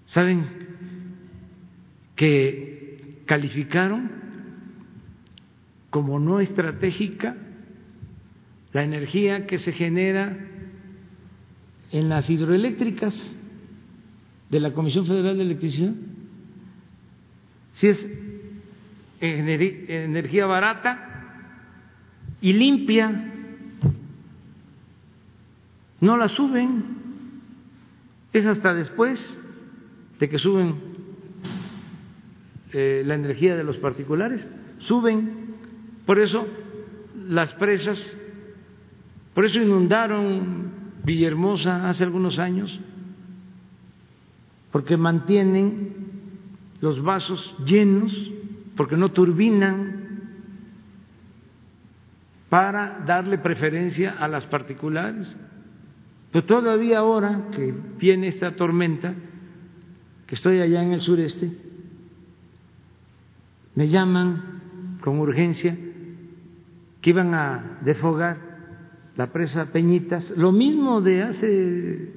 ¿Saben 0.08 0.44
que 2.16 3.22
calificaron 3.26 4.10
como 5.90 6.18
no 6.18 6.40
estratégica 6.40 7.36
la 8.72 8.84
energía 8.84 9.46
que 9.46 9.58
se 9.58 9.72
genera 9.72 10.36
en 11.90 12.08
las 12.08 12.28
hidroeléctricas 12.28 13.34
de 14.50 14.60
la 14.60 14.72
Comisión 14.72 15.06
Federal 15.06 15.36
de 15.36 15.42
Electricidad? 15.44 15.94
si 17.78 17.86
es 17.86 18.10
energía 19.20 20.46
barata 20.46 21.08
y 22.40 22.52
limpia, 22.52 23.34
no 26.00 26.16
la 26.16 26.28
suben, 26.28 26.84
es 28.32 28.46
hasta 28.46 28.74
después 28.74 29.24
de 30.20 30.28
que 30.28 30.38
suben 30.38 30.76
eh, 32.72 33.02
la 33.04 33.14
energía 33.14 33.56
de 33.56 33.64
los 33.64 33.78
particulares, 33.78 34.48
suben, 34.78 35.54
por 36.06 36.18
eso 36.18 36.46
las 37.28 37.52
presas, 37.54 38.16
por 39.34 39.44
eso 39.44 39.60
inundaron 39.60 40.78
Villahermosa 41.04 41.88
hace 41.88 42.04
algunos 42.04 42.38
años, 42.38 42.78
porque 44.70 44.96
mantienen 44.96 45.96
los 46.80 47.02
vasos 47.02 47.56
llenos 47.64 48.12
porque 48.78 48.96
no 48.96 49.10
turbinan 49.10 50.06
para 52.48 53.00
darle 53.04 53.38
preferencia 53.38 54.12
a 54.12 54.28
las 54.28 54.46
particulares. 54.46 55.34
Pero 56.30 56.44
todavía 56.44 57.00
ahora 57.00 57.48
que 57.50 57.74
viene 57.98 58.28
esta 58.28 58.54
tormenta, 58.54 59.14
que 60.28 60.34
estoy 60.36 60.60
allá 60.60 60.80
en 60.80 60.92
el 60.92 61.00
sureste, 61.00 61.50
me 63.74 63.88
llaman 63.88 64.98
con 65.00 65.18
urgencia 65.18 65.76
que 67.00 67.10
iban 67.10 67.34
a 67.34 67.80
desfogar 67.80 68.36
la 69.16 69.32
presa 69.32 69.72
Peñitas, 69.72 70.30
lo 70.36 70.52
mismo 70.52 71.00
de 71.00 71.22
hace 71.22 72.12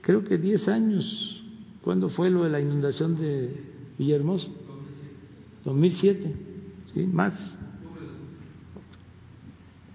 creo 0.00 0.24
que 0.24 0.36
10 0.36 0.66
años, 0.66 1.44
cuando 1.82 2.08
fue 2.08 2.28
lo 2.28 2.42
de 2.42 2.50
la 2.50 2.60
inundación 2.60 3.16
de 3.16 3.54
Villahermosa, 3.98 4.48
2007, 5.64 6.34
¿sí? 6.92 7.06
Más. 7.06 7.34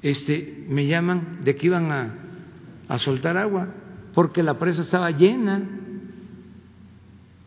Este, 0.02 0.66
me 0.70 0.88
llaman 0.88 1.40
de 1.44 1.56
que 1.56 1.68
iban 1.68 1.92
a, 1.92 2.98
soltar 2.98 3.36
agua 3.36 3.74
porque 4.14 4.42
la 4.42 4.58
presa 4.58 4.82
estaba 4.82 5.12
llena 5.12 5.68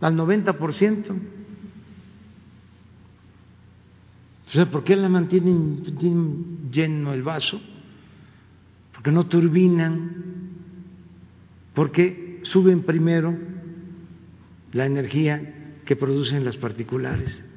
al 0.00 0.16
90%. 0.16 1.10
O 4.46 4.52
sea, 4.52 4.70
¿por 4.70 4.84
qué 4.84 4.96
la 4.96 5.08
mantienen 5.08 5.82
lleno 6.70 7.14
el 7.14 7.22
vaso? 7.22 7.60
Porque 8.92 9.10
no 9.10 9.26
turbinan, 9.26 10.10
porque 11.72 12.40
suben 12.42 12.82
primero 12.82 13.34
la 14.72 14.86
energía 14.86 15.80
que 15.84 15.96
producen 15.96 16.44
las 16.44 16.56
particulares. 16.56 17.49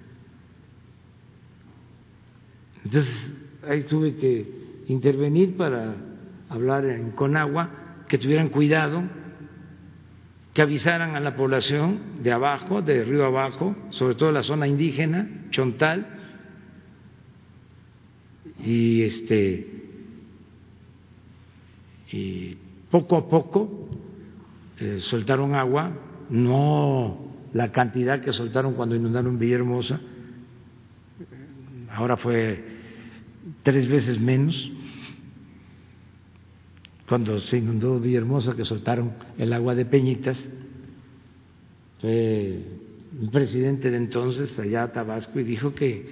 Entonces, 2.84 3.48
ahí 3.68 3.84
tuve 3.84 4.16
que 4.16 4.84
intervenir 4.88 5.56
para 5.56 5.96
hablar 6.50 6.86
en 6.86 7.12
Conagua, 7.12 7.70
que 8.08 8.18
tuvieran 8.18 8.50
cuidado, 8.50 9.04
que 10.54 10.62
avisaran 10.62 11.16
a 11.16 11.20
la 11.20 11.36
población 11.36 12.00
de 12.22 12.32
abajo, 12.32 12.82
de 12.82 13.04
río 13.04 13.26
abajo, 13.26 13.76
sobre 13.90 14.16
todo 14.16 14.32
la 14.32 14.44
zona 14.44 14.68
indígena, 14.68 15.48
Chontal, 15.50 16.08
y 18.60 19.02
este 19.02 19.68
y 22.12 22.56
poco 22.92 23.18
a 23.18 23.28
poco 23.28 23.90
eh, 24.80 25.00
soltaron 25.00 25.56
agua, 25.56 25.92
no 26.30 27.34
la 27.54 27.72
cantidad 27.72 28.22
que 28.22 28.32
soltaron 28.32 28.76
cuando 28.76 28.96
inundaron 28.96 29.40
Villahermosa, 29.40 30.00
ahora 31.92 32.18
fue 32.18 32.73
tres 33.64 33.88
veces 33.88 34.20
menos 34.20 34.72
cuando 37.08 37.40
se 37.40 37.58
inundó 37.58 38.00
Villahermosa 38.00 38.56
que 38.56 38.66
soltaron 38.66 39.14
el 39.38 39.54
agua 39.54 39.76
de 39.76 39.86
Peñitas, 39.86 40.38
fue 42.00 42.64
el 43.22 43.30
presidente 43.30 43.92
de 43.92 43.98
entonces 43.98 44.58
allá 44.58 44.84
a 44.84 44.92
Tabasco 44.92 45.40
y 45.40 45.44
dijo 45.44 45.76
que 45.76 46.06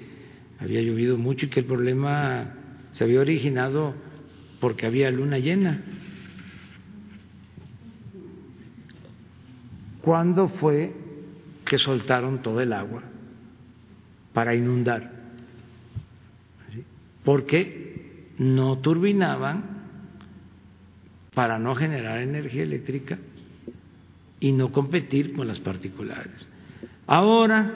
había 0.60 0.82
llovido 0.82 1.18
mucho 1.18 1.46
y 1.46 1.50
que 1.50 1.62
el 1.62 1.66
problema 1.66 2.54
se 2.92 3.04
había 3.04 3.22
originado 3.22 3.96
porque 4.60 4.86
había 4.86 5.10
luna 5.10 5.40
llena. 5.40 5.82
¿Cuándo 10.02 10.50
fue 10.50 10.94
que 11.66 11.78
soltaron 11.78 12.42
todo 12.42 12.62
el 12.62 12.74
agua 12.74 13.04
para 14.34 14.56
inundar, 14.56 15.21
porque 17.24 18.32
no 18.38 18.80
turbinaban 18.80 19.72
para 21.34 21.60
no 21.60 21.76
generar 21.76 22.20
energía 22.20 22.64
eléctrica 22.64 23.18
y 24.40 24.52
no 24.52 24.72
competir 24.72 25.34
con 25.34 25.48
las 25.48 25.60
particulares. 25.60 26.48
Ahora 27.08 27.74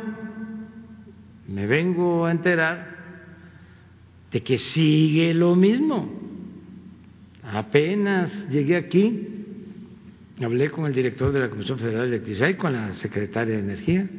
me 1.48 1.68
vengo 1.68 2.26
a 2.26 2.32
enterar 2.32 2.96
de 4.32 4.42
que 4.42 4.58
sigue 4.58 5.34
lo 5.34 5.56
mismo. 5.56 6.12
Apenas 7.44 8.50
llegué 8.50 8.76
aquí, 8.76 9.28
hablé 10.42 10.72
con 10.72 10.88
el 10.88 10.94
director 10.94 11.32
de 11.32 11.40
la 11.40 11.50
Comisión 11.50 11.78
Federal 11.78 12.10
de 12.10 12.16
Electricidad 12.16 12.50
y 12.50 12.56
con 12.56 12.74
la 12.74 12.94
secretaria 12.96 13.54
de 13.54 13.62
Energía. 13.62 14.10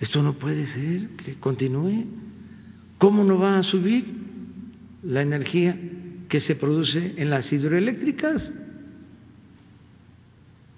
Esto 0.00 0.22
no 0.22 0.34
puede 0.34 0.66
ser, 0.66 1.10
que 1.10 1.34
continúe. 1.34 2.06
¿Cómo 3.04 3.22
no 3.22 3.38
va 3.38 3.58
a 3.58 3.62
subir 3.62 4.14
la 5.02 5.20
energía 5.20 5.78
que 6.26 6.40
se 6.40 6.54
produce 6.56 7.12
en 7.18 7.28
las 7.28 7.52
hidroeléctricas? 7.52 8.50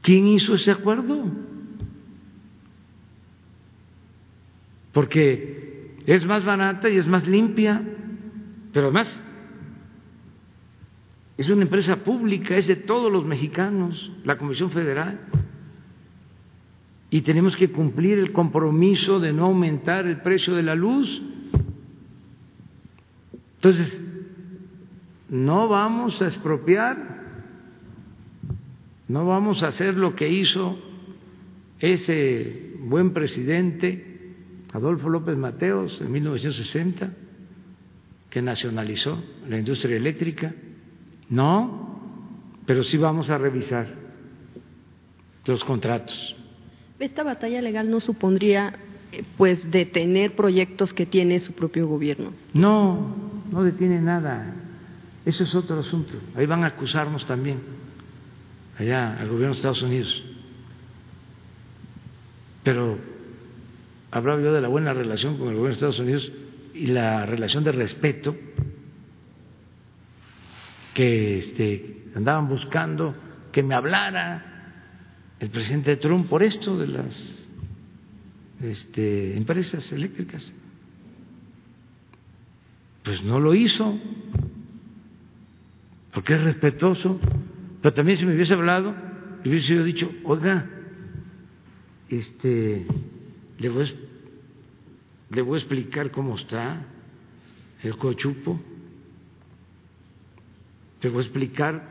¿Quién 0.02 0.26
hizo 0.26 0.56
ese 0.56 0.72
acuerdo? 0.72 1.24
Porque 4.90 5.94
es 6.04 6.26
más 6.26 6.44
barata 6.44 6.90
y 6.90 6.96
es 6.96 7.06
más 7.06 7.28
limpia, 7.28 7.80
pero 8.72 8.86
además 8.86 9.24
es 11.36 11.48
una 11.48 11.62
empresa 11.62 12.02
pública, 12.02 12.56
es 12.56 12.66
de 12.66 12.74
todos 12.74 13.12
los 13.12 13.24
mexicanos, 13.24 14.10
la 14.24 14.36
Comisión 14.36 14.72
Federal. 14.72 15.20
Y 17.08 17.20
tenemos 17.20 17.56
que 17.56 17.70
cumplir 17.70 18.18
el 18.18 18.32
compromiso 18.32 19.20
de 19.20 19.32
no 19.32 19.44
aumentar 19.44 20.08
el 20.08 20.22
precio 20.22 20.56
de 20.56 20.64
la 20.64 20.74
luz. 20.74 21.22
Entonces, 23.56 24.02
no 25.28 25.68
vamos 25.68 26.20
a 26.22 26.26
expropiar 26.26 27.16
no 29.08 29.24
vamos 29.26 29.62
a 29.62 29.68
hacer 29.68 29.94
lo 29.94 30.16
que 30.16 30.28
hizo 30.28 30.76
ese 31.78 32.74
buen 32.80 33.12
presidente 33.12 34.14
Adolfo 34.72 35.08
López 35.08 35.36
Mateos 35.36 36.00
en 36.00 36.10
1960, 36.10 37.10
que 38.28 38.42
nacionalizó 38.42 39.22
la 39.48 39.58
industria 39.58 39.96
eléctrica. 39.96 40.54
No, 41.30 42.00
pero 42.66 42.82
sí 42.82 42.96
vamos 42.96 43.30
a 43.30 43.38
revisar 43.38 43.86
los 45.44 45.64
contratos. 45.64 46.36
¿Esta 46.98 47.22
batalla 47.22 47.62
legal 47.62 47.90
no 47.90 48.00
supondría 48.00 48.76
eh, 49.12 49.22
pues 49.36 49.70
detener 49.70 50.34
proyectos 50.34 50.92
que 50.92 51.06
tiene 51.06 51.38
su 51.40 51.52
propio 51.52 51.86
gobierno? 51.86 52.32
No, 52.52 53.25
no 53.51 53.62
detiene 53.62 54.01
nada. 54.01 54.55
Eso 55.24 55.44
es 55.44 55.55
otro 55.55 55.78
asunto. 55.78 56.18
Ahí 56.35 56.47
van 56.47 56.64
a 56.64 56.68
acusarnos 56.68 57.27
también 57.27 57.60
allá 58.78 59.16
al 59.18 59.28
gobierno 59.28 59.55
de 59.55 59.56
Estados 59.56 59.82
Unidos. 59.82 60.24
Pero 62.62 62.98
hablaba 64.10 64.40
yo 64.40 64.52
de 64.52 64.60
la 64.60 64.68
buena 64.68 64.93
relación 64.93 65.36
con 65.36 65.48
el 65.48 65.55
gobierno 65.55 65.68
de 65.68 65.74
Estados 65.74 66.01
Unidos 66.01 66.32
y 66.74 66.86
la 66.86 67.27
relación 67.27 67.64
de 67.64 67.73
respeto 67.73 68.36
que 70.94 71.39
este, 71.39 72.05
andaban 72.14 72.48
buscando 72.48 73.14
que 73.52 73.62
me 73.62 73.74
hablara 73.74 74.56
el 75.39 75.51
presidente 75.51 75.97
Trump 75.97 76.28
por 76.28 76.43
esto 76.43 76.77
de 76.78 76.86
las 76.86 77.48
este, 78.62 79.36
empresas 79.36 79.93
eléctricas. 79.93 80.52
Pues 83.06 83.22
no 83.22 83.38
lo 83.38 83.54
hizo, 83.54 83.96
porque 86.12 86.34
es 86.34 86.42
respetuoso. 86.42 87.20
Pero 87.80 87.94
también 87.94 88.18
si 88.18 88.26
me 88.26 88.34
hubiese 88.34 88.54
hablado, 88.54 88.96
hubiese 89.44 89.80
dicho, 89.84 90.10
oiga, 90.24 90.68
este, 92.08 92.84
le 93.58 93.68
voy, 93.68 93.84
a, 93.84 95.34
le 95.36 95.40
voy 95.40 95.54
a 95.54 95.58
explicar 95.58 96.10
cómo 96.10 96.34
está 96.34 96.84
el 97.84 97.96
cochupo, 97.96 98.60
le 101.00 101.08
voy 101.08 101.18
a 101.18 101.26
explicar 101.26 101.88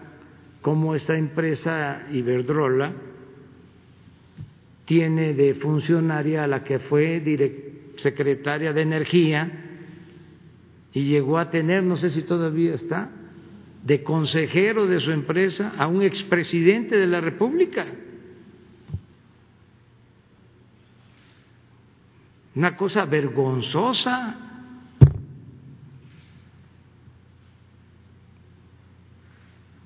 cómo 0.62 0.96
esta 0.96 1.16
empresa 1.16 2.08
Iberdrola 2.12 2.92
tiene 4.84 5.34
de 5.34 5.56
funcionaria 5.56 6.44
a 6.44 6.48
la 6.48 6.66
que 6.66 6.80
fue 6.80 7.24
secretaria 7.96 8.74
de 8.74 8.82
Energía 8.82 9.62
y 10.96 11.04
llegó 11.04 11.38
a 11.38 11.50
tener, 11.50 11.84
no 11.84 11.98
sé 11.98 12.10
si 12.10 12.24
todavía 12.24 12.74
está, 12.74 13.10
de 13.84 14.02
consejero 14.02 14.88
de 14.88 15.02
su 15.02 15.12
empresa 15.12 15.74
a 15.78 15.88
un 15.88 16.02
expresidente 16.02 16.96
de 16.96 17.06
la 17.06 17.20
República. 17.20 17.86
Una 22.56 22.78
cosa 22.78 23.04
vergonzosa. 23.04 24.38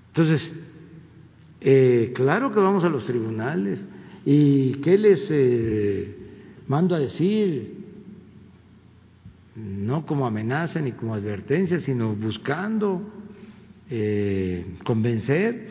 Entonces, 0.10 0.52
eh, 1.60 2.12
claro 2.14 2.52
que 2.52 2.60
vamos 2.60 2.84
a 2.84 2.90
los 2.90 3.08
tribunales. 3.08 3.82
¿Y 4.26 4.74
qué 4.76 4.96
les 4.96 5.28
eh, 5.32 6.16
mando 6.68 6.94
a 6.94 7.00
decir? 7.00 7.79
No 9.60 10.06
como 10.06 10.26
amenaza 10.26 10.80
ni 10.80 10.94
como 10.94 11.14
advertencia, 11.14 11.80
sino 11.80 12.16
buscando 12.16 13.02
eh, 13.90 14.66
convencer 14.84 15.68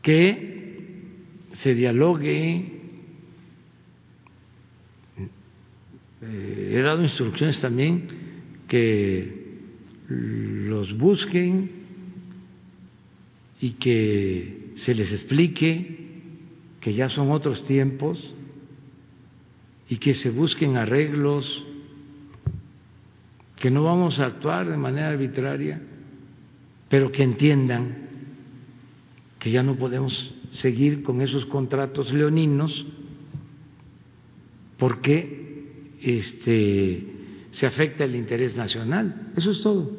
que 0.00 0.52
se 1.54 1.74
dialogue. 1.74 2.80
Eh, 6.22 6.72
he 6.74 6.80
dado 6.80 7.02
instrucciones 7.02 7.60
también 7.60 8.06
que 8.68 9.42
los 10.08 10.96
busquen 10.96 11.70
y 13.60 13.72
que 13.72 14.72
se 14.76 14.94
les 14.94 15.12
explique 15.12 15.98
que 16.80 16.94
ya 16.94 17.08
son 17.08 17.30
otros 17.30 17.64
tiempos 17.64 18.34
y 19.88 19.98
que 19.98 20.14
se 20.14 20.30
busquen 20.30 20.76
arreglos, 20.76 21.64
que 23.62 23.70
no 23.70 23.84
vamos 23.84 24.18
a 24.18 24.26
actuar 24.26 24.68
de 24.68 24.76
manera 24.76 25.10
arbitraria 25.10 25.80
pero 26.88 27.12
que 27.12 27.22
entiendan 27.22 28.08
que 29.38 29.52
ya 29.52 29.62
no 29.62 29.76
podemos 29.76 30.34
seguir 30.54 31.04
con 31.04 31.20
esos 31.22 31.46
contratos 31.46 32.12
leoninos 32.12 32.84
porque 34.78 35.94
este, 36.02 37.06
se 37.52 37.66
afecta 37.66 38.02
el 38.02 38.16
interés 38.16 38.56
nacional. 38.56 39.30
Eso 39.36 39.52
es 39.52 39.62
todo. 39.62 39.92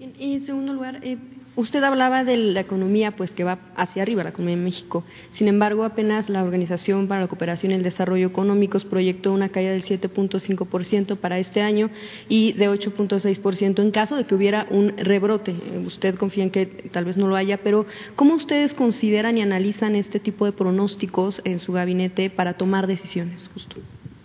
En 0.00 0.44
segundo 0.44 0.74
lugar, 0.74 0.98
eh, 1.04 1.16
Usted 1.56 1.82
hablaba 1.82 2.22
de 2.22 2.36
la 2.36 2.60
economía, 2.60 3.10
pues 3.10 3.32
que 3.32 3.42
va 3.42 3.58
hacia 3.74 4.02
arriba, 4.02 4.22
la 4.22 4.30
economía 4.30 4.54
en 4.54 4.64
México. 4.64 5.04
Sin 5.32 5.48
embargo, 5.48 5.82
apenas 5.82 6.28
la 6.28 6.44
Organización 6.44 7.08
para 7.08 7.22
la 7.22 7.26
Cooperación 7.26 7.72
y 7.72 7.74
el 7.74 7.82
Desarrollo 7.82 8.28
Económicos 8.28 8.84
proyectó 8.84 9.32
una 9.32 9.48
caída 9.48 9.72
del 9.72 9.82
7.5% 9.82 11.16
para 11.16 11.38
este 11.38 11.60
año 11.60 11.90
y 12.28 12.52
de 12.52 12.70
8.6% 12.70 13.82
en 13.82 13.90
caso 13.90 14.16
de 14.16 14.24
que 14.24 14.34
hubiera 14.34 14.68
un 14.70 14.96
rebrote. 14.96 15.54
Usted 15.84 16.14
confía 16.14 16.44
en 16.44 16.50
que 16.50 16.66
tal 16.66 17.04
vez 17.04 17.16
no 17.16 17.26
lo 17.26 17.34
haya, 17.34 17.58
pero 17.58 17.84
¿cómo 18.14 18.34
ustedes 18.34 18.72
consideran 18.72 19.36
y 19.36 19.42
analizan 19.42 19.96
este 19.96 20.20
tipo 20.20 20.46
de 20.46 20.52
pronósticos 20.52 21.42
en 21.44 21.58
su 21.58 21.72
gabinete 21.72 22.30
para 22.30 22.54
tomar 22.54 22.86
decisiones? 22.86 23.50
Justo. 23.52 23.76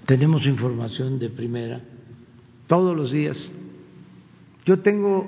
Tenemos 0.05 0.45
información 0.45 1.17
de 1.17 1.29
primera 1.29 1.81
todos 2.67 2.95
los 2.95 3.11
días. 3.11 3.51
Yo 4.65 4.79
tengo 4.79 5.27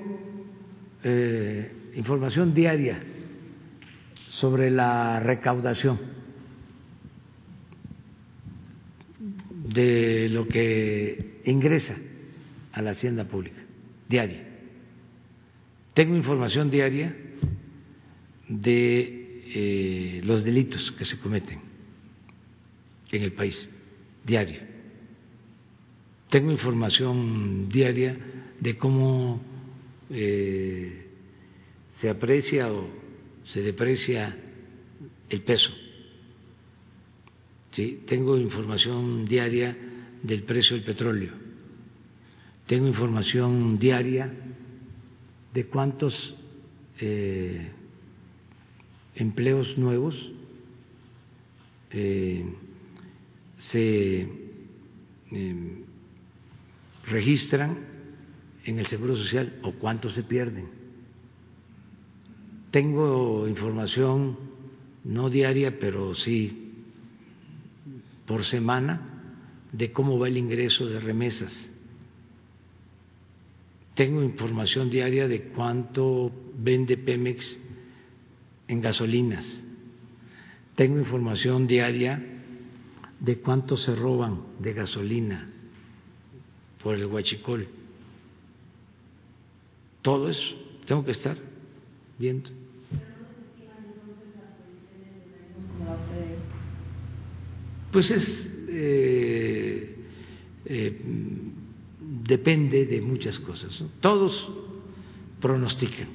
eh, 1.02 1.72
información 1.98 2.54
diaria 2.54 3.02
sobre 4.28 4.70
la 4.70 5.18
recaudación 5.18 5.98
de 9.50 10.28
lo 10.28 10.46
que 10.46 11.40
ingresa 11.44 11.96
a 12.72 12.82
la 12.82 12.92
hacienda 12.92 13.24
pública, 13.24 13.60
diaria. 14.08 14.46
Tengo 15.94 16.14
información 16.14 16.70
diaria 16.70 17.16
de 18.48 19.42
eh, 19.54 20.20
los 20.24 20.44
delitos 20.44 20.92
que 20.92 21.04
se 21.04 21.18
cometen 21.18 21.58
en 23.10 23.22
el 23.22 23.32
país, 23.32 23.68
diaria. 24.24 24.68
Tengo 26.30 26.52
información 26.52 27.68
diaria 27.68 28.16
de 28.60 28.78
cómo 28.78 29.40
eh, 30.10 31.07
se 32.00 32.08
aprecia 32.08 32.72
o 32.72 32.88
se 33.44 33.62
deprecia 33.62 34.36
el 35.28 35.42
peso. 35.42 35.70
Tengo 38.06 38.36
información 38.36 39.24
diaria 39.24 39.76
del 40.22 40.42
precio 40.42 40.76
del 40.76 40.84
petróleo. 40.84 41.32
Tengo 42.66 42.88
información 42.88 43.78
diaria 43.78 44.32
de 45.54 45.66
cuántos 45.66 46.34
eh, 47.00 47.70
empleos 49.14 49.78
nuevos 49.78 50.14
eh, 51.90 52.44
se 53.58 54.28
eh, 55.30 55.84
registran 57.06 57.78
en 58.64 58.78
el 58.78 58.86
Seguro 58.86 59.16
Social 59.16 59.58
o 59.62 59.72
cuántos 59.72 60.14
se 60.14 60.22
pierden. 60.22 60.77
Tengo 62.70 63.48
información 63.48 64.38
no 65.04 65.30
diaria, 65.30 65.78
pero 65.78 66.14
sí 66.14 66.64
por 68.26 68.44
semana, 68.44 69.00
de 69.72 69.90
cómo 69.90 70.18
va 70.18 70.28
el 70.28 70.36
ingreso 70.36 70.86
de 70.86 71.00
remesas 71.00 71.70
tengo 73.98 74.22
información 74.22 74.90
diaria 74.90 75.26
de 75.26 75.48
cuánto 75.48 76.30
vende 76.56 76.96
Pemex 76.96 77.58
en 78.68 78.80
gasolinas. 78.80 79.44
Tengo 80.76 81.00
información 81.00 81.66
diaria 81.66 82.24
de 83.18 83.40
cuánto 83.40 83.76
se 83.76 83.96
roban 83.96 84.40
de 84.60 84.72
gasolina 84.72 85.50
por 86.80 86.94
el 86.94 87.06
huachicol. 87.06 87.66
Todo 90.00 90.30
eso 90.30 90.54
tengo 90.86 91.04
que 91.04 91.10
estar 91.10 91.36
viendo. 92.18 92.50
Pues 97.92 98.10
es 98.10 98.50
eh, 98.68 99.96
eh, 100.66 101.00
depende 102.00 102.84
de 102.86 103.00
muchas 103.00 103.38
cosas. 103.38 103.82
Todos 104.00 104.50
pronostican 105.40 106.08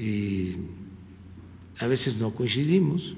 y 0.00 0.56
a 1.78 1.86
veces 1.86 2.16
no 2.16 2.34
coincidimos. 2.34 3.14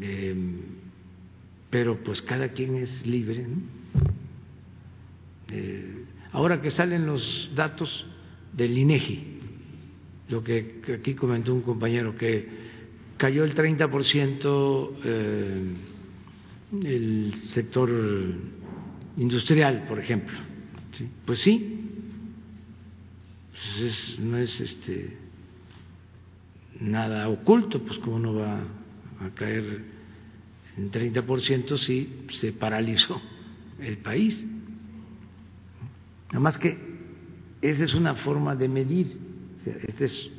Em, 0.00 0.58
pero 1.70 2.02
pues 2.02 2.20
cada 2.22 2.48
quien 2.48 2.76
es 2.76 3.06
libre. 3.06 3.46
Eh, 5.50 6.04
ahora 6.32 6.60
que 6.60 6.70
salen 6.70 7.06
los 7.06 7.50
datos 7.54 8.06
del 8.52 8.76
INEGI, 8.76 9.38
lo 10.28 10.42
que, 10.42 10.80
aquí 10.98 11.14
comentó 11.14 11.54
un 11.54 11.62
compañero, 11.62 12.16
que 12.16 12.48
cayó 13.16 13.44
el 13.44 13.54
30% 13.54 14.90
eh, 15.04 15.74
el 16.82 17.34
sector 17.52 17.90
industrial, 19.16 19.84
por 19.86 19.98
ejemplo. 19.98 20.36
Pues 21.24 21.38
sí, 21.40 21.80
pues 23.50 24.18
no 24.20 24.38
es 24.38 24.60
este 24.60 25.16
nada 26.80 27.28
oculto, 27.28 27.82
pues 27.82 27.98
cómo 27.98 28.18
no 28.18 28.34
va 28.34 28.60
a 29.20 29.30
caer 29.34 29.82
en 30.76 30.90
30% 30.90 31.76
si 31.76 32.24
se 32.30 32.52
paralizó 32.52 33.20
el 33.80 33.98
país. 33.98 34.44
Nada 36.34 36.42
más 36.42 36.58
que 36.58 36.76
esa 37.62 37.84
es 37.84 37.94
una 37.94 38.16
forma 38.16 38.56
de 38.56 38.68
medir, 38.68 39.06
este 39.86 40.06
es 40.06 40.30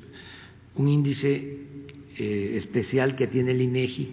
un 0.76 0.90
índice 0.90 1.38
eh, 2.18 2.58
especial 2.58 3.16
que 3.16 3.28
tiene 3.28 3.52
el 3.52 3.62
INEGI 3.62 4.10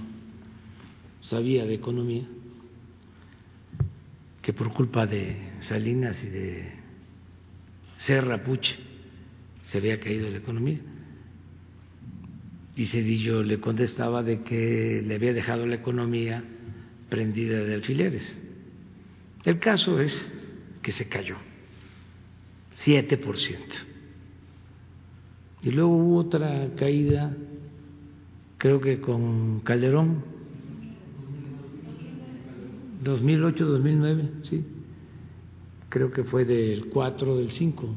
sabía 1.20 1.66
de 1.66 1.74
economía, 1.74 2.24
que 4.40 4.54
por 4.54 4.72
culpa 4.72 5.06
de 5.06 5.36
Salinas 5.68 6.24
y 6.24 6.28
de 6.28 6.83
Serra 8.06 8.42
Puche 8.42 8.76
se 9.66 9.78
había 9.78 9.98
caído 9.98 10.28
la 10.28 10.36
economía. 10.36 10.78
Y 12.76 12.86
Cedillo 12.86 13.42
le 13.42 13.60
contestaba 13.60 14.22
de 14.22 14.42
que 14.42 15.02
le 15.04 15.14
había 15.14 15.32
dejado 15.32 15.66
la 15.66 15.76
economía 15.76 16.44
prendida 17.08 17.62
de 17.62 17.74
alfileres. 17.74 18.38
El 19.44 19.58
caso 19.58 20.00
es 20.00 20.32
que 20.82 20.92
se 20.92 21.08
cayó, 21.08 21.36
7%. 22.84 23.58
Y 25.62 25.70
luego 25.70 25.96
hubo 25.96 26.18
otra 26.18 26.74
caída, 26.76 27.34
creo 28.58 28.80
que 28.80 29.00
con 29.00 29.60
Calderón, 29.60 30.24
2008-2009, 33.02 34.44
sí 34.44 34.73
creo 35.94 36.10
que 36.10 36.24
fue 36.24 36.44
del 36.44 36.86
4, 36.86 37.36
del 37.36 37.52
5 37.52 37.88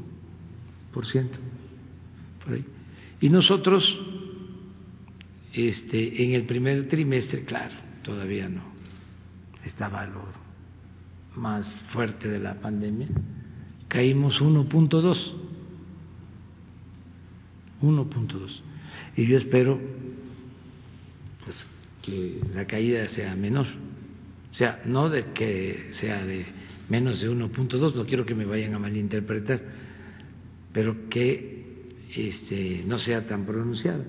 por 0.92 1.04
ciento. 1.04 1.40
Y 3.20 3.28
nosotros, 3.28 3.98
este, 5.52 6.22
en 6.22 6.30
el 6.30 6.44
primer 6.44 6.86
trimestre, 6.86 7.44
claro, 7.44 7.74
todavía 8.04 8.48
no 8.48 8.62
estaba 9.64 10.06
lo 10.06 10.22
más 11.34 11.84
fuerte 11.90 12.28
de 12.28 12.38
la 12.38 12.60
pandemia, 12.60 13.08
caímos 13.88 14.40
1.2, 14.40 15.32
1.2. 17.82 18.60
Y 19.16 19.26
yo 19.26 19.38
espero 19.38 19.80
pues, 21.44 21.66
que 22.02 22.40
la 22.54 22.64
caída 22.64 23.08
sea 23.08 23.34
menor, 23.34 23.66
o 24.52 24.54
sea, 24.54 24.82
no 24.84 25.10
de 25.10 25.32
que 25.32 25.88
sea 25.94 26.24
de 26.24 26.57
menos 26.88 27.20
de 27.20 27.30
1.2, 27.30 27.94
no 27.94 28.06
quiero 28.06 28.24
que 28.24 28.34
me 28.34 28.44
vayan 28.44 28.74
a 28.74 28.78
malinterpretar, 28.78 29.60
pero 30.72 31.08
que 31.08 31.58
este, 32.14 32.82
no 32.86 32.98
sea 32.98 33.26
tan 33.26 33.44
pronunciado 33.44 34.04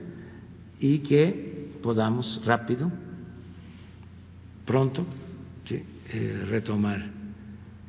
y 0.80 1.00
que 1.00 1.70
podamos 1.82 2.42
rápido, 2.46 2.92
pronto, 4.66 5.06
eh, 5.70 6.46
retomar 6.50 7.12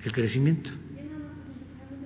el 0.04 0.12
crecimiento. 0.12 0.70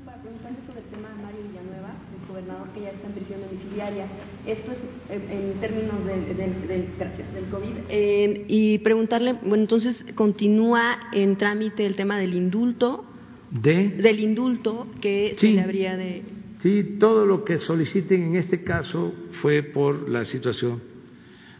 Para 0.04 0.20
preguntarle 0.20 0.58
sobre 0.66 0.80
el 0.80 0.86
tema 0.86 1.08
de 1.08 1.22
Mario 1.22 1.40
Villanueva, 1.48 1.94
el 2.20 2.28
gobernador 2.28 2.68
que 2.72 2.80
ya 2.80 2.82
está 2.94 3.08
en 3.08 3.14
prisión 3.14 3.40
domiciliaria, 3.40 4.06
esto 4.46 4.72
es 4.72 4.78
en 5.10 5.60
términos 5.60 6.04
del, 6.06 6.36
del, 6.36 6.68
del, 6.68 7.44
COVID, 7.50 7.72
eh, 7.88 8.44
y 8.48 8.78
preguntarle, 8.78 9.34
bueno, 9.42 9.62
entonces 9.62 10.04
continúa 10.14 11.08
en 11.12 11.36
trámite 11.36 11.86
el 11.86 11.96
tema 11.96 12.18
del 12.18 12.34
indulto. 12.34 13.04
¿De? 13.50 13.88
Del 13.88 14.20
indulto 14.20 14.88
que 15.00 15.34
se 15.38 15.48
le 15.48 15.60
habría 15.60 15.96
de. 15.96 16.22
Sí, 16.58 16.96
todo 16.98 17.26
lo 17.26 17.44
que 17.44 17.58
soliciten 17.58 18.22
en 18.22 18.36
este 18.36 18.64
caso 18.64 19.14
fue 19.42 19.62
por 19.62 20.08
la 20.08 20.24
situación 20.24 20.82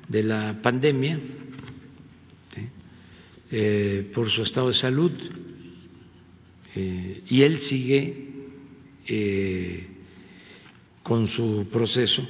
de 0.08 0.22
la 0.22 0.60
pandemia, 0.62 1.20
eh, 3.50 4.10
por 4.14 4.30
su 4.30 4.42
estado 4.42 4.68
de 4.68 4.74
salud, 4.74 5.12
eh, 6.74 7.22
y 7.28 7.42
él 7.42 7.58
sigue 7.60 8.30
con 11.04 11.28
su 11.28 11.68
proceso 11.70 12.26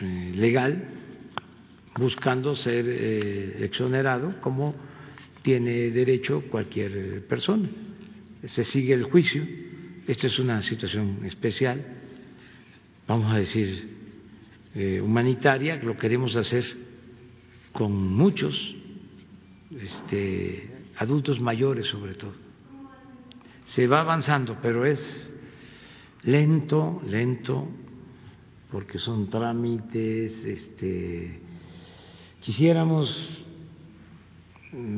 eh, 0.00 0.32
legal 0.34 0.88
buscando 1.98 2.56
ser 2.56 2.86
eh, 2.88 3.64
exonerado 3.64 4.40
como 4.40 4.74
tiene 5.42 5.90
derecho 5.90 6.42
cualquier 6.50 7.26
persona. 7.26 7.68
Se 8.48 8.64
sigue 8.64 8.94
el 8.94 9.04
juicio. 9.04 9.46
Esta 10.06 10.26
es 10.26 10.38
una 10.38 10.62
situación 10.62 11.20
especial, 11.24 11.84
vamos 13.06 13.32
a 13.32 13.38
decir, 13.38 13.96
eh, 14.74 15.00
humanitaria, 15.02 15.76
lo 15.76 15.96
queremos 15.98 16.36
hacer 16.36 16.64
con 17.72 17.92
muchos 17.92 18.74
este, 19.78 20.70
adultos 20.96 21.40
mayores 21.40 21.86
sobre 21.86 22.14
todo. 22.14 22.32
Se 23.66 23.86
va 23.86 24.00
avanzando, 24.00 24.56
pero 24.62 24.86
es 24.86 25.30
lento, 26.22 27.00
lento, 27.06 27.68
porque 28.70 28.98
son 28.98 29.30
trámites, 29.30 30.44
este, 30.44 31.40
quisiéramos 32.40 33.44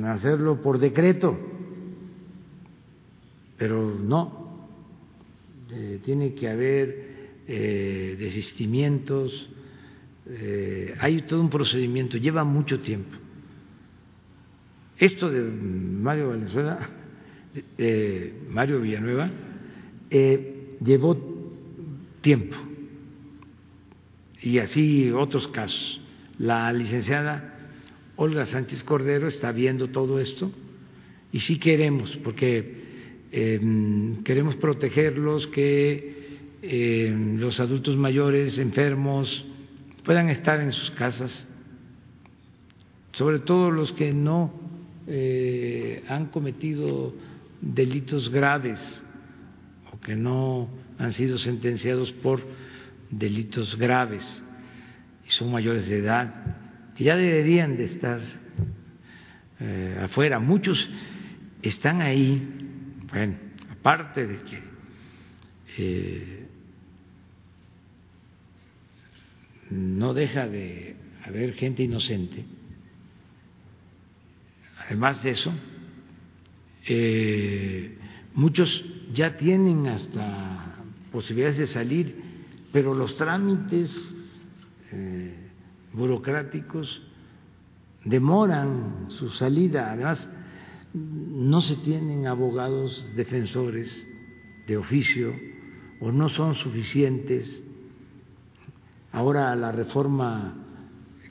hacerlo 0.06 0.60
por 0.60 0.78
decreto, 0.78 1.38
pero 3.56 3.94
no, 3.94 4.68
eh, 5.70 6.00
tiene 6.04 6.34
que 6.34 6.48
haber 6.48 7.10
eh, 7.46 8.16
desistimientos, 8.18 9.50
eh, 10.26 10.94
hay 10.98 11.22
todo 11.22 11.40
un 11.40 11.50
procedimiento, 11.50 12.16
lleva 12.16 12.42
mucho 12.42 12.80
tiempo. 12.80 13.16
Esto 14.98 15.30
de 15.30 15.40
Mario 15.40 16.28
Valenzuela, 16.28 16.90
Mario 18.50 18.80
Villanueva, 18.82 19.30
llevó 20.84 21.16
tiempo. 22.20 22.56
Y 24.42 24.58
así 24.58 25.10
otros 25.10 25.48
casos. 25.48 26.00
La 26.38 26.72
licenciada 26.72 27.50
Olga 28.16 28.46
Sánchez 28.46 28.82
Cordero 28.82 29.28
está 29.28 29.52
viendo 29.52 29.88
todo 29.88 30.20
esto 30.20 30.50
y 31.32 31.40
sí 31.40 31.58
queremos, 31.58 32.16
porque 32.24 32.74
em, 33.30 34.22
queremos 34.24 34.56
protegerlos, 34.56 35.46
que 35.48 36.38
em, 36.62 37.38
los 37.38 37.60
adultos 37.60 37.96
mayores, 37.96 38.58
enfermos, 38.58 39.44
puedan 40.04 40.28
estar 40.28 40.60
en 40.60 40.72
sus 40.72 40.90
casas, 40.90 41.46
sobre 43.12 43.38
todo 43.40 43.70
los 43.70 43.92
que 43.92 44.12
no 44.12 44.52
eh, 45.06 46.02
han 46.08 46.26
cometido 46.26 47.14
delitos 47.60 48.30
graves 48.30 49.04
que 50.04 50.16
no 50.16 50.68
han 50.98 51.12
sido 51.12 51.38
sentenciados 51.38 52.12
por 52.12 52.40
delitos 53.10 53.76
graves 53.76 54.42
y 55.26 55.30
son 55.30 55.50
mayores 55.50 55.88
de 55.88 55.98
edad, 55.98 56.92
que 56.96 57.04
ya 57.04 57.16
deberían 57.16 57.76
de 57.76 57.84
estar 57.84 58.20
eh, 59.60 60.00
afuera. 60.02 60.38
Muchos 60.38 60.88
están 61.62 62.00
ahí, 62.00 62.42
bueno, 63.10 63.36
aparte 63.70 64.26
de 64.26 64.40
que 64.42 64.62
eh, 65.78 66.46
no 69.70 70.14
deja 70.14 70.46
de 70.48 70.96
haber 71.24 71.54
gente 71.54 71.82
inocente, 71.82 72.44
además 74.86 75.22
de 75.22 75.30
eso, 75.30 75.52
eh, 76.86 77.96
muchos 78.34 78.84
ya 79.12 79.36
tienen 79.36 79.86
hasta 79.86 80.76
posibilidades 81.12 81.58
de 81.58 81.66
salir 81.66 82.30
pero 82.72 82.94
los 82.94 83.16
trámites 83.16 84.14
eh, 84.92 85.34
burocráticos 85.92 87.02
demoran 88.04 89.06
su 89.08 89.28
salida. 89.30 89.92
Además, 89.92 90.28
no 90.94 91.60
se 91.60 91.76
tienen 91.76 92.26
abogados 92.26 93.12
defensores 93.16 94.06
de 94.66 94.76
oficio 94.76 95.34
o 96.00 96.12
no 96.12 96.28
son 96.28 96.54
suficientes. 96.54 97.64
Ahora 99.12 99.54
la 99.56 99.72
reforma 99.72 100.54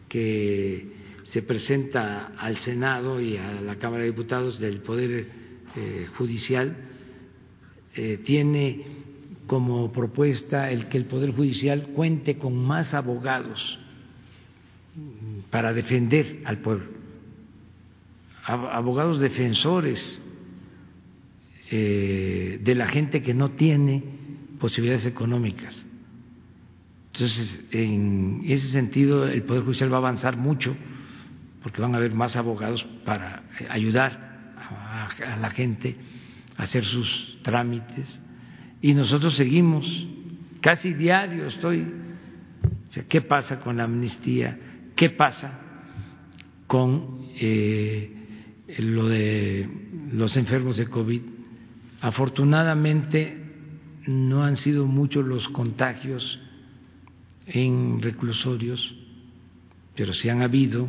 que 0.10 0.94
se 1.32 1.42
presenta 1.42 2.34
al 2.38 2.58
Senado 2.58 3.22
y 3.22 3.38
a 3.38 3.62
la 3.62 3.78
Cámara 3.78 4.04
de 4.04 4.10
Diputados 4.10 4.60
del 4.60 4.82
Poder 4.82 5.28
eh, 5.76 6.08
Judicial 6.18 6.89
eh, 7.96 8.20
tiene 8.24 8.84
como 9.48 9.92
propuesta 9.92 10.70
el 10.70 10.88
que 10.88 10.98
el 10.98 11.06
Poder 11.06 11.32
Judicial 11.34 11.88
cuente 11.96 12.38
con 12.38 12.56
más 12.56 12.94
abogados 12.94 13.80
para 15.50 15.74
defender 15.74 16.42
al 16.46 16.60
pueblo, 16.60 16.86
abogados 18.46 19.20
defensores 19.20 20.22
eh, 21.72 22.60
de 22.64 22.76
la 22.76 22.88
gente 22.88 23.22
que 23.22 23.34
no 23.34 23.52
tiene 23.52 24.04
posibilidades 24.60 25.06
económicas. 25.06 25.86
Entonces, 27.14 27.66
en 27.72 28.42
ese 28.46 28.68
sentido, 28.70 29.28
el 29.28 29.44
Poder 29.44 29.64
Judicial 29.64 29.92
va 29.92 29.98
a 29.98 30.00
avanzar 30.00 30.38
mucho 30.38 30.76
porque 31.64 31.82
van 31.82 31.94
a 31.94 31.98
haber 31.98 32.14
más 32.14 32.36
abogados 32.36 32.84
para 33.04 33.44
ayudar 33.70 34.54
a 35.26 35.38
la 35.38 35.50
gente 35.50 35.96
a 36.58 36.64
hacer 36.64 36.86
sus 36.86 37.29
trámites 37.42 38.22
y 38.82 38.94
nosotros 38.94 39.36
seguimos, 39.36 39.86
casi 40.62 40.94
diario 40.94 41.48
estoy, 41.48 41.86
¿qué 43.08 43.22
pasa 43.22 43.60
con 43.60 43.78
la 43.78 43.84
amnistía? 43.84 44.58
¿Qué 44.96 45.10
pasa 45.10 45.60
con 46.68 47.28
eh, 47.36 48.12
lo 48.80 49.08
de 49.08 49.70
los 50.14 50.36
enfermos 50.38 50.78
de 50.78 50.88
COVID? 50.88 51.22
Afortunadamente 52.02 53.38
no 54.08 54.44
han 54.44 54.56
sido 54.56 54.86
muchos 54.86 55.26
los 55.26 55.48
contagios 55.50 56.40
en 57.46 58.02
reclusorios, 58.02 58.96
pero 59.96 60.14
sí 60.14 60.30
han 60.30 60.42
habido. 60.42 60.88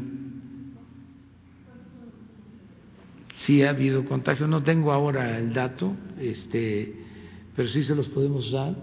Sí 3.51 3.65
ha 3.65 3.71
habido 3.71 4.05
contagios, 4.05 4.49
no 4.49 4.63
tengo 4.63 4.93
ahora 4.93 5.37
el 5.37 5.53
dato, 5.53 5.97
este 6.21 6.95
pero 7.57 7.69
sí 7.69 7.83
se 7.83 7.97
los 7.97 8.09
podemos 8.11 8.53
dar 8.53 8.77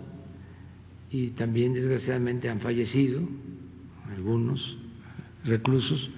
y 1.09 1.29
también 1.29 1.71
desgraciadamente 1.71 2.49
han 2.49 2.59
fallecido 2.59 3.21
algunos 4.13 4.77
reclusos, 5.45 6.09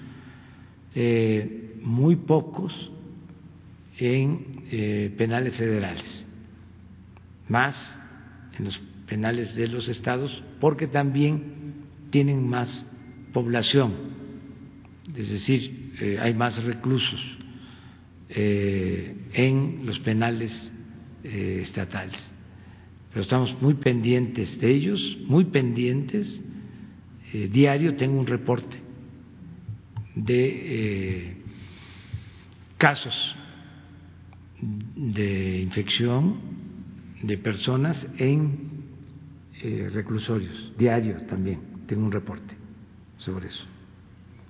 eh, 0.96 1.76
muy 1.84 2.16
pocos 2.16 2.92
en 4.00 4.64
eh, 4.72 5.14
penales 5.16 5.56
federales, 5.56 6.26
más 7.48 8.02
en 8.58 8.66
los 8.66 8.80
penales 9.06 9.54
de 9.54 9.68
los 9.68 9.88
estados, 9.90 10.44
porque 10.60 10.88
también 10.88 11.84
tienen 12.10 12.48
más 12.48 12.84
población, 13.32 13.94
es 15.16 15.30
decir, 15.30 15.94
eh, 16.02 16.18
hay 16.20 16.34
más 16.34 16.64
reclusos 16.64 17.39
en 18.30 19.86
los 19.86 20.00
penales 20.00 20.74
estatales 21.24 22.34
pero 23.12 23.22
estamos 23.22 23.60
muy 23.62 23.76
pendientes 23.76 24.60
de 24.60 24.72
ellos, 24.72 25.18
muy 25.26 25.46
pendientes. 25.46 26.40
Eh, 27.34 27.50
diario 27.52 27.96
tengo 27.96 28.20
un 28.20 28.28
reporte 28.28 28.78
de 30.16 30.48
eh, 30.48 31.38
casos 32.78 33.36
de 34.62 35.62
infección 35.62 36.36
de 37.24 37.38
personas 37.38 38.08
en 38.18 38.70
eh, 39.62 39.90
reclusorios, 39.92 40.74
diario 40.78 41.18
también 41.28 41.60
tengo 41.88 42.06
un 42.06 42.12
reporte 42.12 42.56
sobre 43.18 43.48
eso. 43.48 43.64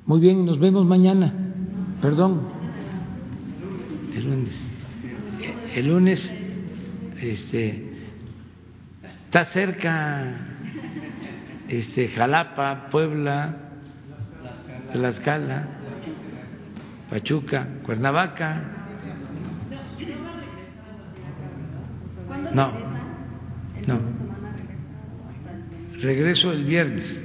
Muy 0.05 0.19
bien, 0.19 0.45
nos 0.45 0.59
vemos 0.59 0.85
mañana. 0.85 1.33
Perdón. 2.01 2.58
El 4.15 4.23
lunes. 4.23 4.67
El 5.75 5.87
lunes, 5.87 6.33
este 7.21 7.89
Está 9.29 9.45
cerca 9.45 10.25
este, 11.67 12.07
Jalapa, 12.07 12.87
Puebla, 12.89 13.57
Tlaxcala, 14.91 15.67
Pachuca, 17.11 17.67
Cuernavaca. 17.83 18.63
No, 22.55 22.71
no. 23.85 23.99
Regreso 26.01 26.51
el 26.51 26.65
viernes, 26.65 27.23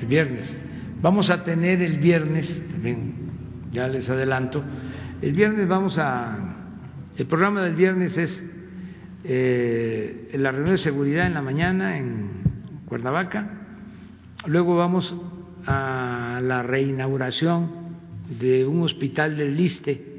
el 0.00 0.06
viernes. 0.08 0.58
Vamos 1.00 1.30
a 1.30 1.44
tener 1.44 1.80
el 1.80 2.00
viernes, 2.00 2.60
también 2.72 3.14
ya 3.70 3.86
les 3.86 4.10
adelanto, 4.10 4.64
el 5.22 5.32
viernes 5.32 5.66
vamos 5.66 5.98
a, 5.98 6.36
el 7.16 7.26
programa 7.26 7.62
del 7.62 7.74
viernes 7.74 8.16
es 8.18 8.44
eh, 9.24 10.30
la 10.34 10.52
reunión 10.52 10.76
de 10.76 10.82
seguridad 10.82 11.26
en 11.26 11.34
la 11.34 11.42
mañana 11.42 11.96
en 11.96 12.82
Cuernavaca, 12.86 13.50
luego 14.46 14.76
vamos 14.76 15.14
a 15.66 16.40
la 16.42 16.62
reinauguración 16.62 17.70
de 18.38 18.66
un 18.66 18.82
hospital 18.82 19.36
del 19.36 19.56
Liste 19.56 20.16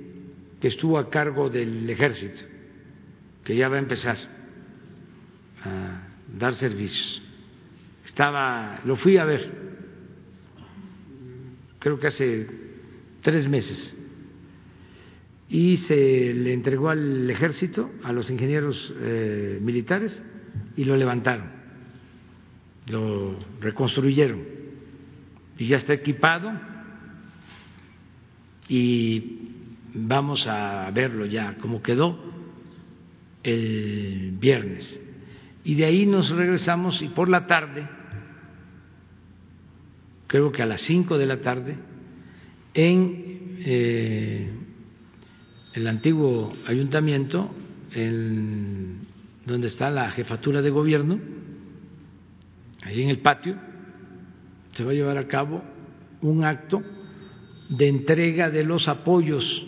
que 0.59 0.67
estuvo 0.67 0.97
a 0.97 1.09
cargo 1.09 1.49
del 1.49 1.89
ejército, 1.89 2.41
que 3.43 3.55
ya 3.55 3.69
va 3.69 3.75
a 3.77 3.79
empezar 3.79 4.17
a 5.63 6.01
dar 6.37 6.55
servicios. 6.55 7.21
Estaba, 8.05 8.79
lo 8.83 8.95
fui 8.95 9.17
a 9.17 9.25
ver, 9.25 9.51
creo 11.79 11.99
que 11.99 12.07
hace 12.07 12.47
tres 13.21 13.47
meses, 13.47 13.96
y 15.49 15.77
se 15.77 16.33
le 16.33 16.53
entregó 16.53 16.89
al 16.89 17.29
ejército, 17.29 17.89
a 18.03 18.11
los 18.11 18.29
ingenieros 18.29 18.93
eh, 18.99 19.59
militares, 19.61 20.21
y 20.75 20.83
lo 20.83 20.95
levantaron, 20.97 21.49
lo 22.87 23.37
reconstruyeron, 23.61 24.43
y 25.57 25.67
ya 25.67 25.77
está 25.77 25.93
equipado, 25.93 26.51
y 28.67 29.39
vamos 29.93 30.47
a 30.47 30.91
verlo 30.91 31.25
ya, 31.25 31.55
cómo 31.59 31.81
quedó 31.81 32.19
el 33.43 34.33
viernes. 34.39 35.01
Y 35.63 35.75
de 35.75 35.85
ahí 35.85 36.05
nos 36.05 36.29
regresamos 36.29 37.01
y 37.01 37.07
por 37.07 37.29
la 37.29 37.47
tarde, 37.47 37.87
creo 40.27 40.51
que 40.51 40.61
a 40.61 40.65
las 40.65 40.81
cinco 40.81 41.17
de 41.17 41.25
la 41.25 41.39
tarde, 41.39 41.77
en 42.73 43.57
eh, 43.59 44.51
el 45.77 45.85
antiguo 45.85 46.51
ayuntamiento, 46.65 47.51
en 47.93 49.05
donde 49.45 49.67
está 49.67 49.91
la 49.91 50.09
jefatura 50.09 50.63
de 50.63 50.71
gobierno, 50.71 51.19
ahí 52.81 53.03
en 53.03 53.09
el 53.09 53.19
patio, 53.19 53.55
se 54.73 54.83
va 54.83 54.89
a 54.89 54.95
llevar 54.95 55.19
a 55.19 55.27
cabo 55.27 55.63
un 56.21 56.43
acto 56.43 56.81
de 57.69 57.89
entrega 57.89 58.49
de 58.49 58.63
los 58.63 58.87
apoyos 58.87 59.67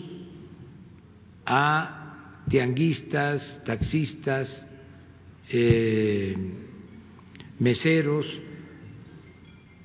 a 1.46 2.42
tianguistas, 2.48 3.62
taxistas, 3.64 4.66
eh, 5.48 6.36
meseros, 7.60 8.26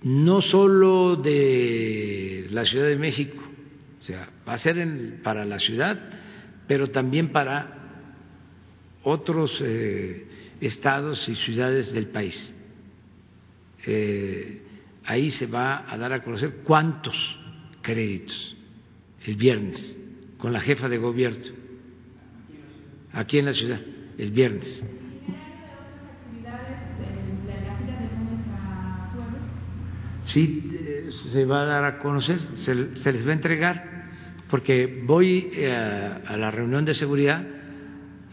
no 0.01 0.41
solo 0.41 1.17
de 1.17 2.47
la 2.49 2.65
Ciudad 2.65 2.87
de 2.87 2.95
México, 2.95 3.44
o 4.05 4.07
sea, 4.07 4.29
va 4.47 4.53
a 4.53 4.57
ser 4.59 5.19
para 5.23 5.45
la 5.45 5.57
ciudad, 5.57 5.97
pero 6.67 6.91
también 6.91 7.31
para 7.31 7.73
otros 9.01 9.59
eh, 9.65 10.27
estados 10.61 11.27
y 11.27 11.33
ciudades 11.33 11.91
del 11.91 12.09
país. 12.09 12.55
Eh, 13.87 14.61
ahí 15.05 15.31
se 15.31 15.47
va 15.47 15.91
a 15.91 15.97
dar 15.97 16.13
a 16.13 16.21
conocer 16.21 16.57
cuántos 16.63 17.15
créditos 17.81 18.55
el 19.25 19.37
viernes 19.37 19.97
con 20.37 20.53
la 20.53 20.59
jefa 20.59 20.87
de 20.87 20.99
gobierno 20.99 21.43
aquí 23.11 23.39
en 23.39 23.45
la 23.45 23.53
ciudad 23.53 23.81
el 24.19 24.29
viernes. 24.29 24.83
Sí, 30.25 30.71
eh, 30.73 31.05
se 31.09 31.45
va 31.45 31.61
a 31.61 31.65
dar 31.65 31.85
a 31.85 31.99
conocer, 31.99 32.39
se, 32.55 32.75
les 32.75 33.25
va 33.25 33.29
a 33.29 33.33
entregar, 33.33 33.94
porque 34.49 35.03
voy 35.05 35.49
eh, 35.53 35.71
a 35.71 36.37
la 36.37 36.51
reunión 36.51 36.85
de 36.85 36.93
seguridad 36.93 37.45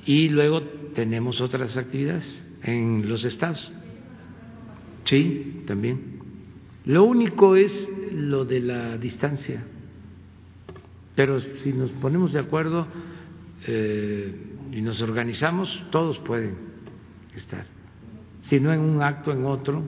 y 0.04 0.28
luego 0.28 0.62
tenemos 0.94 1.40
otras 1.40 1.76
actividades 1.76 2.42
en 2.62 3.08
los 3.08 3.24
estados. 3.24 3.72
Sí, 5.04 5.62
también. 5.66 6.20
Lo 6.84 7.04
único 7.04 7.56
es 7.56 7.88
lo 8.12 8.44
de 8.44 8.60
la 8.60 8.98
distancia, 8.98 9.62
pero 11.14 11.38
si 11.40 11.72
nos 11.72 11.90
ponemos 11.92 12.32
de 12.32 12.40
acuerdo 12.40 12.86
eh, 13.66 14.34
y 14.72 14.80
nos 14.80 15.00
organizamos, 15.00 15.84
todos 15.90 16.18
pueden 16.20 16.56
estar. 17.36 17.66
Si 18.42 18.58
no 18.58 18.72
en 18.72 18.80
un 18.80 19.02
acto, 19.02 19.32
en 19.32 19.44
otro, 19.44 19.84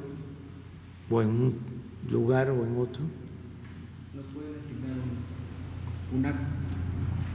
o 1.11 1.23
en 1.23 1.29
un 1.29 1.55
lugar 2.11 2.51
o 2.51 2.65
en 2.65 2.77
otro? 2.77 3.03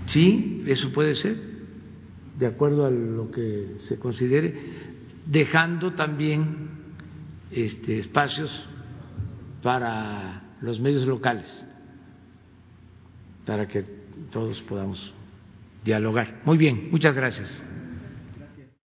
Sí, 0.08 0.64
eso 0.66 0.91
puede 0.91 1.16
ser, 1.16 1.38
de 2.38 2.48
acuerdo 2.48 2.85
a 2.85 2.90
lo 2.90 3.30
que 3.32 3.75
se 3.80 3.99
considere, 3.99 4.56
dejando 5.25 5.93
también 5.93 6.69
este, 7.51 7.99
espacios 7.99 8.67
para 9.61 10.41
los 10.61 10.80
medios 10.80 11.06
locales, 11.06 11.66
para 13.45 13.67
que 13.67 13.83
todos 14.32 14.61
podamos 14.64 15.14
dialogar. 15.83 16.41
Muy 16.45 16.58
bien, 16.58 16.90
muchas 16.91 17.16
gracias. 17.16 17.64